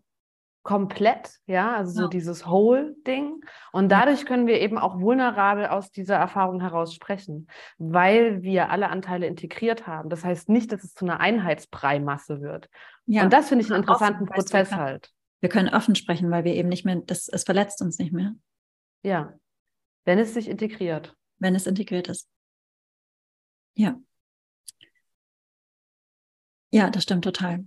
komplett, 0.63 1.39
ja, 1.45 1.75
also 1.75 2.03
so 2.03 2.07
dieses 2.07 2.47
Whole-Ding. 2.47 3.43
Und 3.73 3.89
dadurch 3.89 4.25
können 4.25 4.47
wir 4.47 4.61
eben 4.61 4.77
auch 4.77 4.99
vulnerabel 4.99 5.67
aus 5.67 5.91
dieser 5.91 6.15
Erfahrung 6.15 6.61
heraus 6.61 6.93
sprechen, 6.93 7.47
weil 7.77 8.41
wir 8.43 8.69
alle 8.69 8.89
Anteile 8.89 9.27
integriert 9.27 9.87
haben. 9.87 10.09
Das 10.09 10.23
heißt 10.23 10.47
nicht, 10.49 10.71
dass 10.71 10.83
es 10.85 10.93
zu 10.93 11.03
einer 11.05 11.19
Einheitsbrei-Masse 11.19 12.41
wird. 12.41 12.69
ja. 13.05 13.23
Und 13.23 13.33
das 13.33 13.49
finde 13.49 13.65
ich 13.65 13.71
einen 13.71 13.81
interessanten 13.83 14.23
offen, 14.23 14.33
Prozess 14.33 14.69
kann- 14.69 14.79
halt. 14.79 15.11
Wir 15.41 15.49
können 15.49 15.67
offen 15.73 15.95
sprechen, 15.95 16.31
weil 16.31 16.45
wir 16.45 16.53
eben 16.53 16.69
nicht 16.69 16.85
mehr, 16.85 16.95
das, 17.05 17.27
es 17.27 17.43
verletzt 17.43 17.81
uns 17.81 17.99
nicht 17.99 18.13
mehr, 18.13 18.33
Ja. 19.03 19.33
Wenn 20.05 20.17
es 20.19 20.33
sich 20.33 20.47
integriert. 20.49 21.15
wenn 21.39 21.55
es 21.55 21.67
integriert 21.67 22.07
ist. 22.07 22.29
Ja. 23.75 23.99
Ja, 26.71 26.89
das 26.89 27.03
stimmt 27.03 27.25
total. 27.25 27.65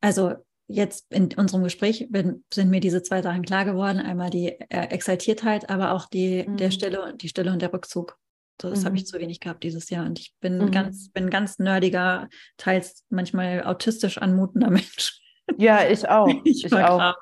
Also 0.00 0.36
jetzt 0.68 1.12
in 1.12 1.32
unserem 1.34 1.64
Gespräch 1.64 2.08
sind 2.52 2.70
mir 2.70 2.80
diese 2.80 3.02
zwei 3.02 3.22
Sachen 3.22 3.42
klar 3.42 3.64
geworden. 3.64 3.98
Einmal 3.98 4.30
die 4.30 4.48
äh, 4.48 4.88
Exaltiertheit, 4.90 5.70
aber 5.70 5.92
auch 5.92 6.06
die, 6.06 6.44
der 6.46 6.68
Mhm. 6.68 6.72
Stille, 6.72 7.14
die 7.16 7.28
Stille 7.28 7.50
und 7.52 7.62
der 7.62 7.72
Rückzug. 7.72 8.18
So, 8.60 8.70
das 8.70 8.84
habe 8.84 8.96
ich 8.96 9.02
Mhm. 9.02 9.06
zu 9.06 9.18
wenig 9.18 9.40
gehabt 9.40 9.62
dieses 9.64 9.88
Jahr. 9.88 10.04
Und 10.04 10.18
ich 10.18 10.34
bin 10.40 10.58
Mhm. 10.58 10.70
ganz, 10.70 11.10
bin 11.10 11.30
ganz 11.30 11.58
nerdiger, 11.58 12.28
teils 12.56 13.04
manchmal 13.08 13.64
autistisch 13.64 14.18
anmutender 14.18 14.70
Mensch. 14.70 15.20
Ja, 15.56 15.88
ich 15.88 16.08
auch. 16.08 16.28
Ich, 16.44 16.64
Ich 16.66 16.72
auch. 16.74 17.14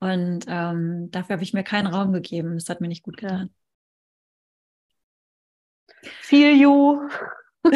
Und 0.00 0.44
ähm, 0.48 1.10
dafür 1.10 1.34
habe 1.34 1.42
ich 1.42 1.52
mir 1.52 1.64
keinen 1.64 1.86
Raum 1.88 2.12
gegeben. 2.12 2.54
Das 2.54 2.68
hat 2.68 2.80
mir 2.80 2.88
nicht 2.88 3.02
gut 3.02 3.18
getan. 3.18 3.50
Feel 6.22 6.54
you. 6.56 7.08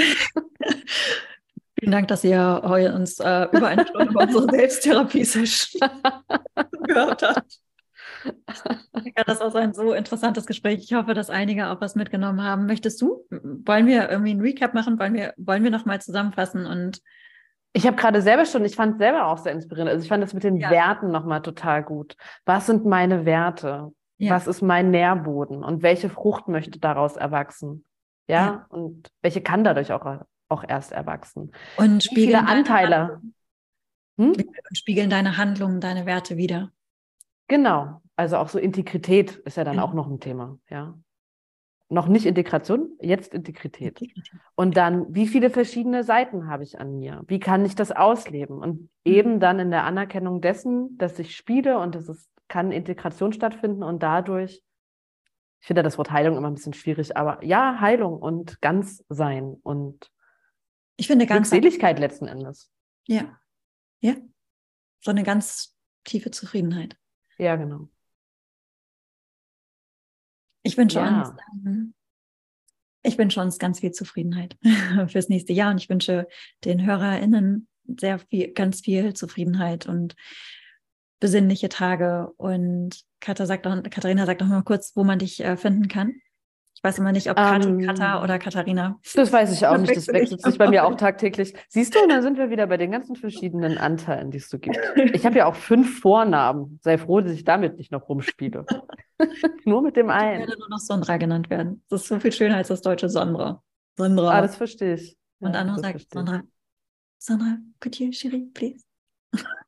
Vielen 1.79 1.93
Dank, 1.93 2.09
dass 2.09 2.25
ihr 2.25 2.63
heute 2.65 2.95
uns 2.95 3.21
äh, 3.21 3.47
über 3.53 3.69
eine 3.69 3.87
Stunde 3.87 4.11
über 4.11 4.23
unsere 4.23 4.51
Selbsttherapie-Session 4.51 5.81
gehört 6.83 7.23
habt. 7.23 7.59
Ja, 9.17 9.23
das 9.25 9.39
war 9.41 9.51
so 9.53 9.59
ein 9.59 9.73
so 9.75 9.93
interessantes 9.93 10.45
Gespräch. 10.45 10.81
Ich 10.83 10.93
hoffe, 10.93 11.15
dass 11.15 11.31
einige 11.31 11.69
auch 11.71 11.81
was 11.81 11.95
mitgenommen 11.95 12.43
haben. 12.43 12.67
Möchtest 12.67 13.01
du? 13.01 13.25
Wollen 13.31 13.87
wir 13.87 14.11
irgendwie 14.11 14.35
ein 14.35 14.41
Recap 14.41 14.75
machen? 14.75 14.99
Wollen 14.99 15.15
wir, 15.15 15.35
wollen 15.37 15.63
wir 15.63 15.71
nochmal 15.71 16.01
zusammenfassen? 16.01 16.67
Und 16.67 17.01
Ich 17.73 17.87
habe 17.87 17.97
gerade 17.97 18.21
selber 18.21 18.45
schon, 18.45 18.65
ich 18.65 18.75
fand 18.75 18.95
es 18.95 18.99
selber 18.99 19.27
auch 19.27 19.39
sehr 19.39 19.53
inspirierend. 19.53 19.91
Also 19.93 20.03
ich 20.03 20.09
fand 20.09 20.23
das 20.23 20.35
mit 20.35 20.43
den 20.43 20.57
Ja. 20.57 20.71
Werten 20.71 21.13
nochmal 21.13 21.43
total 21.43 21.85
gut. 21.85 22.17
Was 22.45 22.67
sind 22.67 22.85
meine 22.85 23.25
Werte? 23.25 23.93
ja, 24.19 24.35
Was 24.35 24.49
ist 24.49 24.63
mein 24.63 24.91
Nährboden? 24.91 25.63
Und 25.63 25.83
welche 25.83 26.11
Frucht 26.11 26.49
möchte 26.49 26.81
daraus 26.81 27.17
erwachsen? 27.17 27.85
Ja, 28.27 28.37
Ja. 28.37 28.67
und 28.71 29.09
welche 29.23 29.41
kann 29.43 29.63
dadurch 29.63 29.93
auch, 29.93 30.23
auch 30.49 30.65
erst 30.67 30.93
erwachsen? 30.93 31.53
und 31.77 32.05
Wie 32.11 32.15
viele 32.15 32.47
Anteile? 32.47 33.21
Hm? 34.19 34.35
spiegeln 34.73 35.11
deine 35.11 35.37
Handlungen, 35.37 35.81
deine 35.81 36.05
Werte 36.07 36.37
wieder. 36.37 36.73
Genau. 37.47 38.03
Also 38.17 38.37
auch 38.37 38.49
so 38.49 38.59
Integrität 38.59 39.37
ist 39.45 39.57
ja 39.57 39.65
dann 39.65 39.75
Genau. 39.77 39.87
auch 39.87 39.95
noch 39.95 40.09
ein 40.09 40.21
Thema. 40.21 40.59
Ja. 40.69 40.99
Noch 41.89 42.09
nicht 42.09 42.27
Integration, 42.27 42.91
jetzt 43.01 43.33
Integrität. 43.33 44.01
Und 44.57 44.77
dann, 44.77 45.07
wie 45.15 45.27
viele 45.27 45.49
verschiedene 45.49 46.05
Seiten 46.05 46.49
habe 46.49 46.63
ich 46.63 46.79
an 46.79 46.99
mir? 46.99 47.23
Wie 47.29 47.39
kann 47.41 47.65
ich 47.65 47.77
das 47.77 47.93
ausleben? 47.93 48.59
Und 48.59 48.91
eben 49.05 49.41
dann 49.41 49.59
in 49.59 49.71
der 49.71 49.85
Anerkennung 49.85 50.41
dessen, 50.43 50.99
dass 50.99 51.19
ich 51.19 51.35
spiele 51.35 51.79
und 51.79 51.95
dass 51.95 52.09
es 52.09 52.29
kann 52.49 52.73
Integration 52.73 53.33
stattfinden 53.33 53.83
und 53.83 54.03
dadurch, 54.03 54.63
ich 55.61 55.67
finde 55.67 55.83
das 55.83 55.97
Wort 55.97 56.11
Heilung 56.11 56.37
immer 56.37 56.49
ein 56.49 56.55
bisschen 56.55 56.75
schwierig, 56.75 57.17
aber 57.17 57.43
ja, 57.45 57.81
Heilung 57.81 58.19
und 58.19 58.61
ganz 58.61 59.05
sein 59.09 59.57
und 59.63 60.11
Ich 61.01 61.07
finde 61.07 61.27
ganz, 61.27 61.51
Glückseligkeit 61.51 61.99
letzten 61.99 62.27
Endes. 62.27 62.71
ja, 63.07 63.41
ja, 64.01 64.15
so 65.01 65.11
eine 65.11 65.23
ganz 65.23 65.77
tiefe 66.05 66.31
Zufriedenheit. 66.31 66.97
Ja, 67.39 67.57
genau. 67.57 67.89
Ich 70.63 70.77
wünsche 70.77 70.99
Ja. 70.99 71.21
uns, 71.21 71.41
ähm, 71.65 71.95
ich 73.03 73.17
wünsche 73.17 73.41
uns 73.41 73.59
ganz 73.59 73.81
viel 73.81 73.93
Zufriedenheit 73.93 74.57
fürs 75.09 75.29
nächste 75.29 75.53
Jahr 75.53 75.71
und 75.71 75.79
ich 75.79 75.89
wünsche 75.89 76.27
den 76.65 76.85
HörerInnen 76.85 77.69
sehr 77.99 78.19
viel, 78.19 78.53
ganz 78.53 78.81
viel 78.81 79.15
Zufriedenheit 79.15 79.87
und 79.87 80.15
besinnliche 81.21 81.69
Tage. 81.69 82.33
Und 82.37 83.03
Katha 83.21 83.47
sagt 83.47 83.67
doch, 83.67 83.83
Katharina 83.85 84.27
sagt 84.27 84.41
doch 84.41 84.47
mal 84.47 84.63
kurz, 84.63 84.95
wo 84.95 85.05
man 85.05 85.19
dich 85.19 85.41
äh, 85.41 85.57
finden 85.57 85.89
kann. 85.89 86.21
Ich 86.79 86.85
weiß 86.85 86.97
immer 87.01 87.11
nicht, 87.11 87.29
ob 87.29 87.37
Kat, 87.37 87.67
Ähm, 87.67 87.81
Katha 87.81 88.23
oder 88.23 88.39
Katharina. 88.39 89.01
Das 89.17 89.33
weiß 89.33 89.53
ich 89.53 89.67
auch 89.67 89.73
Das 89.73 89.81
nicht. 89.83 89.97
Das 89.97 90.07
wechsel 90.07 90.15
ich 90.15 90.21
wechselt 90.23 90.43
sich 90.43 90.59
bei 90.59 90.69
mir 90.71 90.87
auch 90.87 90.95
tagtäglich. 90.97 91.53
Siehst 91.69 91.93
du, 91.93 91.99
und 92.01 92.09
dann 92.09 92.23
sind 92.23 92.39
wir 92.39 92.51
wieder 92.51 92.69
bei 92.69 92.77
den 92.77 92.93
ganzen 92.93 93.17
verschiedenen 93.17 93.79
Anteilen, 93.79 94.31
die 94.31 94.39
es 94.39 94.49
so 94.49 94.61
gibt. 94.61 94.79
Ich 95.13 95.27
habe 95.27 95.37
ja 95.39 95.47
auch 95.47 95.57
fünf 95.57 95.99
Vornamen. 95.99 96.79
Sei 96.85 96.97
froh, 96.97 97.21
dass 97.21 97.33
ich 97.33 97.43
damit 97.43 97.79
nicht 97.79 97.91
noch 97.91 98.09
rumspiele. 98.09 98.65
Nur 99.65 99.83
mit 99.83 99.97
dem 99.97 100.07
Ich 100.07 100.13
einen. 100.13 100.39
werde 100.47 100.57
nur 100.57 100.69
noch 100.69 100.79
Sondra 100.79 101.17
genannt 101.17 101.51
werden. 101.51 101.83
Das 101.89 102.03
ist 102.03 102.09
so 102.09 102.21
viel 102.21 102.31
schöner 102.31 102.59
als 102.59 102.69
das 102.69 102.81
deutsche 102.81 103.09
Sondra. 103.09 103.61
Sondra. 103.97 104.31
Ah, 104.31 104.41
das 104.43 104.55
verstehe 104.55 104.95
ich. 104.95 105.17
und 105.41 105.55
Ja, 105.55 105.61
Anno 105.63 105.77
sagt 105.79 106.01
ich. 106.03 106.09
Sondra. 106.09 106.43
Sondra, 107.19 107.57
could 107.81 107.99
you, 107.99 108.11
Cherie, 108.13 108.47
please? 108.55 108.85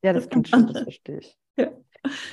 Ja, 0.04 0.12
das 0.12 0.28
klingt 0.28 0.46
schön, 0.46 0.68
das 0.68 0.82
verstehe 0.84 1.18
ich. 1.18 1.36
Ja. 1.56 1.72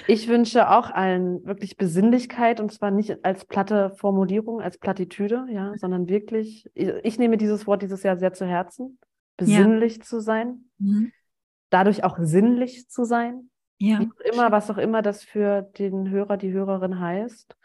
Ich 0.08 0.28
wünsche 0.28 0.70
auch 0.70 0.90
allen 0.92 1.46
wirklich 1.46 1.76
Besinnlichkeit 1.78 2.60
und 2.60 2.72
zwar 2.72 2.92
nicht 2.92 3.26
als 3.26 3.46
platte 3.46 3.92
Formulierung, 3.98 4.62
als 4.62 4.78
Plattitüde, 4.78 5.46
ja, 5.50 5.74
sondern 5.78 6.08
wirklich, 6.08 6.70
ich, 6.74 7.20
nehme 7.20 7.38
dieses 7.38 7.68
Wort 7.68 7.82
dieses 7.82 8.04
Jahr 8.04 8.18
sehr 8.18 8.34
zu 8.34 8.46
Herzen, 8.46 8.98
besinnlich 9.36 10.02
zu 10.04 10.20
sein, 10.22 10.70
Mhm. 10.80 11.12
dadurch 11.70 12.04
auch 12.04 12.18
sinnlich 12.20 12.88
zu 12.90 13.04
sein, 13.04 13.50
Ja. 13.78 14.00
wie 14.00 14.08
auch 14.08 14.22
immer, 14.34 14.52
was 14.52 14.72
auch 14.72 14.78
immer 14.78 15.02
das 15.02 15.24
für 15.24 15.62
den 15.62 16.10
Hörer, 16.10 16.38
die 16.38 16.52
Hörerin 16.52 17.00
heißt. 17.00 17.56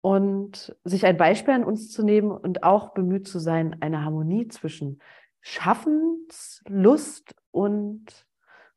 Und 0.00 0.76
sich 0.82 1.06
ein 1.06 1.16
Beispiel 1.16 1.54
an 1.54 1.62
uns 1.64 1.90
zu 1.92 2.02
nehmen 2.04 2.32
und 2.32 2.64
auch 2.64 2.92
bemüht 2.92 3.28
zu 3.28 3.38
sein, 3.38 3.76
eine 3.80 4.04
Harmonie 4.04 4.48
zwischen 4.48 5.00
Schaffenslust 5.40 7.36
und 7.52 8.26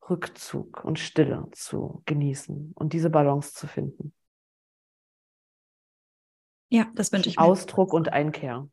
Rückzug 0.10 0.84
und 0.84 1.00
Stille 1.00 1.48
zu 1.52 2.02
genießen 2.06 2.74
und 2.76 2.94
diese 2.94 3.10
Balance 3.10 3.54
zu 3.54 3.68
finden. 3.68 4.14
Ja, 6.70 6.92
das 6.96 7.12
wünsche 7.12 7.30
ich 7.30 7.38
mir. 7.38 7.44
Ausdruck 7.44 7.94
und 7.94 8.10
Einkehr. 8.10 8.70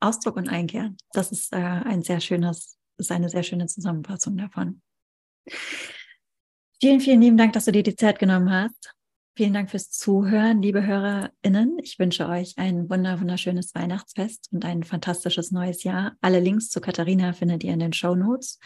Ausdruck 0.00 0.36
und 0.36 0.48
Einkehr. 0.48 0.94
Das 1.12 1.32
ist 1.32 1.52
äh, 1.52 1.56
ein 1.56 2.02
sehr 2.02 2.20
schönes, 2.20 2.78
ist 2.96 3.12
eine 3.12 3.28
sehr 3.28 3.42
schöne 3.42 3.66
Zusammenfassung 3.66 4.36
davon. 4.36 4.82
Vielen, 6.80 7.00
vielen 7.00 7.20
lieben 7.20 7.36
Dank, 7.36 7.52
dass 7.52 7.66
du 7.66 7.72
dir 7.72 7.82
die 7.82 7.96
Zeit 7.96 8.18
genommen 8.18 8.50
hast. 8.50 8.94
Vielen 9.40 9.54
Dank 9.54 9.70
fürs 9.70 9.90
Zuhören, 9.90 10.60
liebe 10.60 10.86
HörerInnen. 10.86 11.78
Ich 11.82 11.98
wünsche 11.98 12.28
euch 12.28 12.58
ein 12.58 12.90
wunder, 12.90 13.22
wunderschönes 13.22 13.74
Weihnachtsfest 13.74 14.50
und 14.52 14.66
ein 14.66 14.82
fantastisches 14.82 15.50
neues 15.50 15.82
Jahr. 15.82 16.12
Alle 16.20 16.40
Links 16.40 16.68
zu 16.68 16.82
Katharina 16.82 17.32
findet 17.32 17.64
ihr 17.64 17.72
in 17.72 17.78
den 17.78 17.94
Show 17.94 18.14
Notes. 18.14 18.58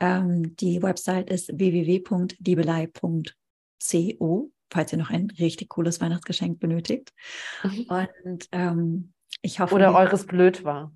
Ähm, 0.00 0.56
die 0.56 0.82
Website 0.82 1.30
ist 1.30 1.56
www.liebelei.co, 1.56 4.50
falls 4.72 4.92
ihr 4.92 4.98
noch 4.98 5.10
ein 5.10 5.30
richtig 5.38 5.68
cooles 5.68 6.00
Weihnachtsgeschenk 6.00 6.58
benötigt. 6.58 7.12
Und 7.62 8.48
ähm, 8.50 9.12
ich 9.42 9.60
hoffe, 9.60 9.76
Oder 9.76 9.94
eures 9.94 10.26
blöd 10.26 10.64
war. 10.64 10.92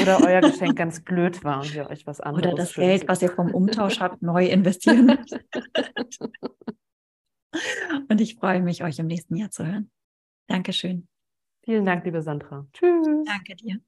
Oder 0.00 0.20
euer 0.24 0.42
Geschenk 0.42 0.78
ganz 0.78 1.02
blöd 1.02 1.42
war 1.42 1.62
und 1.62 1.74
ihr 1.74 1.90
euch 1.90 2.06
was 2.06 2.20
anderes 2.20 2.46
oder 2.46 2.54
das 2.54 2.74
Geld, 2.74 3.08
was 3.08 3.20
ihr 3.20 3.30
vom 3.30 3.52
Umtausch 3.52 3.98
habt, 4.00 4.22
neu 4.22 4.46
investieren 4.46 5.06
müsst. 5.06 5.40
Und 8.08 8.20
ich 8.20 8.36
freue 8.36 8.62
mich, 8.62 8.82
euch 8.82 8.98
im 8.98 9.06
nächsten 9.06 9.36
Jahr 9.36 9.50
zu 9.50 9.66
hören. 9.66 9.90
Dankeschön. 10.46 11.08
Vielen 11.64 11.84
Dank, 11.84 12.04
liebe 12.04 12.22
Sandra. 12.22 12.66
Tschüss. 12.72 13.06
Danke 13.26 13.56
dir. 13.56 13.80